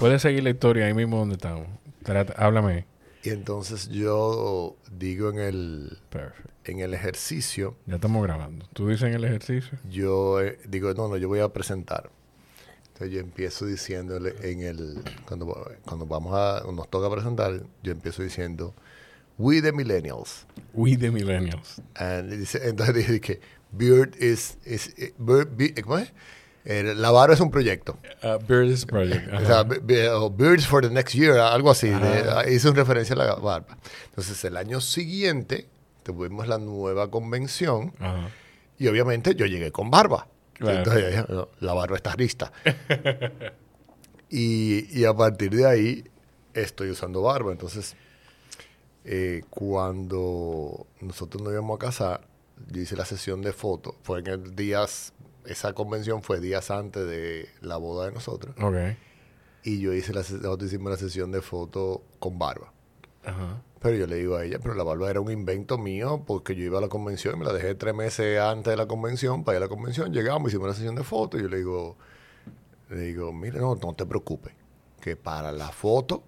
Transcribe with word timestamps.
Puedes 0.00 0.22
seguir 0.22 0.42
la 0.42 0.50
historia 0.50 0.86
ahí 0.86 0.94
mismo 0.94 1.18
donde 1.18 1.34
estamos. 1.34 1.66
Trata- 2.02 2.32
háblame. 2.36 2.86
Y 3.22 3.28
entonces 3.30 3.88
yo 3.90 4.76
digo 4.96 5.28
en 5.30 5.38
el, 5.38 5.98
en 6.64 6.80
el 6.80 6.94
ejercicio, 6.94 7.76
Ya 7.86 7.96
estamos 7.96 8.22
grabando. 8.22 8.66
¿Tú 8.72 8.88
dices 8.88 9.08
en 9.08 9.14
el 9.14 9.24
ejercicio? 9.24 9.78
yo 9.90 10.40
eh, 10.40 10.58
digo, 10.66 10.92
no, 10.94 11.08
no, 11.08 11.16
yo 11.18 11.28
voy 11.28 11.40
a 11.40 11.48
presentar. 11.50 12.10
Entonces 12.88 13.12
yo 13.14 13.20
empiezo 13.20 13.66
diciéndole 13.66 14.34
en 14.42 14.62
el, 14.62 15.02
cuando, 15.26 15.70
cuando 15.84 16.06
vamos 16.06 16.32
a, 16.34 16.62
nos 16.72 16.88
toca 16.88 17.10
presentar, 17.14 17.62
yo 17.82 17.92
empiezo 17.92 18.22
diciendo, 18.22 18.74
we 19.38 19.60
the 19.60 19.72
millennials. 19.72 20.46
We 20.72 20.96
the 20.96 21.10
Millennials. 21.10 21.80
And 21.96 22.30
dice- 22.32 22.66
entonces 22.68 22.94
dije 22.94 23.20
que 23.20 23.40
Beard 23.72 24.14
is, 24.18 24.56
is 24.64 24.94
eh, 24.98 25.12
Beard- 25.18 25.54
Be- 25.56 25.74
¿cómo 25.82 25.98
es? 25.98 26.12
La 26.64 27.10
barba 27.10 27.34
es 27.34 27.40
un 27.40 27.50
proyecto. 27.50 27.98
Uh, 28.22 28.38
Birds 28.46 28.84
Project. 28.84 29.32
O 29.32 29.36
Ajá. 29.36 29.46
sea, 29.46 29.62
be- 29.62 29.78
be- 29.78 30.08
o 30.10 30.28
Beards 30.30 30.66
for 30.66 30.82
the 30.86 30.90
next 30.90 31.14
year, 31.14 31.38
algo 31.38 31.70
así. 31.70 31.88
de- 31.88 31.96
Ah. 32.30 32.44
hizo 32.48 32.70
una 32.70 32.80
referencia 32.80 33.14
a 33.14 33.18
la 33.18 33.34
barba. 33.36 33.78
Entonces, 34.10 34.44
el 34.44 34.56
año 34.56 34.80
siguiente 34.80 35.66
tuvimos 36.02 36.46
la 36.48 36.58
nueva 36.58 37.10
convención 37.10 37.94
Ajá. 37.98 38.28
y 38.78 38.86
obviamente 38.88 39.34
yo 39.34 39.46
llegué 39.46 39.72
con 39.72 39.90
barba. 39.90 40.28
Claro. 40.54 40.78
Entonces, 40.78 41.02
yo 41.02 41.08
dije, 41.10 41.24
"No, 41.30 41.48
la 41.60 41.72
barba 41.72 41.96
está 41.96 42.14
lista. 42.16 42.52
y, 44.28 44.98
y 45.00 45.04
a 45.04 45.14
partir 45.14 45.50
de 45.54 45.66
ahí 45.66 46.04
estoy 46.54 46.90
usando 46.90 47.22
barba. 47.22 47.52
Entonces, 47.52 47.96
eh, 49.04 49.42
cuando 49.50 50.86
nosotros 51.00 51.42
nos 51.42 51.52
íbamos 51.52 51.76
a 51.76 51.78
casar, 51.78 52.20
yo 52.70 52.80
hice 52.82 52.96
la 52.96 53.04
sesión 53.06 53.40
de 53.42 53.52
fotos. 53.52 53.94
Fue 54.02 54.20
en 54.20 54.26
el 54.26 54.54
días, 54.56 55.12
esa 55.50 55.72
convención 55.72 56.22
fue 56.22 56.40
días 56.40 56.70
antes 56.70 57.06
de 57.06 57.48
la 57.60 57.76
boda 57.76 58.06
de 58.06 58.12
nosotros. 58.12 58.54
Ok. 58.62 58.96
Y 59.64 59.80
yo 59.80 59.92
hice 59.92 60.12
la, 60.12 60.20
nosotros 60.20 60.62
hicimos 60.64 60.90
la 60.90 60.96
sesión 60.96 61.32
de 61.32 61.42
fotos 61.42 62.00
con 62.18 62.38
barba. 62.38 62.72
Ajá. 63.24 63.62
Pero 63.80 63.96
yo 63.96 64.06
le 64.06 64.16
digo 64.16 64.36
a 64.36 64.44
ella, 64.44 64.58
pero 64.62 64.74
la 64.74 64.84
barba 64.84 65.10
era 65.10 65.20
un 65.20 65.30
invento 65.30 65.78
mío 65.78 66.22
porque 66.26 66.54
yo 66.54 66.64
iba 66.64 66.78
a 66.78 66.80
la 66.80 66.88
convención 66.88 67.34
y 67.34 67.38
me 67.38 67.44
la 67.46 67.52
dejé 67.52 67.74
tres 67.74 67.94
meses 67.94 68.38
antes 68.38 68.70
de 68.70 68.76
la 68.76 68.86
convención 68.86 69.42
para 69.42 69.56
ir 69.56 69.62
a 69.62 69.66
la 69.66 69.68
convención. 69.68 70.12
Llegamos, 70.12 70.50
hicimos 70.50 70.68
la 70.68 70.74
sesión 70.74 70.94
de 70.94 71.02
fotos 71.02 71.40
y 71.40 71.44
yo 71.44 71.48
le 71.48 71.56
digo, 71.58 71.96
le 72.90 73.00
digo, 73.00 73.32
mira, 73.32 73.58
no, 73.58 73.74
no 73.74 73.94
te 73.94 74.04
preocupes, 74.04 74.52
que 75.00 75.16
para 75.16 75.50
la 75.50 75.70
foto, 75.70 76.22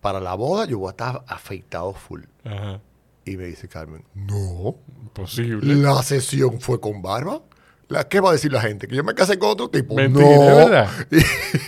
para 0.00 0.20
la 0.20 0.34
boda 0.34 0.66
yo 0.66 0.78
voy 0.78 0.88
a 0.88 0.90
estar 0.90 1.24
afeitado 1.28 1.94
full. 1.94 2.22
Ajá. 2.44 2.80
Y 3.24 3.36
me 3.36 3.44
dice 3.46 3.68
Carmen, 3.68 4.04
no, 4.14 4.76
Posible. 5.12 5.74
la 5.76 6.02
sesión 6.02 6.60
fue 6.60 6.80
con 6.80 7.00
barba. 7.00 7.42
La, 7.88 8.08
¿Qué 8.08 8.18
va 8.20 8.30
a 8.30 8.32
decir 8.32 8.52
la 8.52 8.60
gente? 8.60 8.88
¿Que 8.88 8.96
yo 8.96 9.04
me 9.04 9.14
casé 9.14 9.38
con 9.38 9.50
otro 9.50 9.70
tipo? 9.70 9.94
Mentira, 9.94 10.24
no. 10.38 10.44
¿de 10.44 10.54
verdad? 10.54 10.90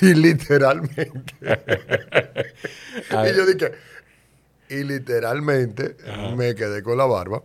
Y, 0.02 0.06
y 0.08 0.14
literalmente. 0.14 1.12
Y 3.10 3.36
yo 3.36 3.46
dije, 3.46 3.72
y 4.68 4.82
literalmente 4.82 5.96
Ajá. 6.06 6.34
me 6.34 6.54
quedé 6.54 6.82
con 6.82 6.98
la 6.98 7.06
barba 7.06 7.42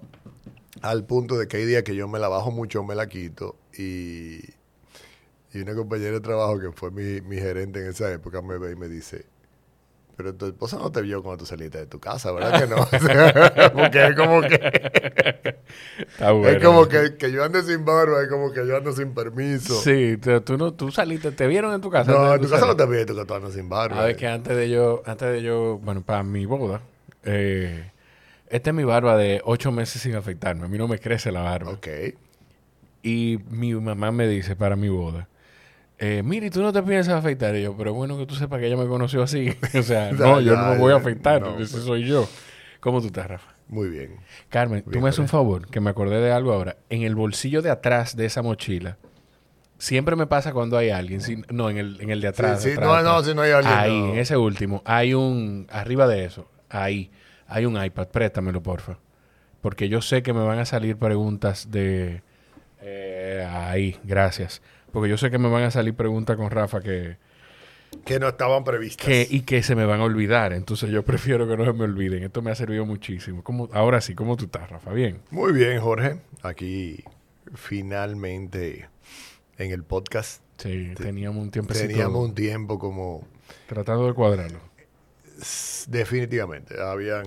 al 0.81 1.05
punto 1.05 1.37
de 1.37 1.47
que 1.47 1.57
hay 1.57 1.65
días 1.65 1.83
que 1.83 1.95
yo 1.95 2.07
me 2.07 2.19
la 2.19 2.27
bajo 2.27 2.51
mucho, 2.51 2.83
me 2.83 2.95
la 2.95 3.07
quito 3.07 3.55
y, 3.77 4.39
y 5.53 5.61
una 5.61 5.75
compañera 5.75 6.13
de 6.13 6.19
trabajo 6.21 6.59
que 6.59 6.71
fue 6.71 6.91
mi, 6.91 7.21
mi 7.21 7.37
gerente 7.37 7.79
en 7.79 7.87
esa 7.89 8.11
época 8.11 8.41
me 8.41 8.57
ve 8.57 8.71
y 8.71 8.75
me 8.75 8.87
dice, 8.89 9.25
pero 10.15 10.33
tu 10.35 10.45
esposa 10.45 10.77
no 10.77 10.91
te 10.91 11.01
vio 11.01 11.23
cuando 11.23 11.39
tú 11.39 11.45
saliste 11.45 11.79
de 11.79 11.85
tu 11.87 11.99
casa, 11.99 12.31
¿verdad 12.31 12.61
que 12.61 12.67
no? 12.67 12.75
Porque 13.73 14.07
es 14.07 14.15
como 14.15 14.41
que, 14.41 15.55
Está 15.97 16.31
bueno. 16.31 16.49
es 16.57 16.63
como 16.63 16.87
que, 16.87 17.15
que 17.17 17.31
yo 17.31 17.43
ande 17.43 17.63
sin 17.63 17.83
barba, 17.83 18.21
es 18.21 18.29
como 18.29 18.51
que 18.51 18.65
yo 18.67 18.77
ando 18.77 18.91
sin 18.91 19.13
permiso. 19.13 19.73
Sí, 19.81 20.17
tú, 20.45 20.57
no, 20.57 20.73
tú 20.73 20.91
saliste, 20.91 21.31
te 21.31 21.47
vieron 21.47 21.73
en 21.73 21.81
tu 21.81 21.89
casa. 21.89 22.11
No, 22.11 22.33
en 22.33 22.41
tu 22.41 22.49
casa 22.49 22.65
no 22.65 22.75
te 22.75 22.85
veo 22.85 23.05
que 23.05 23.13
tú 23.25 23.33
andas 23.33 23.53
sin 23.53 23.69
barba. 23.69 24.01
A 24.01 24.05
ver, 24.05 24.15
que 24.15 24.27
antes 24.27 24.55
de 24.55 24.69
yo, 24.69 25.01
antes 25.05 25.31
de 25.31 25.41
yo, 25.41 25.79
bueno, 25.79 26.01
para 26.01 26.23
mi 26.23 26.45
boda, 26.45 26.81
eh, 27.23 27.91
esta 28.49 28.69
es 28.69 28.75
mi 28.75 28.83
barba 28.83 29.17
de 29.17 29.41
ocho 29.45 29.71
meses 29.71 30.01
sin 30.01 30.15
afectarme. 30.15 30.65
A 30.65 30.67
mí 30.67 30.77
no 30.77 30.87
me 30.87 30.99
crece 30.99 31.31
la 31.31 31.41
barba. 31.41 31.71
Ok. 31.71 31.87
Y 33.01 33.39
mi 33.49 33.73
mamá 33.73 34.11
me 34.11 34.27
dice 34.27 34.55
para 34.55 34.75
mi 34.75 34.89
boda, 34.89 35.27
eh, 36.05 36.21
mire, 36.23 36.49
tú 36.49 36.61
no 36.61 36.73
te 36.73 36.81
piensas 36.83 37.13
afeitar. 37.15 37.55
Y 37.55 37.63
yo, 37.63 37.75
pero 37.77 37.93
bueno 37.93 38.17
que 38.17 38.25
tú 38.25 38.35
sepas 38.35 38.59
que 38.59 38.67
ella 38.67 38.77
me 38.77 38.87
conoció 38.87 39.23
así. 39.23 39.55
o 39.77 39.81
sea, 39.83 40.11
no, 40.13 40.41
yo 40.41 40.55
no 40.55 40.71
me 40.71 40.77
voy 40.77 40.91
a 40.93 40.97
afeitar, 40.97 41.41
No, 41.41 41.59
ese 41.59 41.71
pues. 41.73 41.83
soy 41.83 42.03
yo. 42.05 42.27
¿Cómo 42.79 42.99
tú 42.99 43.07
estás, 43.07 43.27
Rafa? 43.27 43.53
Muy 43.69 43.89
bien. 43.89 44.17
Carmen, 44.49 44.83
tú 44.83 44.99
me 44.99 45.09
haces 45.09 45.19
un 45.19 45.29
favor, 45.29 45.67
que 45.67 45.79
me 45.79 45.89
acordé 45.89 46.19
de 46.19 46.31
algo 46.31 46.51
ahora. 46.51 46.75
En 46.89 47.03
el 47.03 47.15
bolsillo 47.15 47.61
de 47.61 47.69
atrás 47.71 48.15
de 48.17 48.25
esa 48.25 48.41
mochila, 48.41 48.97
siempre 49.77 50.15
me 50.15 50.27
pasa 50.27 50.51
cuando 50.51 50.77
hay 50.77 50.89
alguien. 50.89 51.21
si- 51.21 51.41
no, 51.49 51.69
en 51.69 51.77
el, 51.77 52.01
en 52.01 52.09
el 52.09 52.19
de 52.21 52.27
atrás. 52.27 52.61
Sí, 52.61 52.69
sí, 52.69 52.73
atrás, 52.73 52.87
no, 52.87 52.93
atrás. 52.95 53.13
no, 53.13 53.23
si 53.23 53.35
no 53.35 53.41
hay 53.41 53.51
alguien, 53.51 53.73
Ahí, 53.73 53.99
no. 54.01 54.09
en 54.13 54.19
ese 54.19 54.35
último, 54.37 54.81
hay 54.85 55.13
un. 55.13 55.67
Arriba 55.71 56.07
de 56.07 56.25
eso, 56.25 56.49
ahí, 56.69 57.09
hay 57.47 57.65
un 57.65 57.81
iPad. 57.83 58.07
Préstamelo, 58.09 58.61
porfa. 58.61 58.97
Porque 59.61 59.87
yo 59.87 60.01
sé 60.01 60.21
que 60.23 60.33
me 60.33 60.43
van 60.43 60.59
a 60.59 60.65
salir 60.65 60.97
preguntas 60.97 61.71
de. 61.71 62.21
eh, 62.81 63.47
ahí, 63.49 63.97
gracias. 64.03 64.61
Porque 64.93 65.09
yo 65.09 65.17
sé 65.17 65.29
que 65.29 65.37
me 65.39 65.49
van 65.49 65.63
a 65.63 65.71
salir 65.71 65.95
preguntas 65.95 66.37
con 66.37 66.49
Rafa 66.51 66.79
que, 66.79 67.17
Que 68.05 68.19
no 68.19 68.29
estaban 68.29 68.63
previstas. 68.63 69.05
que 69.05 69.27
y 69.29 69.41
que 69.41 69.61
se 69.63 69.75
me 69.75 69.85
van 69.85 69.99
a 69.99 70.03
olvidar. 70.05 70.53
Entonces 70.53 70.89
yo 70.91 71.03
prefiero 71.03 71.47
que 71.47 71.57
no 71.57 71.65
se 71.65 71.73
me 71.73 71.83
olviden. 71.83 72.23
Esto 72.23 72.41
me 72.41 72.51
ha 72.51 72.55
servido 72.55 72.85
muchísimo. 72.85 73.43
¿Cómo, 73.43 73.69
ahora 73.73 73.99
sí, 73.99 74.13
¿cómo 74.15 74.37
tú 74.37 74.45
estás, 74.45 74.69
Rafa? 74.69 74.93
Bien. 74.93 75.19
Muy 75.31 75.51
bien, 75.51 75.81
Jorge. 75.81 76.19
Aquí 76.43 77.03
finalmente 77.55 78.87
en 79.57 79.71
el 79.71 79.83
podcast 79.83 80.41
Sí, 80.57 80.93
teníamos 80.95 81.43
un 81.43 81.51
tiempecito 81.51 81.87
teníamos 81.87 82.23
un 82.23 82.35
tiempo 82.35 82.77
como 82.79 83.27
tratando 83.67 84.07
de 84.07 84.13
cuadrarlo. 84.13 84.59
definitivamente 85.87 86.79
habían 86.79 87.25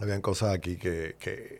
habían 0.00 0.20
cosas 0.22 0.54
aquí 0.54 0.76
que, 0.76 1.16
que 1.18 1.59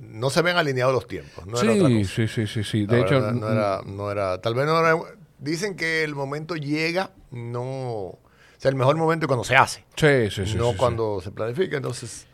no 0.00 0.30
se 0.30 0.40
habían 0.40 0.56
alineado 0.56 0.92
los 0.92 1.06
tiempos. 1.06 1.46
No 1.46 1.60
era 1.60 1.72
otra 1.72 1.88
sí, 1.88 1.98
cosa. 2.02 2.14
sí, 2.14 2.28
sí, 2.28 2.46
sí, 2.46 2.64
sí. 2.64 2.86
La 2.86 2.94
De 2.94 3.00
hecho, 3.02 3.14
verdad, 3.14 3.32
no 3.32 3.50
era, 3.50 3.80
no 3.84 4.10
era, 4.10 4.40
tal 4.40 4.54
vez 4.54 4.66
no 4.66 4.78
era. 4.78 4.96
Dicen 5.38 5.76
que 5.76 6.02
el 6.04 6.14
momento 6.14 6.56
llega, 6.56 7.10
no. 7.30 7.62
O 7.62 8.18
sea, 8.58 8.70
el 8.70 8.74
mejor 8.76 8.96
momento 8.96 9.26
es 9.26 9.28
cuando 9.28 9.44
se 9.44 9.54
hace, 9.56 9.84
sí, 9.96 10.30
sí, 10.30 10.46
sí, 10.46 10.56
no 10.56 10.66
sí, 10.66 10.70
sí. 10.72 10.76
cuando 10.78 11.20
se 11.20 11.30
planifica. 11.30 11.76
Entonces, 11.76 12.26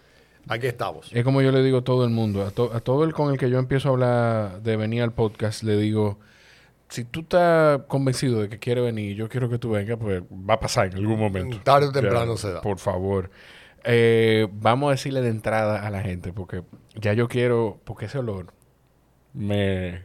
aquí 0.48 0.66
estamos. 0.68 1.10
Es 1.12 1.24
como 1.24 1.42
yo 1.42 1.50
le 1.50 1.62
digo 1.62 1.78
a 1.78 1.82
todo 1.82 2.04
el 2.04 2.10
mundo, 2.10 2.46
a, 2.46 2.50
to- 2.52 2.72
a 2.72 2.80
todo 2.80 3.02
el 3.04 3.12
con 3.12 3.32
el 3.32 3.38
que 3.38 3.50
yo 3.50 3.58
empiezo 3.58 3.88
a 3.88 3.92
hablar 3.92 4.62
de 4.62 4.76
venir 4.76 5.02
al 5.02 5.12
podcast, 5.12 5.64
le 5.64 5.76
digo, 5.76 6.18
si 6.88 7.04
tú 7.04 7.20
estás 7.20 7.80
convencido 7.88 8.40
de 8.42 8.48
que 8.48 8.58
quiere 8.58 8.80
venir 8.82 9.16
yo 9.16 9.28
quiero 9.28 9.48
que 9.48 9.58
tú 9.58 9.70
vengas, 9.70 9.98
pues 10.00 10.22
va 10.22 10.54
a 10.54 10.60
pasar 10.60 10.86
en 10.88 10.96
algún 10.98 11.18
momento. 11.18 11.58
Tarde 11.64 11.86
o 11.88 11.92
temprano 11.92 12.34
Ya, 12.36 12.40
se 12.40 12.52
da. 12.52 12.60
Por 12.60 12.78
favor. 12.78 13.30
Eh, 13.84 14.48
vamos 14.52 14.88
a 14.88 14.90
decirle 14.92 15.20
de 15.22 15.28
entrada 15.30 15.84
a 15.86 15.90
la 15.90 16.02
gente, 16.02 16.32
porque 16.32 16.62
ya 16.94 17.12
yo 17.14 17.28
quiero, 17.28 17.80
porque 17.84 18.06
ese 18.06 18.18
olor 18.18 18.52
me, 19.34 20.02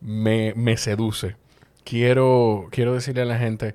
me, 0.00 0.54
me 0.56 0.76
seduce. 0.76 1.36
Quiero, 1.84 2.68
quiero 2.70 2.94
decirle 2.94 3.22
a 3.22 3.26
la 3.26 3.38
gente, 3.38 3.74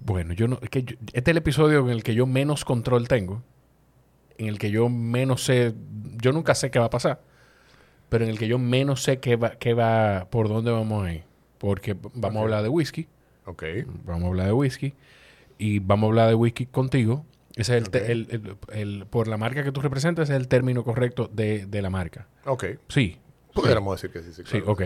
bueno, 0.00 0.32
yo 0.32 0.46
no, 0.46 0.58
es 0.62 0.70
que 0.70 0.84
yo- 0.84 0.96
este 1.12 1.18
es 1.18 1.32
el 1.32 1.36
episodio 1.38 1.80
en 1.80 1.90
el 1.90 2.02
que 2.04 2.14
yo 2.14 2.26
menos 2.26 2.64
control 2.64 3.08
tengo, 3.08 3.42
en 4.38 4.46
el 4.46 4.58
que 4.58 4.70
yo 4.70 4.88
menos 4.88 5.42
sé, 5.44 5.74
yo 6.22 6.32
nunca 6.32 6.54
sé 6.54 6.70
qué 6.70 6.78
va 6.78 6.84
a 6.86 6.90
pasar, 6.90 7.20
pero 8.08 8.24
en 8.24 8.30
el 8.30 8.38
que 8.38 8.46
yo 8.46 8.58
menos 8.60 9.02
sé 9.02 9.18
qué 9.18 9.34
va, 9.34 9.50
qué 9.56 9.74
va, 9.74 10.28
por 10.30 10.48
dónde 10.48 10.70
vamos 10.70 11.04
a 11.04 11.12
ir, 11.14 11.24
porque 11.58 11.96
vamos 12.14 12.38
a 12.38 12.42
hablar 12.42 12.62
de 12.62 12.68
whisky, 12.68 13.08
Ok. 13.44 13.64
vamos 14.04 14.24
a 14.24 14.28
hablar 14.28 14.46
de 14.46 14.52
whisky 14.52 14.94
y 15.58 15.80
vamos 15.80 16.04
a 16.04 16.10
hablar 16.10 16.28
de 16.28 16.34
whisky 16.36 16.66
contigo. 16.66 17.24
Ese 17.58 17.76
es 17.76 17.82
el, 17.84 17.90
te- 17.90 18.02
Ok. 18.02 18.08
el- 18.08 18.28
el- 18.30 18.56
el- 18.80 19.06
por 19.06 19.28
la 19.28 19.36
marca 19.36 19.62
que 19.62 19.72
tú 19.72 19.80
representas, 19.80 20.24
ese 20.24 20.34
es 20.34 20.40
el 20.40 20.48
término 20.48 20.84
correcto 20.84 21.28
de, 21.32 21.66
de 21.66 21.82
la 21.82 21.90
marca. 21.90 22.26
Ok. 22.46 22.64
Sí. 22.88 23.18
Pudiéramos 23.52 24.00
decir 24.00 24.10
que 24.10 24.22
sí, 24.22 24.32
sí. 24.32 24.42
Sí, 24.46 24.60
claro. 24.62 24.72
ok. 24.72 24.82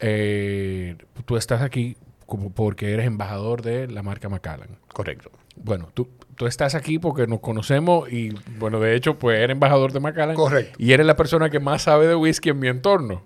Eh, 0.00 0.96
tú 1.26 1.36
estás 1.36 1.62
aquí 1.62 1.96
como 2.26 2.52
porque 2.52 2.92
eres 2.92 3.06
embajador 3.06 3.62
de 3.62 3.86
la 3.88 4.02
marca 4.02 4.28
Macallan. 4.28 4.78
Correcto. 4.92 5.30
Bueno, 5.56 5.90
tú, 5.92 6.08
tú 6.36 6.46
estás 6.46 6.74
aquí 6.74 6.98
porque 6.98 7.26
nos 7.26 7.40
conocemos 7.40 8.10
y, 8.10 8.34
bueno, 8.58 8.80
de 8.80 8.94
hecho, 8.96 9.18
pues 9.18 9.38
eres 9.38 9.50
embajador 9.54 9.92
de 9.92 10.00
Macallan. 10.00 10.34
Correcto. 10.36 10.76
Y 10.78 10.92
eres 10.92 11.06
la 11.06 11.16
persona 11.16 11.50
que 11.50 11.60
más 11.60 11.82
sabe 11.82 12.06
de 12.06 12.14
whisky 12.14 12.50
en 12.50 12.58
mi 12.58 12.68
entorno. 12.68 13.22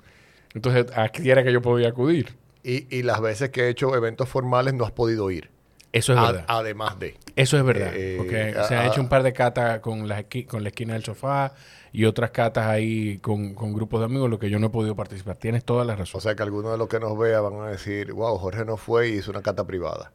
Entonces, 0.54 0.86
aquí 0.96 1.30
era 1.30 1.42
que 1.44 1.52
yo 1.52 1.62
podía 1.62 1.88
acudir. 1.88 2.34
Y, 2.62 2.86
y 2.94 3.02
las 3.02 3.20
veces 3.20 3.50
que 3.50 3.64
he 3.64 3.68
hecho 3.68 3.94
eventos 3.94 4.28
formales 4.28 4.74
no 4.74 4.84
has 4.84 4.92
podido 4.92 5.30
ir. 5.30 5.50
Eso 5.94 6.12
es 6.12 6.18
A- 6.18 6.22
verdad. 6.26 6.44
además 6.48 6.98
de. 6.98 7.16
Eso 7.36 7.56
es 7.56 7.64
verdad. 7.64 7.92
Eh, 7.94 8.16
porque 8.18 8.54
ah, 8.56 8.64
se 8.64 8.74
han 8.76 8.86
hecho 8.86 9.00
un 9.00 9.08
par 9.08 9.22
de 9.22 9.32
catas 9.32 9.80
con 9.80 10.08
la, 10.08 10.20
esqui- 10.20 10.46
con 10.46 10.62
la 10.62 10.68
esquina 10.70 10.94
del 10.94 11.04
sofá 11.04 11.52
y 11.92 12.04
otras 12.04 12.30
catas 12.32 12.66
ahí 12.66 13.18
con, 13.18 13.54
con 13.54 13.72
grupos 13.72 14.00
de 14.00 14.06
amigos, 14.06 14.28
lo 14.28 14.38
que 14.38 14.50
yo 14.50 14.58
no 14.58 14.66
he 14.66 14.70
podido 14.70 14.96
participar. 14.96 15.36
Tienes 15.36 15.64
toda 15.64 15.84
la 15.84 15.94
razón. 15.94 16.18
O 16.18 16.20
sea 16.20 16.34
que 16.34 16.42
algunos 16.42 16.72
de 16.72 16.78
los 16.78 16.88
que 16.88 16.98
nos 16.98 17.16
vean 17.18 17.42
van 17.44 17.60
a 17.66 17.68
decir, 17.70 18.12
wow, 18.12 18.36
Jorge 18.38 18.64
no 18.64 18.76
fue 18.76 19.08
y 19.10 19.12
hizo 19.14 19.30
una 19.30 19.42
cata 19.42 19.64
privada. 19.66 20.10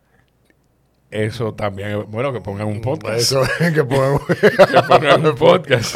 Eso 1.12 1.54
también, 1.56 1.90
es- 2.02 2.06
bueno, 2.08 2.32
que 2.34 2.42
pongan 2.42 2.68
un 2.68 2.82
podcast. 2.82 3.18
Eso 3.18 3.42
que 3.74 3.84
podemos. 3.84 4.22
que 4.28 4.84
pongan 4.88 5.26
un 5.26 5.36
podcast. 5.36 5.96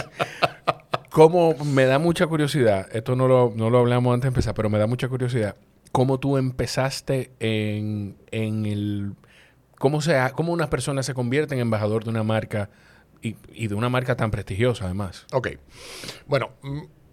Como 1.09 1.53
me 1.65 1.85
da 1.85 1.99
mucha 1.99 2.25
curiosidad, 2.25 2.87
esto 2.91 3.15
no 3.15 3.27
lo, 3.27 3.51
no 3.55 3.69
lo 3.69 3.79
hablamos 3.79 4.13
antes 4.13 4.23
de 4.23 4.27
empezar, 4.29 4.55
pero 4.55 4.69
me 4.69 4.79
da 4.79 4.87
mucha 4.87 5.07
curiosidad, 5.09 5.55
cómo 5.91 6.19
tú 6.19 6.37
empezaste 6.37 7.29
en, 7.39 8.15
en 8.31 8.65
el 8.65 9.13
¿Cómo, 9.83 9.99
sea, 9.99 10.29
¿Cómo 10.29 10.53
una 10.53 10.69
persona 10.69 11.03
se 11.03 11.13
convierte 11.13 11.55
en 11.55 11.59
embajador 11.59 12.05
de 12.05 12.09
una 12.09 12.23
marca 12.23 12.69
y, 13.21 13.35
y 13.51 13.67
de 13.67 13.75
una 13.75 13.89
marca 13.89 14.15
tan 14.15 14.31
prestigiosa 14.31 14.85
además? 14.85 15.25
Ok. 15.33 15.49
Bueno, 16.25 16.51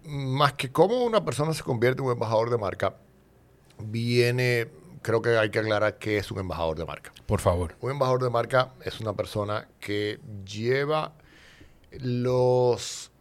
más 0.05 0.53
que 0.53 0.71
cómo 0.71 1.03
una 1.03 1.25
persona 1.25 1.53
se 1.53 1.63
convierte 1.63 1.99
en 1.99 2.05
un 2.05 2.13
embajador 2.13 2.49
de 2.49 2.57
marca, 2.57 2.95
viene, 3.77 4.69
creo 5.01 5.21
que 5.21 5.37
hay 5.37 5.49
que 5.49 5.59
aclarar 5.59 5.97
qué 5.97 6.17
es 6.17 6.31
un 6.31 6.39
embajador 6.39 6.77
de 6.77 6.85
marca. 6.85 7.11
Por 7.25 7.41
favor. 7.41 7.75
Un 7.81 7.91
embajador 7.91 8.23
de 8.23 8.29
marca 8.29 8.71
es 8.85 9.01
una 9.01 9.11
persona 9.17 9.67
que 9.81 10.21
lleva 10.45 11.11
los 11.99 13.11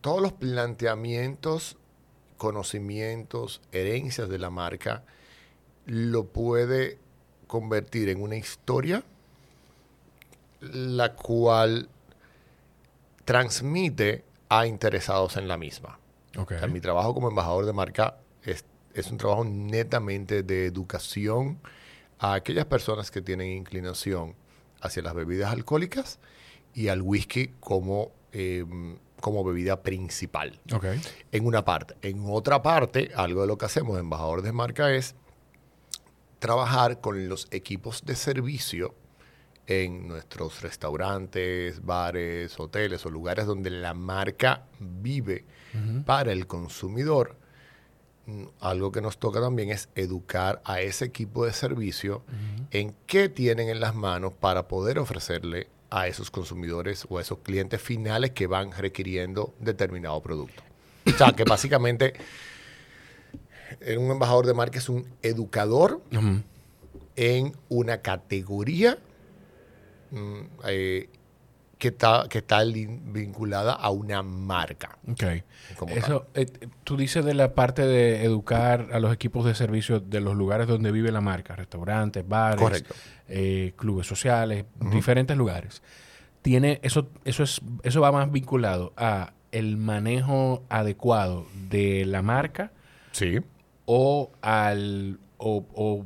todos 0.00 0.22
los 0.22 0.32
planteamientos, 0.32 1.76
conocimientos, 2.38 3.60
herencias 3.72 4.30
de 4.30 4.38
la 4.38 4.48
marca, 4.48 5.04
lo 5.84 6.24
puede 6.28 7.03
convertir 7.46 8.08
en 8.08 8.22
una 8.22 8.36
historia 8.36 9.02
la 10.60 11.14
cual 11.14 11.88
transmite 13.24 14.24
a 14.48 14.66
interesados 14.66 15.36
en 15.36 15.48
la 15.48 15.56
misma. 15.56 15.98
mi 16.68 16.80
trabajo 16.80 17.14
como 17.14 17.28
embajador 17.28 17.66
de 17.66 17.72
marca 17.72 18.16
es, 18.42 18.64
es 18.92 19.10
un 19.10 19.18
trabajo 19.18 19.44
netamente 19.44 20.42
de 20.42 20.66
educación 20.66 21.58
a 22.18 22.34
aquellas 22.34 22.64
personas 22.64 23.10
que 23.10 23.22
tienen 23.22 23.48
inclinación 23.48 24.34
hacia 24.80 25.02
las 25.02 25.14
bebidas 25.14 25.52
alcohólicas 25.52 26.18
y 26.74 26.88
al 26.88 27.02
whisky 27.02 27.52
como, 27.60 28.10
em, 28.32 28.96
como 29.20 29.44
bebida 29.44 29.82
principal. 29.82 30.58
En 31.32 31.46
una 31.46 31.64
parte. 31.64 31.94
En 32.02 32.24
otra 32.28 32.62
parte, 32.62 33.10
algo 33.14 33.42
de 33.42 33.46
lo 33.46 33.56
que 33.56 33.66
hacemos 33.66 33.94
de 33.94 34.00
embajador 34.00 34.42
de 34.42 34.52
marca 34.52 34.92
es 34.92 35.14
trabajar 36.44 37.00
con 37.00 37.26
los 37.26 37.48
equipos 37.52 38.04
de 38.04 38.14
servicio 38.14 38.94
en 39.66 40.06
nuestros 40.06 40.60
restaurantes, 40.60 41.82
bares, 41.82 42.60
hoteles 42.60 43.06
o 43.06 43.08
lugares 43.08 43.46
donde 43.46 43.70
la 43.70 43.94
marca 43.94 44.64
vive 44.78 45.46
para 46.04 46.32
el 46.32 46.46
consumidor. 46.46 47.38
Mm, 48.26 48.44
algo 48.60 48.92
que 48.92 49.00
nos 49.00 49.16
toca 49.16 49.40
también 49.40 49.70
es 49.70 49.88
educar 49.94 50.60
a 50.66 50.82
ese 50.82 51.06
equipo 51.06 51.46
de 51.46 51.54
servicio 51.54 52.22
en 52.70 52.94
qué 53.06 53.30
tienen 53.30 53.70
en 53.70 53.80
las 53.80 53.94
manos 53.94 54.34
para 54.34 54.68
poder 54.68 54.98
ofrecerle 54.98 55.68
a 55.88 56.08
esos 56.08 56.30
consumidores 56.30 57.06
o 57.08 57.16
a 57.16 57.22
esos 57.22 57.38
clientes 57.38 57.80
finales 57.80 58.32
que 58.32 58.46
van 58.46 58.70
requiriendo 58.70 59.54
determinado 59.60 60.22
producto. 60.22 60.62
O 61.06 61.10
sea, 61.10 61.32
que 61.32 61.44
básicamente 61.44 62.12
un 63.98 64.10
embajador 64.10 64.46
de 64.46 64.54
marca 64.54 64.78
es 64.78 64.88
un 64.88 65.06
educador 65.22 66.00
en 67.16 67.56
una 67.68 67.98
categoría 67.98 68.98
mm, 70.10 70.40
eh, 70.66 71.08
que 71.78 71.88
está, 71.88 72.26
que 72.30 72.38
está 72.38 72.62
vinculada 72.64 73.72
a 73.72 73.90
una 73.90 74.22
marca. 74.22 74.98
Ok. 75.10 75.24
Eso, 75.88 76.26
eh, 76.34 76.46
tú 76.82 76.96
dices 76.96 77.24
de 77.24 77.34
la 77.34 77.54
parte 77.54 77.82
de 77.82 78.24
educar 78.24 78.88
a 78.92 79.00
los 79.00 79.12
equipos 79.12 79.44
de 79.44 79.54
servicio 79.54 80.00
de 80.00 80.20
los 80.20 80.34
lugares 80.34 80.66
donde 80.66 80.90
vive 80.92 81.12
la 81.12 81.20
marca, 81.20 81.54
restaurantes, 81.56 82.26
bares, 82.26 82.84
eh, 83.28 83.74
clubes 83.76 84.06
sociales, 84.06 84.64
diferentes 84.92 85.36
lugares. 85.36 85.82
Tiene, 86.42 86.80
eso, 86.82 87.08
eso, 87.24 87.42
es, 87.42 87.60
eso 87.82 88.00
va 88.00 88.12
más 88.12 88.30
vinculado 88.30 88.92
a 88.96 89.34
el 89.52 89.76
manejo 89.76 90.64
adecuado 90.68 91.46
de 91.68 92.04
la 92.06 92.22
marca. 92.22 92.72
Sí. 93.12 93.40
O 93.86 94.30
al. 94.42 95.18
O, 95.38 95.64
o 95.74 96.04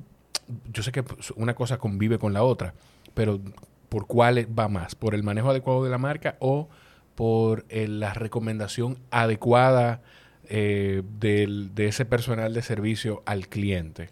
yo 0.72 0.82
sé 0.82 0.92
que 0.92 1.04
una 1.36 1.54
cosa 1.54 1.78
convive 1.78 2.18
con 2.18 2.32
la 2.32 2.42
otra, 2.42 2.74
pero 3.14 3.40
¿por 3.88 4.06
cuál 4.06 4.46
va 4.58 4.68
más? 4.68 4.94
¿Por 4.94 5.14
el 5.14 5.22
manejo 5.22 5.50
adecuado 5.50 5.84
de 5.84 5.90
la 5.90 5.98
marca 5.98 6.36
o 6.40 6.68
por 7.14 7.66
eh, 7.68 7.88
la 7.88 8.14
recomendación 8.14 8.98
adecuada 9.10 10.00
eh, 10.44 11.02
de 11.18 11.86
ese 11.86 12.04
personal 12.04 12.54
de 12.54 12.62
servicio 12.62 13.22
al 13.26 13.48
cliente? 13.48 14.08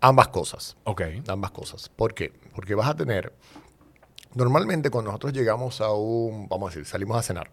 Ambas 0.00 0.28
cosas. 0.28 0.76
Ok. 0.84 1.02
Ambas 1.28 1.50
cosas. 1.50 1.88
¿Por 1.88 2.14
qué? 2.14 2.32
Porque 2.54 2.74
vas 2.74 2.88
a 2.88 2.94
tener. 2.94 3.32
Normalmente, 4.34 4.90
cuando 4.90 5.10
nosotros 5.10 5.32
llegamos 5.32 5.80
a 5.80 5.92
un. 5.92 6.48
Vamos 6.48 6.68
a 6.68 6.70
decir, 6.70 6.86
salimos 6.86 7.16
a 7.16 7.22
cenar 7.22 7.50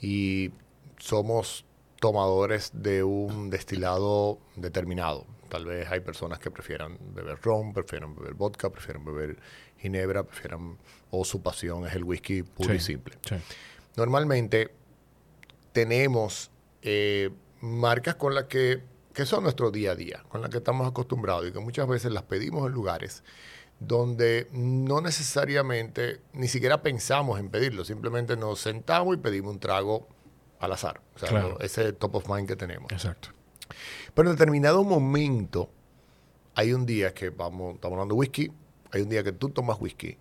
y 0.00 0.50
somos 0.98 1.64
tomadores 2.04 2.70
de 2.74 3.02
un 3.02 3.48
destilado 3.48 4.38
determinado. 4.56 5.24
Tal 5.48 5.64
vez 5.64 5.90
hay 5.90 6.00
personas 6.00 6.38
que 6.38 6.50
prefieran 6.50 6.98
beber 7.14 7.38
ron, 7.40 7.72
prefieren 7.72 8.14
beber 8.14 8.34
vodka, 8.34 8.68
prefieren 8.68 9.06
beber 9.06 9.38
ginebra, 9.78 10.22
prefieren, 10.22 10.76
o 11.10 11.24
su 11.24 11.40
pasión 11.40 11.86
es 11.86 11.94
el 11.94 12.04
whisky 12.04 12.42
puro 12.42 12.74
y 12.74 12.80
simple. 12.80 13.16
Normalmente 13.96 14.70
tenemos 15.72 16.50
eh, 16.82 17.30
marcas 17.62 18.16
con 18.16 18.34
las 18.34 18.44
que, 18.44 18.82
que 19.14 19.24
son 19.24 19.44
nuestro 19.44 19.70
día 19.70 19.92
a 19.92 19.94
día, 19.94 20.24
con 20.28 20.42
las 20.42 20.50
que 20.50 20.58
estamos 20.58 20.86
acostumbrados 20.86 21.48
y 21.48 21.52
que 21.52 21.60
muchas 21.60 21.88
veces 21.88 22.12
las 22.12 22.24
pedimos 22.24 22.66
en 22.66 22.74
lugares 22.74 23.24
donde 23.80 24.46
no 24.52 25.00
necesariamente 25.00 26.20
ni 26.34 26.48
siquiera 26.48 26.82
pensamos 26.82 27.40
en 27.40 27.48
pedirlo, 27.48 27.82
simplemente 27.82 28.36
nos 28.36 28.60
sentamos 28.60 29.14
y 29.14 29.16
pedimos 29.20 29.54
un 29.54 29.58
trago 29.58 30.06
al 30.64 30.72
azar. 30.72 31.00
O 31.14 31.18
sea, 31.18 31.56
ese 31.60 31.92
top 31.92 32.16
of 32.16 32.28
mind 32.28 32.48
que 32.48 32.56
tenemos. 32.56 32.90
Exacto. 32.92 33.30
Pero 34.14 34.30
en 34.30 34.36
determinado 34.36 34.84
momento, 34.84 35.70
hay 36.54 36.72
un 36.72 36.86
día 36.86 37.14
que 37.14 37.30
vamos, 37.30 37.76
estamos 37.76 37.96
hablando 37.96 38.14
de 38.14 38.18
whisky, 38.20 38.52
hay 38.92 39.02
un 39.02 39.08
día 39.08 39.22
que 39.24 39.32
tú 39.32 39.48
tomas 39.48 39.80
whisky 39.80 40.16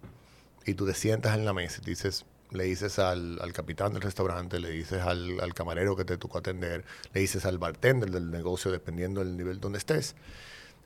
y 0.66 0.74
tú 0.74 0.86
te 0.86 0.94
sientas 0.94 1.38
en 1.38 1.46
la 1.46 1.54
mesa 1.54 1.82
y 1.84 1.90
dices, 1.90 2.26
le 2.52 2.66
dices 2.66 3.00
al, 3.00 3.40
capitán 3.54 3.94
del 3.94 4.02
restaurante, 4.02 4.60
le 4.60 4.70
dices 4.70 5.02
al, 5.02 5.54
camarero 5.54 5.96
que 5.96 6.06
te 6.06 6.18
tocó 6.18 6.40
atender, 6.40 6.86
le 7.14 7.22
dices 7.22 7.46
al 7.46 7.58
bartender 7.58 8.10
del 8.10 8.32
negocio, 8.32 8.72
dependiendo 8.72 9.24
del 9.24 9.38
nivel 9.38 9.60
donde 9.60 9.78
estés, 9.78 10.16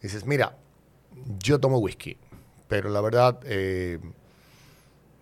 dices, 0.01 0.25
mira, 0.25 0.57
yo 1.39 1.59
tomo 1.59 1.77
whisky, 1.79 2.17
pero 2.67 2.89
la 2.89 3.01
verdad, 3.01 3.39
eh, 3.45 3.99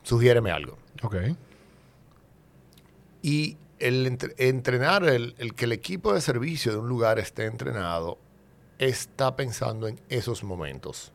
sugiéreme 0.04 0.52
algo. 0.52 0.78
Ok. 1.04 1.16
Y 3.22 3.58
el 3.80 4.18
entrenar, 4.38 5.04
el, 5.04 5.36
que 5.56 5.66
el 5.66 5.72
equipo 5.72 6.14
de 6.14 6.22
servicio 6.22 6.72
de 6.72 6.78
un 6.80 6.90
lugar 6.90 7.20
esté 7.20 7.46
entrenado, 7.46 8.18
está 8.80 9.36
pensando 9.36 9.88
en 9.88 10.00
esos 10.10 10.44
momentos. 10.44 11.12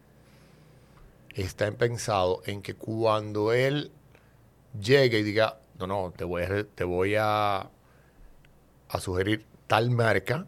Está 1.35 1.71
pensado 1.73 2.43
en 2.45 2.61
que 2.61 2.75
cuando 2.75 3.53
él 3.53 3.93
llegue 4.79 5.21
y 5.21 5.23
diga, 5.23 5.61
no, 5.79 5.87
no, 5.87 6.13
te 6.15 6.25
voy 6.25 6.43
a, 6.43 6.65
te 6.65 6.85
voy 6.85 7.15
a, 7.17 7.71
a 8.89 9.01
sugerir 9.01 9.47
tal 9.67 9.91
marca, 9.91 10.47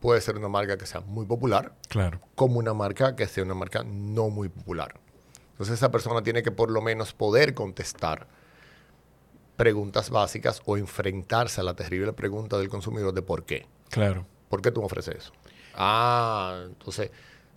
puede 0.00 0.20
ser 0.20 0.36
una 0.36 0.48
marca 0.48 0.76
que 0.76 0.86
sea 0.86 1.00
muy 1.00 1.26
popular, 1.26 1.74
claro. 1.88 2.20
como 2.34 2.58
una 2.58 2.74
marca 2.74 3.16
que 3.16 3.26
sea 3.26 3.44
una 3.44 3.54
marca 3.54 3.82
no 3.84 4.28
muy 4.28 4.48
popular. 4.48 4.94
Entonces 5.52 5.74
esa 5.74 5.90
persona 5.90 6.22
tiene 6.22 6.42
que 6.42 6.52
por 6.52 6.70
lo 6.70 6.80
menos 6.80 7.12
poder 7.12 7.54
contestar 7.54 8.28
preguntas 9.58 10.08
básicas 10.08 10.62
o 10.66 10.76
enfrentarse 10.76 11.60
a 11.60 11.64
la 11.64 11.74
terrible 11.74 12.12
pregunta 12.12 12.56
del 12.58 12.68
consumidor 12.68 13.12
de 13.12 13.22
por 13.22 13.44
qué. 13.44 13.66
Claro. 13.90 14.24
¿Por 14.48 14.62
qué 14.62 14.70
tú 14.70 14.80
me 14.80 14.86
ofreces 14.86 15.16
eso? 15.16 15.32
Ah, 15.74 16.62
entonces, 16.64 17.10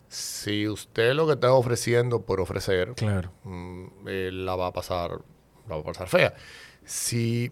si 0.09 0.67
usted 0.67 1.13
lo 1.13 1.27
que 1.27 1.33
está 1.33 1.53
ofreciendo 1.53 2.23
por 2.23 2.41
ofrecer, 2.41 2.95
claro. 2.95 3.31
Mm, 3.43 3.85
eh, 4.07 4.29
la 4.33 4.55
va 4.55 4.67
a 4.67 4.73
pasar, 4.73 5.11
la 5.69 5.75
va 5.75 5.81
a 5.81 5.85
pasar 5.85 6.09
fea. 6.09 6.33
Si, 6.83 7.51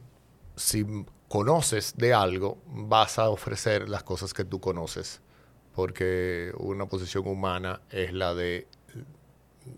si 0.55 1.05
conoces 1.27 1.95
de 1.95 2.15
algo, 2.15 2.57
vas 2.65 3.19
a 3.19 3.29
ofrecer 3.29 3.87
las 3.87 4.01
cosas 4.01 4.33
que 4.33 4.45
tú 4.45 4.59
conoces, 4.59 5.21
porque 5.75 6.51
una 6.57 6.87
posición 6.87 7.27
humana 7.27 7.81
es 7.91 8.13
la 8.13 8.33
de 8.33 8.67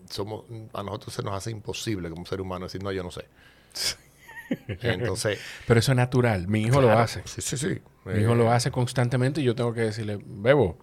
somos 0.09 0.45
a 0.73 0.83
nosotros 0.83 1.13
se 1.13 1.21
nos 1.21 1.33
hace 1.33 1.51
imposible 1.51 2.09
como 2.09 2.25
ser 2.25 2.39
humano 2.39 2.67
decir 2.67 2.81
no 2.81 2.93
yo 2.93 3.03
no 3.03 3.11
sé 3.11 3.25
Entonces. 4.81 5.39
Pero 5.67 5.79
eso 5.79 5.91
es 5.91 5.95
natural. 5.95 6.47
Mi 6.47 6.61
hijo 6.61 6.81
lo 6.81 6.91
hace. 6.91 7.21
Sí, 7.25 7.41
sí, 7.41 7.57
sí. 7.57 7.81
Mi 8.05 8.21
hijo 8.21 8.35
lo 8.35 8.45
eh, 8.45 8.55
hace 8.55 8.71
constantemente 8.71 9.41
y 9.41 9.43
yo 9.43 9.55
tengo 9.55 9.73
que 9.73 9.81
decirle, 9.81 10.19
Bebo, 10.25 10.77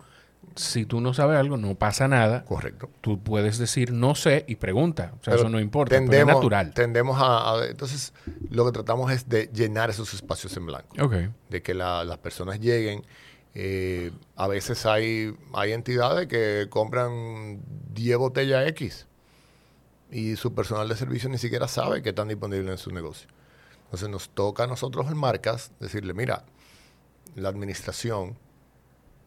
si 0.54 0.86
tú 0.86 1.00
no 1.00 1.14
sabes 1.14 1.38
algo, 1.38 1.56
no 1.56 1.74
pasa 1.74 2.08
nada. 2.08 2.44
Correcto. 2.44 2.90
Tú 3.00 3.22
puedes 3.22 3.58
decir 3.58 3.92
no 3.92 4.14
sé 4.14 4.44
y 4.48 4.56
pregunta. 4.56 5.14
O 5.20 5.24
sea, 5.24 5.34
eso 5.34 5.48
no 5.48 5.60
importa. 5.60 5.94
Tendemos, 5.96 6.26
pero 6.26 6.30
es 6.30 6.36
natural. 6.36 6.74
Tendemos 6.74 7.16
a, 7.20 7.66
Entonces, 7.68 8.12
lo 8.50 8.66
que 8.66 8.72
tratamos 8.72 9.12
es 9.12 9.28
de 9.28 9.50
llenar 9.52 9.90
esos 9.90 10.12
espacios 10.14 10.56
en 10.56 10.66
blanco. 10.66 10.96
Okay. 11.00 11.30
De 11.48 11.62
que 11.62 11.74
las 11.74 12.18
personas 12.18 12.60
lleguen. 12.60 13.04
Eh, 13.54 14.12
a 14.36 14.46
veces 14.46 14.86
hay, 14.86 15.34
hay 15.52 15.72
entidades 15.72 16.28
que 16.28 16.66
compran 16.68 17.60
10 17.94 18.18
botellas 18.18 18.68
X 18.68 19.08
y 20.10 20.36
su 20.36 20.54
personal 20.54 20.88
de 20.88 20.96
servicio 20.96 21.28
ni 21.28 21.38
siquiera 21.38 21.68
sabe 21.68 22.02
que 22.02 22.10
están 22.10 22.28
disponibles 22.28 22.70
en 22.70 22.78
su 22.78 22.90
negocio. 22.92 23.28
Entonces 23.88 24.08
nos 24.10 24.28
toca 24.30 24.64
a 24.64 24.66
nosotros 24.66 25.06
en 25.10 25.16
marcas 25.16 25.72
decirle, 25.80 26.12
mira, 26.14 26.44
la 27.34 27.48
administración 27.48 28.36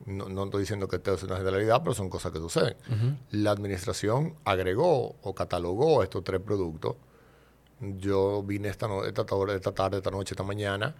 no, 0.05 0.29
no 0.29 0.45
estoy 0.45 0.61
diciendo 0.61 0.87
que 0.87 0.95
esto 0.97 1.13
es 1.13 1.23
una 1.23 1.37
generalidad, 1.37 1.81
pero 1.83 1.93
son 1.93 2.09
cosas 2.09 2.31
que 2.31 2.39
suceden. 2.39 2.75
La 3.31 3.51
administración 3.51 4.35
agregó 4.45 5.15
o 5.21 5.35
catalogó 5.35 6.01
estos 6.03 6.23
tres 6.23 6.41
productos. 6.41 6.95
Yo 7.79 8.43
vine 8.43 8.69
esta, 8.69 8.87
no- 8.87 9.03
esta, 9.03 9.25
tarde, 9.25 9.55
esta 9.55 9.71
tarde, 9.73 9.97
esta 9.97 10.11
noche, 10.11 10.33
esta 10.33 10.43
mañana, 10.43 10.95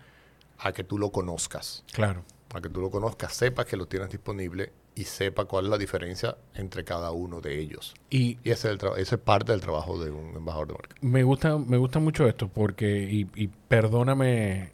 a 0.60 0.72
que 0.72 0.84
tú 0.84 0.98
lo 0.98 1.12
conozcas. 1.12 1.84
Claro. 1.94 2.24
A 2.54 2.62
que 2.62 2.70
tú 2.70 2.82
lo 2.82 2.90
conozcas, 2.92 3.34
sepas 3.34 3.66
que 3.66 3.78
lo 3.78 3.88
tienes 3.88 4.10
disponible 4.10 4.72
y 4.96 5.06
sepa 5.06 5.46
cuál 5.46 5.66
es 5.66 5.72
la 5.72 5.78
diferencia 5.78 6.38
entre 6.54 6.84
cada 6.84 7.12
uno 7.12 7.42
de 7.42 7.60
ellos. 7.60 7.94
Y 8.10 8.38
Y 8.44 8.52
ese 8.52 8.68
es, 8.68 8.74
el 8.74 8.78
tra- 8.80 8.98
ese 8.98 9.16
es 9.16 9.22
parte 9.22 9.52
del 9.52 9.62
trabajo 9.62 10.04
de 10.04 10.12
un 10.12 10.36
embajador 10.36 10.68
de 10.68 10.74
marca. 10.74 10.96
me 11.02 11.24
gusta, 11.24 11.58
me 11.58 11.78
gusta 11.78 12.00
mucho 12.00 12.28
esto 12.28 12.50
porque, 12.50 13.08
y, 13.10 13.28
y 13.36 13.48
perdóname 13.48 14.72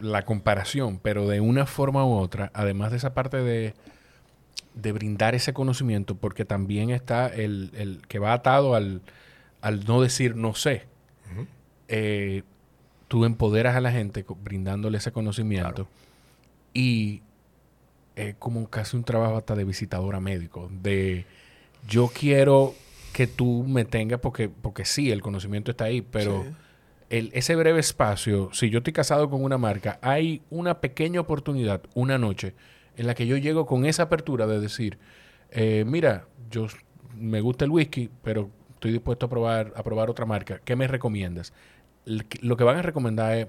la 0.00 0.24
comparación, 0.24 0.98
pero 0.98 1.28
de 1.28 1.40
una 1.40 1.66
forma 1.66 2.04
u 2.04 2.14
otra, 2.14 2.50
además 2.54 2.90
de 2.90 2.96
esa 2.96 3.14
parte 3.14 3.36
de, 3.38 3.74
de 4.74 4.92
brindar 4.92 5.34
ese 5.34 5.52
conocimiento, 5.52 6.14
porque 6.16 6.44
también 6.44 6.90
está 6.90 7.28
el, 7.28 7.70
el 7.74 8.02
que 8.08 8.18
va 8.18 8.32
atado 8.32 8.74
al, 8.74 9.02
al 9.60 9.84
no 9.84 10.00
decir 10.02 10.36
no 10.36 10.54
sé. 10.54 10.86
Eh, 11.88 12.42
tú 13.08 13.24
empoderas 13.24 13.74
a 13.76 13.80
la 13.80 13.90
gente 13.92 14.24
brindándole 14.42 14.98
ese 14.98 15.10
conocimiento 15.12 15.88
y 16.72 17.22
es 18.16 18.34
como 18.36 18.68
casi 18.68 18.96
un 18.96 19.04
trabajo 19.04 19.36
hasta 19.36 19.54
de 19.54 19.64
visitadora 19.64 20.20
médico, 20.20 20.68
de 20.82 21.24
yo 21.88 22.08
quiero 22.12 22.74
que 23.12 23.26
tú 23.26 23.64
me 23.66 23.84
tengas 23.84 24.20
porque, 24.20 24.48
porque 24.48 24.84
sí, 24.84 25.10
el 25.10 25.22
conocimiento 25.22 25.70
está 25.70 25.84
ahí, 25.84 26.00
pero 26.02 26.44
Sí. 26.44 26.50
el, 27.10 27.30
ese 27.34 27.56
breve 27.56 27.80
espacio, 27.80 28.50
si 28.52 28.70
yo 28.70 28.78
estoy 28.78 28.92
casado 28.92 29.28
con 29.30 29.42
una 29.42 29.58
marca, 29.58 29.98
hay 30.02 30.42
una 30.50 30.80
pequeña 30.80 31.20
oportunidad, 31.20 31.82
una 31.94 32.18
noche, 32.18 32.54
en 32.96 33.06
la 33.06 33.14
que 33.14 33.26
yo 33.26 33.36
llego 33.36 33.66
con 33.66 33.84
esa 33.86 34.04
apertura 34.04 34.46
de 34.46 34.60
decir, 34.60 34.98
eh, 35.50 35.84
mira, 35.86 36.26
yo 36.50 36.66
me 37.16 37.40
gusta 37.40 37.64
el 37.64 37.70
whisky, 37.70 38.10
pero 38.22 38.50
estoy 38.74 38.92
dispuesto 38.92 39.26
a 39.26 39.28
probar, 39.28 39.72
a 39.74 39.82
probar 39.82 40.10
otra 40.10 40.26
marca. 40.26 40.60
¿Qué 40.64 40.76
me 40.76 40.86
recomiendas? 40.86 41.52
Lo 42.04 42.56
que 42.56 42.64
van 42.64 42.76
a 42.76 42.82
recomendar 42.82 43.36
es 43.36 43.46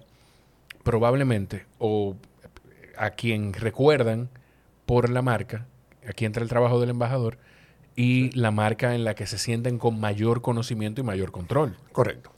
probablemente, 0.83 1.65
o 1.77 2.15
a 2.97 3.11
quien 3.11 3.53
recuerdan 3.53 4.29
por 4.85 5.09
la 5.09 5.21
marca, 5.21 5.67
aquí 6.07 6.25
entra 6.25 6.43
el 6.43 6.49
trabajo 6.49 6.79
del 6.79 6.89
embajador, 6.89 7.37
y 7.95 8.31
la 8.31 8.51
marca 8.51 8.95
en 8.95 9.03
la 9.03 9.15
que 9.15 9.27
se 9.27 9.37
sienten 9.37 9.77
con 9.77 9.99
mayor 9.99 10.41
conocimiento 10.41 11.01
y 11.01 11.03
mayor 11.03 11.31
control. 11.31 11.75
Correcto. 11.91 12.31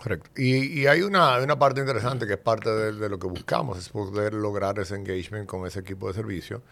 Correcto. 0.00 0.30
Y, 0.40 0.80
y 0.82 0.86
hay 0.86 1.02
una, 1.02 1.38
una 1.40 1.58
parte 1.58 1.80
interesante 1.80 2.26
que 2.26 2.34
es 2.34 2.38
parte 2.38 2.70
de, 2.70 2.92
de 2.92 3.08
lo 3.08 3.18
que 3.18 3.26
buscamos, 3.26 3.76
es 3.78 3.88
poder 3.88 4.32
lograr 4.34 4.78
ese 4.78 4.94
engagement 4.94 5.48
con 5.48 5.66
ese 5.66 5.80
equipo 5.80 6.06
de 6.06 6.14
servicio 6.14 6.62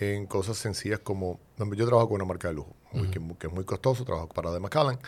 en 0.00 0.26
cosas 0.26 0.56
sencillas 0.56 0.98
como, 0.98 1.38
yo 1.56 1.86
trabajo 1.86 2.08
con 2.08 2.16
una 2.16 2.24
marca 2.24 2.48
de 2.48 2.54
lujo, 2.54 2.74
whisky 2.92 3.20
mu- 3.20 3.38
que 3.38 3.46
es 3.46 3.52
muy 3.52 3.64
costoso, 3.64 4.04
trabajo 4.04 4.28
para 4.28 4.50
de 4.50 4.58
Macallan, 4.58 4.98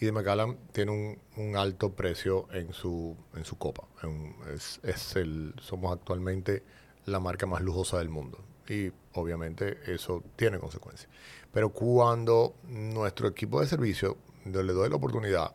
y 0.00 0.06
de 0.06 0.10
Macallan 0.10 0.56
tiene 0.72 0.90
un, 0.90 1.18
un 1.36 1.56
alto 1.56 1.92
precio 1.92 2.48
en 2.52 2.72
su, 2.72 3.16
en 3.36 3.44
su 3.44 3.56
copa. 3.58 3.84
En- 4.02 4.34
es, 4.52 4.80
es 4.82 5.14
el, 5.14 5.54
somos 5.62 5.92
actualmente 5.92 6.64
la 7.06 7.20
marca 7.20 7.46
más 7.46 7.62
lujosa 7.62 7.98
del 7.98 8.08
mundo. 8.08 8.40
Y 8.68 8.90
obviamente 9.12 9.78
eso 9.86 10.22
tiene 10.36 10.58
consecuencias. 10.58 11.08
Pero 11.52 11.70
cuando 11.70 12.54
nuestro 12.68 13.28
equipo 13.28 13.60
de 13.60 13.66
servicio 13.66 14.16
yo 14.46 14.62
le 14.62 14.72
doy 14.72 14.88
la 14.90 14.96
oportunidad 14.96 15.52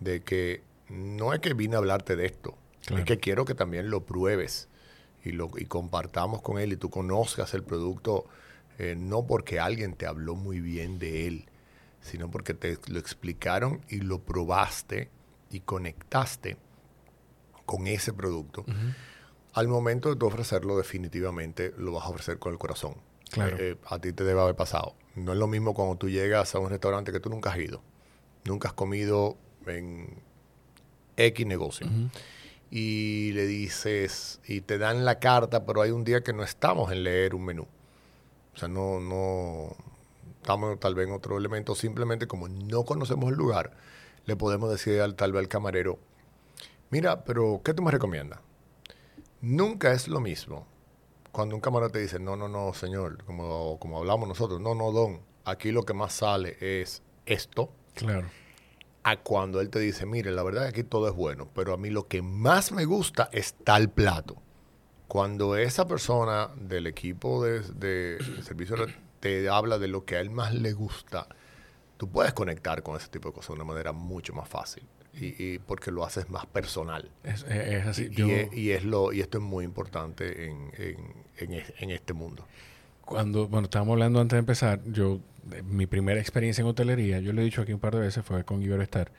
de 0.00 0.22
que 0.22 0.62
no 0.88 1.32
es 1.32 1.40
que 1.40 1.54
vine 1.54 1.74
a 1.74 1.78
hablarte 1.78 2.16
de 2.16 2.26
esto, 2.26 2.56
Claro. 2.84 3.00
es 3.02 3.06
que 3.06 3.18
quiero 3.18 3.44
que 3.44 3.54
también 3.54 3.90
lo 3.90 4.04
pruebes 4.04 4.68
y, 5.24 5.32
lo, 5.32 5.50
y 5.56 5.64
compartamos 5.64 6.40
con 6.42 6.58
él 6.58 6.72
y 6.72 6.76
tú 6.76 6.88
conozcas 6.90 7.52
el 7.54 7.64
producto, 7.64 8.26
eh, 8.78 8.94
no 8.96 9.26
porque 9.26 9.58
alguien 9.58 9.94
te 9.94 10.06
habló 10.06 10.36
muy 10.36 10.60
bien 10.60 10.98
de 11.00 11.26
él, 11.26 11.46
sino 12.00 12.30
porque 12.30 12.54
te 12.54 12.78
lo 12.86 13.00
explicaron 13.00 13.80
y 13.88 14.00
lo 14.00 14.20
probaste 14.20 15.10
y 15.50 15.60
conectaste 15.60 16.56
con 17.64 17.88
ese 17.88 18.12
producto. 18.12 18.64
Al 19.56 19.68
momento 19.68 20.10
de 20.10 20.16
tú 20.16 20.26
ofrecerlo, 20.26 20.76
definitivamente 20.76 21.72
lo 21.78 21.92
vas 21.92 22.04
a 22.04 22.10
ofrecer 22.10 22.38
con 22.38 22.52
el 22.52 22.58
corazón. 22.58 22.96
Claro. 23.30 23.56
Eh, 23.56 23.70
eh, 23.70 23.76
a 23.86 23.98
ti 23.98 24.12
te 24.12 24.22
debe 24.22 24.38
haber 24.38 24.54
pasado. 24.54 24.94
No 25.14 25.32
es 25.32 25.38
lo 25.38 25.46
mismo 25.46 25.72
cuando 25.72 25.96
tú 25.96 26.10
llegas 26.10 26.54
a 26.54 26.58
un 26.58 26.68
restaurante 26.68 27.10
que 27.10 27.20
tú 27.20 27.30
nunca 27.30 27.52
has 27.52 27.58
ido. 27.58 27.80
Nunca 28.44 28.68
has 28.68 28.74
comido 28.74 29.38
en 29.66 30.10
X 31.16 31.46
negocio. 31.46 31.86
Y 32.70 33.32
le 33.32 33.46
dices, 33.46 34.40
y 34.46 34.60
te 34.60 34.76
dan 34.76 35.06
la 35.06 35.20
carta, 35.20 35.64
pero 35.64 35.80
hay 35.80 35.90
un 35.90 36.04
día 36.04 36.20
que 36.20 36.34
no 36.34 36.42
estamos 36.42 36.92
en 36.92 37.02
leer 37.02 37.34
un 37.34 37.46
menú. 37.46 37.66
O 38.54 38.58
sea, 38.58 38.68
no, 38.68 39.00
no 39.00 39.74
estamos 40.42 40.78
tal 40.78 40.94
vez 40.94 41.08
en 41.08 41.14
otro 41.14 41.38
elemento. 41.38 41.74
Simplemente 41.74 42.26
como 42.26 42.46
no 42.46 42.84
conocemos 42.84 43.30
el 43.30 43.38
lugar, 43.38 43.72
le 44.26 44.36
podemos 44.36 44.70
decir 44.70 45.00
al, 45.00 45.14
tal 45.14 45.32
vez 45.32 45.40
al 45.40 45.48
camarero, 45.48 45.98
mira, 46.90 47.24
pero 47.24 47.62
¿qué 47.64 47.72
tú 47.72 47.82
me 47.82 47.90
recomiendas? 47.90 48.40
Nunca 49.40 49.92
es 49.92 50.08
lo 50.08 50.20
mismo 50.20 50.66
cuando 51.32 51.54
un 51.54 51.60
camarero 51.60 51.90
te 51.92 51.98
dice, 51.98 52.18
no, 52.18 52.34
no, 52.34 52.48
no, 52.48 52.72
señor, 52.72 53.22
como, 53.24 53.78
como 53.78 53.98
hablamos 53.98 54.26
nosotros, 54.26 54.58
no, 54.58 54.74
no, 54.74 54.90
don, 54.90 55.20
aquí 55.44 55.70
lo 55.70 55.82
que 55.84 55.92
más 55.92 56.14
sale 56.14 56.56
es 56.60 57.02
esto, 57.26 57.70
Claro. 57.94 58.26
a 59.02 59.18
cuando 59.18 59.60
él 59.60 59.68
te 59.68 59.78
dice, 59.78 60.06
mire, 60.06 60.30
la 60.32 60.42
verdad 60.42 60.66
es 60.66 60.72
que 60.72 60.80
aquí 60.80 60.88
todo 60.88 61.08
es 61.08 61.14
bueno, 61.14 61.46
pero 61.54 61.74
a 61.74 61.76
mí 61.76 61.90
lo 61.90 62.08
que 62.08 62.22
más 62.22 62.72
me 62.72 62.86
gusta 62.86 63.28
es 63.32 63.52
tal 63.64 63.90
plato. 63.90 64.36
Cuando 65.08 65.56
esa 65.56 65.86
persona 65.86 66.48
del 66.56 66.86
equipo 66.86 67.44
de, 67.44 67.60
de 67.60 68.16
servicio 68.42 68.76
te 69.20 69.46
habla 69.50 69.78
de 69.78 69.88
lo 69.88 70.06
que 70.06 70.16
a 70.16 70.20
él 70.20 70.30
más 70.30 70.54
le 70.54 70.72
gusta, 70.72 71.28
tú 71.98 72.08
puedes 72.08 72.32
conectar 72.32 72.82
con 72.82 72.96
ese 72.96 73.08
tipo 73.08 73.28
de 73.28 73.34
cosas 73.34 73.48
de 73.48 73.54
una 73.56 73.64
manera 73.64 73.92
mucho 73.92 74.32
más 74.32 74.48
fácil. 74.48 74.84
Y, 75.18 75.34
y 75.42 75.58
porque 75.58 75.90
lo 75.90 76.04
haces 76.04 76.28
más 76.28 76.46
personal. 76.46 77.10
Es, 77.24 77.44
así. 77.86 78.08
Y, 78.10 78.30
es, 78.32 78.52
y 78.52 78.70
es 78.72 78.84
lo, 78.84 79.12
y 79.12 79.20
esto 79.20 79.38
es 79.38 79.44
muy 79.44 79.64
importante 79.64 80.46
en, 80.46 80.70
en- 80.78 81.14
en 81.38 81.52
es- 81.54 81.72
en 81.78 81.90
este 81.90 82.12
mundo. 82.12 82.46
cuando, 83.04 83.46
bueno, 83.48 83.66
estábamos 83.66 83.92
hablando 83.94 84.20
antes 84.20 84.34
de 84.36 84.40
empezar, 84.40 84.80
yo, 84.86 85.20
mi 85.64 85.86
primera 85.86 86.20
experiencia 86.20 86.60
en 86.62 86.68
hotelería, 86.68 87.20
yo 87.20 87.32
lo 87.32 87.40
he 87.40 87.44
dicho 87.44 87.62
aquí 87.62 87.72
un 87.72 87.78
par 87.80 87.94
de 87.94 88.00
veces, 88.00 88.24
fue 88.24 88.44
con 88.44 88.62
Iberostar. 88.62 89.12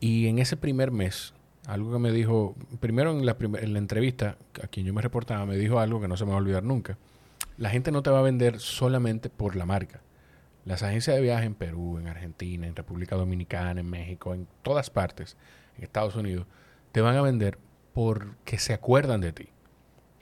Y 0.00 0.28
en 0.28 0.38
ese 0.38 0.56
primer 0.56 0.90
mes, 0.92 1.34
algo 1.66 1.92
que 1.92 1.98
me 1.98 2.12
dijo, 2.12 2.54
primero 2.80 3.10
en 3.10 3.26
la, 3.26 3.36
en 3.40 3.72
la 3.72 3.78
entrevista 3.78 4.36
a 4.62 4.68
quien 4.68 4.86
yo 4.86 4.94
me 4.94 5.02
reportaba, 5.02 5.44
me 5.44 5.56
dijo 5.56 5.80
algo 5.80 6.00
que 6.00 6.06
no 6.08 6.16
se 6.16 6.24
me 6.24 6.30
va 6.30 6.36
a 6.36 6.40
olvidar 6.40 6.62
nunca. 6.62 6.96
La 7.58 7.70
gente 7.70 7.90
no 7.90 8.02
te 8.02 8.10
va 8.10 8.20
a 8.20 8.22
vender 8.22 8.60
solamente 8.60 9.28
por 9.30 9.56
la 9.56 9.66
marca. 9.66 10.00
Las 10.66 10.82
agencias 10.82 11.16
de 11.16 11.22
viaje 11.22 11.46
en 11.46 11.54
Perú, 11.54 11.98
en 11.98 12.08
Argentina, 12.08 12.66
en 12.66 12.76
República 12.76 13.16
Dominicana, 13.16 13.80
en 13.80 13.88
México, 13.88 14.34
en 14.34 14.46
todas 14.62 14.90
partes, 14.90 15.38
en 15.78 15.84
Estados 15.84 16.16
Unidos, 16.16 16.46
te 16.92 17.00
van 17.00 17.16
a 17.16 17.22
vender 17.22 17.58
porque 17.94 18.58
se 18.58 18.74
acuerdan 18.74 19.22
de 19.22 19.32
ti. 19.32 19.48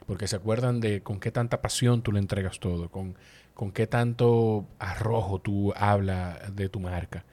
Porque 0.07 0.27
se 0.27 0.37
acuerdan 0.37 0.79
de 0.81 1.01
con 1.01 1.19
qué 1.19 1.31
tanta 1.31 1.61
pasión 1.61 2.03
tú 2.03 2.11
le 2.13 2.19
entregas 2.19 2.59
todo, 2.59 2.89
con, 2.89 3.17
con 3.55 3.71
qué 3.71 3.87
tanto 3.87 4.67
arrojo 4.79 5.39
tú 5.41 5.73
hablas 5.75 6.55
de 6.55 6.69
tu 6.69 6.79
marca. 6.79 7.25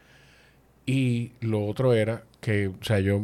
Y 0.85 1.33
lo 1.41 1.65
otro 1.67 1.93
era 1.95 2.25
que, 2.41 2.69
o 2.69 2.77
sea, 2.83 2.99
yo 3.01 3.23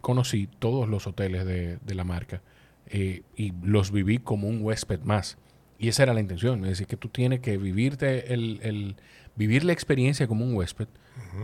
conocí 0.00 0.48
todos 0.58 0.88
los 0.88 1.06
hoteles 1.06 1.44
de, 1.44 1.76
de 1.78 1.94
la 1.94 2.04
marca 2.04 2.42
eh, 2.86 3.22
y 3.36 3.52
los 3.62 3.92
viví 3.92 4.18
como 4.18 4.48
un 4.48 4.60
huésped 4.62 5.00
más. 5.00 5.38
Y 5.78 5.88
esa 5.88 6.02
era 6.04 6.14
la 6.14 6.20
intención, 6.20 6.64
es 6.64 6.70
decir, 6.70 6.86
que 6.86 6.96
tú 6.96 7.08
tienes 7.08 7.40
que 7.40 7.58
vivirte 7.58 8.32
el, 8.32 8.60
el- 8.62 8.96
vivir 9.36 9.64
la 9.64 9.72
experiencia 9.72 10.26
como 10.26 10.44
un 10.44 10.54
huésped 10.54 10.88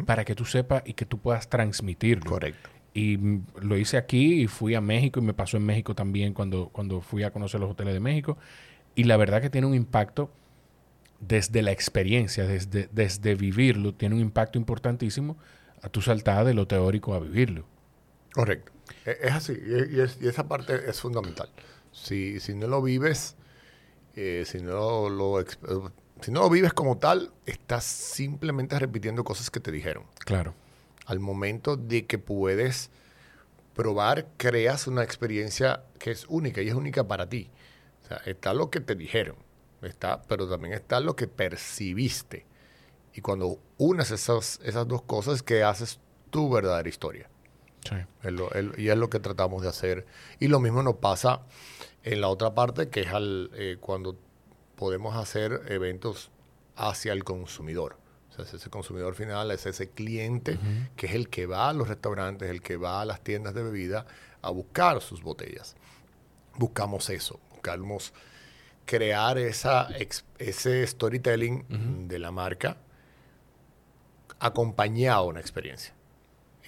para 0.06 0.25
que 0.25 0.34
tú 0.34 0.44
sepas 0.44 0.82
y 0.87 0.94
que 0.94 1.04
tú 1.06 1.18
puedas 1.18 1.49
transmitirlo. 1.49 2.30
Correcto. 2.30 2.70
Y 2.94 3.16
mm, 3.18 3.44
lo 3.62 3.76
hice 3.78 3.96
aquí 3.96 4.42
y 4.42 4.46
fui 4.46 4.75
a 4.75 4.80
México 4.80 5.20
y 5.20 5.22
me 5.22 5.34
pasó 5.34 5.56
en 5.58 5.64
México 5.64 5.94
también 5.94 6.34
cuando, 6.34 6.68
cuando 6.70 7.00
fui 7.00 7.22
a 7.22 7.30
conocer 7.30 7.61
los 7.61 7.70
hoteles 7.70 7.94
de 7.94 8.00
México. 8.00 8.37
Y 8.94 9.04
la 9.04 9.16
verdad 9.16 9.40
que 9.40 9.50
tiene 9.50 9.66
un 9.66 9.75
impacto 9.75 10.30
desde 11.20 11.62
la 11.62 11.70
experiencia, 11.72 12.46
desde, 12.46 12.88
desde 12.92 13.34
vivirlo, 13.34 13.94
tiene 13.94 14.14
un 14.16 14.20
impacto 14.20 14.58
importantísimo 14.58 15.37
a 15.82 15.88
tu 15.88 16.00
saltada 16.02 16.44
de 16.44 16.54
lo 16.54 16.66
teórico 16.66 17.14
a 17.14 17.20
vivirlo. 17.20 17.64
Correcto. 18.32 18.72
E- 19.06 19.18
Es 19.22 19.32
así. 19.32 19.52
Y, 19.52 19.96
y 19.96 20.00
es- 20.00 20.18
y 20.20 20.28
esa 20.28 20.49
parte 20.49 20.75
es 20.88 21.00
fundamental. 21.00 21.49
Si, 21.92 22.40
si 22.40 22.54
no 22.54 22.66
lo 22.66 22.82
vives, 22.82 23.37
eh, 24.16 24.44
si, 24.46 24.58
no 24.61 25.08
lo, 25.08 25.40
eh, 25.40 25.44
si 26.23 26.31
no 26.31 26.41
lo 26.41 26.50
vives 26.50 26.73
como 26.73 26.99
tal, 26.99 27.33
estás 27.47 27.85
simplemente 27.85 28.79
repitiendo 28.79 29.25
cosas 29.25 29.50
que 29.50 29.61
te 29.61 29.71
dijeron. 29.71 30.05
Claro. 30.21 30.55
Al 31.07 31.21
momento 31.21 31.76
de 31.76 32.07
que 32.07 32.19
puedes 32.19 32.91
probar, 33.75 34.26
creas 34.37 34.87
una 34.87 35.02
experiencia 35.02 35.83
que 35.99 36.11
es 36.11 36.26
única 36.29 36.62
y 36.62 36.69
es 36.69 36.75
única 36.75 37.07
para 37.09 37.29
ti. 37.29 37.50
O 38.05 38.09
sea, 38.09 38.17
está 38.26 38.52
lo 38.55 38.71
que 38.71 38.81
te 38.81 38.95
dijeron, 38.95 39.37
está, 39.83 40.23
pero 40.23 40.49
también 40.49 40.75
está 40.75 41.00
lo 41.00 41.17
que 41.17 41.26
percibiste. 41.26 42.45
Y 43.14 43.21
cuando 43.21 43.59
unes 43.79 44.11
esas, 44.11 44.61
esas 44.64 44.87
dos 44.88 45.02
cosas, 45.02 45.43
que 45.43 45.62
haces 45.62 46.00
tu 46.31 46.50
verdadera 46.50 46.88
historia. 46.88 47.29
Sí. 47.88 47.97
Es 48.23 48.33
lo- 48.33 48.52
es- 48.52 48.79
y 48.79 48.88
es 48.88 48.97
lo 48.97 49.11
que 49.11 49.19
tratamos 49.21 49.62
de 49.62 49.69
hacer. 49.69 50.07
Y 50.38 50.49
lo 50.49 50.61
mismo 50.61 50.83
nos 50.83 50.97
pasa 50.97 51.43
en 52.05 52.21
la 52.21 52.29
otra 52.29 52.55
parte, 52.55 52.88
que 52.88 53.00
es 53.02 53.09
al, 53.09 53.50
eh, 53.55 53.76
cuando 53.81 54.17
podemos 54.83 55.15
hacer 55.15 55.62
eventos 55.69 56.33
hacia 56.75 57.12
el 57.12 57.23
consumidor. 57.23 57.97
O 58.29 58.35
sea, 58.35 58.45
es 58.45 58.55
ese 58.55 58.69
consumidor 58.69 59.15
final, 59.15 59.53
es 59.53 59.65
ese 59.65 59.91
cliente 59.91 60.59
que 60.97 61.07
es 61.07 61.15
el 61.15 61.29
que 61.29 61.47
va 61.47 61.69
a 61.69 61.73
los 61.73 61.87
restaurantes, 61.87 62.51
el 62.51 62.62
que 62.62 62.77
va 62.77 63.01
a 63.01 63.05
las 63.05 63.23
tiendas 63.23 63.55
de 63.55 63.62
bebida 63.62 64.07
a 64.43 64.51
buscar 64.51 65.01
sus 65.01 65.23
botellas. 65.23 65.77
Buscamos 66.57 67.11
eso, 67.11 67.39
buscamos 67.53 68.12
crear 68.85 69.39
esa, 69.39 69.87
ese 70.41 70.85
storytelling 70.85 72.09
de 72.09 72.19
la 72.19 72.33
marca 72.33 72.77
acompañado 74.41 75.21
a 75.21 75.27
una 75.27 75.39
experiencia. 75.39 75.95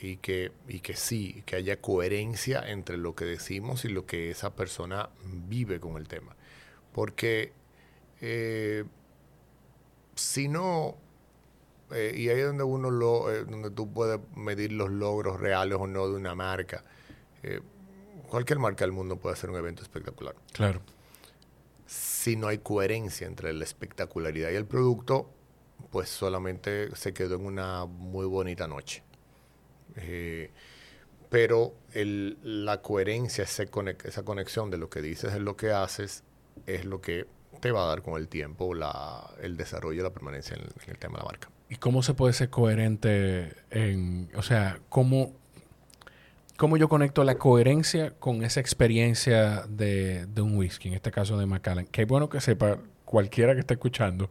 Y 0.01 0.19
que, 0.19 0.53
y 0.69 0.79
que 0.79 0.95
sí, 0.95 1.43
que 1.47 1.57
haya 1.57 1.81
coherencia 1.81 2.63
entre 2.65 2.97
lo 2.97 3.17
que 3.17 3.25
decimos 3.25 3.85
y 3.85 3.89
lo 3.89 4.07
que 4.07 4.31
esa 4.31 4.55
persona 4.55 5.09
vive 5.25 5.81
con 5.81 5.97
el 5.97 6.07
tema. 6.07 6.37
Porque 6.93 7.64
eh, 8.27 8.85
si 10.15 10.49
no, 10.49 10.97
eh, 11.91 12.15
y 12.17 12.31
ahí 12.31 12.41
es 12.41 12.47
donde 12.47 12.65
uno 12.65 12.91
lo, 12.91 13.31
eh, 13.31 13.45
donde 13.45 13.71
tú 13.71 13.93
puedes 13.93 14.19
medir 14.35 14.73
los 14.73 14.91
logros 14.91 15.39
reales 15.39 15.77
o 15.79 15.87
no 15.87 16.09
de 16.09 16.15
una 16.15 16.35
marca. 16.35 16.83
cualquier 18.31 18.59
marca 18.59 18.85
del 18.85 18.93
mundo 18.93 19.17
puede 19.17 19.35
hacer 19.35 19.51
un 19.51 19.57
evento 19.57 19.83
espectacular. 19.83 20.35
Claro. 20.53 20.81
Si 21.87 22.37
no 22.37 22.49
hay 22.49 22.59
coherencia 22.59 23.27
entre 23.27 23.53
la 23.53 23.65
espectacularidad 23.65 24.51
y 24.51 24.55
el 24.55 24.65
producto, 24.65 25.29
pues 25.91 26.09
solamente 26.09 26.95
se 26.97 27.13
quedó 27.13 27.35
en 27.35 27.45
una 27.45 27.85
muy 27.85 28.25
bonita 28.25 28.67
noche. 28.67 29.03
Eh, 29.97 30.51
pero 31.29 31.75
la 31.93 32.81
coherencia, 32.81 33.45
esa 33.45 33.67
conexión 34.25 34.71
de 34.71 34.79
lo 34.79 34.89
que 34.89 35.03
dices 35.03 35.35
es 35.35 35.41
lo 35.41 35.57
que 35.57 35.73
haces, 35.73 36.23
es 36.67 36.85
lo 36.85 37.01
que 37.01 37.27
te 37.65 37.73
va 37.73 37.85
a 37.85 37.87
dar 37.87 38.03
con 38.03 38.21
el 38.21 38.29
tiempo 38.29 38.75
el 39.41 39.57
desarrollo 39.57 40.01
y 40.01 40.03
la 40.03 40.11
permanencia 40.11 40.55
en 40.55 40.63
el, 40.91 40.99
tema 40.99 41.15
de 41.15 41.19
la 41.21 41.25
marca. 41.25 41.49
¿Y 41.71 41.77
cómo 41.77 42.03
se 42.03 42.13
puede 42.13 42.35
ser 42.35 42.51
coherente 42.51 43.55
en, 43.71 44.31
o 44.37 44.43
sea, 44.43 44.81
cómo, 44.91 45.33
cómo 46.59 46.77
yo 46.77 46.91
conecto 46.91 47.25
la 47.25 47.37
coherencia 47.37 48.11
con 48.19 48.45
esa 48.45 48.61
experiencia 48.61 49.65
de, 49.67 50.27
de 50.27 50.43
un 50.43 50.59
whisky, 50.59 50.89
en 50.89 50.95
este 50.95 51.11
caso 51.11 51.39
de 51.39 51.47
Macallan? 51.47 51.87
Que 51.87 52.05
bueno 52.05 52.29
que 52.29 52.43
sepa 52.43 52.77
cualquiera 53.07 53.55
que 53.55 53.61
esté 53.61 53.75
escuchando 53.75 54.29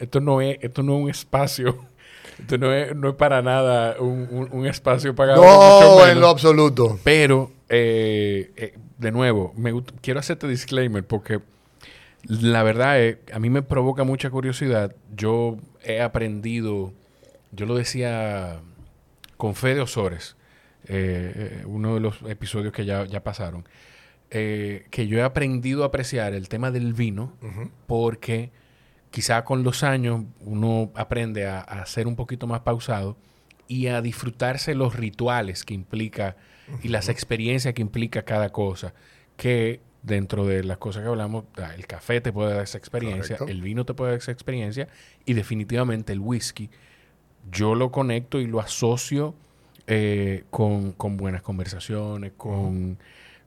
esto 0.00 0.20
no 0.20 0.40
es, 0.40 0.56
esto 0.62 0.82
no 0.82 0.96
es 0.96 1.02
un 1.02 1.10
espacio. 1.10 1.78
Esto 2.38 2.56
no 2.56 2.72
es, 2.72 2.96
no 2.96 3.10
es 3.10 3.14
para 3.16 3.42
nada 3.42 4.00
un, 4.00 4.66
espacio 4.66 5.14
pagado. 5.14 5.42
No, 5.42 6.06
en 6.06 6.20
lo 6.20 6.28
absoluto. 6.28 6.98
Pero, 7.04 7.52
eh, 7.68 8.50
eh, 8.56 8.78
de 8.96 9.12
nuevo, 9.12 9.52
me, 9.56 9.74
quiero 10.00 10.20
hacerte 10.20 10.48
disclaimer 10.48 11.04
porque 11.04 11.40
la 12.24 12.62
verdad 12.62 13.00
es, 13.00 13.18
a 13.32 13.38
mí 13.38 13.50
me 13.50 13.62
provoca 13.62 14.04
mucha 14.04 14.30
curiosidad. 14.30 14.94
Yo 15.14 15.58
he 15.82 16.00
aprendido, 16.00 16.92
yo 17.52 17.66
lo 17.66 17.76
decía 17.76 18.60
con 19.36 19.54
Fede 19.54 19.80
Osores, 19.80 20.36
eh, 20.86 21.62
uno 21.66 21.94
de 21.94 22.00
los 22.00 22.22
episodios 22.22 22.72
que 22.72 22.84
ya, 22.84 23.04
ya 23.06 23.22
pasaron, 23.22 23.64
que 24.28 25.06
yo 25.08 25.18
he 25.18 25.22
aprendido 25.22 25.82
a 25.82 25.86
apreciar 25.86 26.34
el 26.34 26.48
tema 26.48 26.70
del 26.70 26.92
vino 26.92 27.32
porque 27.86 28.52
quizá 29.10 29.44
con 29.44 29.62
los 29.62 29.82
años 29.82 30.24
uno 30.40 30.92
aprende 30.94 31.46
a, 31.46 31.84
ser 31.86 32.06
un 32.06 32.16
poquito 32.16 32.46
más 32.46 32.60
pausado 32.60 33.16
y 33.66 33.88
a 33.88 34.00
disfrutarse 34.00 34.74
los 34.74 34.96
rituales 34.96 35.64
que 35.64 35.74
implica 35.74 36.36
y 36.82 36.88
las 36.88 37.08
experiencias 37.08 37.74
que 37.74 37.82
implica 37.82 38.22
cada 38.22 38.50
cosa. 38.50 38.94
Que 39.36 39.80
dentro 40.02 40.46
de 40.46 40.64
las 40.64 40.78
cosas 40.78 41.02
que 41.02 41.08
hablamos, 41.08 41.44
el 41.76 41.86
café 41.86 42.20
te 42.20 42.32
puede 42.32 42.54
dar 42.54 42.64
esa 42.64 42.78
experiencia, 42.78 43.36
el 43.46 43.60
vino 43.60 43.84
te 43.84 43.94
puede 43.94 44.12
dar 44.12 44.18
esa 44.18 44.32
experiencia 44.32 44.88
y 45.24 45.34
definitivamente 45.34 46.12
el 46.12 46.20
whisky. 46.20 46.70
Yo 47.50 47.74
lo 47.74 47.90
conecto 47.90 48.38
y 48.38 48.46
lo 48.46 48.60
asocio 48.60 49.34
eh, 49.86 50.44
con, 50.50 50.94
buenas 51.16 51.42
conversaciones, 51.42 52.32
con, 52.36 52.98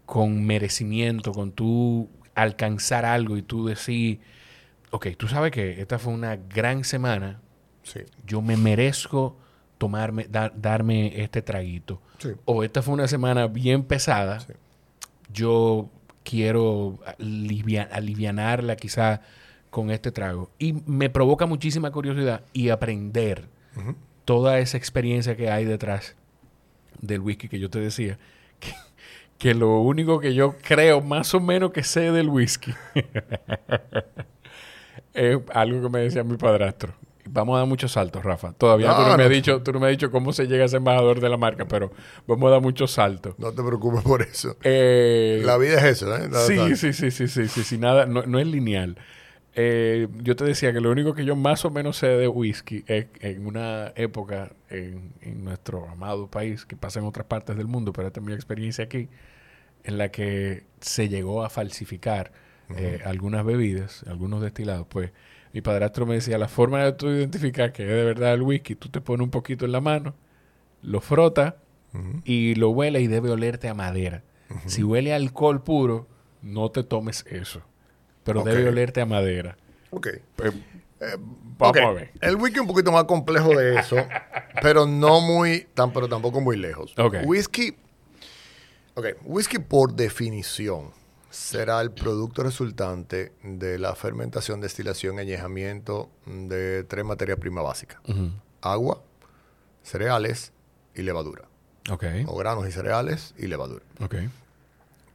con 0.06 0.46
merecimiento, 0.46 1.32
con 1.32 1.52
tú 1.52 2.10
alcanzar 2.36 3.06
algo 3.06 3.38
y 3.38 3.42
tú 3.44 3.68
decir 3.68 4.20
ok, 4.94 5.08
tú 5.18 5.28
sabes 5.28 5.52
que 5.52 5.82
esta 5.82 5.98
fue 5.98 6.14
una 6.14 6.36
gran 6.36 6.84
semana. 6.84 7.40
Sí. 7.82 8.02
Yo 8.28 8.44
me 8.44 8.56
merezco 8.58 9.36
tomarme, 9.80 10.28
darme 10.30 11.20
este 11.22 11.42
traguito. 11.42 12.00
Sí. 12.20 12.30
O 12.46 12.64
esta 12.64 12.84
fue 12.84 12.94
una 12.94 13.08
semana 13.08 13.48
bien 13.48 13.84
pesada. 13.84 14.40
Sí. 14.42 14.54
Yo 15.34 15.90
quiero 16.24 17.00
alivianarla 17.92 18.76
quizá 18.76 19.22
con 19.70 19.92
este 19.92 20.12
trago. 20.12 20.50
Y 20.60 20.74
me 20.86 21.10
provoca 21.10 21.46
muchísima 21.46 21.92
curiosidad 21.92 22.44
y 22.54 22.70
aprender 22.70 23.48
toda 24.26 24.60
esa 24.60 24.78
experiencia 24.78 25.36
que 25.36 25.50
hay 25.50 25.66
detrás 25.66 26.16
del 27.02 27.22
whisky 27.22 27.50
que 27.50 27.60
yo 27.60 27.70
te 27.70 27.80
decía. 27.80 28.18
Que, 28.60 28.74
que 29.38 29.54
lo 29.54 29.80
único 29.80 30.20
que 30.20 30.34
yo 30.34 30.56
creo 30.62 31.02
más 31.02 31.34
o 31.34 31.40
menos 31.40 31.72
que 31.72 31.84
sé 31.84 32.12
del 32.12 32.30
whisky 32.30 32.74
es 35.14 35.40
algo 35.54 35.82
que 35.82 35.90
me 35.90 36.00
decía 36.00 36.24
mi 36.24 36.38
padrastro. 36.38 36.94
Vamos 37.30 37.56
a 37.56 37.60
dar 37.60 37.68
muchos 37.68 37.94
saltos, 37.94 38.24
Rafa. 38.24 38.54
Todavía 38.54 38.96
tú, 38.96 39.02
no 39.04 39.18
me 39.18 39.24
has 39.24 39.30
dicho, 39.30 39.62
tú 39.62 39.72
no 39.72 39.80
me 39.80 39.88
has 39.88 39.92
dicho 39.92 40.12
cómo 40.12 40.34
se 40.34 40.48
llega 40.48 40.66
a 40.66 40.68
ser 40.68 40.78
embajador 40.78 41.20
de 41.20 41.30
la 41.30 41.38
marca, 41.38 41.66
pero 41.66 41.92
vamos 42.28 42.48
a 42.48 42.52
dar 42.52 42.62
muchos 42.62 42.92
saltos. 42.92 43.36
No 43.38 43.52
te 43.52 43.64
preocupes 43.64 44.02
por 44.04 44.22
eso. 44.22 44.58
Eh, 44.64 45.42
la 45.46 45.58
vida 45.58 45.78
es 45.78 46.02
eso, 46.02 46.16
¿eh? 46.16 46.30
sí, 46.48 46.76
sí, 46.76 46.94
sí, 46.94 47.12
sí, 47.12 47.28
sí, 47.28 47.48
sí, 47.48 47.64
sí, 47.64 47.78
nada, 47.78 48.06
no, 48.06 48.40
es 48.40 48.48
lineal. 48.48 48.98
Eh, 49.56 50.08
yo 50.24 50.36
te 50.36 50.46
decía 50.46 50.74
que 50.74 50.82
lo 50.82 50.90
único 50.90 51.14
que 51.14 51.26
yo 51.26 51.36
más 51.36 51.64
o 51.64 51.70
menos 51.70 51.98
sé 51.98 52.08
de 52.08 52.28
whisky 52.28 52.84
es 52.88 53.06
en 53.20 53.46
una 53.46 53.94
época 53.96 54.52
en, 54.70 55.14
en, 55.22 55.44
nuestro 55.44 55.88
amado 55.90 56.28
país, 56.28 56.66
que 56.66 56.76
pasa 56.76 57.00
en 57.00 57.06
otras 57.06 57.28
partes 57.28 57.56
del 57.56 57.68
mundo, 57.68 57.94
pero 57.94 58.08
esta 58.08 58.20
es 58.20 58.26
mi 58.26 58.34
experiencia 58.34 58.86
aquí, 58.86 59.10
en 59.84 59.98
la 59.98 60.10
que 60.10 60.64
se 60.82 61.08
llegó 61.08 61.44
a 61.44 61.50
falsificar 61.50 62.32
eh, 62.78 63.02
algunas 63.06 63.46
bebidas, 63.46 64.04
algunos 64.08 64.42
destilados, 64.42 64.88
pues 64.90 65.12
mi 65.54 65.62
padrastro 65.62 66.06
me 66.08 66.16
decía, 66.16 66.38
la 66.40 66.48
forma 66.48 66.84
de 66.84 66.94
tú 66.94 67.10
identificar 67.10 67.72
que 67.72 67.84
es 67.84 67.90
de 67.90 68.04
verdad 68.04 68.34
el 68.34 68.42
whisky, 68.42 68.76
tú 68.76 68.90
te 68.90 69.02
pones 69.02 69.24
un 69.24 69.30
poquito 69.30 69.66
en 69.66 69.72
la 69.72 69.82
mano, 69.82 70.16
lo 70.82 71.00
frotas 71.00 71.54
y 72.26 72.56
lo 72.56 72.72
hueles 72.72 73.04
y 73.04 73.08
debe 73.08 73.30
olerte 73.30 73.70
a 73.70 73.76
madera. 73.76 74.24
Si 74.66 74.84
huele 74.84 75.14
a 75.14 75.16
alcohol 75.16 75.64
puro, 75.64 76.08
no 76.42 76.72
te 76.72 76.84
tomes 76.84 77.24
eso, 77.30 77.62
pero 78.24 78.44
debe 78.44 78.68
olerte 78.68 79.00
a 79.00 79.06
madera. 79.06 79.58
Ok. 79.92 80.08
Pues, 80.36 80.54
eh, 81.00 81.18
vamos 81.20 81.78
a 81.78 81.92
ver. 81.92 82.12
El 82.20 82.36
whisky 82.36 82.56
es 82.56 82.62
un 82.62 82.68
poquito 82.68 82.92
más 82.92 83.04
complejo 83.04 83.50
de 83.50 83.76
eso, 83.76 83.98
pero 84.62 84.88
no 84.88 85.22
muy, 85.22 85.68
tan, 85.76 85.94
pero 85.94 86.10
tampoco 86.10 86.42
muy 86.42 86.58
lejos. 86.58 86.96
Whisky, 87.26 87.76
ok, 88.96 89.06
whisky 89.24 89.60
por 89.60 89.94
definición 89.94 90.92
será 91.34 91.82
el 91.82 91.92
producto 91.92 92.44
resultante 92.44 93.32
de 93.42 93.80
la 93.80 93.96
fermentación, 93.96 94.62
destilación 94.62 95.18
y 95.18 95.22
añejamiento 95.22 96.12
de 96.28 96.84
tres 96.84 97.04
materias 97.04 97.40
primas 97.40 97.64
básicas. 97.64 98.00
Agua, 98.62 99.02
cereales 99.82 100.54
y 100.94 101.02
levadura. 101.02 101.46
O 102.28 102.38
granos 102.38 102.68
y 102.68 102.72
cereales 102.72 103.34
y 103.36 103.48
levadura. 103.48 103.84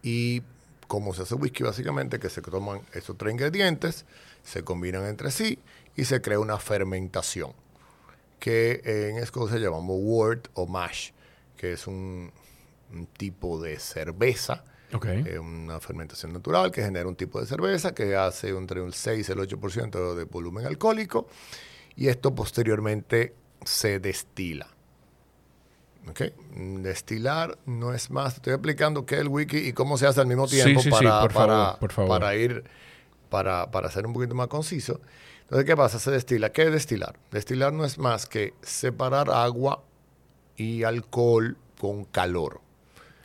Y 0.02 0.42
como 0.88 1.14
se 1.14 1.22
hace 1.22 1.36
whisky 1.36 1.62
básicamente, 1.62 2.18
que 2.18 2.30
se 2.30 2.42
toman 2.42 2.80
esos 2.94 3.16
tres 3.16 3.32
ingredientes, 3.32 4.04
se 4.42 4.64
combinan 4.64 5.04
entre 5.04 5.30
sí 5.30 5.60
y 5.94 6.04
se 6.04 6.20
crea 6.20 6.40
una 6.40 6.58
fermentación, 6.58 7.52
que 8.40 8.80
en 8.84 9.18
Escocia 9.18 9.58
llamamos 9.58 9.98
wort 10.00 10.48
o 10.54 10.66
mash, 10.66 11.12
que 11.56 11.74
es 11.74 11.86
un 11.86 12.32
tipo 13.16 13.60
de 13.62 13.78
cerveza 13.78 14.64
Okay. 14.90 15.36
una 15.36 15.80
fermentación 15.80 16.32
natural 16.32 16.70
que 16.70 16.82
genera 16.82 17.06
un 17.06 17.14
tipo 17.14 17.40
de 17.40 17.46
cerveza 17.46 17.94
que 17.94 18.16
hace 18.16 18.48
entre 18.48 18.80
un 18.80 18.92
6 18.92 19.28
y 19.28 19.32
el 19.32 19.38
8% 19.38 20.14
de 20.14 20.24
volumen 20.24 20.64
alcohólico 20.64 21.28
y 21.94 22.08
esto 22.08 22.34
posteriormente 22.34 23.34
se 23.64 23.98
destila. 23.98 24.68
Okay. 26.08 26.32
Destilar 26.54 27.58
no 27.66 27.92
es 27.92 28.10
más, 28.10 28.36
estoy 28.36 28.54
explicando 28.54 29.04
qué 29.04 29.16
es 29.16 29.20
el 29.20 29.28
wiki 29.28 29.58
y 29.58 29.72
cómo 29.74 29.98
se 29.98 30.06
hace 30.06 30.20
al 30.20 30.26
mismo 30.26 30.46
tiempo 30.46 30.80
para, 31.30 31.78
para, 31.78 32.34
ir, 32.36 32.64
para, 33.28 33.70
para 33.70 33.90
ser 33.90 34.06
un 34.06 34.14
poquito 34.14 34.34
más 34.34 34.48
conciso. 34.48 35.00
Entonces, 35.42 35.66
¿qué 35.66 35.76
pasa? 35.76 35.98
Se 35.98 36.10
destila. 36.10 36.50
¿Qué 36.50 36.62
es 36.62 36.72
destilar? 36.72 37.18
Destilar 37.30 37.72
no 37.72 37.84
es 37.84 37.98
más 37.98 38.26
que 38.26 38.54
separar 38.62 39.30
agua 39.30 39.82
y 40.56 40.84
alcohol 40.84 41.56
con 41.78 42.04
calor. 42.04 42.60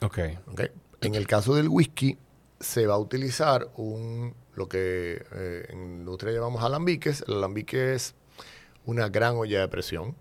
Ok. 0.01 0.19
okay. 0.47 0.69
En 1.03 1.15
el 1.15 1.27
caso 1.27 1.55
del 1.55 1.69
whisky, 1.69 2.17
se 2.59 2.87
va 2.87 2.95
a 2.95 2.97
utilizar 2.97 3.69
un, 3.75 4.35
lo 4.55 4.69
que 4.69 5.25
eh, 5.33 5.65
en 5.69 5.99
industria 5.99 6.33
llamamos 6.33 6.63
alambiques. 6.63 7.23
El 7.27 7.35
alambique 7.35 7.93
es 7.93 8.15
una 8.85 9.09
gran 9.09 9.35
olla 9.35 9.59
de 9.59 9.67
presión 9.67 10.15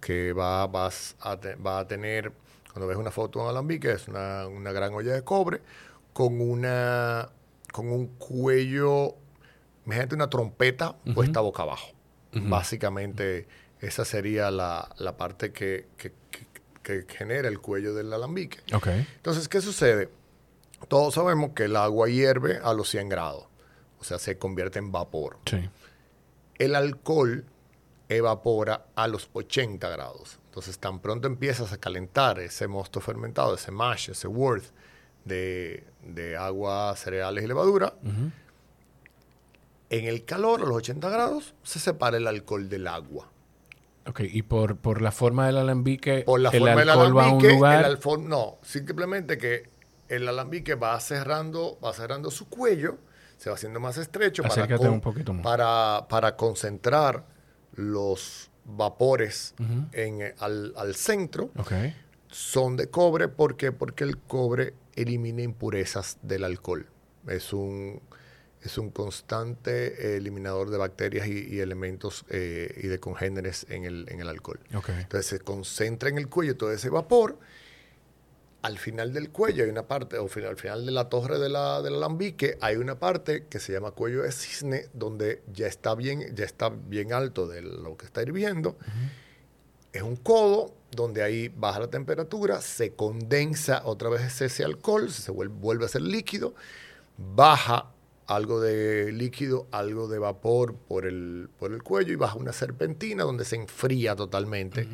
que 0.00 0.32
va, 0.32 0.66
vas 0.66 1.16
a 1.20 1.36
va 1.64 1.80
a 1.80 1.86
tener, 1.86 2.32
cuando 2.72 2.86
ves 2.86 2.96
una 2.96 3.10
foto 3.10 3.38
de 3.38 3.44
un 3.44 3.50
alambique, 3.50 3.92
es 3.92 4.08
una, 4.08 4.46
gran 4.72 4.94
olla 4.94 5.12
de 5.12 5.22
cobre 5.22 5.60
con, 6.12 6.40
una, 6.40 7.28
con 7.72 7.90
un 7.90 8.06
cuello 8.18 9.16
imagínate 9.88 10.14
una 10.14 10.28
trompeta 10.28 10.96
puesta 11.14 11.40
boca 11.40 11.62
abajo. 11.62 11.88
Básicamente, 12.32 13.48
esa 13.80 14.04
sería 14.04 14.50
la, 14.50 14.88
la 14.98 15.16
parte 15.16 15.50
que, 15.50 15.88
que, 15.96 16.12
que, 16.88 17.14
genera 17.14 17.48
el 17.48 17.60
cuello 17.60 17.94
del 17.94 18.12
alambique. 18.12 18.60
Okay. 18.72 19.06
Entonces, 19.16 19.48
¿qué 19.48 19.60
sucede? 19.60 20.08
Todos 20.88 21.14
sabemos 21.14 21.52
que 21.52 21.64
el 21.64 21.76
agua 21.76 22.08
hierve 22.08 22.60
a 22.62 22.72
los 22.72 22.88
100 22.90 23.08
grados, 23.08 23.44
o 24.00 24.04
sea, 24.04 24.18
se 24.18 24.38
convierte 24.38 24.78
en 24.78 24.90
vapor. 24.92 25.38
Sí. 25.44 25.68
El 26.56 26.74
alcohol 26.74 27.44
evapora 28.08 28.86
a 28.94 29.06
los 29.06 29.28
80 29.32 29.88
grados. 29.90 30.38
Entonces, 30.46 30.78
tan 30.78 31.00
pronto 31.00 31.28
empiezas 31.28 31.72
a 31.72 31.78
calentar 31.78 32.38
ese 32.40 32.68
mosto 32.68 33.00
fermentado, 33.00 33.54
ese 33.54 33.70
mash, 33.70 34.10
ese 34.10 34.28
worth 34.28 34.70
de, 35.24 35.84
de 36.04 36.36
agua, 36.36 36.94
cereales 36.96 37.44
y 37.44 37.46
levadura, 37.46 37.94
en 39.90 40.04
el 40.04 40.24
calor, 40.24 40.62
a 40.62 40.64
los 40.64 40.76
80 40.76 41.08
grados, 41.08 41.54
se 41.62 41.78
separa 41.78 42.16
el 42.16 42.26
alcohol 42.26 42.68
del 42.68 42.86
agua. 42.86 43.30
Ok, 44.06 44.20
y 44.20 44.42
por, 44.42 44.76
por 44.78 45.02
la 45.02 45.12
forma 45.12 45.46
del 45.46 45.58
alambique, 45.58 46.22
Por 46.22 46.40
la 46.40 46.48
el 46.50 46.60
forma 46.60 46.76
del 46.80 46.88
alcohol 46.90 47.16
va 47.16 47.22
a 47.22 47.26
un 47.26 47.30
alambique, 47.40 47.52
lugar. 47.54 47.84
el 47.84 48.28
no, 48.28 48.58
simplemente 48.62 49.36
que 49.38 49.68
el 50.08 50.26
alambique 50.26 50.74
va 50.76 50.98
cerrando, 51.00 51.78
va 51.84 51.92
cerrando 51.92 52.30
su 52.30 52.48
cuello, 52.48 52.96
se 53.36 53.50
va 53.50 53.56
haciendo 53.56 53.80
más 53.80 53.98
estrecho 53.98 54.42
para, 54.42 54.54
Acércate 54.54 54.88
un 54.88 55.00
poquito 55.00 55.34
más. 55.34 55.42
para, 55.44 56.06
para 56.08 56.36
concentrar 56.36 57.24
los 57.74 58.50
vapores 58.64 59.54
en, 59.92 60.34
al, 60.38 60.72
al 60.76 60.94
centro. 60.94 61.50
Ok. 61.56 61.72
Son 62.30 62.76
de 62.76 62.88
cobre, 62.90 63.28
¿por 63.28 63.56
qué? 63.56 63.72
Porque 63.72 64.04
el 64.04 64.18
cobre 64.18 64.74
elimina 64.96 65.42
impurezas 65.42 66.18
del 66.22 66.44
alcohol. 66.44 66.86
Es 67.26 67.52
un, 67.52 68.00
es 68.68 68.78
un 68.78 68.90
constante 68.90 70.16
eliminador 70.16 70.70
de 70.70 70.76
bacterias 70.76 71.26
y, 71.26 71.48
y 71.48 71.60
elementos 71.60 72.24
eh, 72.28 72.72
y 72.82 72.86
de 72.86 73.00
congéneres 73.00 73.66
en 73.70 73.84
el, 73.84 74.06
en 74.08 74.20
el 74.20 74.28
alcohol. 74.28 74.60
Ok. 74.74 74.90
Entonces 74.90 75.26
se 75.26 75.40
concentra 75.40 76.08
en 76.08 76.18
el 76.18 76.28
cuello 76.28 76.56
todo 76.56 76.70
ese 76.70 76.90
vapor. 76.90 77.38
Al 78.60 78.78
final 78.78 79.12
del 79.12 79.30
cuello 79.30 79.64
hay 79.64 79.70
una 79.70 79.86
parte, 79.86 80.18
o 80.18 80.24
al 80.24 80.56
final 80.56 80.84
de 80.84 80.92
la 80.92 81.08
torre 81.08 81.38
de 81.38 81.48
la, 81.48 81.80
del 81.80 81.94
alambique, 81.94 82.58
hay 82.60 82.76
una 82.76 82.98
parte 82.98 83.46
que 83.48 83.58
se 83.60 83.72
llama 83.72 83.92
cuello 83.92 84.22
de 84.22 84.32
cisne, 84.32 84.88
donde 84.92 85.42
ya 85.52 85.66
está 85.66 85.94
bien, 85.94 86.34
ya 86.34 86.44
está 86.44 86.68
bien 86.68 87.12
alto 87.12 87.46
de 87.46 87.62
lo 87.62 87.96
que 87.96 88.04
está 88.04 88.20
hirviendo. 88.20 88.76
Es 89.92 90.02
un 90.02 90.16
codo 90.16 90.74
donde 90.90 91.22
ahí 91.22 91.48
baja 91.48 91.80
la 91.80 91.88
temperatura, 91.88 92.60
se 92.60 92.94
condensa 92.94 93.82
otra 93.84 94.10
vez 94.10 94.40
ese 94.42 94.64
alcohol, 94.64 95.10
se 95.10 95.30
vuelve, 95.30 95.54
vuelve 95.54 95.84
a 95.86 95.88
ser 95.88 96.02
líquido, 96.02 96.54
baja 97.16 97.92
algo 98.28 98.60
de 98.60 99.10
líquido, 99.10 99.66
algo 99.72 100.06
de 100.06 100.18
vapor 100.20 100.74
por 100.74 101.06
el, 101.06 101.48
por 101.58 101.72
el 101.72 101.82
cuello 101.82 102.12
y 102.12 102.16
baja 102.16 102.36
una 102.36 102.52
serpentina 102.52 103.24
donde 103.24 103.44
se 103.44 103.56
enfría 103.56 104.14
totalmente. 104.14 104.86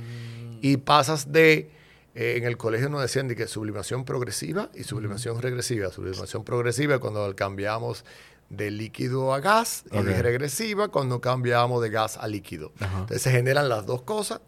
Y 0.62 0.78
pasas 0.78 1.30
de, 1.32 1.68
eh, 2.14 2.34
en 2.38 2.44
el 2.44 2.56
colegio 2.56 2.88
nos 2.88 3.02
decían 3.02 3.28
de 3.28 3.36
que 3.36 3.46
sublimación 3.46 4.04
progresiva 4.04 4.70
y 4.74 4.84
sublimación 4.84 5.42
regresiva. 5.42 5.90
Sublimación 5.90 6.44
progresiva 6.44 6.94
es 6.94 7.00
cuando 7.00 7.34
cambiamos 7.36 8.04
de 8.50 8.70
líquido 8.70 9.34
a 9.34 9.40
gas 9.40 9.84
y 9.92 9.98
Ok. 9.98 10.04
regresiva 10.20 10.88
cuando 10.88 11.20
cambiamos 11.20 11.82
de 11.82 11.90
gas 11.90 12.16
a 12.16 12.28
líquido. 12.28 12.72
Ajá. 12.78 13.00
Entonces 13.00 13.22
se 13.22 13.30
generan 13.32 13.68
las 13.68 13.84
dos 13.84 14.02
cosas. 14.02 14.40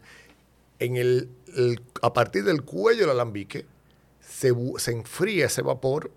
En 0.79 0.95
el, 0.95 1.29
el- 1.55 1.81
a 2.01 2.13
partir 2.13 2.45
del 2.45 2.61
cuello 2.63 3.01
del 3.01 3.09
alambique 3.09 3.65
se, 4.21 4.53
se 4.77 4.91
enfría 4.91 5.47
ese 5.47 5.61
vapor 5.61 6.09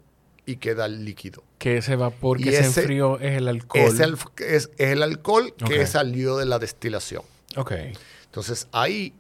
y 0.51 0.57
queda 0.57 0.87
el 0.87 1.05
líquido. 1.05 1.43
Que 1.59 1.79
ese 1.79 1.97
vapor 1.97 2.41
Y 2.41 2.45
que 2.45 2.53
se 2.53 2.61
ese- 2.61 2.81
enfrió 2.81 3.19
es 3.21 3.37
el 3.37 3.49
alcohol. 3.49 3.83
Es 3.85 4.01
el, 4.01 4.15
es, 4.39 4.71
es 4.79 4.89
el 4.91 5.03
alcohol 5.03 5.55
que 5.67 5.87
salió 5.87 6.37
de 6.37 6.47
la 6.47 6.59
destilación. 6.59 7.23
Ok. 7.57 7.73
Entonces 8.25 8.69
ahí 8.73 9.13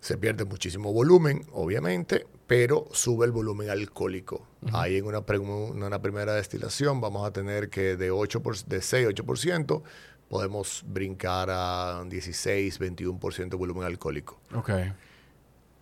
se 0.00 0.16
pierde 0.18 0.44
muchísimo 0.44 0.92
volumen, 0.92 1.44
obviamente, 1.52 2.26
pero 2.46 2.86
sube 2.92 3.26
el 3.26 3.32
volumen 3.32 3.70
alcohólico. 3.70 4.46
Ahí 4.72 4.98
en 4.98 5.06
una 5.06 6.00
primera 6.02 6.34
destilación 6.34 7.00
vamos 7.00 7.26
a 7.26 7.32
tener 7.32 7.70
que 7.70 7.96
de, 7.96 8.10
8 8.10 8.40
por- 8.42 8.56
de 8.64 8.80
6, 8.82 9.08
8% 9.08 9.82
podemos 10.28 10.82
brincar 10.86 11.48
a 11.50 12.04
16, 12.08 12.78
21% 12.80 13.48
de 13.50 13.56
volumen 13.56 13.84
alcohólico. 13.84 14.40
Ok. 14.54 14.70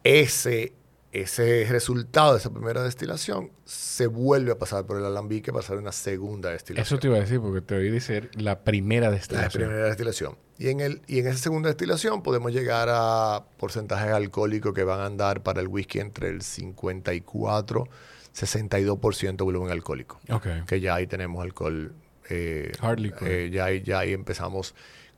Ese, 0.03 0.73
ese 1.15 1.67
resultado 1.71 2.33
de 2.33 2.39
esa 2.41 2.51
primera 2.53 2.83
destilación 2.83 3.51
se 3.65 4.07
vuelve 4.07 4.53
a 4.53 4.59
pasar 4.59 4.85
por 4.85 4.99
el 4.99 5.05
alambique 5.05 5.53
para 5.53 5.65
hacer 5.65 5.79
una 5.79 5.93
segunda 5.93 6.51
destilación. 6.51 6.83
Eso 6.85 6.99
te 6.99 7.07
iba 7.07 7.17
a 7.17 7.21
decir 7.21 7.41
porque 7.41 7.61
te 7.61 7.75
oí 7.77 7.89
decir 7.91 8.31
la 8.35 8.65
primera 8.65 9.07
La 9.09 9.17
destilación. 9.17 9.63
primera 9.69 9.87
destilación. 9.87 10.37
Y 10.59 10.69
en, 10.69 10.81
el, 10.81 11.03
y 11.07 11.19
en 11.21 11.27
esa 11.29 11.39
segunda 11.39 11.69
destilación 11.69 12.23
podemos 12.23 12.53
llegar 12.53 12.89
a 12.91 13.45
porcentajes 13.59 14.13
alcohólicos 14.13 14.75
que 14.75 14.85
van 14.85 15.01
a 15.01 15.07
andar 15.07 15.43
para 15.43 15.61
el 15.61 15.69
whisky 15.69 16.01
entre 16.01 16.29
el 16.29 16.43
54 16.43 17.89
62% 18.35 19.37
de 19.37 19.45
volumen 19.45 19.71
alcohólico. 19.71 20.21
Ok. 20.31 20.47
Que 20.67 20.81
ya 20.81 20.97
ahí 20.97 21.07
tenemos 21.07 21.43
alcohol. 21.43 21.93
eh, 22.31 22.73
Hard 22.81 22.99
liquor. 23.01 23.29
eh, 23.29 23.51
ya, 23.51 23.67
ahí, 23.67 23.83
ya 23.83 24.01
ahí 24.01 24.13
empezamos 24.13 24.75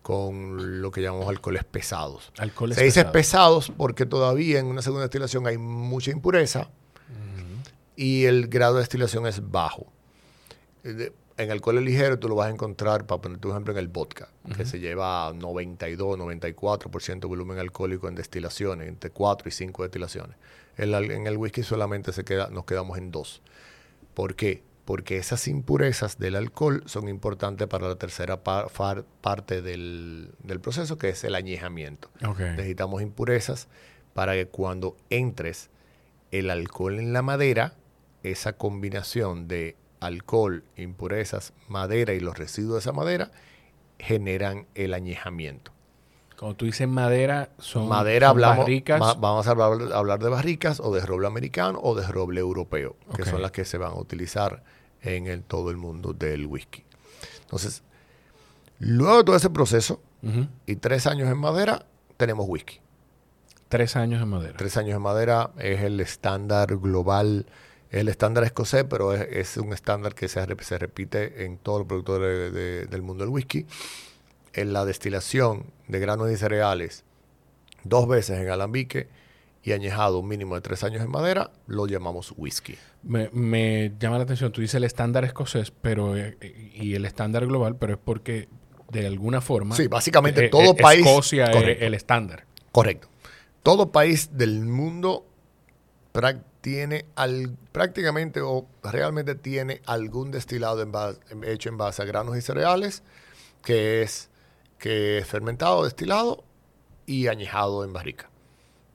con 0.06 0.80
lo 0.80 0.92
que 0.92 1.02
llamamos 1.02 1.26
alcoholes 1.28 1.64
pesados. 1.64 2.30
Alcoholes 2.38 2.76
Se 2.78 2.84
dice 2.84 3.00
pesados. 3.06 3.64
pesados 3.66 3.72
porque 3.76 4.06
todavía 4.06 4.60
en 4.60 4.66
una 4.66 4.80
segunda 4.80 5.02
destilación 5.02 5.48
hay 5.48 5.58
mucha 5.58 6.12
impureza 6.12 6.70
y 7.96 8.26
el 8.26 8.46
grado 8.46 8.74
de 8.74 8.80
destilación 8.82 9.26
es 9.26 9.50
bajo. 9.50 9.86
Eh, 10.84 11.10
En 11.38 11.50
alcoholes 11.50 11.82
ligeros 11.82 12.20
tú 12.20 12.28
lo 12.28 12.36
vas 12.36 12.46
a 12.46 12.50
encontrar, 12.50 13.04
para 13.04 13.20
poner 13.20 13.38
tu 13.38 13.50
ejemplo, 13.50 13.72
en 13.72 13.78
el 13.78 13.88
vodka, 13.88 14.28
que 14.56 14.64
se 14.64 14.78
lleva 14.78 15.32
92, 15.34 16.16
94% 16.18 17.20
de 17.20 17.26
volumen 17.26 17.58
alcohólico 17.58 18.06
en 18.08 18.14
destilaciones, 18.14 18.88
entre 18.88 19.10
4 19.10 19.48
y 19.48 19.52
5 19.52 19.82
destilaciones. 19.82 20.36
En 20.78 21.26
el 21.26 21.36
whisky 21.36 21.62
solamente 21.64 22.12
se 22.12 22.22
queda, 22.24 22.48
nos 22.48 22.64
quedamos 22.64 22.96
en 22.96 23.10
2. 23.10 23.42
¿Por 24.14 24.34
qué? 24.36 24.62
Porque 24.86 25.18
esas 25.18 25.46
impurezas 25.48 26.18
del 26.18 26.36
alcohol 26.36 26.82
son 26.86 27.08
importantes 27.08 27.66
para 27.68 27.88
la 27.88 27.96
tercera 27.96 28.42
par- 28.42 28.70
far- 28.70 29.04
parte 29.20 29.60
del, 29.60 30.30
del 30.42 30.60
proceso, 30.60 30.96
que 30.96 31.10
es 31.10 31.22
el 31.24 31.34
añejamiento. 31.34 32.08
Ok. 32.26 32.38
Necesitamos 32.40 33.02
impurezas 33.02 33.68
para 34.14 34.32
que 34.32 34.46
cuando 34.46 34.96
entres 35.10 35.68
el 36.30 36.48
alcohol 36.50 36.98
en 36.98 37.12
la 37.12 37.20
madera, 37.22 37.74
esa 38.22 38.54
combinación 38.54 39.46
de 39.48 39.76
alcohol, 40.00 40.62
impurezas, 40.76 41.52
madera 41.68 42.14
y 42.14 42.20
los 42.20 42.38
residuos 42.38 42.74
de 42.74 42.78
esa 42.80 42.92
madera 42.92 43.30
generan 43.98 44.66
el 44.74 44.94
añejamiento. 44.94 45.72
Cuando 46.38 46.54
tú 46.56 46.66
dices 46.66 46.86
madera, 46.86 47.48
son, 47.58 47.88
madera 47.88 48.26
son 48.28 48.36
hablamos, 48.36 48.58
barricas. 48.58 49.00
va- 49.00 49.14
vamos 49.14 49.46
a 49.46 49.50
hablar, 49.52 49.92
hablar 49.94 50.18
de 50.18 50.28
barricas 50.28 50.80
o 50.80 50.94
de 50.94 51.00
roble 51.04 51.26
americano 51.26 51.78
o 51.82 51.94
de 51.94 52.06
roble 52.06 52.40
europeo, 52.40 52.96
que 53.16 53.24
son 53.24 53.40
las 53.42 53.52
que 53.52 53.64
se 53.64 53.78
van 53.78 53.92
a 53.92 53.94
utilizar 53.94 54.62
en 55.02 55.26
el- 55.28 55.42
todo 55.42 55.70
el 55.70 55.76
mundo 55.78 56.12
del 56.12 56.46
whisky. 56.46 56.84
Entonces, 57.42 57.82
luego 58.78 59.18
de 59.18 59.24
todo 59.24 59.36
ese 59.36 59.50
proceso 59.50 60.00
y 60.66 60.76
tres 60.76 61.06
años 61.06 61.28
en 61.30 61.38
madera, 61.38 61.86
tenemos 62.16 62.46
whisky. 62.48 62.80
Tres 63.68 63.96
años 63.96 64.20
en 64.22 64.28
madera. 64.28 64.54
Tres 64.56 64.76
años 64.76 64.96
en 64.96 65.02
madera 65.02 65.50
es 65.58 65.80
el 65.82 66.00
estándar 66.00 66.76
global, 66.76 67.46
el 67.90 68.08
estándar 68.08 68.42
escocés, 68.44 68.84
pero 68.84 69.12
es, 69.14 69.22
es 69.30 69.56
un 69.56 69.72
estándar 69.72 70.14
que 70.14 70.28
se, 70.28 70.44
rep- 70.46 70.60
se 70.62 70.78
repite 70.78 71.44
en 71.44 71.58
todos 71.58 71.80
los 71.80 71.86
productores 71.88 72.52
de- 72.52 72.60
de- 72.60 72.86
del 72.86 73.02
mundo 73.02 73.24
del 73.24 73.32
whisky. 73.32 73.64
En 74.56 74.72
la 74.72 74.84
destilación 74.84 75.66
de 75.86 76.00
granos 76.00 76.30
y 76.30 76.36
cereales, 76.36 77.04
dos 77.84 78.08
veces 78.08 78.40
en 78.40 78.48
alambique 78.48 79.08
y 79.62 79.72
añejado 79.72 80.18
un 80.20 80.28
mínimo 80.28 80.54
de 80.54 80.60
tres 80.60 80.82
años 80.84 81.02
en 81.02 81.10
madera, 81.10 81.50
lo 81.66 81.86
llamamos 81.86 82.32
whisky. 82.36 82.76
Me, 83.02 83.28
me 83.32 83.92
llama 83.98 84.16
la 84.18 84.24
atención, 84.24 84.50
tú 84.52 84.60
dices 84.60 84.76
el 84.76 84.84
estándar 84.84 85.24
escocés 85.24 85.70
pero 85.70 86.16
eh, 86.16 86.36
eh, 86.40 86.70
y 86.74 86.94
el 86.94 87.04
estándar 87.04 87.46
global, 87.46 87.76
pero 87.76 87.92
es 87.94 87.98
porque 88.02 88.48
de 88.90 89.06
alguna 89.06 89.40
forma... 89.40 89.76
Sí, 89.76 89.88
básicamente 89.88 90.46
eh, 90.46 90.48
todo 90.48 90.72
eh, 90.72 90.76
país- 90.80 91.00
Escocia 91.06 91.46
es 91.46 91.82
el 91.82 91.94
estándar. 91.94 92.44
Correcto. 92.72 93.08
Todo 93.62 93.90
país 93.92 94.30
del 94.36 94.64
mundo 94.64 95.26
tiene 96.60 97.04
al- 97.14 97.56
prácticamente 97.72 98.40
o 98.40 98.66
realmente 98.82 99.34
tiene 99.34 99.82
algún 99.86 100.30
destilado 100.30 100.82
en 100.82 100.92
base- 100.92 101.18
hecho 101.44 101.68
en 101.68 101.76
base 101.76 102.02
a 102.02 102.04
granos 102.04 102.36
y 102.36 102.40
cereales, 102.40 103.02
que 103.62 104.02
es, 104.02 104.30
que 104.78 105.18
es 105.18 105.26
fermentado, 105.26 105.84
destilado 105.84 106.44
y 107.06 107.28
añejado 107.28 107.84
en 107.84 107.92
barrica. 107.92 108.30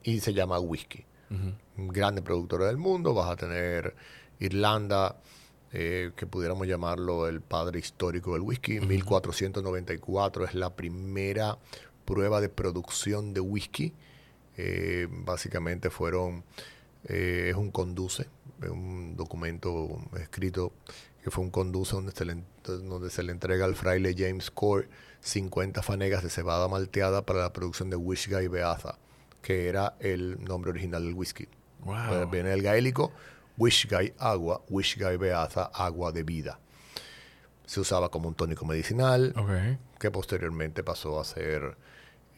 Y 0.02 0.20
se 0.20 0.32
llama 0.34 0.58
whisky. 0.58 1.04
Ujú. 1.30 1.90
Grandes 1.92 2.24
productores 2.24 2.66
del 2.66 2.76
mundo, 2.76 3.14
vas 3.14 3.30
a 3.30 3.36
tener 3.36 3.94
Irlanda, 4.38 5.16
eh, 5.72 6.12
que 6.16 6.26
pudiéramos 6.26 6.66
llamarlo 6.66 7.26
el 7.26 7.40
padre 7.40 7.78
histórico 7.78 8.34
del 8.34 8.42
whisky. 8.42 8.80
1494 8.80 10.44
es 10.44 10.54
la 10.54 10.74
primera 10.76 11.58
prueba 12.04 12.40
de 12.40 12.50
producción 12.50 13.32
de 13.32 13.40
whisky. 13.40 13.94
Eh, 14.58 15.08
básicamente 15.10 15.88
fueron, 15.88 16.44
eh, 17.08 17.48
es 17.50 17.56
un 17.56 17.70
conduce, 17.70 18.28
un 18.70 19.16
documento 19.16 19.98
escrito 20.20 20.72
que 21.24 21.30
fue 21.30 21.42
un 21.42 21.50
conduce 21.50 21.94
donde 21.94 22.12
se 22.12 22.26
le, 22.26 22.36
donde 22.64 23.08
se 23.08 23.22
le 23.22 23.32
entrega 23.32 23.64
al 23.64 23.74
fraile 23.74 24.14
James 24.16 24.50
Core 24.50 24.88
50 25.22 25.82
fanegas 25.82 26.22
de 26.22 26.30
cebada 26.30 26.68
malteada 26.68 27.24
para 27.24 27.40
la 27.40 27.52
producción 27.52 27.88
de 27.90 27.96
Wishgai 27.96 28.48
Beaza, 28.48 28.98
que 29.40 29.68
era 29.68 29.94
el 30.00 30.42
nombre 30.44 30.70
original 30.70 31.04
del 31.04 31.14
whisky. 31.14 31.48
Wow. 31.84 32.28
Viene 32.30 32.50
del 32.50 32.62
gaélico, 32.62 33.12
Wishgai 33.56 34.14
agua, 34.18 34.62
Wishgai 34.68 35.16
Beaza 35.16 35.64
agua 35.74 36.12
de 36.12 36.22
vida. 36.22 36.58
Se 37.66 37.80
usaba 37.80 38.08
como 38.10 38.28
un 38.28 38.34
tónico 38.34 38.64
medicinal, 38.66 39.32
Ok. 39.36 39.98
que 39.98 40.10
posteriormente 40.10 40.82
pasó 40.82 41.20
a 41.20 41.24
ser 41.24 41.76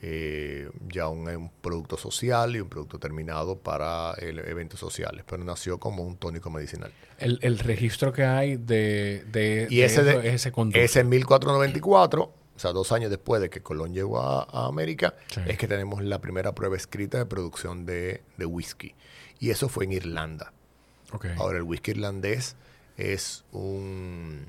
eh, 0.06 0.68
ya 0.88 1.08
un, 1.08 1.26
un 1.28 1.50
producto 1.62 1.96
social 1.96 2.54
y 2.54 2.60
un 2.60 2.68
producto 2.68 2.98
terminado 2.98 3.56
para 3.58 4.12
el- 4.18 4.38
eventos 4.40 4.78
sociales, 4.78 5.24
pero 5.26 5.42
nació 5.44 5.78
como 5.80 6.02
un 6.02 6.16
tónico 6.18 6.50
medicinal. 6.50 6.92
El, 7.18 7.38
el 7.40 7.58
registro 7.58 8.12
que 8.12 8.24
hay 8.24 8.56
de, 8.56 9.24
de, 9.32 9.66
Y 9.70 9.78
de 9.78 9.84
ese, 9.86 10.02
eso 10.02 10.04
de- 10.04 10.28
es 10.28 10.46
ese 10.46 10.52
ese 10.74 11.00
en 11.00 11.08
1494, 11.08 12.34
o 12.56 12.58
sea, 12.58 12.72
dos 12.72 12.92
años 12.92 13.10
después 13.10 13.40
de 13.42 13.50
que 13.50 13.60
Colón 13.62 13.92
llegó 13.94 14.20
a, 14.20 14.44
a 14.44 14.66
América, 14.66 15.14
Sí. 15.28 15.40
es 15.46 15.58
que 15.58 15.66
tenemos 15.68 16.02
la 16.02 16.20
primera 16.20 16.54
prueba 16.54 16.76
escrita 16.76 17.18
de 17.18 17.26
producción 17.26 17.84
de, 17.86 18.22
de 18.36 18.46
whisky. 18.46 18.94
Y 19.40 19.50
eso 19.50 19.68
fue 19.68 19.84
en 19.84 19.92
Irlanda. 19.92 20.52
Ahora, 21.36 21.58
el 21.58 21.64
whisky 21.64 21.90
irlandés 21.92 22.56
es 22.96 23.44
un 23.52 24.46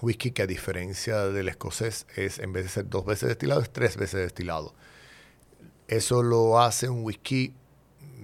whisky 0.00 0.30
que 0.32 0.42
a 0.42 0.46
diferencia 0.46 1.26
del 1.26 1.48
escocés 1.48 2.06
es, 2.16 2.38
en 2.38 2.52
vez 2.52 2.64
de 2.64 2.70
ser 2.70 2.88
dos 2.88 3.04
veces 3.04 3.28
destilado, 3.28 3.60
es 3.60 3.70
tres 3.70 3.96
veces 3.96 4.20
destilado. 4.20 4.74
Eso 5.88 6.22
lo 6.22 6.60
hace 6.60 6.88
un 6.88 7.02
whisky 7.04 7.54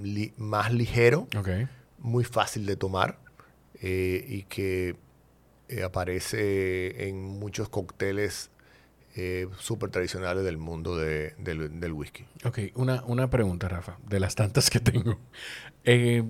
li- 0.03 0.33
más 0.37 0.73
ligero, 0.73 1.27
muy 1.99 2.25
fácil 2.25 2.67
de 2.67 2.77
tomar 2.77 3.19
eh, 3.81 4.25
y 4.29 4.43
que 4.43 4.97
eh, 5.69 5.83
aparece 5.83 7.09
en 7.09 7.23
muchos 7.23 7.69
cócteles 7.71 8.51
eh, 9.17 9.49
súper 9.59 9.91
tradicionales 9.91 10.45
del 10.45 10.57
mundo 10.59 10.97
de- 10.97 11.35
del, 11.39 11.79
del 11.81 11.93
whisky. 11.93 12.25
Ok, 12.45 12.59
una, 12.75 13.03
una 13.07 13.31
pregunta, 13.31 13.69
Rafa, 13.69 13.99
de 14.09 14.21
las 14.21 14.35
tantas 14.35 14.71
que 14.71 14.81
tengo. 14.81 15.19
Eh, 15.85 16.25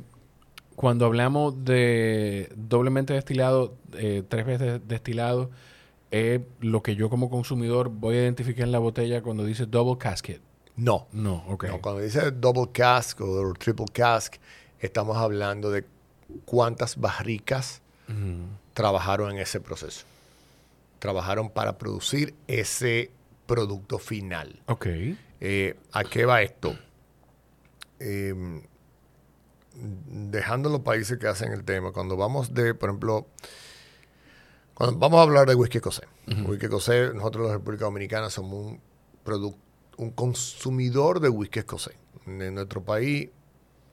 cuando 0.76 1.06
hablamos 1.06 1.64
de 1.64 2.52
doblemente 2.56 3.12
destilado, 3.14 3.76
eh, 3.94 4.22
tres 4.28 4.44
veces 4.44 4.80
destilado, 4.86 5.50
es 6.10 6.40
lo 6.60 6.82
que 6.82 6.94
yo 6.96 7.08
como 7.10 7.30
consumidor 7.30 7.88
voy 7.88 8.16
a 8.16 8.22
identificar 8.22 8.64
en 8.64 8.72
la 8.72 8.78
botella 8.80 9.22
cuando 9.22 9.44
dice 9.44 9.66
double 9.66 9.98
casket. 9.98 10.40
No, 10.76 11.06
No, 11.12 11.44
ok. 11.48 11.64
No, 11.66 11.80
cuando 11.80 12.00
dice 12.02 12.32
double 12.32 12.70
cask 12.72 13.20
o 13.20 13.52
triple 13.54 13.86
cask, 13.92 14.34
estamos 14.80 15.16
hablando 15.16 15.70
de 15.70 15.84
cuántas 16.44 16.96
barricas 16.98 17.80
trabajaron 18.72 19.30
en 19.32 19.38
ese 19.38 19.60
proceso. 19.60 20.04
Trabajaron 21.04 21.50
para 21.50 21.76
producir 21.76 22.34
ese 22.46 23.10
producto 23.44 23.98
final. 23.98 24.62
Ok. 24.68 24.86
Eh, 25.38 25.76
¿A 25.92 26.02
qué 26.02 26.24
va 26.24 26.40
esto? 26.40 26.78
Eh, 28.00 28.62
dejando 29.74 30.70
los 30.70 30.80
países 30.80 31.18
que 31.18 31.26
hacen 31.26 31.52
el 31.52 31.62
tema, 31.62 31.92
cuando 31.92 32.16
vamos 32.16 32.54
de, 32.54 32.72
por 32.72 32.88
ejemplo, 32.88 33.26
cuando 34.72 34.98
vamos 34.98 35.18
a 35.18 35.24
hablar 35.24 35.46
de 35.46 35.54
whisky 35.54 35.76
escocés. 35.76 36.08
Whisky 36.26 36.64
escocés, 36.64 37.12
nosotros 37.12 37.48
la 37.48 37.52
República 37.52 37.84
Dominicana 37.84 38.30
somos 38.30 38.64
un 38.64 38.80
un 39.98 40.10
consumidor 40.12 41.20
de 41.20 41.28
whisky 41.28 41.58
escocés. 41.58 41.96
En 42.24 42.54
nuestro 42.54 42.82
país, 42.82 43.28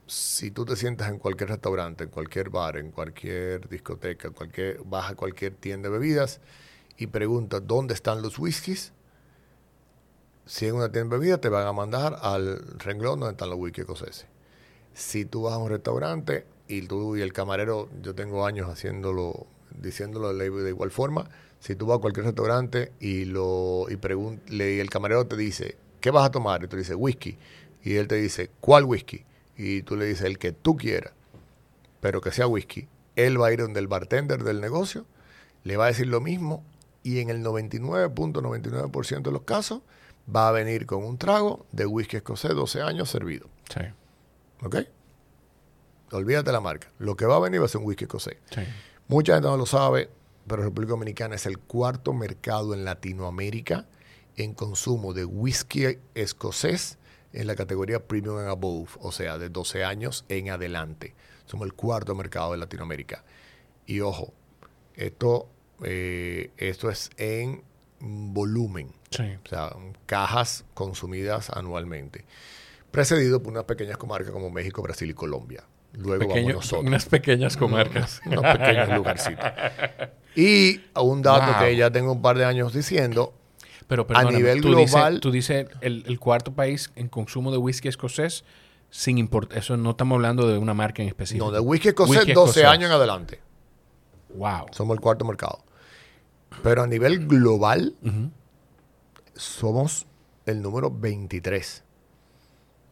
si 0.06 0.50
tú 0.50 0.64
te 0.64 0.76
sientas 0.76 1.10
en 1.10 1.18
cualquier 1.18 1.50
restaurante, 1.50 2.04
en 2.04 2.10
cualquier 2.10 2.48
bar, 2.48 2.78
en 2.78 2.90
cualquier 2.90 3.68
discoteca, 3.68 4.28
en 4.28 4.32
cualquier, 4.32 4.80
vas 4.86 5.10
a 5.10 5.14
cualquier 5.14 5.56
tienda 5.56 5.90
de 5.90 5.98
bebidas 5.98 6.40
y 7.02 7.06
preguntas 7.08 7.62
dónde 7.66 7.94
están 7.94 8.22
los 8.22 8.38
whiskies, 8.38 8.92
si 10.46 10.66
en 10.66 10.74
una 10.76 10.90
tienda 10.90 11.14
de 11.16 11.20
bebidas 11.20 11.40
te 11.40 11.48
van 11.48 11.66
a 11.66 11.72
mandar 11.72 12.18
al 12.22 12.58
renglón 12.78 13.20
donde 13.20 13.32
están 13.32 13.50
los 13.50 13.58
whisky 13.58 13.80
escoceses. 13.82 14.26
Si 14.94 15.24
tú 15.24 15.42
vas 15.42 15.54
a 15.54 15.58
un 15.58 15.70
restaurante 15.70 16.46
y 16.68 16.82
tú 16.82 17.16
y 17.16 17.22
el 17.22 17.32
camarero, 17.32 17.88
yo 18.02 18.14
tengo 18.14 18.44
años 18.46 18.68
haciéndolo, 18.68 19.46
diciéndolo 19.80 20.32
de 20.34 20.68
igual 20.68 20.90
forma, 20.90 21.28
si 21.60 21.74
tú 21.76 21.86
vas 21.86 21.98
a 21.98 22.00
cualquier 22.00 22.26
restaurante 22.26 22.92
y 23.00 23.24
lo 23.24 23.86
y 23.88 23.98
le- 24.48 24.74
y 24.74 24.80
el 24.80 24.90
camarero 24.90 25.26
te 25.26 25.36
dice, 25.36 25.76
¿qué 26.00 26.10
vas 26.10 26.26
a 26.26 26.30
tomar? 26.30 26.62
Y 26.64 26.68
tú 26.68 26.76
le 26.76 26.82
dices, 26.82 26.96
whisky. 26.98 27.38
Y 27.82 27.94
él 27.96 28.08
te 28.08 28.16
dice, 28.16 28.50
¿cuál 28.60 28.84
whisky? 28.84 29.24
Y 29.56 29.82
tú 29.82 29.96
le 29.96 30.04
dices, 30.06 30.24
el 30.24 30.38
que 30.38 30.52
tú 30.52 30.76
quieras, 30.76 31.12
pero 32.00 32.20
que 32.20 32.32
sea 32.32 32.46
whisky. 32.46 32.88
Él 33.16 33.40
va 33.40 33.48
a 33.48 33.52
ir 33.52 33.60
donde 33.60 33.80
el 33.80 33.88
bartender 33.88 34.42
del 34.44 34.60
negocio, 34.60 35.06
le 35.64 35.76
va 35.76 35.84
a 35.84 35.88
decir 35.88 36.06
lo 36.08 36.20
mismo 36.20 36.64
y 37.02 37.20
en 37.20 37.30
el 37.30 37.42
99.99% 37.44 39.22
de 39.22 39.32
los 39.32 39.42
casos 39.42 39.82
va 40.34 40.48
a 40.48 40.52
venir 40.52 40.86
con 40.86 41.04
un 41.04 41.18
trago 41.18 41.66
de 41.72 41.86
whisky 41.86 42.16
escocés 42.16 42.54
12 42.54 42.82
años 42.82 43.10
servido. 43.10 43.48
Sí. 43.68 43.80
¿Ok? 44.62 44.76
Olvídate 46.12 46.52
la 46.52 46.60
marca. 46.60 46.88
Lo 46.98 47.16
que 47.16 47.26
va 47.26 47.36
a 47.36 47.40
venir 47.40 47.60
va 47.60 47.66
a 47.66 47.68
ser 47.68 47.80
un 47.80 47.86
whisky 47.86 48.04
escocés. 48.04 48.36
Sí. 48.54 48.62
Mucha 49.08 49.34
gente 49.34 49.48
no 49.48 49.56
lo 49.56 49.66
sabe, 49.66 50.10
pero 50.46 50.62
República 50.62 50.90
Dominicana 50.90 51.34
es 51.34 51.46
el 51.46 51.58
cuarto 51.58 52.12
mercado 52.12 52.74
en 52.74 52.84
Latinoamérica 52.84 53.86
en 54.36 54.54
consumo 54.54 55.12
de 55.12 55.24
whisky 55.24 55.98
escocés 56.14 56.98
en 57.32 57.46
la 57.46 57.56
categoría 57.56 58.06
Premium 58.06 58.38
and 58.38 58.48
Above, 58.48 58.96
o 59.00 59.12
sea, 59.12 59.38
de 59.38 59.48
12 59.48 59.84
años 59.84 60.24
en 60.28 60.50
adelante. 60.50 61.14
Somos 61.46 61.66
el 61.66 61.74
cuarto 61.74 62.14
mercado 62.14 62.52
de 62.52 62.58
Latinoamérica. 62.58 63.24
Y 63.86 64.00
ojo, 64.00 64.32
esto, 64.94 65.48
eh, 65.84 66.50
esto 66.56 66.90
es 66.90 67.10
en 67.16 67.62
volumen, 68.00 68.92
Sí. 69.10 69.24
o 69.44 69.48
sea, 69.48 69.70
cajas 70.06 70.64
consumidas 70.74 71.50
anualmente, 71.50 72.24
precedido 72.90 73.42
por 73.42 73.52
unas 73.52 73.64
pequeñas 73.64 73.96
comarcas 73.96 74.32
como 74.32 74.50
México, 74.50 74.82
Brasil 74.82 75.10
y 75.10 75.14
Colombia. 75.14 75.64
Luego 75.94 76.20
Pequeño- 76.26 76.46
vamos 76.48 76.64
nosotros 76.64 76.86
unas 76.86 77.04
pequeñas 77.06 77.56
comarcas. 77.56 78.20
unos 78.26 78.42
pequeños 78.56 78.88
lugarcitos. 78.96 79.44
Y 80.34 80.80
un 80.96 81.20
dato 81.22 81.52
Wow. 81.52 81.60
que 81.60 81.76
ya 81.76 81.90
tengo 81.90 82.12
un 82.12 82.22
par 82.22 82.38
de 82.38 82.44
años 82.46 82.72
diciendo, 82.72 83.34
Pero 83.88 84.06
perdóname, 84.06 84.36
nivel 84.38 84.60
tú 84.62 84.68
global- 84.68 85.10
Dices, 85.14 85.20
tú 85.20 85.30
dices 85.30 85.66
el, 85.82 86.04
el 86.06 86.18
cuarto 86.18 86.52
país 86.54 86.90
en 86.96 87.08
consumo 87.08 87.52
de 87.52 87.58
whisky 87.58 87.88
escocés 87.88 88.42
sin 88.88 89.18
importar. 89.18 89.58
Eso 89.58 89.76
no 89.76 89.90
estamos 89.90 90.16
hablando 90.16 90.48
de 90.48 90.56
una 90.56 90.72
marca 90.72 91.02
en 91.02 91.08
específico. 91.08 91.44
no, 91.44 91.52
de 91.52 91.60
whisky 91.60 91.88
escocés, 91.88 92.16
Whisky 92.16 92.32
12 92.32 92.60
escocés. 92.60 92.64
años 92.64 92.88
en 92.88 92.96
adelante. 92.96 93.40
Wow. 94.34 94.66
Somos 94.70 94.94
el 94.96 95.00
cuarto 95.02 95.26
mercado. 95.26 95.62
Pero 96.62 96.82
a 96.82 96.86
nivel 96.86 97.26
global, 97.26 97.94
somos 99.34 100.06
el 100.46 100.62
número 100.62 100.90
23. 100.90 101.84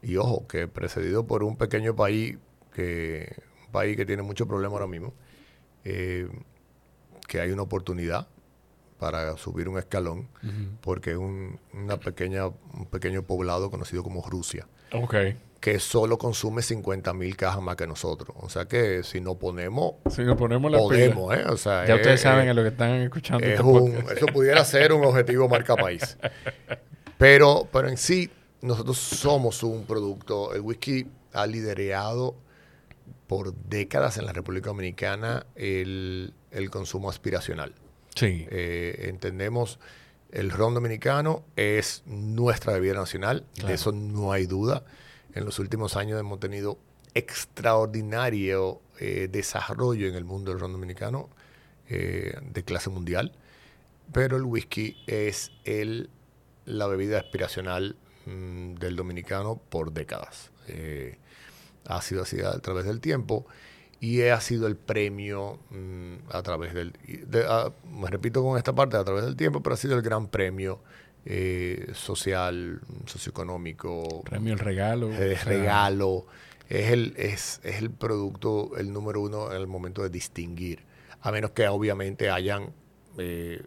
Y 0.02 0.16
ojo, 0.16 0.46
que 0.46 0.66
precedido 0.68 1.26
por 1.26 1.42
un 1.42 1.56
pequeño 1.56 1.94
país 1.94 2.38
que, 2.72 3.36
un 3.66 3.72
país 3.72 3.96
que 3.96 4.06
tiene 4.06 4.22
mucho 4.22 4.46
problema 4.46 4.74
ahora 4.74 4.86
mismo, 4.86 5.12
eh, 5.84 6.28
que 7.28 7.40
hay 7.40 7.50
una 7.50 7.62
oportunidad 7.62 8.28
para 8.98 9.36
subir 9.38 9.68
un 9.68 9.78
escalón, 9.78 10.28
porque 10.82 11.12
es 11.12 11.16
un, 11.16 11.58
una 11.72 11.98
pequeña, 11.98 12.46
un 12.48 12.86
pequeño 12.90 13.22
poblado 13.22 13.70
conocido 13.70 14.02
como 14.02 14.22
Rusia, 14.28 14.66
Ok. 14.92 15.14
Que 15.60 15.78
solo 15.78 16.16
consume 16.16 16.62
50 16.62 17.12
mil 17.12 17.36
cajas 17.36 17.60
más 17.60 17.76
que 17.76 17.86
nosotros. 17.86 18.34
O 18.40 18.48
sea 18.48 18.64
que 18.64 19.02
si 19.02 19.20
nos 19.20 19.36
ponemos, 19.36 19.94
Si 20.10 20.22
nos 20.22 20.36
ponemos 20.38 20.70
la 20.72 20.78
podemos, 20.78 21.34
¿eh? 21.36 21.44
O 21.48 21.56
sea, 21.58 21.86
Ya 21.86 21.94
es- 21.94 22.00
ustedes 22.00 22.20
saben 22.22 22.48
a 22.48 22.54
lo 22.54 22.62
que 22.62 22.68
están 22.68 22.92
escuchando 22.94 23.44
es 23.44 23.52
este 23.52 23.62
un- 23.62 23.92
podcast. 23.92 24.16
eso 24.16 24.26
pudiera 24.26 24.64
ser 24.64 24.92
un 24.94 25.04
objetivo 25.04 25.48
marca 25.48 25.76
país. 25.76 26.16
Pero, 27.18 27.68
pero 27.70 27.88
en 27.88 27.98
sí, 27.98 28.30
nosotros 28.62 28.96
somos 28.96 29.62
un 29.62 29.84
producto. 29.84 30.54
El 30.54 30.62
whisky 30.62 31.06
ha 31.34 31.46
liderado 31.46 32.34
por 33.26 33.54
décadas 33.54 34.16
en 34.16 34.24
la 34.24 34.32
República 34.32 34.68
Dominicana 34.70 35.44
el, 35.54 36.32
el 36.50 36.70
consumo 36.70 37.10
aspiracional. 37.10 37.74
Sí. 38.14 38.46
Eh, 38.50 39.06
entendemos 39.10 39.78
el 40.32 40.50
ron 40.50 40.72
dominicano 40.74 41.44
es 41.56 42.02
nuestra 42.06 42.72
bebida 42.72 42.94
nacional, 42.94 43.44
Claro. 43.54 43.68
de 43.68 43.74
eso 43.74 43.92
no 43.92 44.32
hay 44.32 44.46
duda. 44.46 44.82
En 45.34 45.44
los 45.44 45.58
últimos 45.58 45.96
años 45.96 46.18
hemos 46.20 46.40
tenido 46.40 46.78
extraordinario 47.14 48.80
eh, 48.98 49.28
desarrollo 49.30 50.08
en 50.08 50.14
el 50.14 50.24
mundo 50.24 50.50
del 50.50 50.60
ron 50.60 50.72
dominicano 50.72 51.28
eh, 51.88 52.34
de 52.42 52.62
clase 52.64 52.90
mundial, 52.90 53.32
pero 54.12 54.36
el 54.36 54.44
whisky 54.44 54.96
es 55.06 55.52
el, 55.64 56.10
la 56.64 56.86
bebida 56.86 57.18
aspiracional 57.18 57.96
mm, 58.26 58.74
del 58.74 58.96
dominicano 58.96 59.56
por 59.68 59.92
décadas. 59.92 60.50
Eh, 60.68 61.18
ha 61.86 62.00
sido 62.02 62.22
así 62.22 62.40
a 62.40 62.52
través 62.60 62.84
del 62.84 63.00
tiempo 63.00 63.46
y 64.00 64.22
ha 64.22 64.40
sido 64.40 64.66
el 64.66 64.76
premio 64.76 65.58
mm, 65.70 66.14
a 66.30 66.42
través 66.42 66.74
del, 66.74 66.92
de- 67.26 67.44
ah, 67.48 67.72
me 67.90 68.08
repito 68.08 68.42
con 68.42 68.56
esta 68.58 68.74
parte, 68.74 68.96
a 68.96 69.04
través 69.04 69.24
del 69.24 69.36
tiempo, 69.36 69.62
pero 69.62 69.74
ha 69.74 69.78
sido 69.78 69.96
el 69.96 70.02
gran 70.02 70.28
premio 70.28 70.80
eh, 71.26 71.90
social, 71.94 72.80
socioeconómico, 73.06 74.22
Premio 74.24 74.52
el 74.54 74.58
regalo. 74.58 75.10
eh, 75.12 75.36
regalo, 75.44 76.26
es 76.68 76.90
el, 76.90 77.14
es, 77.16 77.60
es 77.64 77.76
el 77.82 77.90
producto, 77.90 78.76
el 78.76 78.92
número 78.92 79.20
uno 79.20 79.50
en 79.52 79.60
el 79.60 79.66
momento 79.66 80.02
de 80.02 80.10
distinguir. 80.10 80.84
a 81.22 81.30
menos 81.32 81.50
que 81.50 81.68
obviamente 81.68 82.30
hayan 82.30 82.72
eh, 83.18 83.62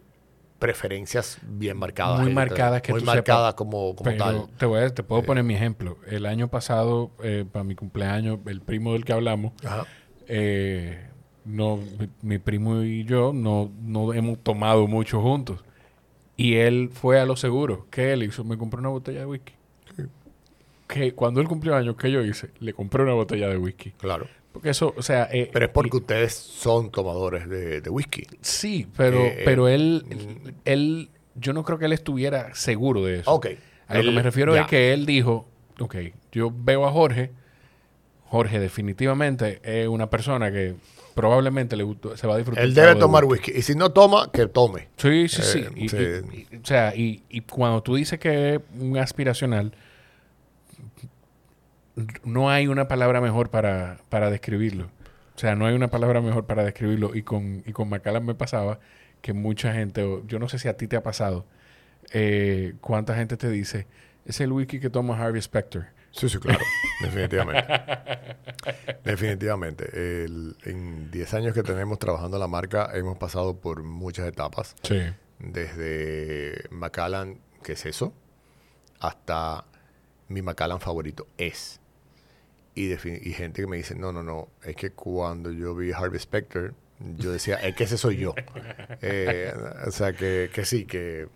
preferencias 0.58 1.38
bien 1.42 1.76
marcadas. 1.76 2.20
Muy 2.20 2.32
marcadas 2.32 2.82
que 2.82 2.92
Muy 2.92 3.00
tú 3.02 3.06
marcadas 3.06 3.50
sepas. 3.52 3.54
como, 3.54 3.94
como 3.94 4.16
tal. 4.16 4.46
te, 4.58 4.66
voy 4.66 4.80
a- 4.80 4.92
te 4.94 5.02
puedo 5.02 5.22
poner 5.22 5.44
mi 5.44 5.54
ejemplo. 5.54 5.98
El 6.06 6.26
año 6.26 6.48
pasado, 6.48 7.10
para 7.52 7.62
mi 7.64 7.74
cumpleaños, 7.76 8.38
el 8.46 8.60
primo 8.62 8.94
del 8.94 9.04
que 9.04 9.12
hablamos, 9.12 9.52
Ajá. 9.64 9.86
no, 11.44 11.76
mi, 11.76 12.08
mi 12.22 12.38
primo 12.38 12.82
y 12.82 13.04
yo 13.04 13.32
no, 13.34 13.70
no 13.82 14.12
hemos 14.12 14.38
tomado 14.42 14.86
mucho 14.86 15.20
juntos. 15.20 15.62
Y 16.36 16.54
él 16.56 16.90
fue 16.92 17.20
a 17.20 17.26
lo 17.26 17.36
seguro. 17.36 17.86
¿Qué 17.90 18.12
él 18.12 18.22
hizo? 18.24 18.42
Me 18.44 18.56
compró 18.58 18.80
una 18.80 18.88
botella 18.88 19.20
de 19.20 19.26
whisky. 19.26 19.52
Que 20.88 21.12
cuando 21.14 21.40
él 21.40 21.48
cumplió 21.48 21.74
años, 21.76 21.96
¿qué 21.96 22.10
yo 22.10 22.22
hice? 22.22 22.50
Le 22.60 22.74
compré 22.74 23.02
una 23.02 23.14
botella 23.14 23.48
de 23.48 23.56
whisky. 23.56 23.92
Claro. 23.92 24.26
Porque 24.52 24.70
eso, 24.70 24.94
o 24.96 25.02
sea... 25.02 25.28
eh, 25.32 25.48
Pero 25.52 25.64
es 25.66 25.70
porque 25.72 25.96
y- 25.96 26.00
ustedes 26.00 26.34
son 26.34 26.90
tomadores 26.90 27.48
de, 27.48 27.80
de 27.80 27.90
whisky. 27.90 28.26
Sí, 28.42 28.86
pero, 28.96 29.18
Eh, 29.18 29.42
pero 29.44 29.68
él, 29.68 30.04
él... 30.64 31.08
Yo 31.36 31.52
no 31.52 31.64
creo 31.64 31.78
que 31.78 31.86
él 31.86 31.92
estuviera 31.92 32.54
seguro 32.54 33.02
de 33.04 33.20
eso. 33.20 33.32
Ok. 33.32 33.46
A 33.88 33.96
lo 33.96 34.02
que 34.02 34.10
me 34.12 34.22
refiero 34.22 34.54
ya. 34.54 34.62
es 34.62 34.66
que 34.68 34.92
él 34.92 35.04
dijo, 35.06 35.48
ok, 35.80 35.96
yo 36.32 36.52
veo 36.54 36.86
a 36.86 36.92
Jorge, 36.92 37.30
Jorge 38.26 38.60
definitivamente 38.60 39.60
es 39.64 39.88
una 39.88 40.08
persona 40.10 40.52
que 40.52 40.74
probablemente 41.14 41.76
le 41.76 41.84
gustó- 41.84 42.16
se 42.16 42.26
va 42.26 42.34
a 42.34 42.36
disfrutar. 42.38 42.64
Él 42.64 42.74
debe 42.74 42.88
de 42.94 42.96
tomar 42.96 43.24
whisky. 43.24 43.52
Y 43.54 43.62
si 43.62 43.74
no 43.74 43.90
toma, 43.92 44.30
que 44.32 44.46
tome. 44.46 44.88
Sí, 44.96 45.28
sí, 45.28 45.42
sí. 45.42 45.58
Eh, 45.60 45.70
Y- 45.76 45.88
sí. 45.88 45.96
y- 45.96 46.54
y- 46.54 46.56
o 46.56 46.64
sea, 46.66 46.94
y, 46.94 47.22
y 47.28 47.40
cuando 47.42 47.82
tú 47.82 47.94
dices 47.94 48.18
que 48.18 48.54
es 48.56 48.60
un 48.78 48.98
aspiracional, 48.98 49.72
no 52.24 52.50
hay 52.50 52.66
una 52.66 52.88
palabra 52.88 53.20
mejor 53.20 53.50
para, 53.50 53.98
para 54.08 54.30
describirlo. 54.30 54.86
O 55.36 55.38
sea, 55.38 55.54
no 55.54 55.66
hay 55.66 55.74
una 55.74 55.88
palabra 55.88 56.20
mejor 56.20 56.46
para 56.46 56.64
describirlo. 56.64 57.14
Y 57.14 57.22
con, 57.22 57.62
y 57.66 57.72
con 57.72 57.88
Macallan 57.88 58.24
me 58.24 58.34
pasaba 58.34 58.78
que 59.20 59.32
mucha 59.32 59.72
gente, 59.72 60.02
o 60.02 60.26
yo 60.26 60.38
no 60.38 60.48
sé 60.48 60.58
si 60.58 60.68
a 60.68 60.76
ti 60.76 60.86
te 60.88 60.96
ha 60.96 61.02
pasado, 61.02 61.44
eh, 62.12 62.74
cuánta 62.80 63.14
gente 63.14 63.36
te 63.36 63.48
dice, 63.50 63.86
es 64.26 64.40
el 64.40 64.52
whisky 64.52 64.80
que 64.80 64.90
toma 64.90 65.18
Harvey 65.18 65.40
Specter. 65.40 65.86
Sí, 66.14 66.28
sí, 66.28 66.38
claro. 66.38 66.60
Definitivamente. 67.02 67.66
Definitivamente. 69.04 70.24
El- 70.24 70.56
en 70.64 71.10
10 71.10 71.34
años 71.34 71.54
que 71.54 71.62
tenemos 71.62 71.98
trabajando 71.98 72.38
la 72.38 72.46
marca, 72.46 72.90
hemos 72.94 73.18
pasado 73.18 73.56
por 73.58 73.82
muchas 73.82 74.26
etapas. 74.28 74.76
Sí. 74.82 75.00
Desde 75.38 76.64
Macallan, 76.70 77.38
que 77.62 77.72
es 77.72 77.84
eso, 77.86 78.12
hasta 79.00 79.64
mi 80.28 80.40
Macallan 80.42 80.80
favorito 80.80 81.26
es. 81.36 81.80
Y 82.76 82.88
gente 82.96 83.62
que 83.62 83.66
me 83.68 83.76
dice, 83.76 83.94
no, 83.94 84.12
no, 84.12 84.22
no, 84.22 84.48
es 84.64 84.74
que 84.76 84.90
cuando 84.92 85.52
yo 85.52 85.74
vi 85.74 85.92
Harvey 85.92 86.18
Specter, 86.18 86.74
yo 87.18 87.30
decía, 87.32 87.56
es 87.56 87.74
que 87.76 87.84
ese 87.84 87.98
soy 87.98 88.16
yo. 88.18 88.34
Eh, 89.02 89.52
o 89.86 89.90
sea, 89.90 90.12
que, 90.12 90.50
que 90.52 90.64
sí, 90.64 90.84
que, 90.86 91.28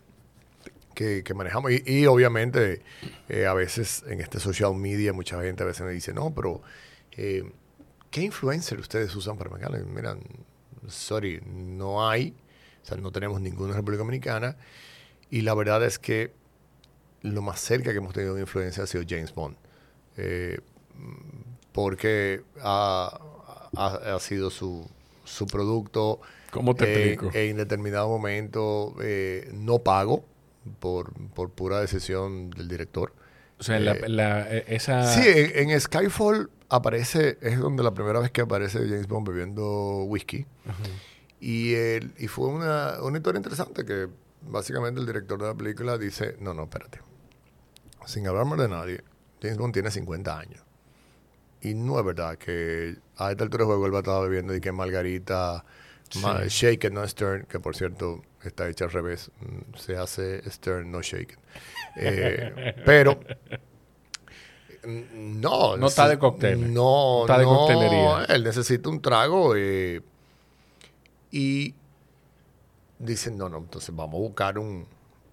que, 0.99 1.23
que 1.23 1.33
manejamos. 1.33 1.71
Y, 1.71 1.83
y 1.87 2.07
obviamente, 2.07 2.83
eh, 3.29 3.47
a 3.47 3.55
veces 3.55 4.03
en 4.09 4.21
este 4.21 4.41
social 4.41 4.75
media, 4.75 5.13
mucha 5.13 5.41
gente 5.41 5.63
a 5.63 5.67
veces 5.67 5.87
me 5.87 5.93
dice, 5.93 6.13
no, 6.13 6.35
pero 6.35 6.61
eh, 7.13 7.45
¿qué 8.11 8.23
influencer 8.23 8.81
ustedes 8.81 9.15
usan 9.15 9.39
para 9.39 9.49
Macallan? 9.49 9.95
Mira, 9.95 10.17
sorry, 10.89 11.41
no 11.47 12.09
hay. 12.09 12.35
O 12.83 12.87
sea, 12.87 12.97
no 12.97 13.13
tenemos 13.13 13.41
ninguno 13.41 13.71
en 13.71 13.77
República 13.77 13.99
Dominicana. 13.99 14.57
Y 15.31 15.43
la 15.43 15.55
verdad 15.55 15.85
es 15.85 16.01
que 16.01 16.33
lo 17.23 17.43
más 17.43 17.61
cerca 17.61 17.93
que 17.93 17.99
hemos 17.99 18.13
tenido 18.13 18.35
de 18.35 18.41
influencia 18.41 18.83
ha 18.83 18.87
sido 18.89 19.05
James 19.09 19.33
Bond. 19.33 19.57
Eh, 20.17 20.59
porque 21.73 22.43
ha, 22.61 23.21
ha- 23.77 24.15
ha 24.17 24.19
sido 24.19 24.51
su, 24.51 24.85
su 25.25 25.47
producto. 25.47 26.21
¿Cómo 26.51 26.75
te 26.75 26.85
eh, 26.87 27.13
explico? 27.13 27.31
En 27.39 27.57
determinado 27.57 28.09
momento 28.09 28.97
eh, 29.01 29.49
no 29.53 29.79
pago 29.79 30.25
por, 30.81 31.13
por 31.35 31.51
pura 31.51 31.81
decisión 31.81 32.51
del 32.51 32.69
director. 32.69 33.13
O 33.59 33.63
sea, 33.63 33.79
eh, 33.79 33.81
la- 33.85 33.99
esa... 34.49 35.13
Sí, 35.13 35.23
en, 35.27 35.71
en 35.71 35.81
Skyfall 35.81 36.51
aparece, 36.69 37.39
es 37.41 37.59
donde 37.59 37.83
la 37.83 37.93
primera 37.93 38.21
vez 38.21 38.31
que 38.31 38.43
aparece 38.43 38.79
James 38.81 39.09
Bond 39.09 39.29
bebiendo 39.29 40.05
whisky. 40.05 40.47
Y, 41.41 41.75
el- 41.75 42.13
y 42.19 42.29
fue 42.29 42.49
una, 42.49 43.03
una 43.03 43.19
historia 43.19 43.39
interesante 43.39 43.85
que 43.85 44.09
básicamente 44.43 45.01
el 45.01 45.07
director 45.07 45.41
de 45.41 45.49
la 45.49 45.55
película 45.55 45.99
dice, 45.99 46.37
no, 46.41 46.55
no, 46.55 46.65
espérate. 46.65 47.01
Sin 48.07 48.27
hablar 48.27 48.45
más 48.47 48.59
de 48.59 48.69
nadie, 48.69 49.03
James 49.43 49.59
Bond 49.59 49.73
tiene 49.75 49.91
50 49.91 50.39
años. 50.39 50.63
Y 51.61 51.75
no 51.75 51.99
es 51.99 52.05
verdad 52.05 52.39
que 52.39 52.97
a 53.17 53.31
esta 53.33 53.43
altura 53.45 53.63
del 53.65 53.67
juego 53.67 53.87
él 53.87 53.93
va 53.93 53.99
a 53.99 54.01
estar 54.03 54.23
bebiendo 54.23 54.55
y 54.55 54.61
que 54.61 54.71
Margarita, 54.71 55.65
ma- 55.65 55.65
Sí. 56.11 56.21
Shaken, 56.49 56.95
no 56.95 57.07
Stern, 57.07 57.45
que 57.47 57.61
por 57.61 57.77
cierto 57.77 58.23
está 58.43 58.69
hecha 58.69 58.85
al 58.87 58.93
revés. 58.93 59.31
Mm, 59.41 59.77
Se 59.77 59.97
hace 59.97 60.49
Stern, 60.51 60.91
no 60.91 61.03
Shaken. 61.03 61.39
Eh, 61.97 62.75
pero... 62.85 63.21
mm, 64.85 65.41
No, 65.41 65.77
No 65.77 65.87
está 65.89 66.09
de 66.09 66.19
cócteles. 66.19 66.69
No, 66.71 67.23
Está 67.23 67.39
de 67.39 67.45
no, 67.45 67.51
coctelería. 67.57 68.25
Él 68.29 68.45
necesita 68.45 68.89
un 68.89 69.01
trago 69.03 69.55
eh, 69.57 70.01
y 71.31 71.75
dicen, 72.99 73.37
no, 73.37 73.49
no, 73.49 73.59
entonces 73.59 73.95
vamos 73.95 74.15
a 74.15 74.19
buscar 74.19 74.59
un, 74.59 74.87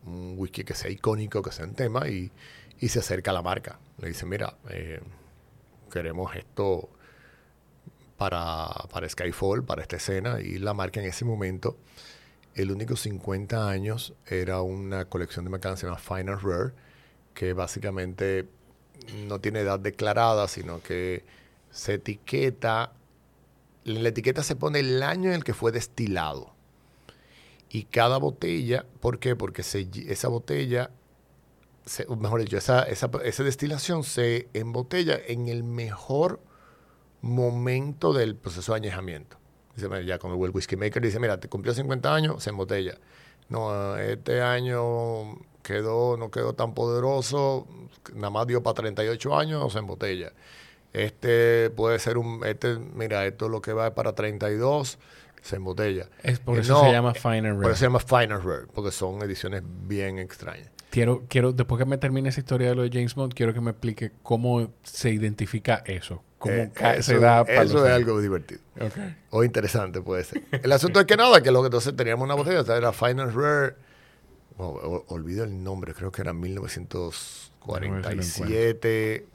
un 0.05 0.33
whisky 0.37 0.63
que 0.63 0.73
sea 0.73 0.89
icónico, 0.91 1.41
que 1.41 1.51
sea 1.51 1.65
un 1.65 1.73
tema 1.73 2.07
y, 2.07 2.31
y 2.79 2.89
se 2.89 2.99
acerca 2.99 3.31
a 3.31 3.33
la 3.33 3.41
marca. 3.41 3.79
Le 3.99 4.09
dice, 4.09 4.25
mira, 4.25 4.55
eh, 4.69 4.99
queremos 5.91 6.35
esto 6.35 6.89
para, 8.17 8.67
para 8.91 9.07
Skyfall, 9.09 9.63
para 9.63 9.81
esta 9.81 9.97
escena 9.97 10.39
y 10.41 10.57
la 10.57 10.73
marca 10.73 10.99
en 11.01 11.07
ese 11.07 11.25
momento, 11.25 11.77
el 12.55 12.71
único 12.71 12.95
50 12.95 13.69
años 13.69 14.13
era 14.27 14.61
una 14.61 15.05
colección 15.05 15.45
de 15.45 15.59
que 15.59 15.77
se 15.77 15.85
llama 15.85 15.97
Fine 15.97 16.31
and 16.31 16.41
Rare, 16.41 16.71
que 17.33 17.53
básicamente 17.53 18.47
no 19.27 19.39
tiene 19.39 19.59
edad 19.59 19.79
declarada, 19.79 20.47
sino 20.47 20.81
que 20.81 21.23
se 21.71 21.95
etiqueta, 21.95 22.93
en 23.83 24.01
la 24.03 24.09
etiqueta 24.09 24.41
se 24.43 24.55
pone 24.55 24.79
el 24.79 25.03
año 25.03 25.29
en 25.29 25.35
el 25.35 25.43
que 25.43 25.53
fue 25.53 25.71
destilado. 25.73 26.53
Y 27.69 27.83
cada 27.83 28.17
botella, 28.17 28.85
¿por 29.01 29.19
qué? 29.19 29.35
Porque 29.35 29.61
esa 29.61 30.27
botella, 30.29 30.91
se- 31.85 32.05
o 32.07 32.15
mejor 32.15 32.41
dicho, 32.41 32.57
esa, 32.57 32.83
esa, 32.83 33.09
esa 33.25 33.43
destilación 33.43 34.03
se 34.03 34.47
embotella 34.53 35.19
en 35.27 35.49
el 35.49 35.63
mejor 35.63 36.39
momento 37.25 38.13
del 38.13 38.35
proceso 38.35 38.73
de 38.73 38.77
añejamiento. 38.77 39.37
Dice, 39.75 39.89
ya 40.05 40.19
cuando 40.19 40.43
el 40.45 40.51
whisky 40.51 40.75
maker 40.77 41.01
dice, 41.01 41.19
mira, 41.19 41.39
te 41.39 41.49
cumplió 41.49 41.73
50 41.73 42.13
años, 42.13 42.43
se 42.43 42.49
embotella. 42.51 42.95
No, 43.49 43.97
este 43.97 44.41
año 44.41 45.35
quedó, 45.61 46.17
no 46.17 46.31
quedó 46.31 46.53
tan 46.53 46.73
poderoso, 46.73 47.67
nada 48.13 48.29
más 48.29 48.47
dio 48.47 48.63
para 48.63 48.75
38 48.75 49.37
años, 49.37 49.73
se 49.73 49.79
embotella. 49.79 50.31
Este 50.93 51.69
puede 51.71 51.99
ser 51.99 52.17
un, 52.17 52.41
este, 52.45 52.77
mira, 52.77 53.25
esto 53.25 53.49
lo 53.49 53.61
que 53.61 53.73
va 53.73 53.87
es 53.87 53.93
para 53.93 54.13
32, 54.15 54.97
se 55.41 55.55
embotella. 55.57 56.07
Es 56.23 56.39
por 56.39 56.57
Eh, 56.57 56.61
eso 56.61 56.73
no, 56.73 56.83
se 56.85 56.91
llama 56.91 57.13
Fine 57.13 57.49
and 57.49 57.55
Por 57.55 57.61
Rare. 57.63 57.71
eso 57.73 57.79
se 57.79 57.85
llama 57.85 57.99
Fine 57.99 58.33
and 58.33 58.45
Rare, 58.45 58.67
porque 58.73 58.91
son 58.91 59.21
ediciones 59.23 59.61
bien 59.65 60.19
extrañas. 60.19 60.71
Quiero, 60.89 61.23
quiero, 61.27 61.51
después 61.51 61.77
que 61.79 61.85
me 61.85 61.97
termine 61.97 62.29
esa 62.29 62.39
historia 62.39 62.69
de 62.69 62.75
lo 62.75 62.83
de 62.83 62.89
James 62.91 63.13
Bond, 63.15 63.33
quiero 63.33 63.53
que 63.53 63.59
me 63.59 63.71
explique 63.71 64.11
cómo 64.23 64.71
se 64.83 65.09
identifica 65.11 65.83
eso. 65.85 66.23
Eh, 66.49 66.71
eso 66.97 67.13
se 67.13 67.19
da 67.19 67.43
para 67.43 67.63
eso 67.63 67.73
los 67.75 67.87
es 67.87 67.93
algo 67.93 68.21
divertido. 68.21 68.61
Ok. 68.79 68.93
O 69.31 69.43
interesante 69.43 70.01
puede 70.01 70.23
ser. 70.23 70.43
El 70.51 70.71
asunto 70.71 70.99
es 70.99 71.05
que 71.05 71.17
nada, 71.17 71.41
que 71.41 71.51
lo 71.51 71.61
que 71.61 71.67
entonces 71.67 71.95
teníamos 71.95 72.25
una 72.25 72.33
botella, 72.35 72.63
era 72.75 72.91
Final 72.91 73.33
Rare, 73.33 73.75
oh, 74.57 75.05
olvido 75.07 75.43
el 75.43 75.63
nombre, 75.63 75.93
creo 75.93 76.11
que 76.11 76.21
era 76.21 76.33
1947. 76.33 79.27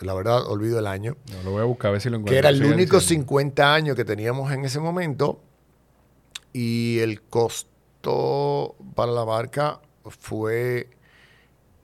La 0.00 0.14
verdad, 0.14 0.46
olvido 0.46 0.78
el 0.78 0.86
año. 0.86 1.16
No, 1.30 1.42
lo 1.42 1.50
voy 1.52 1.60
a 1.60 1.64
buscar 1.64 1.90
a 1.90 1.92
ver 1.92 2.00
si 2.00 2.08
lo 2.08 2.16
encuentro. 2.16 2.32
Que 2.32 2.38
era 2.38 2.48
el 2.48 2.64
único 2.64 2.98
diciendo. 2.98 3.26
50 3.26 3.74
años 3.74 3.96
que 3.96 4.04
teníamos 4.04 4.50
en 4.52 4.64
ese 4.64 4.80
momento. 4.80 5.42
Y 6.52 6.98
el 7.00 7.22
costo 7.22 8.74
para 8.94 9.12
la 9.12 9.24
marca 9.24 9.80
fue 10.08 10.88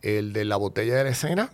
el 0.03 0.33
de 0.33 0.45
la 0.45 0.57
botella 0.57 0.97
de 0.97 1.05
la 1.05 1.11
escena 1.11 1.53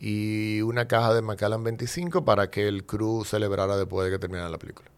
y 0.00 0.60
una 0.62 0.86
caja 0.86 1.14
de 1.14 1.22
Macallan 1.22 1.64
25 1.64 2.24
para 2.24 2.50
que 2.50 2.68
el 2.68 2.84
crew 2.86 3.24
celebrara 3.24 3.76
después 3.76 4.06
de 4.06 4.12
que 4.12 4.18
terminara 4.18 4.48
la 4.48 4.58
película. 4.58 4.88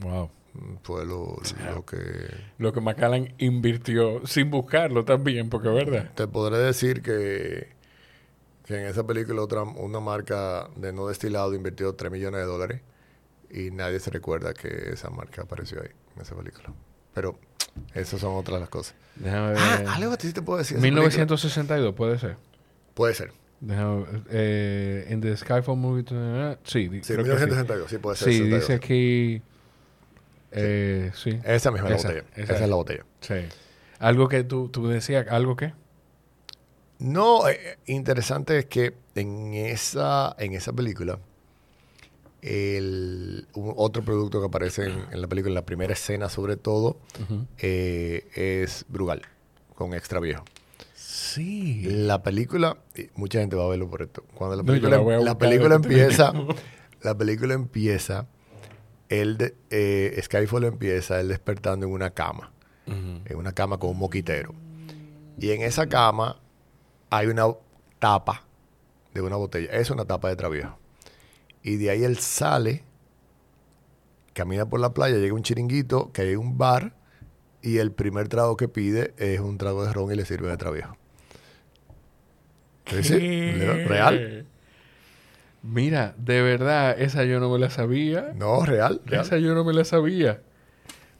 Wow. 0.00 0.30
Mm, 0.54 0.76
Fue 0.82 1.04
lo, 1.04 1.36
lo 1.74 1.84
que... 1.84 1.98
Lo 2.58 2.72
que 2.72 2.80
Macallan 2.80 3.32
invirtió 3.38 4.26
sin 4.26 4.50
buscarlo 4.50 5.04
también, 5.04 5.48
porque 5.48 5.68
es 5.68 5.74
verdad. 5.74 6.10
Te 6.14 6.26
podré 6.26 6.58
decir 6.58 7.02
que, 7.02 7.68
que 8.64 8.80
en 8.80 8.86
esa 8.86 9.06
película 9.06 9.42
otra, 9.42 9.62
una 9.62 10.00
marca 10.00 10.68
de 10.76 10.92
no 10.92 11.06
destilado 11.06 11.54
invirtió 11.54 11.94
3 11.94 12.10
millones 12.10 12.40
de 12.40 12.46
dólares 12.46 12.80
y 13.50 13.70
nadie 13.70 14.00
se 14.00 14.10
recuerda 14.10 14.54
que 14.54 14.90
esa 14.92 15.10
marca 15.10 15.42
apareció 15.42 15.80
ahí, 15.80 15.90
en 16.16 16.22
esa 16.22 16.34
película. 16.34 16.72
Pero 17.12 17.38
esas 17.94 18.20
son 18.20 18.34
otras 18.34 18.58
las 18.58 18.68
cosas. 18.68 18.94
Déjame 19.14 19.50
ver. 19.52 19.58
Ah, 19.60 19.94
algo 19.94 20.16
que 20.16 20.26
sí 20.26 20.32
te 20.32 20.42
puedo 20.42 20.58
decir. 20.58 20.78
de 20.78 20.80
esa 20.80 20.94
película. 20.94 21.10
1962, 21.10 21.94
puede 21.94 22.18
ser. 22.18 22.36
Puede 22.94 23.14
ser. 23.14 23.32
Déjame. 23.60 24.04
Eh, 24.30 25.06
en 25.08 25.20
The 25.20 25.36
Skyfall 25.36 25.76
Movie. 25.76 26.04
sí, 26.64 26.90
Sí, 27.02 27.12
creo 27.14 27.24
que 27.24 27.30
sí. 27.30 27.46
1962, 27.46 27.90
sí 27.90 27.98
puede 27.98 28.16
ser. 28.16 28.28
Sí, 28.28 28.38
62. 28.38 28.60
dice 28.60 28.74
aquí. 28.74 29.42
Eh, 30.52 31.10
sí. 31.14 31.38
Esa 31.44 31.70
misma 31.70 31.88
es 31.88 31.92
la 31.92 31.96
Esa, 31.96 32.08
botella. 32.08 32.26
esa 32.36 32.52
Esa, 32.54 32.64
es. 32.64 32.70
la 32.70 32.76
botella. 32.76 33.04
Sí. 33.20 33.34
Algo 33.98 34.28
que 34.28 34.44
tú, 34.44 34.68
tú 34.68 34.86
decías, 34.88 35.26
¿algo 35.28 35.56
qué? 35.56 35.72
No, 36.98 37.48
eh, 37.48 37.78
interesante 37.86 38.58
es 38.58 38.66
que 38.66 38.94
en 39.14 39.54
esa, 39.54 40.36
en 40.38 40.52
esa 40.54 40.72
película, 40.72 41.18
el, 42.42 43.46
un- 43.54 43.72
otro 43.76 44.04
producto 44.04 44.40
que 44.40 44.46
aparece 44.46 44.84
en, 44.86 45.04
en 45.10 45.20
la 45.20 45.26
película, 45.26 45.50
en 45.50 45.54
la 45.54 45.64
primera 45.66 45.92
escena 45.92 46.28
sobre 46.28 46.56
todo, 46.56 46.98
eh, 47.58 48.28
es 48.34 48.84
Brugal, 48.88 49.22
con 49.74 49.94
extra 49.94 50.20
viejo. 50.20 50.44
Sí. 51.14 51.82
La 51.84 52.24
película, 52.24 52.76
mucha 53.14 53.38
gente 53.38 53.54
va 53.54 53.64
a 53.66 53.68
verlo 53.68 53.88
por 53.88 54.02
esto. 54.02 54.24
Cuando 54.34 54.56
la 54.56 54.62
No, 54.64 54.66
película, 54.66 54.96
la 55.22 55.38
película 55.38 55.76
empieza, 55.76 56.32
la 57.02 57.16
película 57.16 57.54
empieza, 57.54 58.26
él 59.08 59.38
de- 59.38 59.54
eh, 59.70 60.20
Skyfall 60.20 60.64
empieza 60.64 61.20
él 61.20 61.28
despertando 61.28 61.86
en 61.86 61.92
una 61.92 62.10
cama, 62.10 62.52
en 62.86 63.36
una 63.36 63.52
cama 63.52 63.78
con 63.78 63.90
un 63.90 63.98
moquitero. 63.98 64.54
Y 65.38 65.52
en 65.52 65.62
esa 65.62 65.88
cama 65.88 66.40
hay 67.10 67.28
una 67.28 67.44
tapa 68.00 68.42
de 69.14 69.20
una 69.22 69.36
botella. 69.36 69.70
Es 69.70 69.90
una 69.90 70.04
tapa 70.06 70.28
de 70.30 70.34
traviejo. 70.36 70.76
Y 71.62 71.76
de 71.76 71.90
ahí 71.90 72.02
él 72.02 72.18
sale, 72.18 72.82
camina 74.32 74.68
por 74.68 74.80
la 74.80 74.92
playa, 74.92 75.16
llega 75.16 75.30
a 75.32 75.36
un 75.36 75.44
chiringuito, 75.44 76.10
que 76.10 76.22
hay 76.22 76.34
un 76.34 76.58
bar, 76.58 76.96
y 77.62 77.78
el 77.78 77.92
primer 77.92 78.26
trago 78.28 78.56
que 78.56 78.66
pide 78.66 79.14
es 79.16 79.38
un 79.38 79.58
trago 79.58 79.84
de 79.86 79.92
ron 79.92 80.10
y 80.10 80.16
le 80.16 80.24
sirve 80.24 80.48
de 80.48 80.56
traviejo. 80.56 80.96
Sí, 82.86 83.02
sí, 83.02 83.18
¿Qué? 83.18 83.84
real. 83.88 84.46
Mira, 85.62 86.14
de 86.18 86.42
verdad, 86.42 87.00
esa 87.00 87.24
yo 87.24 87.40
no 87.40 87.50
me 87.50 87.58
la 87.58 87.70
sabía. 87.70 88.32
No, 88.34 88.64
real, 88.66 89.00
real. 89.06 89.24
Esa 89.24 89.38
yo 89.38 89.54
no 89.54 89.64
me 89.64 89.72
la 89.72 89.84
sabía. 89.84 90.40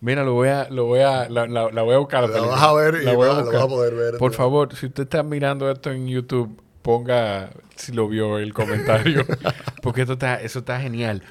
Mira, 0.00 0.22
lo 0.22 0.34
voy 0.34 0.48
a, 0.50 0.68
lo 0.68 0.84
voy 0.84 1.00
a, 1.00 1.28
la, 1.30 1.46
la- 1.46 1.70
la 1.70 1.82
voy 1.82 1.94
a 1.94 1.98
buscar. 1.98 2.28
La 2.28 2.40
vas 2.42 2.62
a 2.62 2.74
ver 2.74 2.96
y 3.02 3.06
voy 3.14 3.28
a 3.28 3.32
vas 3.32 3.54
a 3.54 3.66
poder 3.68 3.94
ver. 3.94 4.18
Por 4.18 4.32
favor, 4.34 4.74
si 4.76 4.86
usted 4.86 5.04
está 5.04 5.22
mirando 5.22 5.70
esto 5.70 5.90
en 5.90 6.06
YouTube, 6.06 6.60
ponga 6.82 7.50
si 7.76 7.92
lo 7.92 8.06
vio 8.08 8.38
el 8.38 8.52
comentario. 8.52 9.24
porque 9.82 10.02
esto 10.02 10.12
está, 10.14 10.34
eso 10.42 10.58
está 10.58 10.78
genial. 10.78 11.22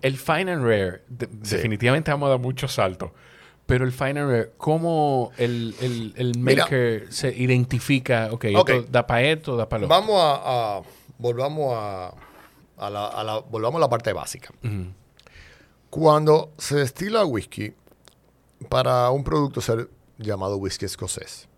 El 0.00 0.16
Fine 0.16 0.52
and 0.52 0.62
Rare, 0.64 1.02
de- 1.08 1.28
Sí. 1.42 1.56
definitivamente 1.56 2.10
vamos 2.10 2.28
a 2.28 2.30
dar 2.30 2.38
muchos 2.40 2.72
saltos. 2.72 3.10
Pero 3.66 3.84
el 3.86 3.92
Rare, 3.96 4.52
¿cómo 4.58 5.32
el, 5.38 5.74
el, 5.80 6.12
el 6.16 6.38
Mira. 6.38 6.64
maker 6.64 7.06
se 7.10 7.34
identifica? 7.34 8.28
Ok, 8.30 8.46
Ok. 8.56 8.70
esto 8.70 8.90
da 8.92 9.06
para 9.06 9.22
esto, 9.22 9.56
da 9.56 9.68
para 9.68 9.82
lo 9.82 9.88
Vamos 9.88 10.16
a, 10.20 10.76
a- 10.78 10.82
volvamos 11.18 11.72
a, 11.74 12.12
a 12.76 12.90
la, 12.90 13.06
a 13.06 13.24
la- 13.24 13.38
volvamos 13.38 13.78
a 13.78 13.80
la 13.80 13.88
parte 13.88 14.12
básica. 14.12 14.52
Cuando 15.90 16.52
se 16.58 16.76
destila 16.76 17.24
whisky, 17.24 17.72
para 18.68 19.10
un 19.10 19.24
producto 19.24 19.60
ser 19.60 19.88
llamado 20.18 20.56
whisky 20.56 20.84
escocés, 20.84 21.48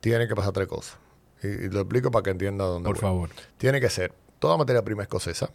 tiene 0.00 0.26
que 0.28 0.34
pasar 0.34 0.52
tres 0.52 0.66
cosas. 0.68 0.98
Y, 1.42 1.46
y 1.46 1.68
lo 1.70 1.80
explico 1.80 2.10
para 2.10 2.22
que 2.24 2.30
entienda 2.30 2.64
dónde 2.64 2.86
Por 2.86 2.96
voy. 2.96 3.00
favor. 3.00 3.30
Tiene 3.58 3.80
que 3.80 3.88
ser 3.88 4.12
toda 4.38 4.56
materia 4.56 4.82
prima 4.82 5.02
escocesa, 5.02 5.50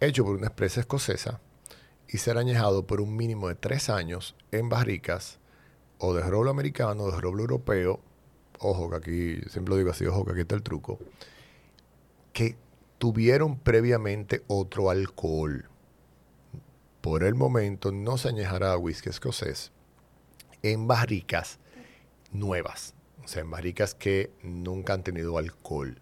hecho 0.00 0.24
por 0.24 0.36
una 0.36 0.46
empresa 0.46 0.80
escocesa 0.80 1.40
y 2.08 2.18
ser 2.18 2.38
añejado 2.38 2.86
por 2.86 3.00
un 3.00 3.16
mínimo 3.16 3.48
de 3.48 3.54
tres 3.54 3.90
años 3.90 4.34
en 4.50 4.68
barricas 4.68 5.38
o 5.98 6.14
de 6.14 6.22
roble 6.22 6.50
americano 6.50 7.04
o 7.04 7.12
de 7.12 7.20
roble 7.20 7.42
europeo. 7.42 8.00
Ojo, 8.60 8.90
que 8.90 8.96
aquí, 8.96 9.50
siempre 9.50 9.70
lo 9.70 9.76
digo 9.76 9.90
así, 9.90 10.06
ojo, 10.06 10.24
que 10.24 10.32
aquí 10.32 10.40
está 10.40 10.54
el 10.54 10.62
truco. 10.62 10.98
Que 12.32 12.56
tuvieron 12.98 13.58
previamente 13.58 14.42
otro 14.48 14.90
alcohol. 14.90 15.68
Por 17.00 17.24
el 17.24 17.34
momento 17.34 17.92
no 17.92 18.18
se 18.18 18.28
añejará 18.28 18.76
whisky 18.76 19.10
escocés 19.10 19.70
en 20.62 20.88
barricas 20.88 21.58
nuevas. 22.32 22.94
O 23.22 23.28
sea, 23.28 23.42
en 23.42 23.50
barricas 23.50 23.94
que 23.94 24.32
nunca 24.42 24.94
han 24.94 25.04
tenido 25.04 25.38
alcohol. 25.38 26.00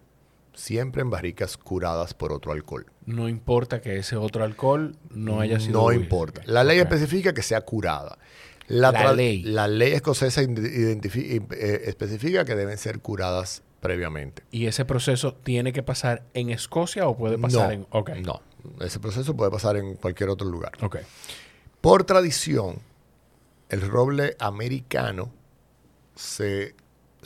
Siempre 0.57 1.03
en 1.03 1.11
barricas 1.11 1.55
curadas 1.55 2.15
por 2.15 2.33
otro 2.33 2.51
alcohol. 2.51 2.87
No 3.05 3.29
importa 3.29 3.79
que 3.79 3.97
ese 3.97 4.15
otro 4.15 4.43
alcohol 4.43 4.97
no 5.11 5.39
haya 5.39 5.59
sido. 5.59 5.83
No 5.83 5.91
importa. 5.93 6.41
La 6.45 6.63
ley 6.63 6.79
especifica 6.79 7.31
que 7.31 7.43
sea 7.43 7.61
curada. 7.61 8.17
La, 8.65 9.13
ley. 9.13 9.43
La 9.43 9.67
ley 9.67 9.93
escocesa 9.93 10.41
eh, 10.41 11.81
especifica 11.85 12.43
que 12.43 12.55
deben 12.55 12.79
ser 12.79 12.99
curadas 12.99 13.61
previamente. 13.81 14.41
¿Y 14.49 14.65
ese 14.65 14.83
proceso 14.83 15.35
tiene 15.35 15.71
que 15.73 15.83
pasar 15.83 16.23
en 16.33 16.49
Escocia 16.49 17.07
o 17.07 17.15
puede 17.15 17.37
pasar 17.37 17.77
no, 17.77 18.03
en.? 18.07 18.23
No. 18.23 18.41
Ese 18.81 18.99
proceso 18.99 19.35
puede 19.35 19.51
pasar 19.51 19.77
en 19.77 19.95
cualquier 19.95 20.29
otro 20.29 20.47
lugar. 20.47 20.71
Ok. 20.81 20.97
Por 21.81 22.03
tradición, 22.03 22.79
el 23.69 23.81
roble 23.81 24.35
americano, 24.39 25.31
se, 26.15 26.75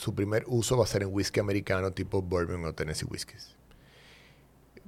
su 0.02 0.16
primer 0.16 0.43
uso 0.47 0.76
va 0.78 0.84
a 0.86 0.88
ser 0.88 1.04
en 1.04 1.10
whisky 1.14 1.39
americano 1.39 1.91
tipo 1.91 2.24
bourbon 2.24 2.66
o 2.66 2.74
Tennessee 2.74 3.06
whiskies. 3.06 3.56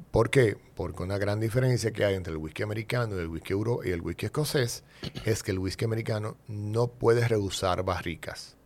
¿Por 0.10 0.32
qué? 0.32 0.58
Porque 0.74 1.04
una 1.04 1.20
gran 1.20 1.40
diferencia 1.40 1.92
que 1.92 2.04
hay 2.04 2.16
entre 2.16 2.34
el 2.34 2.38
whisky 2.38 2.64
americano 2.64 3.16
y 3.16 3.20
el 3.20 3.28
whisky 3.28 3.54
euro 3.54 3.82
y 3.84 3.92
el 3.92 4.02
whisky 4.02 4.26
escocés 4.26 4.84
es 5.24 5.44
que 5.44 5.52
el 5.52 5.60
whisky 5.60 5.86
americano 5.86 6.36
no 6.48 6.88
puede 6.88 7.28
rehusar 7.28 7.84
barricas. 7.84 8.58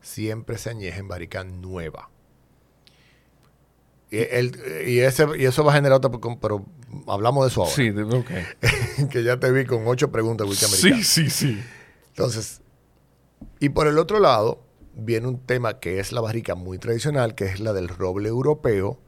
Siempre 0.00 0.56
se 0.56 0.70
añeja 0.70 0.98
en 0.98 1.08
barrica 1.08 1.44
nueva. 1.44 2.08
Y, 4.10 4.18
el- 4.18 4.58
y 4.86 5.00
ese, 5.00 5.26
y 5.38 5.44
eso 5.44 5.64
va 5.64 5.72
a 5.72 5.76
generar 5.76 5.98
otra... 5.98 6.10
Pero 6.40 6.64
hablamos 7.06 7.44
de 7.44 7.48
eso 7.50 7.60
ahora. 7.62 7.74
Sí, 7.74 7.90
ok. 7.90 9.08
que 9.10 9.22
ya 9.22 9.38
te 9.38 9.52
vi 9.52 9.66
con 9.66 9.86
ocho 9.86 10.10
preguntas 10.10 10.46
de 10.46 10.50
whisky 10.50 10.64
americano. 10.64 11.02
Sí, 11.04 11.28
sí, 11.28 11.30
sí. 11.30 11.62
Entonces, 12.08 12.62
y 13.60 13.68
por 13.68 13.86
el 13.86 13.98
otro 13.98 14.18
lado, 14.18 14.62
viene 14.96 15.26
un 15.28 15.38
tema 15.38 15.80
que 15.80 15.98
es 16.00 16.12
la 16.12 16.20
barrica 16.20 16.54
muy 16.54 16.78
tradicional, 16.78 17.34
que 17.34 17.44
es 17.46 17.60
la 17.60 17.72
del 17.72 17.88
roble 17.88 18.28
europeo, 18.28 18.98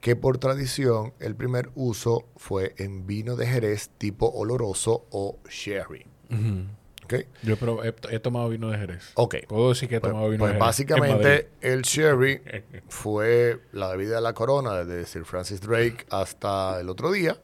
que 0.00 0.16
por 0.16 0.38
tradición 0.38 1.14
el 1.20 1.34
primer 1.34 1.70
uso 1.74 2.26
fue 2.36 2.74
en 2.78 3.06
vino 3.06 3.36
de 3.36 3.46
Jerez 3.46 3.90
tipo 3.98 4.26
oloroso 4.28 5.06
o 5.10 5.38
sherry. 5.48 6.06
Ujú. 6.30 6.66
¿Ok? 7.04 7.14
Yo 7.42 7.56
pero 7.58 7.84
he, 7.84 7.94
he 8.10 8.18
tomado 8.18 8.48
vino 8.48 8.70
de 8.70 8.78
Jerez. 8.78 9.12
Ok. 9.14 9.36
Puedo 9.46 9.70
decir 9.70 9.88
que 9.88 9.96
he 9.96 10.00
Pues, 10.00 10.10
tomado 10.12 10.30
vino 10.30 10.40
pues 10.44 10.52
de 10.54 10.54
Jerez. 10.54 10.60
en 10.60 10.66
básicamente 10.66 11.48
el 11.60 11.82
sherry 11.82 12.40
fue 12.88 13.60
la 13.72 13.88
bebida 13.88 14.16
de 14.16 14.20
la 14.22 14.32
corona 14.32 14.84
desde 14.84 15.04
Sir 15.06 15.24
Francis 15.24 15.60
Drake 15.60 16.06
hasta 16.10 16.80
el 16.80 16.88
otro 16.88 17.12
día 17.12 17.36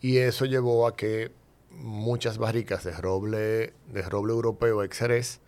y 0.00 0.18
eso 0.18 0.44
llevó 0.44 0.86
a 0.86 0.94
que 0.96 1.32
muchas 1.70 2.38
barricas 2.38 2.84
de 2.84 2.92
roble 2.92 3.72
de 3.88 4.02
roble 4.02 4.32
europeo 4.32 4.84
ex 4.84 4.98
Jerez 4.98 5.40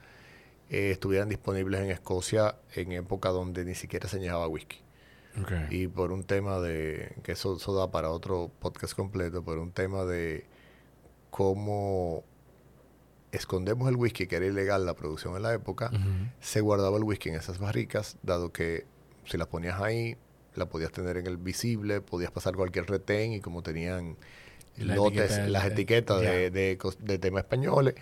eh, 0.71 0.91
estuvieran 0.91 1.29
disponibles 1.29 1.81
en 1.81 1.91
Escocia 1.91 2.57
en 2.75 2.93
época 2.93 3.31
donde 3.31 3.65
ni 3.65 3.75
siquiera 3.75 4.09
se 4.09 4.17
añejaba 4.17 4.49
whisky 4.49 4.79
y 5.71 5.87
por 5.89 6.13
un 6.13 6.25
tema 6.25 6.61
de 6.61 7.15
que 7.23 7.33
eso, 7.33 7.57
eso 7.57 7.75
da 7.75 7.91
para 7.91 8.11
otro 8.11 8.51
podcast 8.59 8.95
completo 8.95 9.43
por 9.43 9.59
un 9.59 9.71
tema 9.71 10.05
de 10.05 10.47
cómo 11.31 12.25
escondemos 13.33 13.89
el 13.89 13.97
whisky 13.97 14.27
que 14.27 14.37
era 14.37 14.47
ilegal 14.47 14.87
la 14.87 14.95
producción 14.95 15.37
en 15.37 15.43
la 15.43 15.53
época 15.53 15.91
se 16.41 16.61
guardaba 16.63 16.97
el 16.97 17.05
whisky 17.05 17.29
en 17.29 17.35
esas 17.35 17.59
barricas, 17.59 18.17
dado 18.23 18.51
que 18.51 18.87
si 19.27 19.37
las 19.37 19.49
ponías 19.49 19.81
ahí, 19.81 20.17
la 20.55 20.67
podías 20.67 20.91
tener 20.91 21.17
en 21.19 21.27
el 21.27 21.37
visible, 21.37 22.01
podías 22.01 22.31
pasar 22.31 22.55
cualquier 22.55 22.87
retén 22.87 23.33
y 23.33 23.41
como 23.41 23.63
tenían 23.63 24.17
La 24.79 24.95
lotes, 24.95 25.33
etiqueta 25.33 25.49
las 25.49 25.65
eh, 25.65 25.69
etiquetas 25.69 26.21
de, 26.21 26.51
de, 26.51 26.79
de 27.01 27.19
temas 27.19 27.43
españoles, 27.43 27.95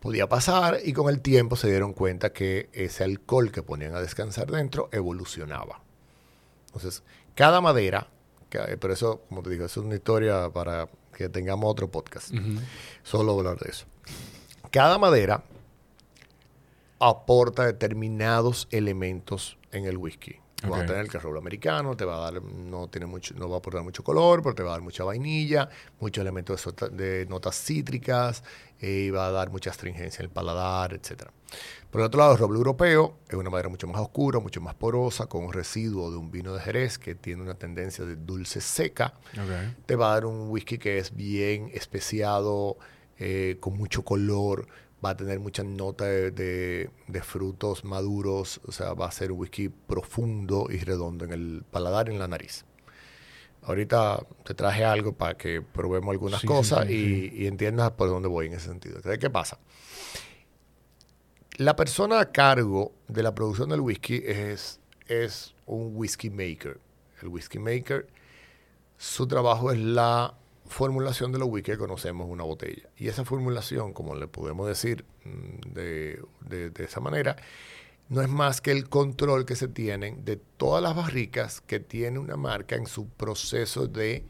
podía 0.00 0.28
pasar 0.28 0.78
y 0.84 0.92
con 0.92 1.08
el 1.10 1.20
tiempo 1.20 1.56
se 1.56 1.68
dieron 1.68 1.92
cuenta 1.92 2.32
que 2.32 2.68
ese 2.72 3.04
alcohol 3.04 3.52
que 3.52 3.62
ponían 3.62 3.94
a 3.94 4.00
descansar 4.00 4.50
dentro 4.50 4.88
evolucionaba. 4.92 5.82
Entonces, 6.66 7.02
cada 7.34 7.60
madera, 7.60 8.08
que- 8.48 8.76
pero 8.78 8.92
eso, 8.94 9.22
como 9.28 9.42
te 9.42 9.50
digo, 9.50 9.64
es 9.66 9.76
una 9.76 9.94
historia 9.94 10.50
para 10.50 10.88
que 11.16 11.28
tengamos 11.28 11.70
otro 11.70 11.90
podcast 11.90 12.32
solo 13.02 13.38
hablar 13.38 13.58
de 13.58 13.70
eso. 13.70 13.86
Cada 14.70 14.96
madera 14.98 15.42
aporta 16.98 17.64
determinados 17.66 18.68
elementos 18.70 19.58
en 19.72 19.84
el 19.86 19.96
whisky. 19.96 20.36
Vas 20.62 20.72
Ok. 20.72 20.84
a 20.84 20.86
tener 20.86 21.06
el 21.06 21.20
roble 21.20 21.38
americano, 21.38 21.96
te 21.96 22.04
va 22.04 22.16
a 22.16 22.30
dar, 22.30 22.42
no 22.42 22.88
tiene 22.88 23.06
mucho, 23.06 23.34
no 23.34 23.48
va 23.48 23.56
a 23.56 23.58
aportar 23.58 23.82
mucho 23.82 24.04
color, 24.04 24.42
pero 24.42 24.54
te 24.54 24.62
va 24.62 24.70
a 24.70 24.72
dar 24.72 24.82
mucha 24.82 25.04
vainilla, 25.04 25.68
muchos 26.00 26.20
elementos 26.20 26.68
de, 26.92 27.26
notas 27.30 27.56
cítricas, 27.56 28.44
eh, 28.78 29.06
y 29.06 29.10
va 29.10 29.28
a 29.28 29.30
dar 29.30 29.50
mucha 29.50 29.70
astringencia 29.70 30.22
en 30.22 30.26
el 30.26 30.30
paladar, 30.30 30.92
etcétera. 30.92 31.32
Por 31.90 32.02
el 32.02 32.06
otro 32.06 32.18
lado, 32.20 32.32
el 32.32 32.38
roble 32.38 32.58
europeo 32.58 33.18
es 33.28 33.34
una 33.34 33.50
madera 33.50 33.68
mucho 33.68 33.86
más 33.88 34.00
oscura, 34.00 34.38
mucho 34.38 34.60
más 34.60 34.74
porosa, 34.74 35.26
con 35.26 35.44
un 35.44 35.52
residuo 35.52 36.10
de 36.10 36.18
un 36.18 36.30
vino 36.30 36.52
de 36.52 36.60
Jerez 36.60 36.98
que 36.98 37.14
tiene 37.14 37.42
una 37.42 37.54
tendencia 37.54 38.04
de 38.04 38.16
dulce 38.16 38.60
seca 38.60 39.14
te 39.86 39.96
va 39.96 40.10
a 40.10 40.14
dar 40.14 40.26
un 40.26 40.50
whisky 40.50 40.78
que 40.78 40.98
es 40.98 41.14
bien 41.14 41.70
especiado, 41.72 42.76
eh, 43.18 43.56
con 43.60 43.76
mucho 43.76 44.02
color, 44.04 44.66
va 45.04 45.10
a 45.10 45.16
tener 45.16 45.40
mucha 45.40 45.62
nota 45.64 46.04
de, 46.06 46.30
de- 46.30 46.90
de 47.08 47.22
frutos 47.22 47.84
maduros, 47.84 48.60
o 48.66 48.72
sea, 48.72 48.94
va 48.94 49.06
a 49.06 49.12
ser 49.12 49.32
un 49.32 49.40
whisky 49.40 49.68
profundo 49.68 50.68
y 50.70 50.78
redondo 50.78 51.24
en 51.24 51.32
el 51.32 51.64
paladar 51.70 52.08
y 52.08 52.12
en 52.12 52.18
la 52.18 52.28
nariz. 52.28 52.64
ahorita 53.62 54.26
te 54.44 54.54
traje 54.54 54.84
algo 54.84 55.12
para 55.12 55.36
que 55.36 55.62
probemos 55.62 56.12
algunas 56.12 56.40
Sí, 56.40 56.48
sí, 56.54 56.64
cosas 56.64 56.88
sí, 56.88 56.88
y, 56.88 57.28
y 57.34 57.46
entiendas 57.46 57.90
por 57.92 58.08
dónde 58.08 58.28
voy 58.28 58.46
en 58.46 58.54
ese 58.54 58.68
sentido. 58.68 58.96
Entonces, 58.96 59.18
¿qué 59.18 59.30
pasa? 59.30 59.58
La 61.58 61.76
persona 61.76 62.20
a 62.20 62.32
cargo 62.32 62.92
de 63.08 63.22
la 63.22 63.34
producción 63.34 63.68
del 63.68 63.80
whisky 63.80 64.22
es, 64.24 64.80
es 65.08 65.54
un 65.66 65.92
whisky 65.94 66.30
maker. 66.30 66.80
El 67.22 67.28
whisky 67.28 67.58
maker, 67.58 68.06
su 68.98 69.26
trabajo 69.28 69.72
es 69.72 69.78
la 69.80 70.34
formulación 70.70 71.32
de 71.32 71.38
whisky 71.38 71.72
que 71.72 71.78
conocemos 71.78 72.28
una 72.28 72.44
botella. 72.44 72.88
Y 72.96 73.08
esa 73.08 73.24
formulación, 73.24 73.92
como 73.92 74.14
le 74.14 74.26
podemos 74.28 74.66
decir 74.66 75.04
mm, 75.24 75.72
de, 75.74 76.22
de- 76.40 76.70
de 76.70 76.84
esa 76.84 77.00
manera, 77.00 77.36
no 78.08 78.22
es 78.22 78.28
más 78.28 78.60
que 78.60 78.72
el 78.72 78.88
control 78.88 79.44
que 79.44 79.54
se 79.56 79.68
tienen 79.68 80.24
de 80.24 80.36
todas 80.36 80.82
las 80.82 80.96
barricas 80.96 81.60
que 81.60 81.78
tiene 81.80 82.18
una 82.18 82.36
marca 82.36 82.74
en 82.76 82.86
su 82.86 83.08
proceso 83.08 83.86
de 83.86 84.24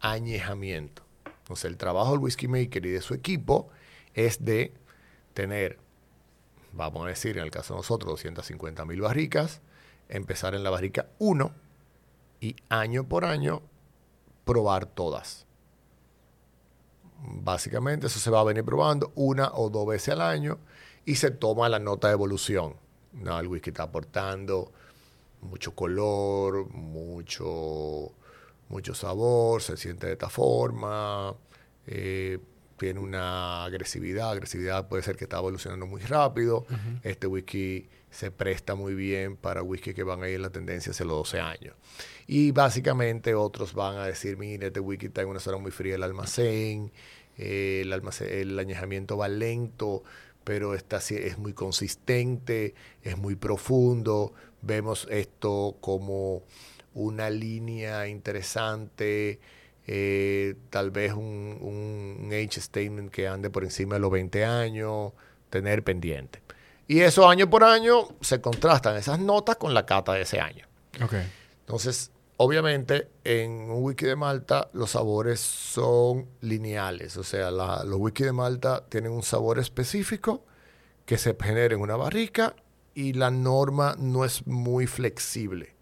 añejamiento. 0.00 1.02
Entonces, 1.42 1.66
el 1.66 1.76
trabajo 1.76 2.12
del 2.12 2.20
whisky 2.20 2.48
maker 2.48 2.86
y 2.86 2.90
de 2.90 3.00
su 3.02 3.14
equipo 3.14 3.68
es 4.14 4.44
de 4.44 4.72
tener, 5.34 5.78
vamos 6.72 7.04
a 7.04 7.08
decir, 7.08 7.36
en 7.38 7.44
el 7.44 7.50
caso 7.50 7.74
de 7.74 7.78
nosotros, 7.78 8.12
250 8.12 8.84
mil 8.84 9.00
barricas, 9.00 9.60
empezar 10.08 10.54
en 10.54 10.62
la 10.64 10.70
barrica 10.70 11.06
1 11.18 11.52
y 12.40 12.56
año 12.68 13.04
por 13.08 13.24
año 13.24 13.62
probar 14.44 14.86
todas. 14.86 15.46
Básicamente 17.22 18.06
eso 18.06 18.18
se 18.18 18.30
va 18.30 18.40
a 18.40 18.44
venir 18.44 18.64
probando 18.64 19.12
una 19.14 19.50
o 19.54 19.70
dos 19.70 19.86
veces 19.86 20.10
al 20.10 20.22
año 20.22 20.58
y 21.04 21.16
se 21.16 21.30
toma 21.30 21.68
la 21.68 21.78
nota 21.78 22.08
de 22.08 22.14
evolución. 22.14 22.76
No, 23.12 23.38
el 23.38 23.46
whisky 23.48 23.70
está 23.70 23.84
aportando 23.84 24.72
mucho 25.42 25.74
color, 25.74 26.68
mucho, 26.70 28.12
mucho 28.68 28.94
sabor, 28.94 29.62
se 29.62 29.76
siente 29.76 30.06
de 30.06 30.12
esta 30.12 30.28
forma, 30.28 31.34
eh, 31.86 32.38
tiene 32.76 33.00
una 33.00 33.64
agresividad, 33.64 34.30
agresividad 34.30 34.88
puede 34.88 35.02
ser 35.02 35.16
que 35.16 35.24
está 35.24 35.38
evolucionando 35.38 35.86
muy 35.86 36.00
rápido. 36.00 36.64
Este 37.02 37.26
whisky 37.26 37.90
se 38.10 38.30
presta 38.30 38.74
muy 38.74 38.94
bien 38.94 39.36
para 39.36 39.62
whisky 39.62 39.92
que 39.92 40.02
van 40.02 40.22
a 40.22 40.28
ir 40.28 40.36
en 40.36 40.42
la 40.42 40.50
tendencia 40.50 40.92
hacia 40.92 41.04
los 41.04 41.16
12 41.18 41.40
años. 41.40 41.74
Y 42.32 42.52
básicamente 42.52 43.34
otros 43.34 43.74
van 43.74 43.96
a 43.96 44.06
decir, 44.06 44.36
mire, 44.36 44.68
este 44.68 44.78
whisky 44.78 45.06
está 45.06 45.22
en 45.22 45.28
una 45.28 45.40
zona 45.40 45.56
muy 45.58 45.72
fría 45.72 45.94
del 45.94 46.04
almacén, 46.04 46.92
eh, 47.36 47.80
el, 47.82 47.92
almacén- 47.92 48.30
el 48.30 48.56
añejamiento 48.56 49.16
va 49.16 49.26
lento, 49.26 50.04
pero 50.44 50.74
está, 50.76 50.98
es 50.98 51.38
muy 51.38 51.52
consistente, 51.54 52.74
es 53.02 53.18
muy 53.18 53.34
profundo. 53.34 54.32
Vemos 54.62 55.08
esto 55.10 55.76
como 55.80 56.42
una 56.94 57.30
línea 57.30 58.06
interesante, 58.06 59.40
eh, 59.88 60.54
tal 60.70 60.90
vez 60.92 61.12
un, 61.14 61.58
un- 61.60 62.26
un 62.26 62.32
age 62.32 62.60
statement 62.60 63.10
que 63.10 63.26
ande 63.26 63.50
por 63.50 63.64
encima 63.64 63.94
de 63.96 64.00
los 64.00 64.10
20 64.12 64.44
años, 64.44 65.12
tener 65.50 65.82
pendiente. 65.82 66.40
Y 66.86 67.00
eso 67.00 67.28
año 67.28 67.50
por 67.50 67.64
año 67.64 68.06
se 68.20 68.40
contrastan 68.40 68.96
esas 68.96 69.18
notas 69.18 69.56
con 69.56 69.74
la 69.74 69.84
cata 69.84 70.12
de 70.12 70.22
ese 70.22 70.38
año. 70.40 70.66
Ok. 71.02 71.14
Entonces, 71.60 72.10
obviamente, 72.42 73.10
en 73.22 73.70
un 73.70 73.84
whisky 73.84 74.06
de 74.06 74.16
Malta 74.16 74.70
los 74.72 74.92
sabores 74.92 75.40
son 75.40 76.26
lineales. 76.40 77.18
O 77.18 77.22
sea, 77.22 77.50
los 77.50 77.98
whisky 77.98 78.24
de 78.24 78.32
Malta 78.32 78.86
tienen 78.88 79.12
un 79.12 79.22
sabor 79.22 79.58
específico 79.58 80.46
que 81.04 81.18
se 81.18 81.36
genera 81.38 81.74
en 81.74 81.82
una 81.82 81.96
barrica 81.96 82.56
y 82.94 83.12
la 83.12 83.30
norma 83.30 83.94
no 83.98 84.24
es 84.24 84.46
muy 84.46 84.86
flexible. 84.86 85.74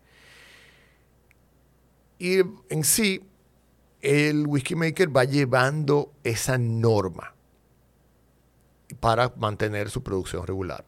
Y 2.18 2.38
en 2.70 2.82
sí, 2.82 3.22
el 4.00 4.44
whisky 4.48 4.74
maker 4.74 5.16
va 5.16 5.22
llevando 5.22 6.12
esa 6.24 6.59
norma 6.59 7.36
para 8.98 9.32
mantener 9.36 9.90
su 9.90 10.02
producción 10.02 10.44
regular. 10.44 10.84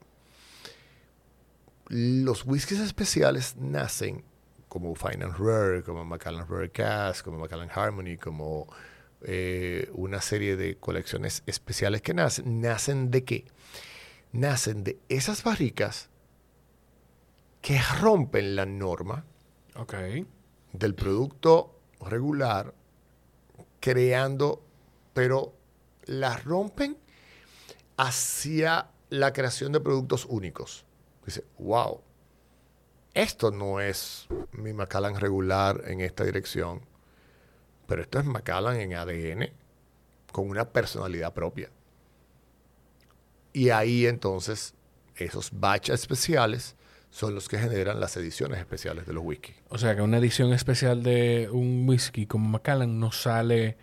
Los 1.86 2.44
whiskies 2.44 2.80
especiales 2.80 3.54
nacen 3.56 4.24
como 4.70 4.94
Fine 4.94 5.24
and 5.24 5.36
Rare, 5.36 5.82
como 5.82 6.04
Macallan 6.04 6.46
Rare 6.48 6.70
Cask, 6.70 7.24
como 7.24 7.38
Macallan 7.38 7.68
Harmony, 7.74 8.16
como 8.16 8.72
eh, 9.22 9.90
una 9.94 10.20
serie 10.20 10.56
de 10.56 10.76
colecciones 10.76 11.42
especiales 11.44 12.02
que 12.02 12.14
nacen. 12.14 12.60
¿Nacen 12.60 13.10
de 13.10 13.24
qué? 13.24 13.44
Nacen 14.32 14.84
de 14.84 15.00
esas 15.08 15.42
barricas 15.42 16.08
que 17.60 17.80
rompen 18.00 18.54
la 18.54 18.64
norma 18.64 19.24
del 20.72 20.94
producto 20.94 21.76
regular, 22.08 22.72
creando, 23.80 24.62
pero 25.12 25.52
la 26.04 26.36
rompen 26.36 26.96
hacia 27.96 28.88
la 29.08 29.32
creación 29.32 29.72
de 29.72 29.80
productos 29.80 30.26
únicos. 30.26 30.84
Dice, 31.26 31.44
wow, 31.58 32.02
esto 33.14 33.50
no 33.50 33.80
es 33.80 34.26
mi 34.52 34.72
Macallan 34.72 35.18
regular 35.18 35.82
en 35.86 36.00
esta 36.00 36.24
dirección, 36.24 36.80
pero 37.86 38.02
esto 38.02 38.18
es 38.20 38.24
Macallan 38.24 38.76
en 38.80 38.94
ADN 38.94 39.50
con 40.32 40.48
una 40.48 40.68
personalidad 40.68 41.32
propia. 41.34 41.70
Y 43.52 43.70
ahí 43.70 44.06
entonces 44.06 44.74
esos 45.16 45.50
batches 45.52 46.00
especiales 46.00 46.76
son 47.11 47.34
los 47.34 47.48
que 47.48 47.58
generan 47.58 47.98
las 47.98 48.16
ediciones 48.16 48.58
especiales 48.61 49.06
de 49.06 49.12
los 49.12 49.24
whisky. 49.24 49.52
O 49.68 49.78
sea 49.78 49.96
que 49.96 50.02
una 50.02 50.18
edición 50.18 50.52
especial 50.52 51.02
de 51.02 51.48
un 51.50 51.88
whisky 51.88 52.26
como 52.26 52.48
Macallan 52.48 53.00
no 53.00 53.11
sale 53.11 53.76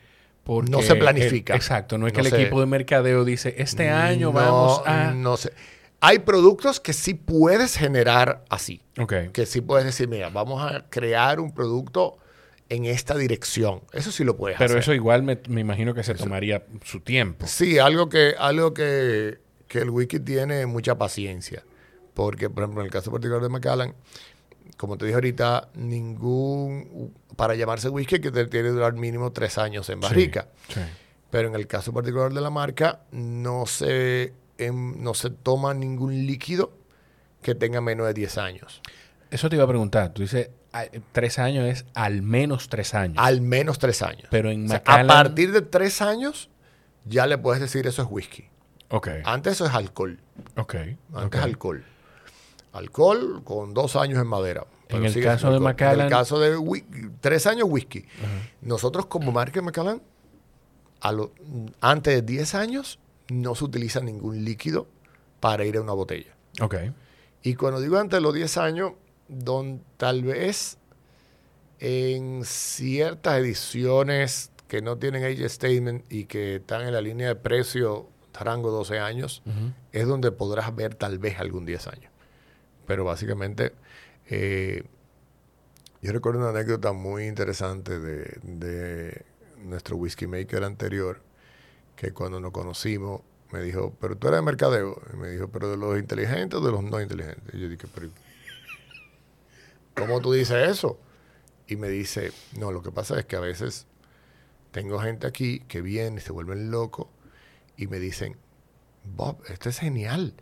porque... 0.46 0.72
No 0.72 0.82
se 0.82 0.96
planifica. 0.96 1.54
el- 1.54 1.58
exacto, 1.58 1.98
no 1.98 2.08
es 2.08 2.14
que 2.14 2.22
el 2.22 2.28
equipo 2.28 2.62
de 2.62 2.66
mercadeo 2.68 3.26
dice, 3.26 3.56
este 3.58 3.90
año 3.90 4.28
No, 4.28 4.34
vamos 4.40 4.82
a... 4.86 5.12
No 5.12 5.36
sé. 5.36 5.52
Hay 6.00 6.20
productos 6.20 6.80
que 6.80 6.94
sí 6.94 7.14
puedes 7.16 7.76
generar 7.76 8.46
así. 8.50 8.82
Ok. 9.00 9.14
Que 9.34 9.46
sí 9.46 9.62
puedes 9.62 9.86
decir, 9.86 10.08
mira, 10.08 10.30
vamos 10.30 10.62
a 10.62 10.86
crear 10.90 11.40
un 11.40 11.54
producto 11.54 12.18
en 12.70 12.86
esta 12.86 13.16
dirección. 13.18 13.82
Eso 13.94 14.12
sí 14.12 14.24
lo 14.24 14.38
puedes 14.38 14.58
Pero 14.58 14.72
hacer. 14.72 14.80
eso 14.82 14.94
igual 14.94 15.24
me, 15.24 15.40
me 15.48 15.62
imagino 15.62 15.94
que 15.94 16.04
se 16.04 16.14
tomaría 16.14 16.64
su 16.84 17.00
tiempo. 17.00 17.48
Sí, 17.48 17.80
algo 17.80 18.10
que, 18.10 18.36
algo 18.38 18.74
que, 18.74 19.40
que 19.68 19.80
el 19.80 19.90
wiki 19.90 20.20
tiene 20.20 20.66
mucha 20.66 20.98
paciencia. 20.98 21.64
Porque, 22.14 22.50
por 22.50 22.64
ejemplo, 22.64 22.82
en 22.82 22.86
el 22.88 22.92
caso 22.92 23.12
particular 23.12 23.42
de 23.42 23.50
Macallan, 23.50 23.96
como 24.76 24.98
te 24.98 25.06
dije 25.06 25.16
ahorita, 25.16 25.70
ningún. 25.76 27.14
Para 27.36 27.56
llamarse 27.56 27.90
whisky, 27.90 28.20
que 28.20 28.32
te 28.32 28.46
tiene 28.48 28.68
que 28.70 28.74
durar 28.74 28.94
mínimo 28.94 29.32
tres 29.32 29.58
años 29.58 29.90
en 29.90 30.00
barrica. 30.00 30.48
Sí. 30.70 30.82
Pero 31.30 31.48
en 31.50 31.56
el 31.56 31.68
caso 31.68 31.94
particular 31.94 32.34
de 32.34 32.42
la 32.42 32.50
marca, 32.50 33.02
no 33.12 33.66
se, 33.66 34.34
em, 34.58 35.02
no 35.02 35.14
se 35.14 35.30
toma 35.30 35.74
ningún 35.74 36.26
líquido 36.28 36.72
que 37.42 37.56
tenga 37.56 37.82
menos 37.82 38.08
de 38.08 38.14
10 38.14 38.38
años. 38.38 38.82
Eso 39.32 39.50
te 39.50 39.56
iba 39.56 39.66
a 39.66 39.68
preguntar. 39.68 40.14
Tú 40.14 40.22
dices, 40.22 40.50
ah, 40.74 40.86
tres 41.12 41.38
años 41.40 41.66
es 41.66 41.86
al 41.94 42.22
menos 42.22 42.70
tres 42.70 42.94
años. 42.94 43.18
Al 43.20 43.42
menos 43.42 43.78
3 43.80 44.02
años. 44.04 44.28
Pero 44.32 44.50
en 44.52 44.66
O 44.66 44.68
sea, 44.70 44.78
Macallan... 44.80 45.12
a 45.12 45.14
partir 45.14 45.52
de 45.52 45.62
3 45.62 46.02
años, 46.02 46.50
ya 47.06 47.26
le 47.28 47.38
puedes 47.38 47.62
decir 47.62 47.88
eso 47.88 48.02
es 48.02 48.08
whisky. 48.10 48.46
Ok. 48.90 49.10
Antes 49.26 49.54
eso 49.54 49.66
es 49.66 49.74
alcohol. 49.74 50.20
Ok. 50.56 50.76
Antes 50.76 51.26
ok. 51.26 51.36
es 51.36 51.42
alcohol. 51.42 51.86
Alcohol 52.74 53.42
con 53.44 53.74
dos 53.74 53.96
años 53.96 54.20
en 54.22 54.28
madera. 54.28 54.66
En 54.90 55.04
el 55.06 55.14
caso 55.22 55.50
de 55.50 55.56
alcohol. 55.56 55.56
En 55.56 55.64
Macallan- 55.64 56.04
el 56.06 56.10
caso 56.10 56.40
de 56.40 56.56
tres 57.20 57.48
años 57.48 57.68
whisky. 57.70 58.06
Nosotros 58.62 59.08
como 59.08 59.32
marca 59.32 59.62
Macallan, 59.62 60.02
a 61.02 61.12
lo- 61.12 61.32
antes 61.82 62.14
de 62.16 62.22
10 62.22 62.56
años, 62.56 63.00
no 63.30 63.56
se 63.56 63.66
utiliza 63.66 64.00
ningún 64.00 64.44
líquido 64.44 64.88
para 65.40 65.66
ir 65.66 65.78
a 65.78 65.82
una 65.82 65.94
botella. 65.94 66.36
Ok. 66.62 66.76
Y 67.44 67.56
cuando 67.56 67.80
digo 67.80 67.98
antes 67.98 68.18
de 68.18 68.22
los 68.22 68.34
10 68.34 68.58
años, 68.58 68.94
don, 69.28 69.82
tal 69.98 70.24
vez 70.24 70.78
en 71.80 72.44
ciertas 72.44 73.38
ediciones 73.38 74.52
que 74.68 74.82
no 74.82 74.98
tienen 74.98 75.24
age 75.24 75.48
statement 75.48 76.12
y 76.12 76.26
que 76.26 76.56
están 76.56 76.82
en 76.82 76.94
la 76.94 77.02
línea 77.02 77.28
de 77.28 77.36
precio 77.36 78.10
rango 78.34 78.72
12 78.72 79.00
años, 79.00 79.42
es 79.92 80.08
donde 80.08 80.32
podrás 80.32 80.76
ver 80.76 80.96
tal 80.96 81.20
vez 81.20 81.40
algún 81.40 81.66
10 81.66 81.88
años. 81.88 82.12
Pero 82.86 83.04
básicamente, 83.04 83.74
eh, 84.30 84.84
yo 86.02 86.12
recuerdo 86.12 86.40
una 86.40 86.50
anécdota 86.50 86.94
muy 86.94 87.26
interesante 87.26 88.00
de, 88.00 88.40
de 88.44 89.26
nuestro 89.64 89.98
whisky 89.98 90.28
maker 90.28 90.64
anterior, 90.64 91.22
que 91.98 92.14
cuando 92.14 92.40
nos 92.40 92.52
conocimos 92.52 93.22
me 93.52 93.62
dijo, 93.62 93.94
pero 94.00 94.16
tú 94.18 94.28
eres 94.28 94.40
de 94.40 94.46
mercadeo. 94.46 95.02
Y 95.14 95.18
me 95.18 95.30
dijo, 95.30 95.50
pero 95.50 95.70
de 95.70 95.78
los 95.78 95.98
inteligentes 95.98 96.60
o 96.60 96.64
de 96.64 96.72
los 96.72 96.84
no 96.84 97.02
inteligentes. 97.02 97.54
Y 97.54 97.60
yo 97.60 97.68
dije, 97.68 97.88
pero 97.94 98.10
¿cómo 99.96 100.22
tú 100.22 100.32
dices 100.32 100.70
eso? 100.70 101.00
Y 101.68 101.76
me 101.76 101.90
dice, 101.90 102.32
no, 102.58 102.72
lo 102.72 102.82
que 102.82 102.92
pasa 102.92 103.20
es 103.20 103.26
que 103.26 103.36
a 103.36 103.42
veces 103.42 103.88
tengo 104.72 105.00
gente 105.00 105.28
aquí 105.28 105.62
que 105.62 105.82
viene 105.82 106.18
y 106.18 106.24
se 106.24 106.32
vuelven 106.32 106.72
locos 106.72 107.08
y 107.76 107.88
me 107.88 108.00
dicen, 108.00 108.38
Bob, 109.04 109.42
esto 109.48 109.70
es 109.70 109.80
genial. 109.80 110.36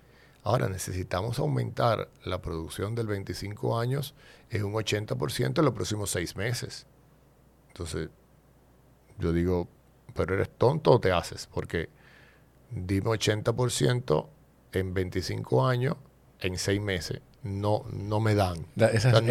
Ahora 0.44 0.68
necesitamos 0.68 1.40
aumentar 1.40 2.10
la 2.24 2.42
producción 2.42 2.96
del 2.96 3.08
25 3.08 3.80
años 3.80 4.14
en 4.50 4.66
un 4.66 4.74
80% 4.74 5.60
en 5.60 5.66
los 5.66 5.74
próximos 5.74 6.10
seis 6.10 6.36
meses. 6.36 6.86
Entonces, 7.70 8.10
yo 9.18 9.32
digo, 9.32 9.68
pero 10.16 10.34
eres 10.34 10.50
tonto 10.58 10.92
o 10.92 11.00
te 11.00 11.12
haces, 11.12 11.48
porque 11.54 11.90
dime 12.72 13.08
80% 13.08 14.28
en 14.72 14.94
25 14.94 15.68
años, 15.68 15.98
en 16.40 16.58
6 16.58 16.82
meses, 16.82 17.22
no, 17.44 17.86
no 17.92 18.20
me 18.20 18.34
dan. 18.34 18.66
esa, 18.76 19.22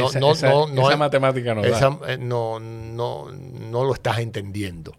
matemática 0.96 1.54
no 1.54 1.64
eh, 1.64 2.16
no, 2.18 2.60
no, 2.60 3.32
no 3.32 3.84
lo 3.84 3.94
estás 3.94 4.18
entendiendo. 4.18 4.92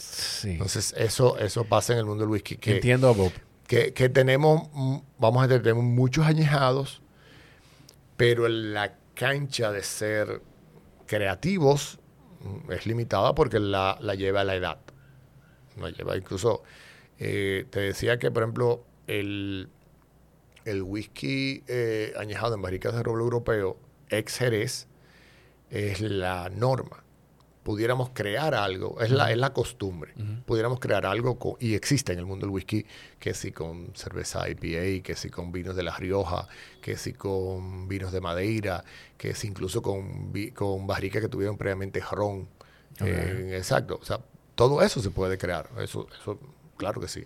Entonces, 0.44 0.94
eso, 0.98 1.38
eso 1.38 1.64
pasa 1.64 1.94
en 1.94 2.00
el 2.00 2.06
mundo 2.06 2.24
del 2.24 2.32
whisky. 2.32 2.58
Que, 2.58 2.76
Entiendo 2.76 3.08
a 3.10 3.14
Bob. 3.14 3.32
Que, 3.68 3.94
que 3.94 4.10
tenemos, 4.10 4.70
vamos 5.18 5.44
a 5.44 5.48
decir, 5.48 5.64
tenemos 5.64 5.86
muchos 5.86 6.26
añejados, 6.26 7.02
pero 8.18 8.48
la 8.48 8.96
cancha 9.14 9.72
de 9.72 9.82
ser 9.82 10.42
creativos 11.08 12.00
mm, 12.42 12.72
es 12.72 12.86
limitada 12.86 13.34
porque 13.34 13.60
la, 13.60 13.98
la 14.02 14.16
lleva 14.16 14.42
a 14.42 14.44
la 14.44 14.56
edad. 14.56 14.78
No 15.76 15.90
lleva. 15.90 16.18
Incluso, 16.18 16.64
eh, 17.20 17.66
te 17.70 17.80
decía 17.80 18.20
que, 18.20 18.32
por 18.32 18.44
ejemplo, 18.44 18.84
el, 19.08 19.70
el 20.66 20.82
whisky 20.84 21.64
eh, 21.68 22.14
añejado 22.18 22.56
en 22.56 22.62
barricas 22.62 22.94
de 22.94 23.04
roble 23.04 23.24
europeo, 23.24 23.78
ex 24.10 24.38
Jerez, 24.38 24.88
es 25.70 26.02
la 26.02 26.50
norma. 26.50 27.04
Pudiéramos 27.64 28.12
crear 28.14 28.54
algo, 28.54 29.02
es, 29.02 29.10
la, 29.10 29.32
es 29.32 29.38
la 29.38 29.52
costumbre, 29.52 30.14
pudiéramos 30.46 30.80
crear 30.80 31.04
algo, 31.08 31.58
y 31.60 31.74
existe 31.74 32.14
en 32.14 32.20
el 32.20 32.26
mundo 32.28 32.46
del 32.46 32.54
whisky, 32.54 32.86
que 33.18 33.34
si 33.34 33.52
con 33.52 33.90
cerveza 33.96 34.48
IPA, 34.48 35.04
que 35.04 35.16
si 35.16 35.32
con 35.32 35.52
vinos 35.52 35.76
de 35.76 35.82
La 35.82 35.98
Rioja, 35.98 36.48
que 36.80 36.96
si 36.96 37.14
con 37.14 37.88
vinos 37.88 38.12
de 38.12 38.22
Madeira, 38.22 38.84
que 39.18 39.34
si 39.34 39.48
incluso 39.48 39.82
con, 39.82 40.32
con 40.54 40.86
barricas 40.86 41.24
que 41.24 41.28
tuvieron 41.28 41.58
previamente 41.58 42.00
ron. 42.12 42.48
Eh, 43.04 43.56
exacto, 43.58 43.98
o 44.00 44.06
sea, 44.06 44.20
todo 44.56 44.82
eso 44.82 45.02
se 45.02 45.12
puede 45.12 45.38
crear, 45.38 45.70
eso, 45.80 46.08
eso 46.20 46.40
claro 46.78 47.00
que 47.02 47.08
sí. 47.08 47.26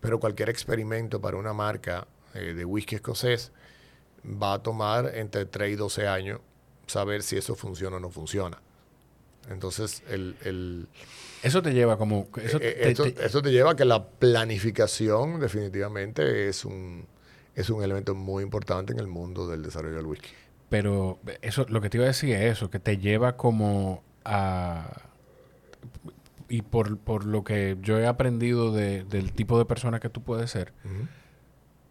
Pero 0.00 0.20
cualquier 0.20 0.48
experimento 0.50 1.20
para 1.20 1.36
una 1.36 1.52
marca 1.52 2.06
eh, 2.34 2.54
de 2.54 2.64
whisky 2.64 2.96
escocés, 2.96 3.52
va 4.24 4.54
a 4.54 4.62
tomar 4.62 5.12
entre 5.14 5.46
3 5.46 5.72
y 5.72 5.76
12 5.76 6.06
años 6.06 6.40
saber 6.86 7.22
si 7.22 7.36
eso 7.36 7.54
funciona 7.54 7.96
o 7.96 8.00
no 8.00 8.10
funciona. 8.10 8.60
Entonces, 9.50 10.02
el, 10.08 10.88
eso 11.42 11.62
te 11.62 11.72
lleva 11.72 11.96
como... 11.96 12.28
Eso 12.36 12.58
eh, 12.60 12.94
te, 12.94 13.24
eso, 13.24 13.40
te, 13.40 13.50
lleva 13.50 13.72
a 13.72 13.76
que 13.76 13.86
la 13.86 14.04
planificación 14.04 15.40
definitivamente 15.40 16.48
es 16.48 16.64
un, 16.66 17.06
es 17.54 17.70
un 17.70 17.82
elemento 17.82 18.14
muy 18.14 18.42
importante 18.42 18.92
en 18.92 18.98
el 18.98 19.06
mundo 19.06 19.48
del 19.48 19.62
desarrollo 19.62 19.96
del 19.96 20.06
whisky. 20.06 20.30
Pero 20.68 21.18
eso, 21.40 21.64
lo 21.68 21.80
que 21.80 21.88
te 21.88 21.96
iba 21.96 22.04
a 22.04 22.08
decir 22.08 22.34
es 22.34 22.52
eso, 22.52 22.70
que 22.70 22.78
te 22.78 22.98
lleva 22.98 23.36
como 23.36 24.02
a... 24.24 25.02
Y 26.48 26.62
por, 26.62 26.98
por 26.98 27.26
lo 27.26 27.44
que 27.44 27.76
yo 27.82 27.98
he 27.98 28.06
aprendido 28.06 28.72
del 28.72 29.32
tipo 29.32 29.58
de 29.58 29.64
persona 29.64 30.00
que 30.00 30.08
tú 30.08 30.22
puedes 30.22 30.50
ser, 30.50 30.72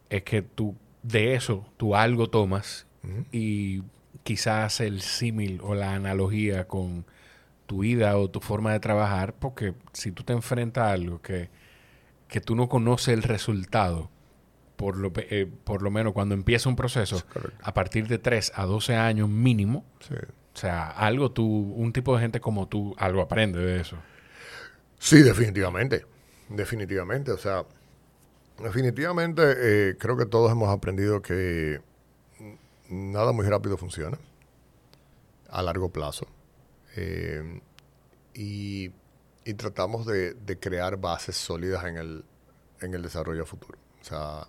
es 0.10 0.24
que 0.24 0.42
tú 0.42 0.76
de 1.04 1.36
eso 1.36 1.66
tú 1.78 1.96
algo 1.96 2.30
tomas 2.30 2.88
y 3.32 3.84
quizás 4.24 4.82
el 4.82 5.02
símil 5.02 5.62
o 5.64 5.74
la 5.74 5.94
analogía 5.94 6.68
con 6.68 7.06
tu 7.66 7.80
vida 7.80 8.18
o 8.18 8.30
tu 8.30 8.40
forma 8.40 8.74
de 8.74 8.80
trabajar, 8.80 9.34
porque 9.34 9.74
si 9.94 10.12
tú 10.12 10.24
te 10.24 10.34
enfrentas 10.34 10.86
a 10.86 10.92
algo 10.92 11.22
que, 11.22 11.50
que 12.28 12.42
tú 12.42 12.56
no 12.56 12.68
conoces 12.68 13.10
el 13.10 13.24
resultado, 13.24 14.10
por 14.76 14.98
lo, 14.98 15.12
eh, 15.16 15.50
por 15.64 15.82
lo 15.82 15.92
menos 15.92 16.14
cuando 16.14 16.36
empieza 16.36 16.70
un 16.70 16.76
proceso, 16.76 17.24
a 17.62 17.74
partir 17.74 18.08
de 18.08 18.18
3 18.18 18.54
a 18.56 18.66
12 18.66 18.96
años 18.96 19.30
mínimo, 19.30 19.86
o 20.54 20.58
sea, 20.58 20.90
algo 20.90 21.32
tú, 21.32 21.46
un 21.46 21.94
tipo 21.94 22.16
de 22.16 22.22
gente 22.22 22.40
como 22.40 22.68
tú, 22.68 22.96
algo 22.98 23.22
aprende 23.22 23.60
de 23.60 23.82
eso. 23.82 23.98
Sí, 25.00 25.22
definitivamente, 25.22 26.06
definitivamente, 26.50 27.32
o 27.32 27.38
sea, 27.38 27.66
Definitivamente, 28.60 29.44
eh, 29.56 29.98
creo 30.00 30.18
que 30.18 30.26
todos 30.26 30.52
hemos 30.52 30.70
aprendido 30.70 31.22
que 31.22 31.80
nada 32.90 33.32
muy 33.32 33.46
rápido 33.46 33.78
funciona 33.78 34.18
a 35.50 35.62
largo 35.62 35.90
plazo. 35.92 36.28
Eh, 36.96 37.62
y, 38.34 38.92
tratamos 39.56 40.06
de, 40.06 40.36
crear 40.60 40.98
bases 40.98 41.38
sólidas 41.38 41.86
en 41.86 41.98
el, 41.98 42.26
en 42.82 42.94
el 42.94 43.02
desarrollo 43.04 43.46
futuro. 43.46 43.78
O 44.02 44.04
sea, 44.04 44.48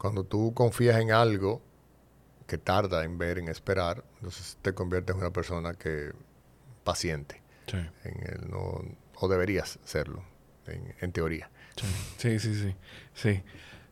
cuando 0.00 0.24
tú 0.24 0.52
confías 0.54 0.98
en 0.98 1.12
algo 1.12 1.60
que 2.46 2.58
tarda 2.58 3.04
en 3.04 3.18
ver, 3.18 3.38
en 3.38 3.48
esperar, 3.48 4.02
entonces 4.16 4.58
te 4.62 4.72
conviertes 4.72 5.14
en 5.14 5.20
una 5.20 5.30
persona 5.30 5.74
que 5.74 6.10
paciente. 6.84 7.42
En 7.72 8.22
el, 8.26 8.50
no, 8.50 8.82
o 9.20 9.28
deberías 9.28 9.78
serlo, 9.84 10.24
en 10.66 11.12
teoría. 11.12 11.50
Sí, 12.16 12.38
sí, 12.38 12.54
sí. 12.54 12.74
sí. 13.14 13.42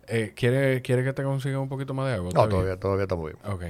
Eh, 0.06 0.32
¿quiere, 0.34 0.80
¿Quiere 0.82 1.04
que 1.04 1.12
te 1.12 1.22
consiga 1.22 1.58
un 1.58 1.68
poquito 1.68 1.94
más 1.94 2.08
de 2.08 2.14
agua? 2.14 2.30
No, 2.34 2.48
todavía, 2.48 2.78
todavía 2.78 3.04
está 3.04 3.14
muy 3.14 3.32
bien. 3.32 3.52
Ok. 3.52 3.64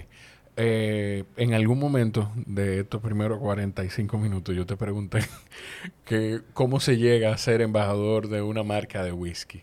Eh, 0.61 1.24
en 1.36 1.54
algún 1.54 1.78
momento 1.78 2.32
de 2.34 2.80
estos 2.80 3.00
primeros 3.00 3.38
45 3.38 4.18
minutos 4.18 4.56
yo 4.56 4.66
te 4.66 4.76
pregunté 4.76 5.20
que 6.04 6.40
cómo 6.52 6.80
se 6.80 6.96
llega 6.96 7.32
a 7.32 7.38
ser 7.38 7.61
embajador 7.61 8.28
de 8.28 8.42
una 8.42 8.62
marca 8.62 9.02
de 9.02 9.12
whisky. 9.12 9.62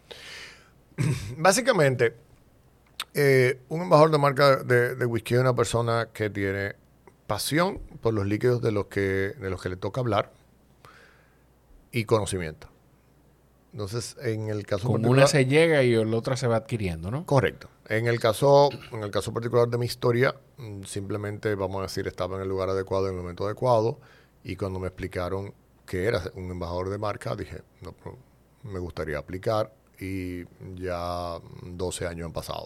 Básicamente, 1.38 2.16
eh, 3.14 3.60
un 3.70 3.82
embajador 3.82 4.12
de 4.12 4.18
marca 4.18 4.64
de, 4.64 4.96
de, 4.96 5.06
whisky 5.06 5.36
es 5.36 5.42
una 5.42 5.56
persona 5.56 6.10
que 6.14 6.30
tiene 6.30 6.76
pasión 7.28 7.80
por 8.02 8.14
los 8.14 8.26
líquidos 8.26 8.62
de 8.62 8.72
los 8.72 8.86
que, 8.86 9.02
de 9.02 9.50
los 9.50 9.62
que 9.62 9.70
le 9.70 9.78
toca 9.78 10.00
hablar 10.00 10.32
y 11.96 12.04
conocimiento. 12.04 12.68
Entonces, 13.72 14.18
en 14.22 14.50
el 14.50 14.66
caso 14.66 14.88
Como 14.88 15.10
una 15.10 15.28
se 15.28 15.46
llega 15.46 15.82
y 15.82 15.96
la 15.96 16.18
otra 16.18 16.36
se 16.36 16.46
va 16.46 16.58
adquiriendo, 16.58 17.10
¿no? 17.10 17.26
Correcto. 17.26 17.70
En 17.88 18.08
el 18.08 18.20
caso, 18.20 18.70
en 18.92 19.02
el 19.02 19.12
caso 19.12 19.34
particular 19.34 19.70
de 19.70 19.78
mi 19.78 19.86
historia, 19.86 20.36
mm, 20.58 20.84
simplemente, 20.84 21.56
vamos 21.56 21.80
a 21.80 21.82
decir, 21.84 22.06
estaba 22.08 22.36
en 22.36 22.42
el 22.42 22.50
lugar 22.50 22.70
adecuado 22.70 23.08
en 23.08 23.16
el 23.16 23.22
momento 23.22 23.46
adecuado 23.46 24.00
y 24.44 24.58
cuando 24.58 24.80
me 24.80 24.88
explicaron 24.88 25.54
que 25.86 26.06
era 26.06 26.22
un 26.36 26.52
embajador 26.52 26.90
de 26.90 26.98
marca, 26.98 27.34
dije, 27.34 27.62
no, 27.82 27.96
me 28.64 28.80
gustaría 28.80 29.18
aplicar 29.18 29.74
y 29.98 30.44
ya 30.76 31.40
12 31.64 32.08
años 32.08 32.26
han 32.26 32.34
pasado. 32.34 32.66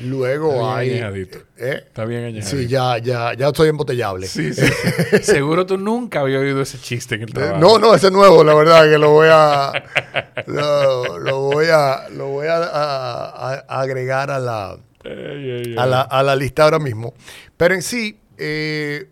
Luego 0.00 0.68
hay. 0.68 0.90
¿eh? 0.90 1.34
Está 1.56 2.04
bien 2.04 2.24
añadido. 2.24 2.48
Sí, 2.48 2.66
ya, 2.66 2.98
ya, 2.98 3.32
ya 3.34 3.48
estoy 3.48 3.70
embotellable. 3.70 4.26
Sí, 4.26 4.52
sí, 4.54 4.62
Seguro 5.22 5.64
tú 5.64 5.78
nunca 5.78 6.20
habías 6.20 6.42
oído 6.42 6.60
ese 6.60 6.78
chiste 6.78 7.14
en 7.14 7.22
el 7.22 7.32
trabajo. 7.32 7.58
No, 7.58 7.78
no, 7.78 7.94
ese 7.94 8.06
es 8.06 8.12
nuevo, 8.12 8.44
la 8.44 8.54
verdad, 8.54 8.84
que 8.90 8.98
lo 8.98 9.10
voy 9.10 9.28
a. 9.30 9.72
lo, 10.46 11.40
voy 11.40 11.66
a. 11.72 12.08
Lo 12.10 12.28
voy 12.28 12.46
a, 12.48 13.64
agregar 13.68 14.30
a 14.30 14.38
la, 14.38 14.72
a 14.72 15.86
la, 15.86 16.02
a 16.02 16.22
la. 16.22 16.36
lista 16.36 16.64
ahora 16.64 16.78
mismo. 16.78 17.14
Pero 17.56 17.74
en 17.74 17.82
sí, 17.82 18.20
eh, 18.36 19.08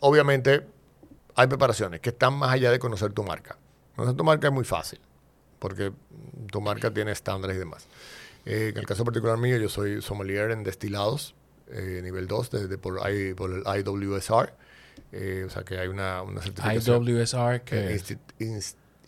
obviamente, 0.00 0.66
hay 1.34 1.46
preparaciones 1.46 2.00
que 2.00 2.10
están 2.10 2.34
más 2.34 2.50
allá 2.52 2.70
de 2.70 2.78
conocer 2.78 3.12
tu 3.12 3.22
marca. 3.22 3.56
Conocer 3.94 4.16
tu 4.16 4.24
marca 4.24 4.48
es 4.48 4.52
muy 4.52 4.64
fácil, 4.64 5.00
porque 5.58 5.92
tu 6.50 6.60
marca 6.60 6.90
tiene 6.92 7.12
estándares 7.12 7.56
y 7.56 7.60
demás. 7.60 7.88
Eh, 8.46 8.68
en 8.68 8.78
el 8.78 8.86
caso 8.86 9.04
particular 9.04 9.36
mío, 9.38 9.56
yo 9.58 9.68
soy 9.68 10.00
sommelier 10.00 10.52
en 10.52 10.62
destilados, 10.62 11.34
eh, 11.68 12.00
nivel 12.02 12.28
2, 12.28 12.50
de, 12.68 12.78
por, 12.78 13.00
el 13.06 13.34
IWSR. 13.34 14.54
Eh, 15.12 15.44
o 15.46 15.50
sea 15.50 15.62
que 15.64 15.78
hay 15.78 15.88
una, 15.88 16.22
una 16.22 16.40
certificación. 16.40 17.06
IWSR, 17.06 17.62
que 17.62 18.00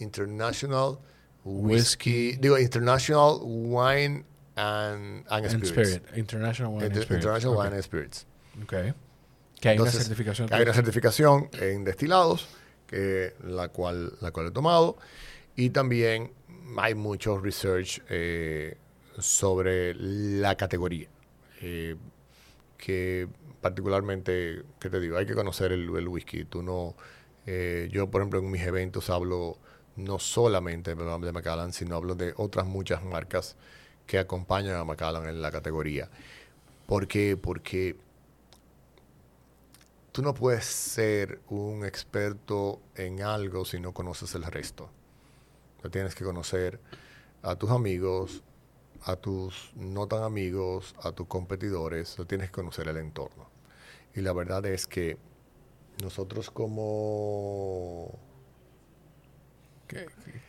International 0.00 0.98
Whiskey, 1.44 2.36
digo, 2.36 2.58
International 2.58 3.38
Wine 3.42 4.24
and, 4.56 5.24
Spirits. 5.64 6.00
International 6.16 6.72
Wine 6.72 6.86
and 6.86 6.94
Spirits. 6.94 7.10
International 7.10 7.56
Wine 7.56 7.74
and 7.74 7.82
Spirits. 7.82 8.26
Okay. 8.64 8.92
Que 9.60 9.68
hay 9.70 9.78
una 9.78 9.90
certificación. 9.90 10.52
Hay 10.52 10.62
una 10.62 10.74
certificación 10.74 11.48
en 11.60 11.84
destilados, 11.84 12.48
que, 12.88 13.34
la, 13.44 13.68
cual, 13.68 14.14
la 14.20 14.32
cual 14.32 14.48
he 14.48 14.50
tomado. 14.50 14.96
Y 15.54 15.70
también 15.70 16.32
hay 16.76 16.94
mucho 16.94 17.38
research 17.38 18.02
eh, 18.08 18.76
sobre 19.18 19.94
la 19.94 20.56
categoría. 20.56 21.08
Eh, 21.60 21.96
que 22.76 23.28
particularmente, 23.60 24.62
¿qué 24.78 24.90
te 24.90 25.00
digo? 25.00 25.16
Hay 25.16 25.26
que 25.26 25.34
conocer 25.34 25.72
el, 25.72 25.88
whisky. 26.08 26.44
Tú 26.44 26.62
no, 26.62 26.94
eh, 27.46 27.88
yo, 27.90 28.10
por 28.10 28.20
ejemplo, 28.20 28.38
en 28.38 28.50
mis 28.50 28.62
eventos 28.62 29.10
hablo 29.10 29.58
no 29.96 30.18
solamente 30.18 30.94
de 30.94 31.32
Macallan, 31.32 31.72
sino 31.72 31.96
hablo 31.96 32.14
de 32.14 32.32
otras 32.36 32.66
muchas 32.66 33.02
marcas 33.04 33.56
que 34.06 34.18
acompañan 34.18 34.76
a 34.76 34.84
Macallan 34.84 35.28
en 35.28 35.42
la 35.42 35.50
categoría. 35.50 36.08
¿Por 36.86 37.08
qué? 37.08 37.36
Porque 37.36 37.96
tú 40.12 40.22
no 40.22 40.34
puedes 40.34 40.64
ser 40.64 41.40
un 41.48 41.84
experto 41.84 42.80
en 42.94 43.22
algo 43.22 43.64
si 43.64 43.80
no 43.80 43.92
conoces 43.92 44.34
el 44.34 44.44
resto. 44.44 44.88
tienes 45.90 46.14
que 46.14 46.24
conocer 46.24 46.80
a 47.42 47.56
tus 47.56 47.70
amigos, 47.70 48.42
a 49.04 49.16
tus 49.16 49.70
no 49.76 50.06
tan 50.06 50.22
amigos, 50.22 50.94
a 51.02 51.12
tus 51.12 51.26
competidores, 51.26 52.16
tienes 52.26 52.48
que 52.48 52.52
conocer 52.52 52.88
el 52.88 52.96
entorno. 52.98 53.48
Y 54.14 54.20
la 54.20 54.32
verdad 54.32 54.64
es 54.66 54.86
que 54.86 55.16
nosotros 56.02 56.50
como, 56.50 58.18
¿Qué? 59.86 60.06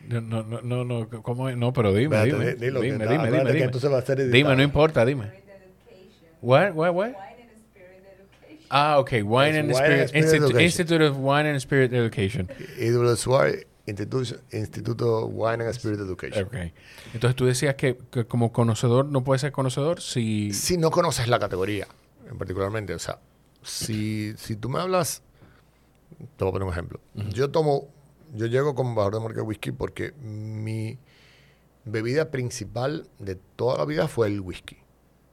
No, 0.08 0.20
no, 0.20 0.42
no, 0.62 0.84
no, 0.84 1.08
¿cómo 1.22 1.48
es? 1.48 1.56
No, 1.56 1.72
pero 1.72 1.92
dime, 1.94 2.24
dime. 2.24 2.54
di- 2.54 2.66
dilo, 2.66 2.80
dime, 2.80 3.06
dime, 3.06 3.30
dime, 3.30 3.52
dime. 3.52 3.64
entonces 3.64 3.90
va 3.90 3.98
a 3.98 4.02
ser 4.02 4.18
Dime, 4.18 4.30
editado. 4.38 4.56
no 4.56 4.62
importa, 4.62 5.04
dime. 5.04 5.30
What, 6.42 6.72
what, 6.74 6.94
what? 6.94 7.12
Ah, 8.70 8.98
ok. 9.00 9.12
Wine 9.24 9.58
and 9.58 9.70
Spirit, 9.72 10.00
and 10.00 10.08
Spirit 10.08 10.14
Institute, 10.14 10.44
Education. 10.44 10.60
Institute 10.64 11.02
of 11.02 11.16
Wine 11.18 11.46
and 11.48 11.56
Spirit 11.60 11.92
Education. 11.92 12.48
IWSY, 12.78 13.66
Instituto, 13.90 14.36
Instituto 14.52 15.26
Wine 15.26 15.64
and 15.64 15.70
Spirit 15.70 16.00
Education. 16.00 16.44
Ok. 16.46 16.54
Entonces 17.14 17.36
tú 17.36 17.46
decías 17.46 17.74
que, 17.74 17.98
que 18.10 18.24
como 18.24 18.52
conocedor 18.52 19.06
no 19.06 19.22
puede 19.22 19.38
ser 19.38 19.52
conocedor 19.52 20.00
si... 20.00 20.52
Si 20.52 20.76
no 20.76 20.90
conoces 20.90 21.28
la 21.28 21.38
categoría, 21.38 21.86
en 22.28 22.38
particularmente, 22.38 22.94
o 22.94 22.98
sea, 22.98 23.18
si, 23.62 24.34
si 24.36 24.56
tú 24.56 24.68
me 24.68 24.80
hablas, 24.80 25.22
te 26.36 26.44
voy 26.44 26.48
a 26.48 26.52
poner 26.52 26.66
un 26.66 26.72
ejemplo. 26.72 27.00
Yo 27.32 27.50
tomo, 27.50 27.88
yo 28.34 28.46
llego 28.46 28.74
como 28.74 28.90
embajador 28.90 29.14
de 29.14 29.20
marca 29.20 29.40
de 29.40 29.46
whisky 29.46 29.72
porque 29.72 30.12
mi 30.12 30.98
bebida 31.84 32.30
principal 32.30 33.08
de 33.18 33.36
toda 33.36 33.78
la 33.78 33.84
vida 33.84 34.08
fue 34.08 34.28
el 34.28 34.40
whisky. 34.40 34.76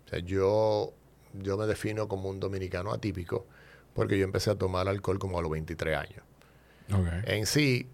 O 0.06 0.10
sea, 0.10 0.20
yo, 0.20 0.94
yo 1.34 1.58
me 1.58 1.66
defino 1.66 2.08
como 2.08 2.30
un 2.30 2.40
dominicano 2.40 2.94
atípico 2.94 3.46
porque 3.94 4.18
yo 4.18 4.24
empecé 4.24 4.52
a 4.52 4.56
tomar 4.56 4.88
alcohol 4.88 5.20
como 5.20 5.40
a 5.40 5.42
los 5.42 5.52
23 5.52 5.98
años. 5.98 6.24
Ok. 6.94 7.08
En 7.26 7.46
sí, 7.46 7.90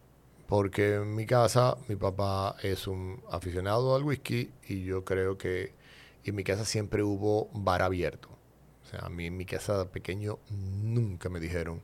porque 0.53 0.97
en 0.97 1.15
mi 1.15 1.25
casa 1.25 1.77
mi 1.87 1.95
papá 1.95 2.57
es 2.61 2.85
un 2.85 3.23
aficionado 3.31 3.95
al 3.95 4.03
whisky 4.03 4.51
y 4.67 4.83
yo 4.83 5.03
creo 5.03 5.35
que 5.35 5.73
en 6.23 6.35
mi 6.35 6.43
casa 6.43 6.63
siempre 6.63 7.01
hubo 7.01 7.49
bar 7.55 7.81
abierto. 7.81 8.29
O 8.83 8.85
sea, 8.87 8.99
a 8.99 9.09
mí 9.09 9.25
en 9.25 9.35
mi 9.35 9.45
casa 9.45 9.89
pequeño 9.89 10.37
nunca 10.51 11.27
me 11.29 11.39
dijeron, 11.39 11.81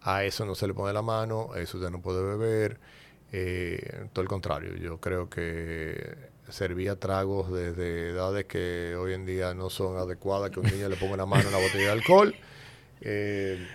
a 0.00 0.22
eso 0.22 0.46
no 0.46 0.54
se 0.54 0.68
le 0.68 0.74
pone 0.74 0.92
la 0.92 1.02
mano, 1.02 1.52
a 1.52 1.58
eso 1.58 1.78
usted 1.78 1.90
no 1.90 2.00
puede 2.00 2.22
beber. 2.22 2.78
Eh, 3.32 4.06
todo 4.12 4.22
el 4.22 4.28
contrario, 4.28 4.76
yo 4.76 5.00
creo 5.00 5.28
que 5.28 6.30
servía 6.48 7.00
tragos 7.00 7.50
desde 7.50 8.10
edades 8.10 8.44
que 8.44 8.94
hoy 8.94 9.12
en 9.14 9.26
día 9.26 9.54
no 9.54 9.70
son 9.70 9.96
adecuadas 9.96 10.52
que 10.52 10.60
un 10.60 10.66
niño 10.66 10.88
le 10.88 10.94
ponga 10.94 11.16
la 11.16 11.26
mano 11.26 11.42
en 11.42 11.48
una 11.48 11.58
botella 11.58 11.86
de 11.86 11.90
alcohol. 11.90 12.36
Eh, 13.00 13.66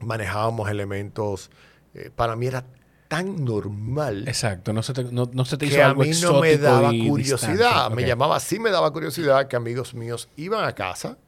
manejábamos 0.00 0.70
elementos, 0.70 1.50
eh, 1.92 2.08
para 2.16 2.34
mí 2.34 2.46
era 2.46 2.64
tan 3.12 3.44
normal 3.44 4.26
Exacto. 4.26 4.72
No 4.72 4.82
se 4.82 4.94
te, 4.94 5.04
no, 5.04 5.28
no 5.34 5.44
se 5.44 5.58
te 5.58 5.66
hizo 5.66 5.74
que 5.76 5.82
a 5.82 5.88
algo 5.90 6.00
mí 6.00 6.12
no 6.22 6.40
me 6.40 6.56
daba 6.56 6.90
curiosidad. 6.92 7.90
Me 7.90 8.06
llamaba, 8.06 8.40
sí 8.40 8.58
me 8.58 8.70
daba 8.70 8.90
curiosidad 8.90 9.48
que 9.48 9.56
amigos 9.56 9.92
míos 9.92 10.30
iban 10.36 10.64
a 10.64 10.74
casa, 10.74 11.18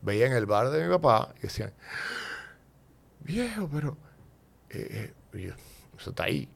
veían 0.00 0.32
el 0.32 0.46
bar 0.46 0.70
de 0.70 0.82
mi 0.82 0.90
papá 0.90 1.34
y 1.36 1.42
decían, 1.42 1.74
viejo, 3.20 3.68
pero 3.70 3.98
eh, 4.70 5.12
eh", 5.34 5.52
eso 5.98 6.08
está 6.08 6.24
ahí. 6.24 6.48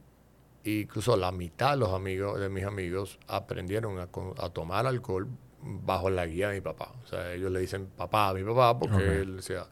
Y 0.63 0.81
incluso 0.81 1.15
la 1.15 1.31
mitad 1.31 1.71
de 1.71 1.77
los 1.77 1.93
amigos 1.93 2.39
de 2.39 2.49
mis 2.49 2.65
amigos 2.65 3.19
aprendieron 3.27 3.99
a, 3.99 4.07
a 4.43 4.49
tomar 4.49 4.87
alcohol 4.87 5.27
bajo 5.61 6.09
la 6.09 6.25
guía 6.25 6.49
de 6.49 6.55
mi 6.55 6.61
papá. 6.61 6.91
O 7.03 7.07
sea, 7.07 7.31
ellos 7.33 7.51
le 7.51 7.59
dicen 7.59 7.85
papá 7.95 8.29
a 8.29 8.33
mi 8.33 8.43
papá 8.43 8.79
porque 8.79 8.95
Ok. 8.95 9.01
él 9.27 9.37
decía, 9.37 9.67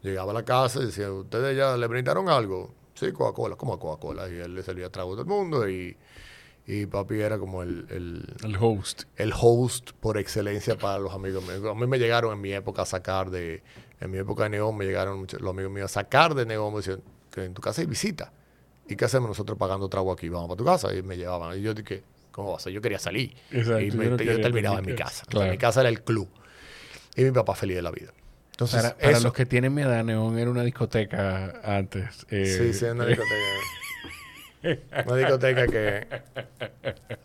llegaba 0.00 0.30
a 0.30 0.34
la 0.34 0.44
casa 0.46 0.80
y 0.80 0.86
decía, 0.86 1.12
¿ustedes 1.12 1.54
ya 1.54 1.76
le 1.76 1.86
brindaron 1.86 2.30
algo? 2.30 2.74
Sí, 2.94 3.12
Coca-Cola, 3.12 3.56
como 3.56 3.78
Coca-Cola. 3.78 4.28
Y 4.28 4.34
él 4.36 4.54
le 4.54 4.62
servía 4.62 4.90
trago 4.90 5.12
a 5.12 5.16
todo 5.16 5.22
el 5.22 5.28
mundo 5.28 5.68
y, 5.68 5.96
y 6.66 6.86
papi 6.86 7.20
era 7.20 7.38
como 7.38 7.62
el, 7.62 7.86
el, 7.90 8.34
El 8.44 8.56
host. 8.58 9.02
el 9.16 9.32
host 9.38 9.90
por 10.00 10.16
excelencia 10.18 10.76
para 10.78 10.98
los 10.98 11.12
amigos 11.12 11.42
míos. 11.44 11.62
A 11.68 11.74
mí 11.74 11.86
me 11.86 11.98
llegaron 11.98 12.32
en 12.32 12.40
mi 12.40 12.52
época 12.52 12.82
a 12.82 12.86
sacar 12.86 13.30
de, 13.30 13.62
en 14.00 14.10
mi 14.10 14.18
época 14.18 14.44
de 14.44 14.50
Neón 14.50 14.76
me 14.76 14.84
llegaron 14.84 15.18
muchos, 15.18 15.40
los 15.40 15.50
amigos 15.50 15.72
míos 15.72 15.90
a 15.90 15.94
sacar 15.94 16.34
de 16.34 16.46
Neón, 16.46 16.72
me 16.72 16.78
decían 16.78 17.02
que 17.30 17.44
en 17.44 17.52
tu 17.54 17.60
casa 17.60 17.80
hay 17.80 17.86
visita. 17.86 18.32
¿Y 18.88 18.96
qué 18.96 19.06
hacemos 19.06 19.28
nosotros 19.28 19.58
pagando 19.58 19.88
trago 19.88 20.12
aquí? 20.12 20.28
Vamos 20.28 20.48
para 20.48 20.58
tu 20.58 20.64
casa. 20.64 20.94
Y 20.94 21.02
me 21.02 21.16
llevaban. 21.16 21.58
Y 21.58 21.62
yo 21.62 21.72
dije, 21.74 22.04
¿cómo 22.30 22.50
va 22.52 22.56
a 22.58 22.60
ser? 22.60 22.72
Yo 22.72 22.80
quería 22.82 22.98
salir. 22.98 23.34
Exacto, 23.50 23.80
y 23.80 23.90
yo 23.90 23.96
no 24.10 24.16
terminaba 24.16 24.78
en 24.78 24.86
mi 24.86 24.94
casa. 24.94 25.04
casa. 25.04 25.22
O 25.22 25.24
sea, 25.24 25.30
Claro. 25.40 25.50
mi 25.50 25.58
casa 25.58 25.80
era 25.80 25.88
el 25.88 26.02
club. 26.04 26.28
Y 27.16 27.22
mi 27.24 27.30
papá 27.30 27.54
feliz 27.54 27.76
de 27.76 27.82
la 27.82 27.90
vida. 27.90 28.12
Entonces, 28.54 28.92
Para, 29.00 29.18
los 29.20 29.32
que 29.32 29.46
tienen 29.46 29.74
mi 29.74 29.82
edad, 29.82 30.04
Neón 30.04 30.38
era 30.38 30.48
una 30.48 30.62
discoteca 30.62 31.60
antes. 31.64 32.24
eh, 32.30 32.46
Sí, 32.46 32.72
sí, 32.72 32.84
una 32.84 33.04
discoteca. 33.06 33.34
una 35.06 35.16
discoteca 35.16 35.66
que 35.66 36.06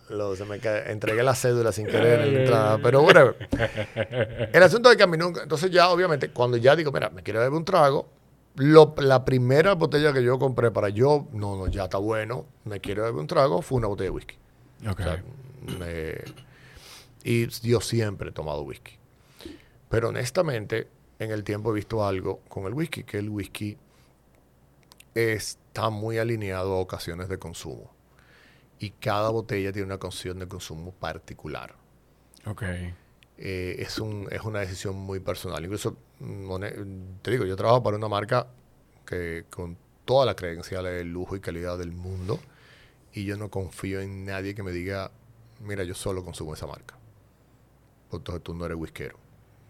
lo- 0.09 0.36
se 0.36 0.43
me 0.45 0.59
cae- 0.59 0.91
entregué 0.91 1.21
la 1.21 1.36
cédula 1.36 1.71
sin 1.71 1.86
querer 1.86 2.19
en 2.21 2.34
la 2.34 2.39
entrada, 2.39 2.80
pero 2.82 3.01
bueno. 3.03 3.36
El 4.53 4.63
asunto 4.63 4.89
es 4.89 4.97
que 4.97 5.03
a 5.03 5.07
mí 5.07 5.17
nunca, 5.17 5.43
entonces 5.43 5.69
ya 5.69 5.89
obviamente 5.89 6.30
cuando 6.32 6.57
ya 6.57 6.75
digo, 6.75 6.91
mira, 6.91 7.09
me 7.11 7.21
quiero 7.21 7.39
beber 7.41 7.53
un 7.53 7.63
trago, 7.63 8.09
lo- 8.55 8.95
la 8.97 9.23
primera 9.23 9.73
botella 9.75 10.11
que 10.11 10.23
yo 10.23 10.39
compré 10.39 10.71
para 10.71 10.89
yo, 10.89 11.27
no, 11.32 11.55
no, 11.55 11.67
ya 11.67 11.84
está 11.84 11.99
bueno, 11.99 12.47
me 12.65 12.80
quiero 12.82 13.03
beber 13.03 13.19
un 13.21 13.27
trago, 13.27 13.61
fue 13.61 13.77
una 13.77 13.88
botella 13.88 14.05
de 14.09 14.15
whisky. 14.15 14.36
Ok. 14.89 14.99
O 14.99 15.03
sea, 15.03 15.23
me- 15.77 16.23
y 17.23 17.47
yo 17.69 17.82
siempre 17.82 18.30
he 18.30 18.32
tomado 18.32 18.63
whisky. 18.63 18.93
Pero 19.89 20.09
honestamente, 20.09 20.88
en 21.20 21.32
el 21.32 21.43
tiempo 21.43 21.72
he 21.72 21.76
visto 21.76 22.05
algo 22.05 22.39
con 22.47 22.65
el 22.65 22.74
whisky, 22.74 23.03
que 23.03 23.17
el 23.20 23.30
whisky 23.30 23.78
está 25.13 25.89
muy 25.89 26.17
alineado 26.17 26.74
a 26.74 26.78
ocasiones 26.78 27.30
de 27.30 27.38
consumo. 27.38 27.91
Y 28.80 28.91
cada 28.91 29.30
botella 29.30 29.74
tiene 29.74 29.88
una 29.88 29.95
ocasión 29.95 30.39
de 30.39 30.47
consumo 30.47 30.91
particular. 30.93 31.76
ok. 32.45 32.63
Eh, 33.38 33.78
es, 33.80 33.99
un, 33.99 34.28
es 34.32 34.41
una 34.41 34.59
decisión 34.59 34.95
muy 34.95 35.20
personal. 35.20 35.63
Incluso, 35.63 35.97
mm, 36.20 37.22
te 37.22 37.32
digo, 37.32 37.45
yo 37.45 37.55
trabajo 37.55 37.84
para 37.84 37.97
una 37.97 38.07
marca 38.09 38.47
que 39.05 39.45
con 39.49 39.78
todas 40.05 40.26
las 40.26 40.36
credenciales 40.36 40.93
de 40.93 41.03
lujo 41.05 41.36
y 41.36 41.39
calidad 41.39 41.78
del 41.78 41.91
mundo, 41.91 42.39
y 43.13 43.26
yo 43.26 43.38
no 43.38 43.49
confío 43.49 44.01
en 44.01 44.26
nadie 44.26 44.55
que 44.55 44.63
me 44.63 44.72
diga, 44.72 45.11
mira, 45.59 45.84
yo 45.84 45.95
solo 45.95 46.24
consumo 46.24 46.53
esa 46.53 46.67
marca. 46.67 46.97
Entonces 48.11 48.43
tú 48.43 48.53
no 48.53 48.65
eres 48.65 48.78
whiskero. 48.78 49.17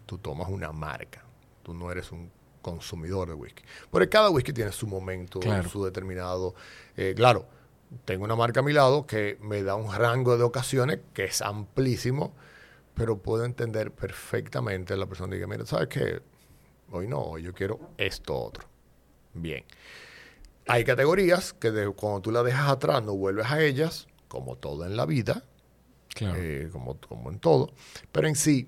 Tú 0.05 0.17
tomas 0.17 0.49
una 0.49 0.71
marca. 0.71 1.28
Tú 1.69 1.75
no 1.75 1.91
eres 1.91 2.11
un 2.11 2.31
consumidor 2.63 3.27
de 3.27 3.35
whisky. 3.35 3.63
Porque 3.91 4.09
cada 4.09 4.31
whisky 4.31 4.51
tiene 4.53 4.71
su 4.71 4.87
momento, 4.87 5.39
Claro. 5.39 5.69
su 5.69 5.85
determinado. 5.85 6.55
eh, 6.97 7.13
claro, 7.15 7.45
tengo 8.05 8.23
una 8.25 8.35
marca 8.35 8.61
a 8.61 8.63
mi 8.63 8.73
lado 8.73 9.05
que 9.05 9.37
me 9.39 9.61
da 9.61 9.75
un 9.75 9.93
rango 9.93 10.35
de 10.35 10.43
ocasiones 10.43 10.99
que 11.13 11.25
es 11.25 11.43
amplísimo, 11.43 12.33
pero 12.95 13.19
puedo 13.19 13.45
entender 13.45 13.91
perfectamente 13.91 14.95
a 14.95 14.97
la 14.97 15.05
persona 15.05 15.29
que 15.29 15.35
diga, 15.35 15.47
mira, 15.47 15.63
¿sabes 15.67 15.89
qué? 15.89 16.21
Hoy 16.91 17.07
no, 17.07 17.19
hoy 17.19 17.43
yo 17.43 17.53
quiero 17.53 17.79
esto 17.97 18.35
otro. 18.35 18.65
Bien. 19.35 19.63
Hay 20.67 20.83
categorías 20.83 21.53
que 21.53 21.69
de- 21.69 21.89
cuando 21.91 22.21
tú 22.21 22.31
las 22.31 22.43
dejas 22.43 22.67
atrás 22.67 23.03
no 23.03 23.13
vuelves 23.15 23.45
a 23.45 23.61
ellas, 23.61 24.07
como 24.27 24.55
todo 24.55 24.85
en 24.87 24.97
la 24.97 25.05
vida, 25.05 25.43
Claro. 26.15 26.35
eh, 26.39 26.67
como, 26.71 26.97
como 26.99 27.29
en 27.29 27.37
todo, 27.39 27.71
pero 28.11 28.27
en 28.27 28.35
sí 28.35 28.67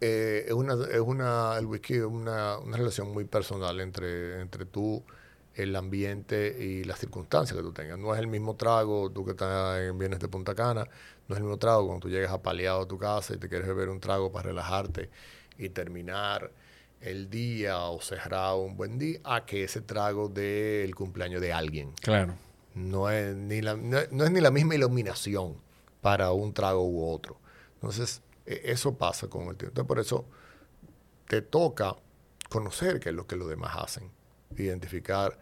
eh, 0.00 0.44
es 0.46 0.52
una, 0.54 0.74
es 0.90 1.00
una, 1.00 1.56
el 1.58 1.66
whisky 1.66 1.94
es 1.94 2.02
una, 2.04 2.58
una 2.58 2.76
relación 2.76 3.12
muy 3.12 3.24
personal 3.24 3.80
entre, 3.80 4.40
entre 4.40 4.64
tú, 4.64 5.02
el 5.54 5.74
ambiente 5.76 6.56
y 6.58 6.84
las 6.84 6.98
circunstancias 7.00 7.56
que 7.56 7.62
tú 7.62 7.72
tengas. 7.72 7.98
No 7.98 8.14
es 8.14 8.20
el 8.20 8.26
mismo 8.28 8.54
trago, 8.56 9.10
tú 9.10 9.24
que 9.24 9.32
estás 9.32 9.80
en 9.80 9.98
bienes 9.98 10.20
de 10.20 10.28
Punta 10.28 10.54
Cana, 10.54 10.84
no 11.28 11.34
es 11.34 11.38
el 11.38 11.42
mismo 11.44 11.58
trago 11.58 11.86
cuando 11.86 12.00
tú 12.00 12.08
llegas 12.08 12.32
apaleado 12.32 12.82
a 12.82 12.88
tu 12.88 12.98
casa 12.98 13.34
y 13.34 13.38
te 13.38 13.48
quieres 13.48 13.68
beber 13.68 13.88
un 13.88 14.00
trago 14.00 14.32
para 14.32 14.48
relajarte 14.48 15.10
y 15.58 15.68
terminar 15.68 16.50
el 17.00 17.28
día 17.30 17.78
o 17.80 18.00
cerrar 18.00 18.56
un 18.56 18.76
buen 18.76 18.98
día, 18.98 19.20
a 19.24 19.44
que 19.44 19.64
ese 19.64 19.80
trago 19.80 20.28
del 20.28 20.94
cumpleaños 20.94 21.40
de 21.40 21.52
alguien 21.52 21.92
Claro. 22.00 22.34
no 22.74 23.10
es 23.10 23.34
ni 23.34 23.60
la, 23.60 23.74
no, 23.76 23.98
no 24.10 24.24
es 24.24 24.30
ni 24.30 24.40
la 24.40 24.50
misma 24.50 24.74
iluminación 24.74 25.56
para 26.00 26.32
un 26.32 26.52
trago 26.54 26.84
u 26.86 27.10
otro. 27.10 27.36
Entonces, 27.74 28.22
e- 28.46 28.62
eso 28.64 28.96
pasa 28.96 29.28
con 29.28 29.42
el 29.48 29.56
tiempo. 29.56 29.80
Entonces, 29.80 29.88
por 29.88 29.98
eso 29.98 30.26
te 31.28 31.42
toca 31.42 31.96
conocer 32.48 33.00
qué 33.00 33.10
es 33.10 33.14
lo 33.14 33.26
que 33.26 33.36
los 33.36 33.48
demás 33.48 33.76
hacen, 33.76 34.10
identificar 34.56 35.38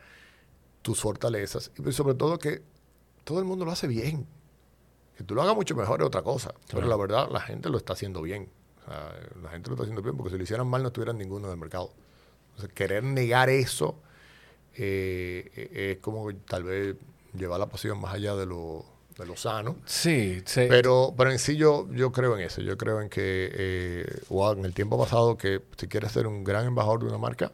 tus 0.82 1.00
fortalezas 1.00 1.70
y 1.76 1.82
pues, 1.82 1.96
sobre 1.96 2.14
todo 2.14 2.38
que 2.38 2.62
todo 3.24 3.38
el 3.38 3.44
mundo 3.44 3.64
lo 3.64 3.72
hace 3.72 3.86
bien. 3.86 4.26
Que 5.16 5.24
tú 5.24 5.34
lo 5.34 5.42
hagas 5.42 5.56
mucho 5.56 5.74
mejor 5.74 6.00
es 6.00 6.06
otra 6.06 6.22
cosa, 6.22 6.54
pero 6.72 6.86
la 6.86 6.96
verdad 6.96 7.28
la 7.30 7.40
gente 7.40 7.68
lo 7.70 7.78
está 7.78 7.94
haciendo 7.94 8.22
bien. 8.22 8.48
O 8.82 8.84
sea, 8.88 9.12
la 9.42 9.50
gente 9.50 9.68
lo 9.68 9.74
está 9.74 9.82
haciendo 9.82 10.02
bien 10.02 10.16
porque 10.16 10.30
si 10.30 10.36
lo 10.36 10.44
hicieran 10.44 10.68
mal 10.68 10.82
no 10.82 10.88
estuvieran 10.88 11.18
ninguno 11.18 11.46
en 11.46 11.52
el 11.54 11.58
mercado. 11.58 11.92
Entonces, 12.50 12.72
querer 12.72 13.02
negar 13.02 13.48
eso 13.48 13.96
eh, 14.76 15.50
eh, 15.56 15.92
es 15.92 15.98
como 15.98 16.32
tal 16.34 16.62
vez 16.62 16.96
llevar 17.34 17.58
la 17.58 17.66
pasión 17.66 18.00
más 18.00 18.14
allá 18.14 18.36
de 18.36 18.46
lo, 18.46 18.84
de 19.18 19.26
lo 19.26 19.36
sano. 19.36 19.76
Sí, 19.84 20.42
sí. 20.46 20.66
Pero, 20.68 21.12
pero 21.16 21.30
en 21.32 21.38
sí 21.38 21.56
yo, 21.56 21.88
yo 21.92 22.12
creo 22.12 22.36
en 22.36 22.42
eso. 22.44 22.60
Yo 22.62 22.78
creo 22.78 23.00
en 23.02 23.08
que, 23.08 23.50
eh, 23.52 24.20
o 24.28 24.52
en 24.52 24.64
el 24.64 24.72
tiempo 24.74 24.98
pasado, 24.98 25.36
que 25.36 25.60
si 25.76 25.88
quieres 25.88 26.12
ser 26.12 26.26
un 26.26 26.44
gran 26.44 26.66
embajador 26.66 27.00
de 27.00 27.06
una 27.08 27.18
marca, 27.18 27.52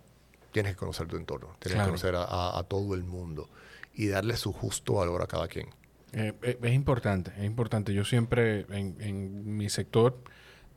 tienes 0.53 0.73
que 0.73 0.79
conocer 0.79 1.07
tu 1.09 1.17
entorno. 1.17 1.49
Tienes 1.59 1.75
Claro. 1.77 1.87
que 1.87 1.91
conocer 2.01 2.15
a, 2.17 2.25
a- 2.25 2.59
a 2.59 2.63
todo 2.65 2.95
el 2.95 3.03
mundo 3.05 3.49
y 3.95 4.09
darle 4.09 4.37
su 4.37 4.53
justo 4.53 4.95
valor 4.95 5.23
a 5.23 5.27
cada 5.27 5.49
quien. 5.49 5.69
Eh, 6.13 6.33
eh, 6.43 6.59
es 6.63 6.73
importante, 6.73 7.33
es 7.39 7.45
importante. 7.45 7.93
Yo 7.95 8.05
siempre, 8.05 8.67
en, 8.71 8.97
en 9.01 9.57
mi 9.57 9.69
sector, 9.69 10.17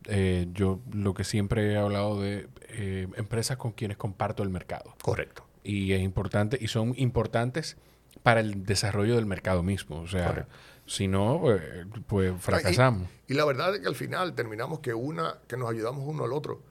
eh, 0.05 0.47
yo 0.53 0.79
lo 0.93 1.13
que 1.13 1.23
siempre 1.23 1.73
he 1.73 1.77
hablado 1.77 2.21
de 2.21 2.47
eh, 2.69 3.07
empresas 3.17 3.57
con 3.57 3.71
quienes 3.73 3.97
comparto 3.97 4.41
el 4.41 4.49
mercado. 4.49 4.95
Correcto. 5.01 5.43
Y 5.63 5.91
es 5.93 6.01
importante, 6.01 6.57
y 6.61 6.69
son 6.69 6.93
importantes 6.97 7.77
para 8.23 8.39
el 8.39 8.65
desarrollo 8.65 9.15
del 9.15 9.25
mercado 9.25 9.63
mismo. 9.63 9.99
O 10.01 10.07
sea, 10.07 10.47
si 10.87 11.07
no, 11.07 11.39
pues, 11.41 11.61
pues 12.07 12.33
fracasamos. 12.39 13.09
Y, 13.27 13.33
la 13.33 13.45
verdad 13.45 13.75
es 13.75 13.81
que 13.81 13.87
al 13.87 13.95
final 13.95 14.33
terminamos 14.33 14.79
que 14.79 14.93
una, 14.93 15.35
que 15.47 15.57
nos 15.57 15.69
ayudamos 15.69 16.03
uno 16.07 16.23
al 16.23 16.33
otro. 16.33 16.61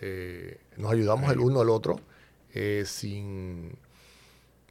Eh, 0.00 0.60
nos 0.76 0.92
ayudamos 0.92 1.30
el 1.30 1.38
uno 1.38 1.60
al 1.60 1.70
otro 1.70 2.00
eh, 2.52 2.82
sin, 2.84 3.78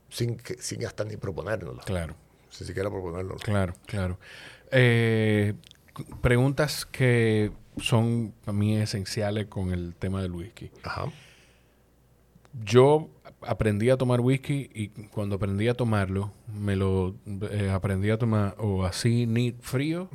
sin, 0.09 0.41
sin 0.59 0.85
hasta 0.85 1.05
ni 1.05 1.15
proponérnoslo. 1.15 1.81
Claro. 1.83 2.15
Sin 2.49 2.67
siquiera 2.67 2.89
proponérnoslo. 2.89 3.39
Claro, 3.39 3.73
claro. 3.85 4.19
Eh, 4.71 5.53
preguntas 6.21 6.85
que 6.85 7.51
son 7.77 8.33
para 8.43 8.57
mí 8.57 8.75
esenciales 8.75 9.47
con 9.47 9.71
el 9.71 9.95
tema 9.95 10.21
del 10.21 10.33
whisky. 10.33 10.69
Ajá. 10.83 11.05
Yo 12.61 13.09
aprendí 13.41 13.89
a 13.89 13.97
tomar 13.97 14.21
whisky 14.21 14.69
y 14.73 14.87
cuando 15.09 15.35
aprendí 15.35 15.67
a 15.67 15.73
tomarlo, 15.73 16.31
me 16.53 16.75
lo 16.75 17.15
eh, 17.51 17.69
aprendí 17.71 18.09
a 18.09 18.17
tomar 18.17 18.55
o 18.57 18.85
así 18.85 19.25
ni 19.25 19.51
frío 19.51 20.09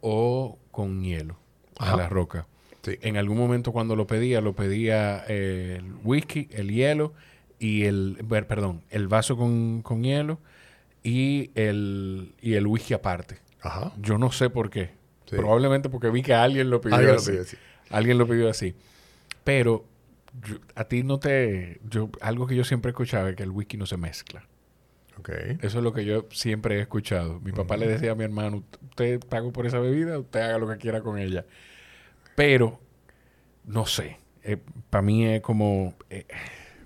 o 0.00 0.58
con 0.70 1.02
hielo 1.02 1.36
a 1.78 1.96
la 1.96 2.08
roca. 2.08 2.46
En 2.86 3.16
algún 3.16 3.38
momento 3.38 3.72
cuando 3.72 3.96
lo 3.96 4.06
pedía, 4.06 4.40
lo 4.40 4.52
pedía 4.52 5.24
eh, 5.28 5.76
el 5.78 5.94
whisky, 6.04 6.48
el 6.52 6.70
hielo 6.70 7.14
y 7.58 7.84
el, 7.84 8.18
perdón, 8.28 8.82
el 8.90 9.08
vaso 9.08 9.36
con, 9.36 9.82
hielo 10.02 10.38
y 11.02 11.50
el, 11.54 12.34
y 12.42 12.54
el 12.54 12.66
whisky 12.66 12.94
aparte. 12.94 13.38
Yo 13.98 14.18
no 14.18 14.30
sé 14.32 14.50
por 14.50 14.68
qué. 14.68 14.90
Probablemente 15.30 15.88
porque 15.88 16.10
vi 16.10 16.22
que 16.22 16.34
alguien 16.34 16.68
lo 16.68 16.80
pidió 16.80 17.14
así. 17.14 17.32
Alguien 17.90 18.18
lo 18.18 18.26
pidió 18.26 18.50
así. 18.50 18.74
Pero 19.42 19.84
a 20.74 20.84
ti 20.84 21.02
no 21.02 21.18
te... 21.18 21.80
Yo, 21.88 22.10
algo 22.20 22.46
que 22.46 22.56
yo 22.56 22.64
siempre 22.64 22.90
he 22.90 22.92
escuchado 22.92 23.28
es 23.28 23.36
que 23.36 23.42
el 23.42 23.50
whisky 23.50 23.76
no 23.76 23.86
se 23.86 23.96
mezcla. 23.96 24.44
Okay. 25.18 25.58
Eso 25.62 25.78
es 25.78 25.84
lo 25.84 25.92
que 25.92 26.04
yo 26.04 26.26
siempre 26.30 26.76
he 26.76 26.80
escuchado. 26.80 27.40
Mi 27.40 27.52
papá 27.52 27.76
le 27.76 27.86
decía 27.86 28.12
a 28.12 28.14
mi 28.14 28.24
hermano, 28.24 28.64
usted 28.90 29.20
pago 29.20 29.52
por 29.52 29.66
esa 29.66 29.78
bebida, 29.78 30.18
usted 30.18 30.40
haga 30.40 30.58
lo 30.58 30.68
que 30.68 30.76
quiera 30.76 31.02
con 31.02 31.18
ella. 31.18 31.44
Pero, 32.34 32.80
no 33.64 33.86
sé. 33.86 34.18
Eh, 34.42 34.58
Para 34.90 35.02
mí 35.02 35.26
es 35.26 35.40
como... 35.40 35.94
Eh, 36.10 36.26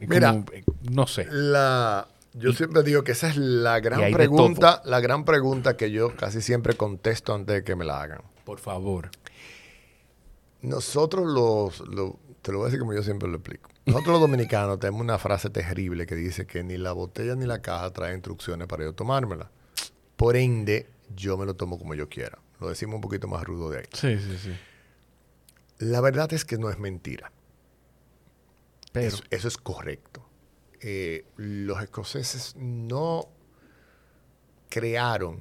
Mira, 0.01 0.45
eh, 0.53 0.63
no 0.91 1.07
sé. 1.07 1.27
La, 1.31 2.07
yo 2.35 2.53
siempre 2.53 2.83
digo 2.83 3.03
que 3.03 3.13
esa 3.13 3.29
es 3.29 3.37
la 3.37 3.81
gran 3.81 4.13
pregunta, 4.13 4.83
la 4.85 5.01
gran 5.01 5.25
pregunta 5.25 5.77
que 5.77 5.91
yo 5.91 6.15
casi 6.15 6.41
siempre 6.41 6.75
contesto 6.75 7.35
antes 7.35 7.57
de 7.57 7.65
que 7.65 7.75
me 7.75 7.85
la 7.85 8.01
hagan. 8.01 8.21
Por 8.45 8.61
favor. 8.61 9.11
Nosotros 10.63 11.27
los, 11.27 11.79
te 12.43 12.53
lo 12.53 12.59
voy 12.59 12.65
a 12.65 12.67
decir 12.67 12.81
como 12.81 12.95
yo 12.95 13.03
siempre 13.03 13.29
lo 13.29 13.37
explico. 13.37 13.71
Nosotros 13.87 14.13
los 14.13 14.21
dominicanos 14.21 14.79
tenemos 14.81 15.01
una 15.01 15.19
frase 15.19 15.51
terrible 15.51 16.07
que 16.07 16.15
dice 16.15 16.47
que 16.47 16.63
ni 16.65 16.77
la 16.77 16.93
botella 16.93 17.35
ni 17.35 17.47
la 17.47 17.63
caja 17.63 17.93
trae 17.93 18.15
instrucciones 18.15 18.67
para 18.67 18.85
yo 18.85 18.95
tomármela. 18.95 19.51
Por 20.17 20.37
ende, 20.37 20.89
yo 21.15 21.37
me 21.37 21.47
lo 21.47 21.55
tomo 21.55 21.79
como 21.79 21.95
yo 21.95 22.09
quiera. 22.09 22.39
Lo 22.61 22.69
decimos 22.69 22.97
un 22.97 23.01
poquito 23.01 23.29
más 23.29 23.45
rudo 23.45 23.71
de 23.71 23.79
ahí. 23.79 23.85
Sí, 23.93 24.19
sí, 24.19 24.39
sí. 24.39 24.59
La 25.79 26.01
verdad 26.01 26.33
es 26.33 26.45
que 26.45 26.59
no 26.59 26.71
es 26.71 26.79
mentira. 26.79 27.31
Pero 28.93 29.17
eso, 29.31 29.49
es 29.49 29.57
correcto. 29.57 30.29
Eh, 30.81 31.25
los 31.37 31.81
escoceses 31.83 32.57
no 32.57 33.29
crearon 34.69 35.41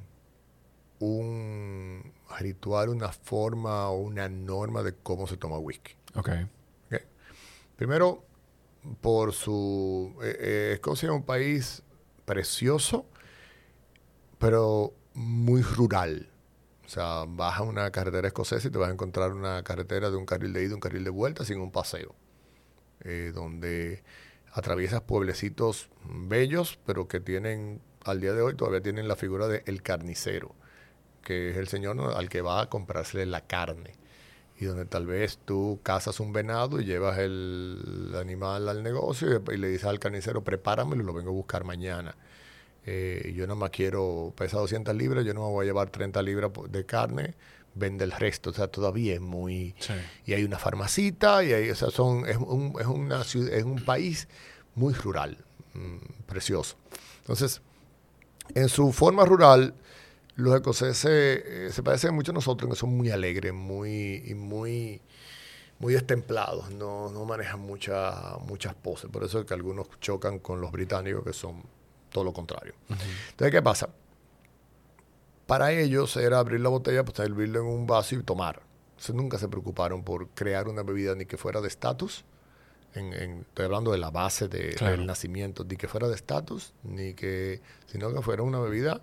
un 1.00 2.12
ritual, 2.38 2.88
una 2.88 3.10
forma 3.10 3.88
o 3.88 3.98
una 3.98 4.28
norma 4.28 4.82
de 4.82 4.94
cómo 4.94 5.26
se 5.26 5.36
toma 5.36 5.58
whisky. 5.58 5.94
Okay. 6.14 6.48
Primero, 7.78 8.24
por 9.00 9.32
su... 9.32 10.12
Eh, 10.20 10.36
eh, 10.40 10.70
Escocia 10.74 11.06
es 11.10 11.14
un 11.14 11.22
país 11.22 11.84
precioso, 12.24 13.06
pero 14.38 14.92
muy 15.14 15.62
rural. 15.62 16.28
O 16.84 16.88
sea, 16.88 17.24
vas 17.28 17.58
a 17.58 17.62
una 17.62 17.92
carretera 17.92 18.26
escocesa 18.26 18.66
y 18.66 18.72
te 18.72 18.78
vas 18.78 18.88
a 18.88 18.92
encontrar 18.92 19.32
una 19.32 19.62
carretera 19.62 20.10
de 20.10 20.16
un 20.16 20.26
carril 20.26 20.52
de 20.52 20.64
ida 20.64 20.70
y 20.70 20.74
un 20.74 20.80
carril 20.80 21.04
de 21.04 21.10
vuelta 21.10 21.44
sin 21.44 21.60
un 21.60 21.70
paseo. 21.70 22.16
Eh, 23.04 23.30
donde 23.32 24.02
atraviesas 24.52 25.02
pueblecitos 25.02 25.88
bellos, 26.04 26.80
pero 26.84 27.06
que 27.06 27.20
tienen, 27.20 27.80
al 28.04 28.20
día 28.20 28.32
de 28.32 28.42
hoy, 28.42 28.56
todavía 28.56 28.82
tienen 28.82 29.06
la 29.06 29.14
figura 29.14 29.46
de 29.46 29.62
el 29.66 29.82
carnicero, 29.82 30.56
que 31.22 31.50
es 31.50 31.56
el 31.56 31.68
señor 31.68 31.98
al 32.16 32.28
que 32.28 32.40
va 32.40 32.62
a 32.62 32.68
comprarse 32.68 33.24
la 33.26 33.40
carne 33.42 33.98
y 34.60 34.64
donde 34.64 34.84
tal 34.86 35.06
vez 35.06 35.38
tú 35.44 35.78
cazas 35.82 36.18
un 36.20 36.32
venado 36.32 36.80
y 36.80 36.84
llevas 36.84 37.18
el 37.18 38.12
animal 38.20 38.68
al 38.68 38.82
negocio 38.82 39.42
y, 39.52 39.56
le 39.56 39.68
dices 39.68 39.86
al 39.86 40.00
carnicero, 40.00 40.42
prepáramelo 40.42 41.04
lo 41.04 41.12
vengo 41.12 41.30
a 41.30 41.34
buscar 41.34 41.64
mañana. 41.64 42.16
Eh, 42.84 43.34
yo 43.36 43.46
no 43.46 43.54
más 43.54 43.70
quiero, 43.70 44.32
pesa 44.36 44.58
200 44.58 44.94
libras, 44.96 45.24
yo 45.24 45.32
no 45.32 45.46
me 45.46 45.52
voy 45.52 45.64
a 45.64 45.66
llevar 45.66 45.90
30 45.90 46.20
libras 46.22 46.50
de 46.70 46.84
carne, 46.84 47.34
vende 47.74 48.04
el 48.04 48.10
resto. 48.10 48.50
O 48.50 48.52
sea, 48.52 48.66
todavía 48.66 49.14
es 49.14 49.20
muy... 49.20 49.74
Y 50.26 50.32
hay 50.32 50.42
una 50.42 50.58
farmacita, 50.58 51.44
y 51.44 51.52
hay, 51.52 51.70
o 51.70 51.76
sea, 51.76 51.90
son, 51.90 52.26
es, 52.26 52.36
un, 52.36 52.74
es, 52.80 52.86
una 52.86 53.20
es 53.20 53.64
un 53.64 53.84
país 53.84 54.26
muy 54.74 54.92
rural, 54.92 55.38
mm, 55.74 56.24
precioso. 56.26 56.76
Entonces, 57.20 57.60
en 58.54 58.68
su 58.68 58.92
forma 58.92 59.24
rural 59.24 59.74
los 60.38 60.54
escoceses 60.54 61.42
eh, 61.44 61.72
se 61.72 61.82
parecen 61.82 62.14
mucho 62.14 62.30
a 62.30 62.34
nosotros, 62.34 62.70
que 62.70 62.76
son 62.76 62.96
muy 62.96 63.10
alegres, 63.10 63.52
muy, 63.52 64.22
y 64.24 64.34
muy, 64.34 65.00
muy 65.80 65.94
destemplados, 65.94 66.70
no, 66.70 67.10
no 67.10 67.24
manejan 67.24 67.58
mucha, 67.58 68.36
muchas 68.46 68.72
poses. 68.76 69.10
Por 69.10 69.24
eso 69.24 69.40
es 69.40 69.46
que 69.46 69.54
algunos 69.54 69.88
chocan 70.00 70.38
con 70.38 70.60
los 70.60 70.70
británicos, 70.70 71.24
que 71.24 71.32
son 71.32 71.64
todo 72.12 72.22
lo 72.22 72.32
contrario. 72.32 72.74
Entonces, 72.88 73.50
¿qué 73.50 73.60
pasa? 73.62 73.88
Para 75.48 75.72
ellos 75.72 76.16
era 76.16 76.38
abrir 76.38 76.60
la 76.60 76.68
botella, 76.68 77.04
pues 77.04 77.16
servirlo 77.16 77.58
en 77.58 77.66
un 77.66 77.88
vaso 77.88 78.14
y 78.14 78.22
tomar. 78.22 78.62
Entonces, 78.90 79.16
nunca 79.16 79.38
se 79.38 79.48
preocuparon 79.48 80.04
por 80.04 80.28
crear 80.28 80.68
una 80.68 80.84
bebida 80.84 81.16
ni 81.16 81.26
que 81.26 81.36
fuera 81.36 81.60
de 81.60 81.66
estatus. 81.66 82.24
En, 82.94 83.12
estoy 83.12 83.64
hablando 83.64 83.90
de 83.90 83.98
la 83.98 84.12
base 84.12 84.46
del 84.46 85.04
nacimiento, 85.04 85.64
ni 85.64 85.76
que 85.76 85.88
fuera 85.88 86.06
de 86.06 86.14
estatus, 86.14 86.74
ni 86.84 87.14
que, 87.14 87.60
sino 87.86 88.14
que 88.14 88.22
fuera 88.22 88.44
una 88.44 88.60
bebida 88.60 89.02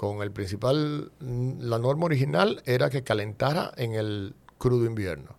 con 0.00 0.22
el 0.22 0.32
principal, 0.32 1.12
la 1.20 1.78
norma 1.78 2.06
original 2.06 2.62
era 2.64 2.88
que 2.88 3.04
calentara 3.04 3.70
en 3.76 3.92
el 3.92 4.34
crudo 4.56 4.86
invierno. 4.86 5.36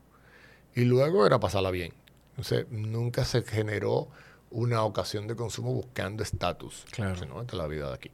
Y 0.75 0.81
luego 0.81 1.25
era 1.25 1.39
pasarla 1.39 1.71
bien. 1.71 1.95
Entonces, 2.29 2.67
nunca 2.69 3.25
se 3.25 3.41
generó 3.41 4.09
una 4.51 4.83
ocasión 4.83 5.25
de 5.25 5.35
consumo 5.35 5.73
buscando 5.73 6.21
estatus. 6.21 6.85
Claro. 6.91 7.15
Sino 7.15 7.43
la 7.51 7.65
vida 7.65 7.87
de 7.87 7.95
aquí. 7.95 8.11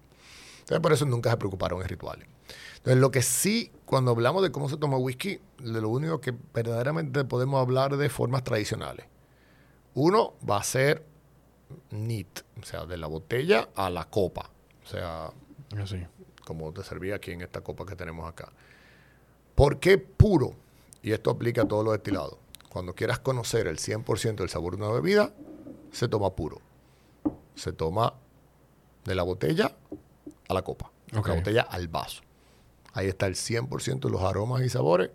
Entonces, 0.59 0.79
por 0.79 0.93
eso 0.93 1.05
nunca 1.05 1.31
se 1.31 1.35
preocuparon 1.35 1.81
en 1.81 1.89
rituales. 1.89 2.29
Entonces, 2.77 3.01
lo 3.01 3.11
que 3.11 3.23
sí, 3.23 3.73
cuando 3.83 4.11
hablamos 4.11 4.41
de 4.41 4.49
cómo 4.49 4.69
se 4.69 4.77
toma 4.77 4.95
whisky, 4.95 5.41
de 5.61 5.81
lo 5.81 5.89
único 5.89 6.21
que 6.21 6.33
verdaderamente 6.53 7.25
podemos 7.25 7.59
hablar 7.59 7.97
de 7.97 8.07
formas 8.07 8.45
tradicionales. 8.45 9.05
Uno 9.95 10.35
va 10.49 10.59
a 10.59 10.63
ser 10.63 11.03
neat, 11.89 12.39
o 12.57 12.63
sea, 12.63 12.85
de 12.85 12.95
la 12.95 13.07
botella 13.07 13.67
a 13.75 13.89
la 13.89 14.05
copa. 14.05 14.49
O 14.85 14.87
sea, 14.87 15.29
Así 15.77 15.97
como 16.47 16.71
te 16.71 16.81
servía 16.81 17.15
aquí 17.15 17.31
en 17.31 17.41
esta 17.41 17.59
copa 17.59 17.85
que 17.85 17.97
tenemos 17.97 18.25
acá. 18.25 18.53
¿Por 19.53 19.81
qué 19.81 19.97
puro? 19.97 20.53
Y 21.03 21.11
esto 21.11 21.29
aplica 21.29 21.63
a 21.63 21.67
todos 21.67 21.83
los 21.83 21.91
destilados. 21.91 22.37
Cuando 22.69 22.95
quieras 22.95 23.19
conocer 23.19 23.67
el 23.67 23.79
100% 23.79 24.35
del 24.35 24.47
sabor 24.47 24.77
de 24.77 24.83
una 24.85 24.93
bebida, 24.93 25.33
se 25.91 26.07
toma 26.07 26.33
puro. 26.37 26.61
Se 27.55 27.73
toma 27.73 28.13
de 29.03 29.15
la 29.15 29.23
botella 29.23 29.75
a 30.47 30.53
la 30.53 30.61
copa, 30.61 30.89
de 31.11 31.21
la 31.21 31.33
botella 31.33 31.61
al 31.63 31.89
vaso. 31.89 32.21
Ahí 32.93 33.07
está 33.07 33.27
el 33.27 33.35
100% 33.35 33.99
de 33.99 34.09
los 34.09 34.21
aromas 34.21 34.61
y 34.61 34.69
sabores 34.69 35.09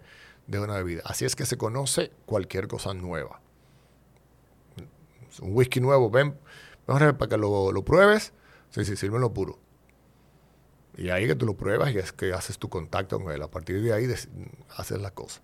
de 0.46 0.60
una 0.60 0.74
bebida. 0.74 1.00
Así 1.06 1.24
es 1.24 1.34
que 1.34 1.46
se 1.46 1.56
conoce 1.56 2.12
cualquier 2.26 2.68
cosa 2.68 2.92
nueva. 2.92 3.40
Un 5.40 5.56
whisky 5.56 5.80
nuevo, 5.80 6.10
ven, 6.10 6.36
mejor 6.86 7.16
para 7.16 7.30
que 7.30 7.38
lo, 7.38 7.72
lo 7.72 7.82
pruebes, 7.82 8.34
sí, 8.68 8.84
sí, 8.84 9.08
lo 9.08 9.32
puro. 9.32 9.58
Y 10.97 11.09
ahí 11.09 11.26
que 11.26 11.34
tú 11.34 11.47
lo 11.47 11.55
pruebas 11.55 11.93
y 11.93 11.99
es 11.99 12.12
que 12.12 12.32
haces 12.32 12.59
tu 12.59 12.68
contacto 12.68 13.20
con 13.20 13.32
él. 13.32 13.43
A 13.43 13.49
partir 13.49 13.80
de 13.82 13.93
ahí 13.93 14.07
haces 14.76 15.01
la 15.01 15.11
cosa. 15.11 15.40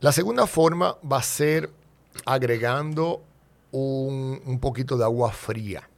La 0.00 0.12
segunda 0.12 0.46
forma 0.46 0.96
va 1.10 1.18
a 1.18 1.22
ser 1.22 1.70
agregando 2.24 3.22
un, 3.70 4.58
poquito 4.60 4.96
de 4.96 5.04
agua 5.04 5.30
fría. 5.30 5.88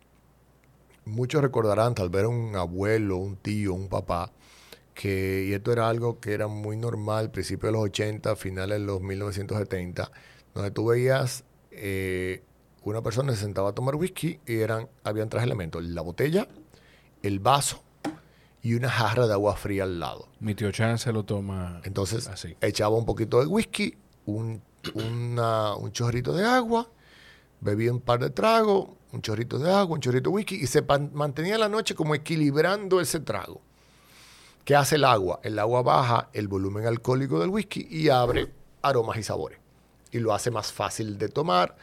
Muchos 1.05 1.43
recordarán, 1.43 1.95
tal 1.95 2.11
vez 2.11 2.27
un 2.27 2.55
abuelo, 2.55 3.17
un 3.17 3.37
tío, 3.37 3.75
un 3.75 3.89
papá, 3.89 4.31
que, 4.95 5.47
y 5.49 5.53
esto 5.53 5.73
era 5.73 5.89
algo 5.89 6.21
que 6.21 6.33
era 6.33 6.47
muy 6.47 6.77
normal, 6.77 7.31
principios 7.31 7.73
de 7.73 7.79
los 7.79 7.85
80, 7.87 8.37
finales 8.37 8.79
de 8.79 8.87
los 8.87 9.01
1970, 9.01 10.11
donde 10.55 10.71
tú 10.71 10.87
veías 10.87 11.45
eh, 11.71 12.43
una 12.85 13.03
persona 13.03 13.33
se 13.33 13.41
sentaba 13.41 13.71
a 13.71 13.73
tomar 13.73 13.95
whisky 13.95 14.41
y 14.47 14.59
eran, 14.59 14.89
habían 15.05 15.29
tres 15.29 15.43
elementos, 15.45 15.83
la 15.85 16.03
botella, 16.03 16.49
el 17.23 17.39
vaso 17.39 17.83
y 18.63 18.75
una 18.75 18.89
jarra 18.89 19.27
de 19.27 19.33
agua 19.33 19.57
fría 19.57 19.83
al 19.85 19.99
lado. 19.99 20.29
Mi 20.41 20.55
tío 20.55 20.71
Chan 20.71 20.99
se 20.99 21.13
lo 21.13 21.25
toma 21.25 21.81
Entonces, 21.85 22.31
echaba 22.61 22.97
un 22.97 23.05
poquito 23.05 23.41
de 23.41 23.47
whisky, 23.47 23.97
un, 24.27 24.63
un 24.95 25.93
chorrito 25.93 26.33
de 26.33 26.47
agua, 26.47 26.89
bebía 27.61 27.93
un 27.93 28.01
par 28.01 28.21
de 28.21 28.31
tragos, 28.31 28.91
un 29.13 29.21
chorrito 29.21 29.59
de 29.59 29.71
agua, 29.71 29.97
un 29.97 30.01
chorrito 30.01 30.31
de 30.31 30.37
whisky 30.37 30.57
y 30.57 30.67
se 30.67 30.83
mantenía 31.13 31.59
la 31.59 31.69
noche 31.69 31.95
como 31.95 32.15
equilibrando 32.15 33.01
ese 33.01 33.21
trago. 33.21 33.61
¿Qué 34.65 34.77
hace 34.77 34.95
el 34.95 35.05
agua? 35.05 35.41
El 35.43 35.59
agua 35.59 35.83
baja 35.83 36.29
el 36.33 36.47
volumen 36.47 36.87
alcohólico 36.87 37.41
del 37.41 37.51
whisky 37.51 37.87
y 37.91 38.09
abre 38.11 38.53
aromas 38.81 39.19
y 39.19 39.25
sabores. 39.25 39.59
Y 40.13 40.19
lo 40.19 40.33
hace 40.33 40.51
más 40.51 40.73
fácil 40.73 41.19
de 41.19 41.29
tomar 41.29 41.77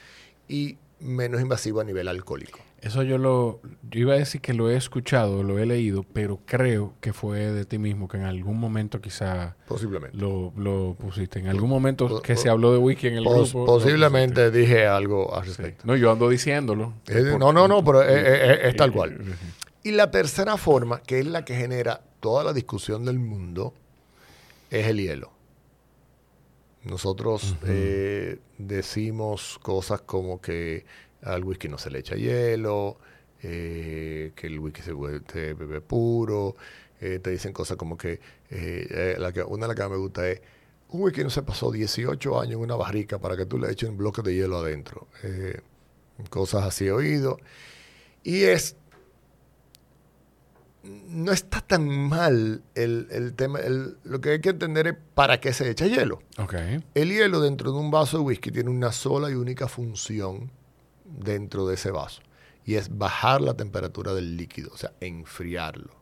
y 0.47 0.77
menos 0.99 1.41
invasivo 1.41 1.81
a 1.81 1.83
nivel 1.83 2.07
alcohólico. 2.07 2.59
Eso 2.81 3.03
yo 3.03 3.17
lo 3.17 3.59
yo 3.89 3.99
iba 3.99 4.13
a 4.13 4.17
decir 4.17 4.39
que 4.39 4.53
lo 4.53 4.69
he 4.69 4.77
escuchado, 4.77 5.43
lo 5.43 5.59
he 5.59 5.65
leído, 5.65 6.03
pero 6.13 6.39
creo 6.45 6.93
que 7.01 7.11
fue 7.11 7.39
de 7.39 7.65
ti 7.65 7.77
mismo 7.77 8.07
que 8.07 8.17
en 8.17 8.23
algún 8.23 8.57
momento 8.57 9.01
quizá 9.01 9.57
posiblemente 9.67 10.17
lo, 10.17 10.53
lo 10.55 10.95
pusiste. 10.97 11.39
En 11.39 11.47
algún 11.47 11.69
momento 11.69 12.21
que 12.21 12.37
se 12.37 12.49
habló 12.49 12.71
de 12.71 12.77
whisky 12.77 13.07
en 13.07 13.17
el 13.17 13.25
grupo. 13.25 13.65
Posiblemente 13.65 14.49
dije 14.51 14.87
algo 14.87 15.35
al 15.35 15.45
respecto. 15.45 15.83
No, 15.85 15.95
yo 15.95 16.11
ando 16.11 16.29
diciéndolo. 16.29 16.93
no, 17.37 17.51
no, 17.51 17.67
no, 17.67 17.83
pero 17.83 18.01
es, 18.03 18.75
tal 18.75 18.91
cual. 18.91 19.17
Y 19.83 19.91
la 19.91 20.11
tercera 20.11 20.57
forma, 20.57 21.01
que 21.01 21.19
es 21.19 21.25
la 21.25 21.43
que 21.45 21.55
genera 21.55 22.01
toda 22.19 22.43
la 22.43 22.53
discusión 22.53 23.05
del 23.05 23.19
mundo, 23.19 23.73
es 24.69 24.87
el 24.87 24.97
hielo. 24.99 25.31
Nosotros 26.83 27.55
eh, 27.65 28.39
decimos 28.57 29.59
cosas 29.61 30.01
como 30.01 30.39
que 30.39 30.85
al 31.23 31.43
whisky 31.43 31.67
no 31.67 31.77
se 31.77 31.89
le 31.89 31.99
echa 31.99 32.15
hielo, 32.15 32.97
eh, 33.41 34.31
que 34.35 34.47
el 34.47 34.59
whisky 34.59 34.81
se, 34.81 34.93
bebe 34.93 35.81
puro. 35.81 36.55
Eh, 37.01 37.19
te 37.19 37.29
dicen 37.29 37.53
cosas 37.53 37.77
como 37.77 37.97
que, 37.97 38.19
la 39.17 39.31
que 39.31 39.41
una 39.43 39.67
de 39.67 39.73
las 39.73 39.75
que 39.75 39.89
me 39.89 39.97
gusta 39.97 40.27
es, 40.27 40.41
un 40.89 41.03
whisky 41.03 41.23
no 41.23 41.29
se 41.29 41.43
pasó 41.43 41.71
18 41.71 42.41
años 42.41 42.53
en 42.53 42.59
una 42.59 42.75
barrica 42.75 43.19
para 43.19 43.37
que 43.37 43.45
tú 43.45 43.57
le 43.57 43.71
eches 43.71 43.89
un 43.89 43.97
bloque 43.97 44.21
de 44.21 44.35
hielo 44.35 44.57
adentro. 44.57 45.07
cosas 46.29 46.65
así 46.65 46.87
he 46.87 46.91
oído. 46.91 47.39
Y 48.23 48.43
es 48.43 48.75
no 50.83 51.31
está 51.31 51.61
tan 51.61 51.87
mal 51.87 52.61
el, 52.75 53.33
tema. 53.35 53.59
lo 54.03 54.21
que 54.21 54.31
hay 54.31 54.41
que 54.41 54.49
entender 54.49 54.87
es 54.87 54.95
para 55.13 55.39
qué 55.39 55.53
se 55.53 55.69
echa 55.69 55.87
hielo. 55.87 56.21
El 56.93 57.09
hielo 57.09 57.41
dentro 57.41 57.71
de 57.71 57.77
un 57.77 57.91
vaso 57.91 58.17
de 58.17 58.23
whisky 58.23 58.51
tiene 58.51 58.69
una 58.69 58.91
sola 58.91 59.29
y 59.29 59.33
única 59.33 59.67
función 59.67 60.51
dentro 61.17 61.67
de 61.67 61.75
ese 61.75 61.91
vaso. 61.91 62.21
Y 62.65 62.75
es 62.75 62.97
bajar 62.97 63.41
la 63.41 63.55
temperatura 63.55 64.13
del 64.13 64.37
líquido, 64.37 64.71
o 64.73 64.77
sea, 64.77 64.91
enfriarlo. 64.99 65.99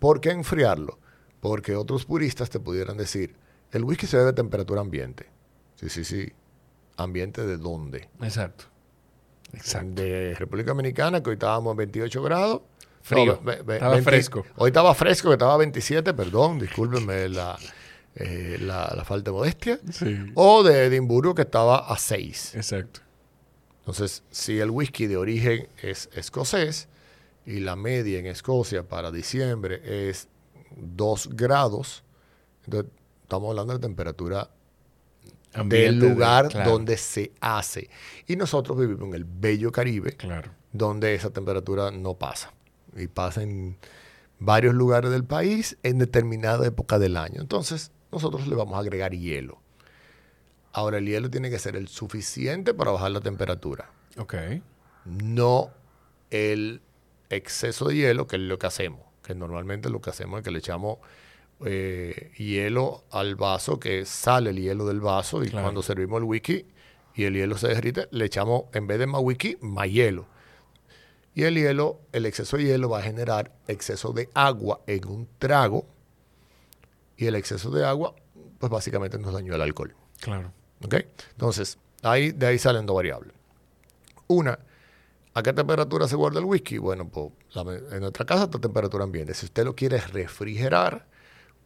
¿Por 0.00 0.20
qué 0.20 0.30
enfriarlo? 0.30 0.98
Porque 1.40 1.76
otros 1.76 2.04
puristas 2.04 2.50
te 2.50 2.58
pudieran 2.58 2.96
decir, 2.96 3.36
el 3.70 3.84
whisky 3.84 4.06
se 4.06 4.16
bebe 4.16 4.30
a 4.30 4.34
temperatura 4.34 4.80
ambiente. 4.80 5.28
Sí, 5.76 5.88
sí, 5.88 6.04
sí. 6.04 6.32
¿Ambiente 6.96 7.46
de 7.46 7.56
dónde? 7.56 8.08
Exacto. 8.20 8.64
Exacto. 9.52 10.02
De 10.02 10.34
República 10.34 10.70
Dominicana, 10.70 11.22
que 11.22 11.30
hoy 11.30 11.34
estábamos 11.34 11.72
a 11.72 11.76
28 11.76 12.22
grados 12.22 12.62
Frío. 13.04 13.38
estaba 13.44 14.00
fresco. 14.00 14.46
Hoy 14.56 14.68
estaba 14.68 14.94
fresco, 14.94 15.28
que 15.28 15.34
estaba 15.34 15.54
a 15.54 15.58
27, 15.58 16.14
perdón, 16.14 16.58
discúlpenme 16.58 17.28
la, 17.28 17.58
eh, 18.14 18.56
la, 18.60 19.04
falta 19.04 19.30
de 19.30 19.36
modestia. 19.36 19.78
O 20.34 20.62
de 20.62 20.86
Edimburgo, 20.86 21.34
que 21.34 21.42
estaba 21.42 21.92
a 21.92 21.98
6. 21.98 22.54
Exacto. 22.54 23.00
Entonces, 23.84 24.22
si 24.30 24.60
el 24.60 24.70
whisky 24.70 25.06
de 25.06 25.18
origen 25.18 25.68
es 25.82 26.08
escocés 26.14 26.88
y 27.44 27.60
la 27.60 27.76
media 27.76 28.18
en 28.18 28.24
Escocia 28.24 28.82
para 28.88 29.10
diciembre 29.10 30.08
es 30.10 30.28
2 30.76 31.36
grados, 31.36 32.02
entonces 32.64 32.90
estamos 33.22 33.50
hablando 33.50 33.74
de 33.74 33.80
temperatura 33.80 34.48
del 35.66 35.98
lugar 35.98 36.48
donde 36.64 36.96
se 36.96 37.32
hace. 37.40 37.90
Y 38.26 38.36
nosotros 38.36 38.78
vivimos 38.78 39.08
en 39.08 39.14
el 39.14 39.24
bello 39.24 39.70
Caribe, 39.70 40.16
claro. 40.16 40.50
donde 40.72 41.14
esa 41.14 41.28
temperatura 41.28 41.90
no 41.90 42.14
pasa 42.14 42.54
y 42.96 43.06
pasa 43.06 43.42
en 43.42 43.76
varios 44.38 44.74
lugares 44.74 45.10
del 45.10 45.24
país 45.24 45.76
en 45.82 45.98
determinada 45.98 46.66
época 46.66 46.98
del 46.98 47.18
año. 47.18 47.42
Entonces, 47.42 47.92
nosotros 48.10 48.46
le 48.46 48.54
vamos 48.54 48.76
a 48.76 48.78
agregar 48.78 49.12
hielo. 49.12 49.60
Ahora, 50.74 50.98
el 50.98 51.06
hielo 51.06 51.30
tiene 51.30 51.50
que 51.50 51.60
ser 51.60 51.76
el 51.76 51.86
suficiente 51.86 52.74
para 52.74 52.90
bajar 52.90 53.12
la 53.12 53.20
temperatura. 53.20 53.90
Ok. 54.18 54.34
No 55.04 55.70
el 56.30 56.82
exceso 57.30 57.86
de 57.86 57.94
hielo, 57.94 58.26
que 58.26 58.36
es 58.36 58.42
lo 58.42 58.58
que 58.58 58.66
hacemos. 58.66 59.00
Que 59.22 59.36
normalmente 59.36 59.88
lo 59.88 60.00
que 60.00 60.10
hacemos 60.10 60.38
es 60.38 60.44
que 60.44 60.50
le 60.50 60.58
echamos 60.58 60.98
eh, 61.64 62.32
hielo 62.36 63.04
al 63.12 63.36
vaso, 63.36 63.78
que 63.78 64.04
sale 64.04 64.50
el 64.50 64.60
hielo 64.60 64.84
del 64.84 65.00
vaso, 65.00 65.44
y 65.44 65.50
cuando 65.50 65.80
servimos 65.80 66.18
el 66.18 66.24
whisky 66.24 66.66
y 67.14 67.22
el 67.22 67.34
hielo 67.34 67.56
se 67.56 67.68
derrite, 67.68 68.08
le 68.10 68.24
echamos, 68.24 68.64
en 68.72 68.88
vez 68.88 68.98
de 68.98 69.06
más 69.06 69.20
whisky, 69.22 69.56
más 69.60 69.88
hielo. 69.88 70.26
Y 71.36 71.44
el 71.44 71.54
hielo, 71.54 72.00
el 72.10 72.26
exceso 72.26 72.56
de 72.56 72.64
hielo 72.64 72.88
va 72.88 72.98
a 72.98 73.02
generar 73.02 73.52
exceso 73.68 74.12
de 74.12 74.28
agua 74.34 74.80
en 74.88 75.06
un 75.06 75.28
trago. 75.38 75.86
Y 77.16 77.26
el 77.26 77.36
exceso 77.36 77.70
de 77.70 77.84
agua, 77.86 78.16
pues 78.58 78.70
básicamente 78.70 79.18
nos 79.18 79.32
dañó 79.32 79.54
el 79.54 79.60
alcohol. 79.60 79.94
Claro. 80.20 80.52
Entonces, 81.30 81.78
ahí, 82.02 82.32
de 82.32 82.46
ahí 82.46 82.58
salen 82.58 82.86
dos 82.86 82.96
variables. 82.96 83.32
Una, 84.26 84.58
¿a 85.34 85.42
qué 85.42 85.52
temperatura 85.52 86.08
se 86.08 86.16
guarda 86.16 86.40
el 86.40 86.46
whisky? 86.46 86.78
Bueno, 86.78 87.08
pues 87.08 87.30
en 87.92 88.00
nuestra 88.00 88.24
casa 88.24 88.44
está 88.44 88.58
a 88.58 88.60
temperatura 88.60 89.04
ambiente. 89.04 89.34
Si 89.34 89.46
usted 89.46 89.64
lo 89.64 89.74
quiere 89.74 89.98
refrigerar, 89.98 91.06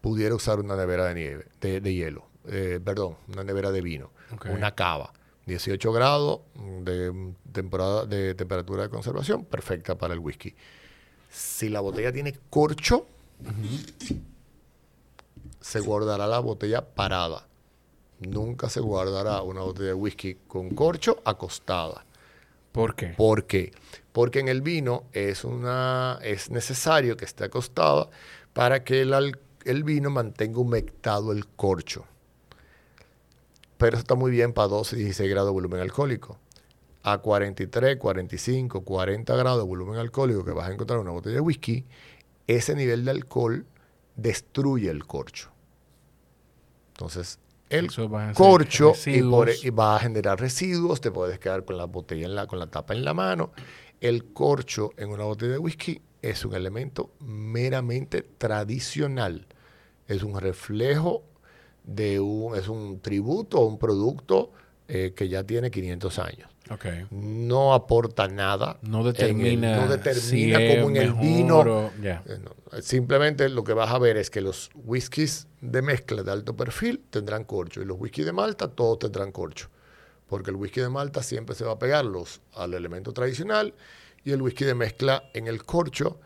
pudiera 0.00 0.34
usar 0.34 0.60
una 0.60 0.76
nevera 0.76 1.06
de 1.06 1.14
nieve, 1.14 1.46
de, 1.60 1.94
hielo. 1.94 2.26
Eh, 2.46 2.80
perdón, 2.84 3.16
una 3.28 3.44
nevera 3.44 3.70
de 3.70 3.80
vino, 3.80 4.10
una 4.48 4.74
cava. 4.74 5.12
18 5.46 5.92
grados 5.92 6.40
de, 6.82 7.32
temporada, 7.52 8.04
de 8.04 8.34
temperatura 8.34 8.82
de 8.82 8.90
conservación, 8.90 9.46
perfecta 9.46 9.96
para 9.96 10.12
el 10.12 10.20
whisky. 10.20 10.54
Si 11.30 11.70
la 11.70 11.80
botella 11.80 12.12
tiene 12.12 12.34
corcho, 12.50 13.06
se 15.60 15.80
guardará 15.80 16.26
la 16.26 16.38
botella 16.40 16.82
parada. 16.82 17.47
Nunca 18.20 18.68
se 18.68 18.80
guardará 18.80 19.42
una 19.42 19.60
botella 19.60 19.88
de 19.88 19.94
whisky 19.94 20.34
con 20.46 20.70
corcho 20.70 21.22
acostada. 21.24 22.04
¿Por 22.72 22.94
qué? 22.94 23.08
¿Por 23.16 23.46
qué? 23.46 23.72
Porque 24.12 24.40
en 24.40 24.48
el 24.48 24.62
vino 24.62 25.04
es, 25.12 25.44
una, 25.44 26.18
es 26.22 26.50
necesario 26.50 27.16
que 27.16 27.24
esté 27.24 27.44
acostada 27.44 28.08
para 28.52 28.84
que 28.84 29.02
el, 29.02 29.36
el 29.64 29.84
vino 29.84 30.10
mantenga 30.10 30.58
humectado 30.58 31.32
el 31.32 31.46
corcho. 31.46 32.04
Pero 33.78 33.96
eso 33.96 34.00
está 34.00 34.16
muy 34.16 34.32
bien 34.32 34.52
para 34.52 34.68
12 34.68 34.96
y 34.96 34.98
16 35.04 35.30
grados 35.30 35.48
de 35.48 35.52
volumen 35.52 35.80
alcohólico. 35.80 36.38
A 37.04 37.18
43, 37.18 37.96
45, 37.96 38.80
40 38.82 39.36
grados 39.36 39.62
de 39.62 39.68
volumen 39.68 39.98
alcohólico 39.98 40.44
que 40.44 40.50
vas 40.50 40.68
a 40.68 40.72
encontrar 40.72 40.98
en 40.98 41.02
una 41.02 41.12
botella 41.12 41.36
de 41.36 41.40
whisky, 41.40 41.86
ese 42.48 42.74
nivel 42.74 43.04
de 43.04 43.12
alcohol 43.12 43.64
destruye 44.16 44.90
el 44.90 45.06
corcho. 45.06 45.50
Entonces, 46.88 47.38
el 47.70 47.90
corcho 48.34 48.94
y, 49.06 49.20
va 49.70 49.96
a 49.96 49.98
generar 49.98 50.40
residuos, 50.40 51.00
te 51.00 51.10
puedes 51.10 51.38
quedar 51.38 51.64
con 51.64 51.76
la 51.76 51.84
botella 51.84 52.26
en 52.26 52.34
la, 52.34 52.46
con 52.46 52.58
la 52.58 52.66
tapa 52.66 52.94
en 52.94 53.04
la 53.04 53.14
mano. 53.14 53.52
El 54.00 54.32
corcho 54.32 54.92
en 54.96 55.10
una 55.10 55.24
botella 55.24 55.52
de 55.52 55.58
whisky 55.58 56.00
es 56.22 56.44
un 56.44 56.54
elemento 56.54 57.10
meramente 57.20 58.22
tradicional. 58.22 59.46
Es 60.06 60.22
un 60.22 60.40
reflejo 60.40 61.24
de 61.84 62.20
un, 62.20 62.56
es 62.56 62.68
un 62.68 63.00
tributo 63.00 63.60
o 63.60 63.66
un 63.66 63.78
producto 63.78 64.52
eh, 64.88 65.12
que 65.14 65.28
ya 65.28 65.44
tiene 65.44 65.70
500 65.70 66.18
años. 66.18 66.50
No 67.10 67.74
aporta 67.74 68.28
nada. 68.28 68.78
No 68.82 69.04
determina, 69.04 69.76
no 69.76 69.88
determina 69.88 70.58
como 70.58 70.90
en 70.90 70.96
el 70.96 71.12
vino. 71.14 71.90
Eh, 72.02 72.82
simplemente 72.82 73.48
lo 73.48 73.64
que 73.64 73.72
vas 73.72 73.90
a 73.90 73.98
ver 73.98 74.16
es 74.16 74.30
que 74.30 74.40
los 74.40 74.70
whiskies 74.74 75.46
de 75.60 75.82
mezcla 75.82 76.22
de 76.22 76.30
alto 76.30 76.56
perfil 76.56 77.02
tendrán 77.10 77.44
corcho 77.44 77.82
y 77.82 77.84
los 77.84 77.98
whiskies 77.98 78.26
de 78.26 78.32
Malta 78.32 78.68
todos 78.68 78.98
tendrán 78.98 79.32
corcho. 79.32 79.68
Porque 80.28 80.50
el 80.50 80.56
whisky 80.56 80.80
de 80.80 80.90
Malta 80.90 81.22
siempre 81.22 81.54
se 81.54 81.64
va 81.64 81.72
a 81.72 81.78
pegar 81.78 82.04
al 82.54 82.74
elemento 82.74 83.12
tradicional 83.12 83.74
y 84.24 84.32
el 84.32 84.42
whisky 84.42 84.64
de 84.64 84.74
mezcla 84.74 85.24
en 85.32 85.46
el 85.46 85.64
corcho 85.64 86.20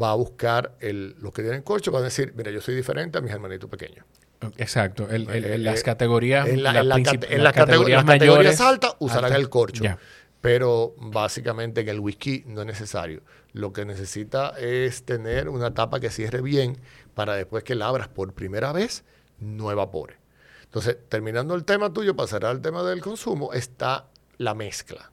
va 0.00 0.12
a 0.12 0.14
buscar 0.14 0.76
el, 0.80 1.16
los 1.20 1.32
que 1.32 1.42
tienen 1.42 1.62
corcho, 1.62 1.90
van 1.90 2.02
a 2.02 2.04
decir, 2.06 2.32
mira, 2.36 2.50
yo 2.50 2.60
soy 2.60 2.74
diferente 2.74 3.18
a 3.18 3.20
mis 3.20 3.32
hermanitos 3.32 3.68
pequeños. 3.68 4.04
Exacto, 4.56 5.08
el, 5.10 5.28
el, 5.28 5.64
las 5.64 5.82
categorías 5.82 6.48
en, 6.48 6.62
la, 6.62 6.82
las 6.82 7.52
categorías, 7.52 8.60
altas 8.60 8.96
usarán 8.98 9.34
el 9.34 9.48
corcho. 9.50 9.84
Pero 10.40 10.94
básicamente 10.96 11.82
en 11.82 11.88
el 11.90 12.00
whisky 12.00 12.44
no 12.46 12.62
es 12.62 12.66
necesario. 12.66 13.20
Lo 13.52 13.74
que 13.74 13.84
necesita 13.84 14.54
es 14.58 15.02
tener 15.02 15.50
una 15.50 15.74
tapa 15.74 16.00
que 16.00 16.08
cierre 16.08 16.40
bien 16.40 16.78
para 17.14 17.34
después 17.34 17.62
que 17.62 17.74
la 17.74 17.88
abras 17.88 18.08
por 18.08 18.32
primera 18.32 18.72
vez 18.72 19.04
no 19.38 19.70
evapore. 19.70 20.16
Entonces, 20.64 20.96
terminando 21.10 21.54
el 21.54 21.64
tema 21.64 21.92
tuyo, 21.92 22.16
pasará 22.16 22.48
al 22.48 22.62
tema 22.62 22.82
del 22.82 23.02
consumo, 23.02 23.52
está 23.52 24.06
la 24.38 24.54
mezcla. 24.54 25.10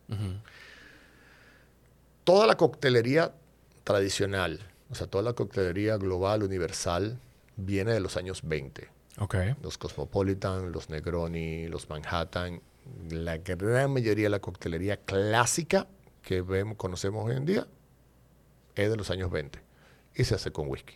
Toda 2.23 2.47
la 2.47 2.55
coctelería 2.55 3.34
tradicional, 3.84 4.59
o 4.89 4.95
sea, 4.95 5.07
toda 5.07 5.23
la 5.23 5.34
coctelería 5.34 5.97
global, 5.97 6.43
universal, 6.43 7.19
viene 7.57 7.91
de 7.91 7.99
los 7.99 8.15
años 8.15 8.41
20 8.43 8.97
Okay. 9.20 9.55
Los 9.63 9.78
Cosmopolitan, 9.78 10.72
los 10.72 10.89
Negroni, 10.89 11.68
los 11.68 11.89
Manhattan, 11.89 12.61
la 13.09 13.38
gran 13.38 13.91
mayoría 13.91 14.26
de 14.26 14.30
la 14.30 14.39
coctelería 14.39 14.97
clásica 14.97 15.88
que 16.22 16.41
vemos, 16.41 16.78
conocemos 16.78 17.26
hoy 17.26 17.36
en 17.36 17.45
día 17.45 17.68
es 18.76 18.89
de 18.89 18.95
los 18.95 19.09
años 19.09 19.32
20 19.32 19.59
y 20.15 20.24
se 20.24 20.36
hace 20.36 20.51
con 20.51 20.68
whisky. 20.68 20.95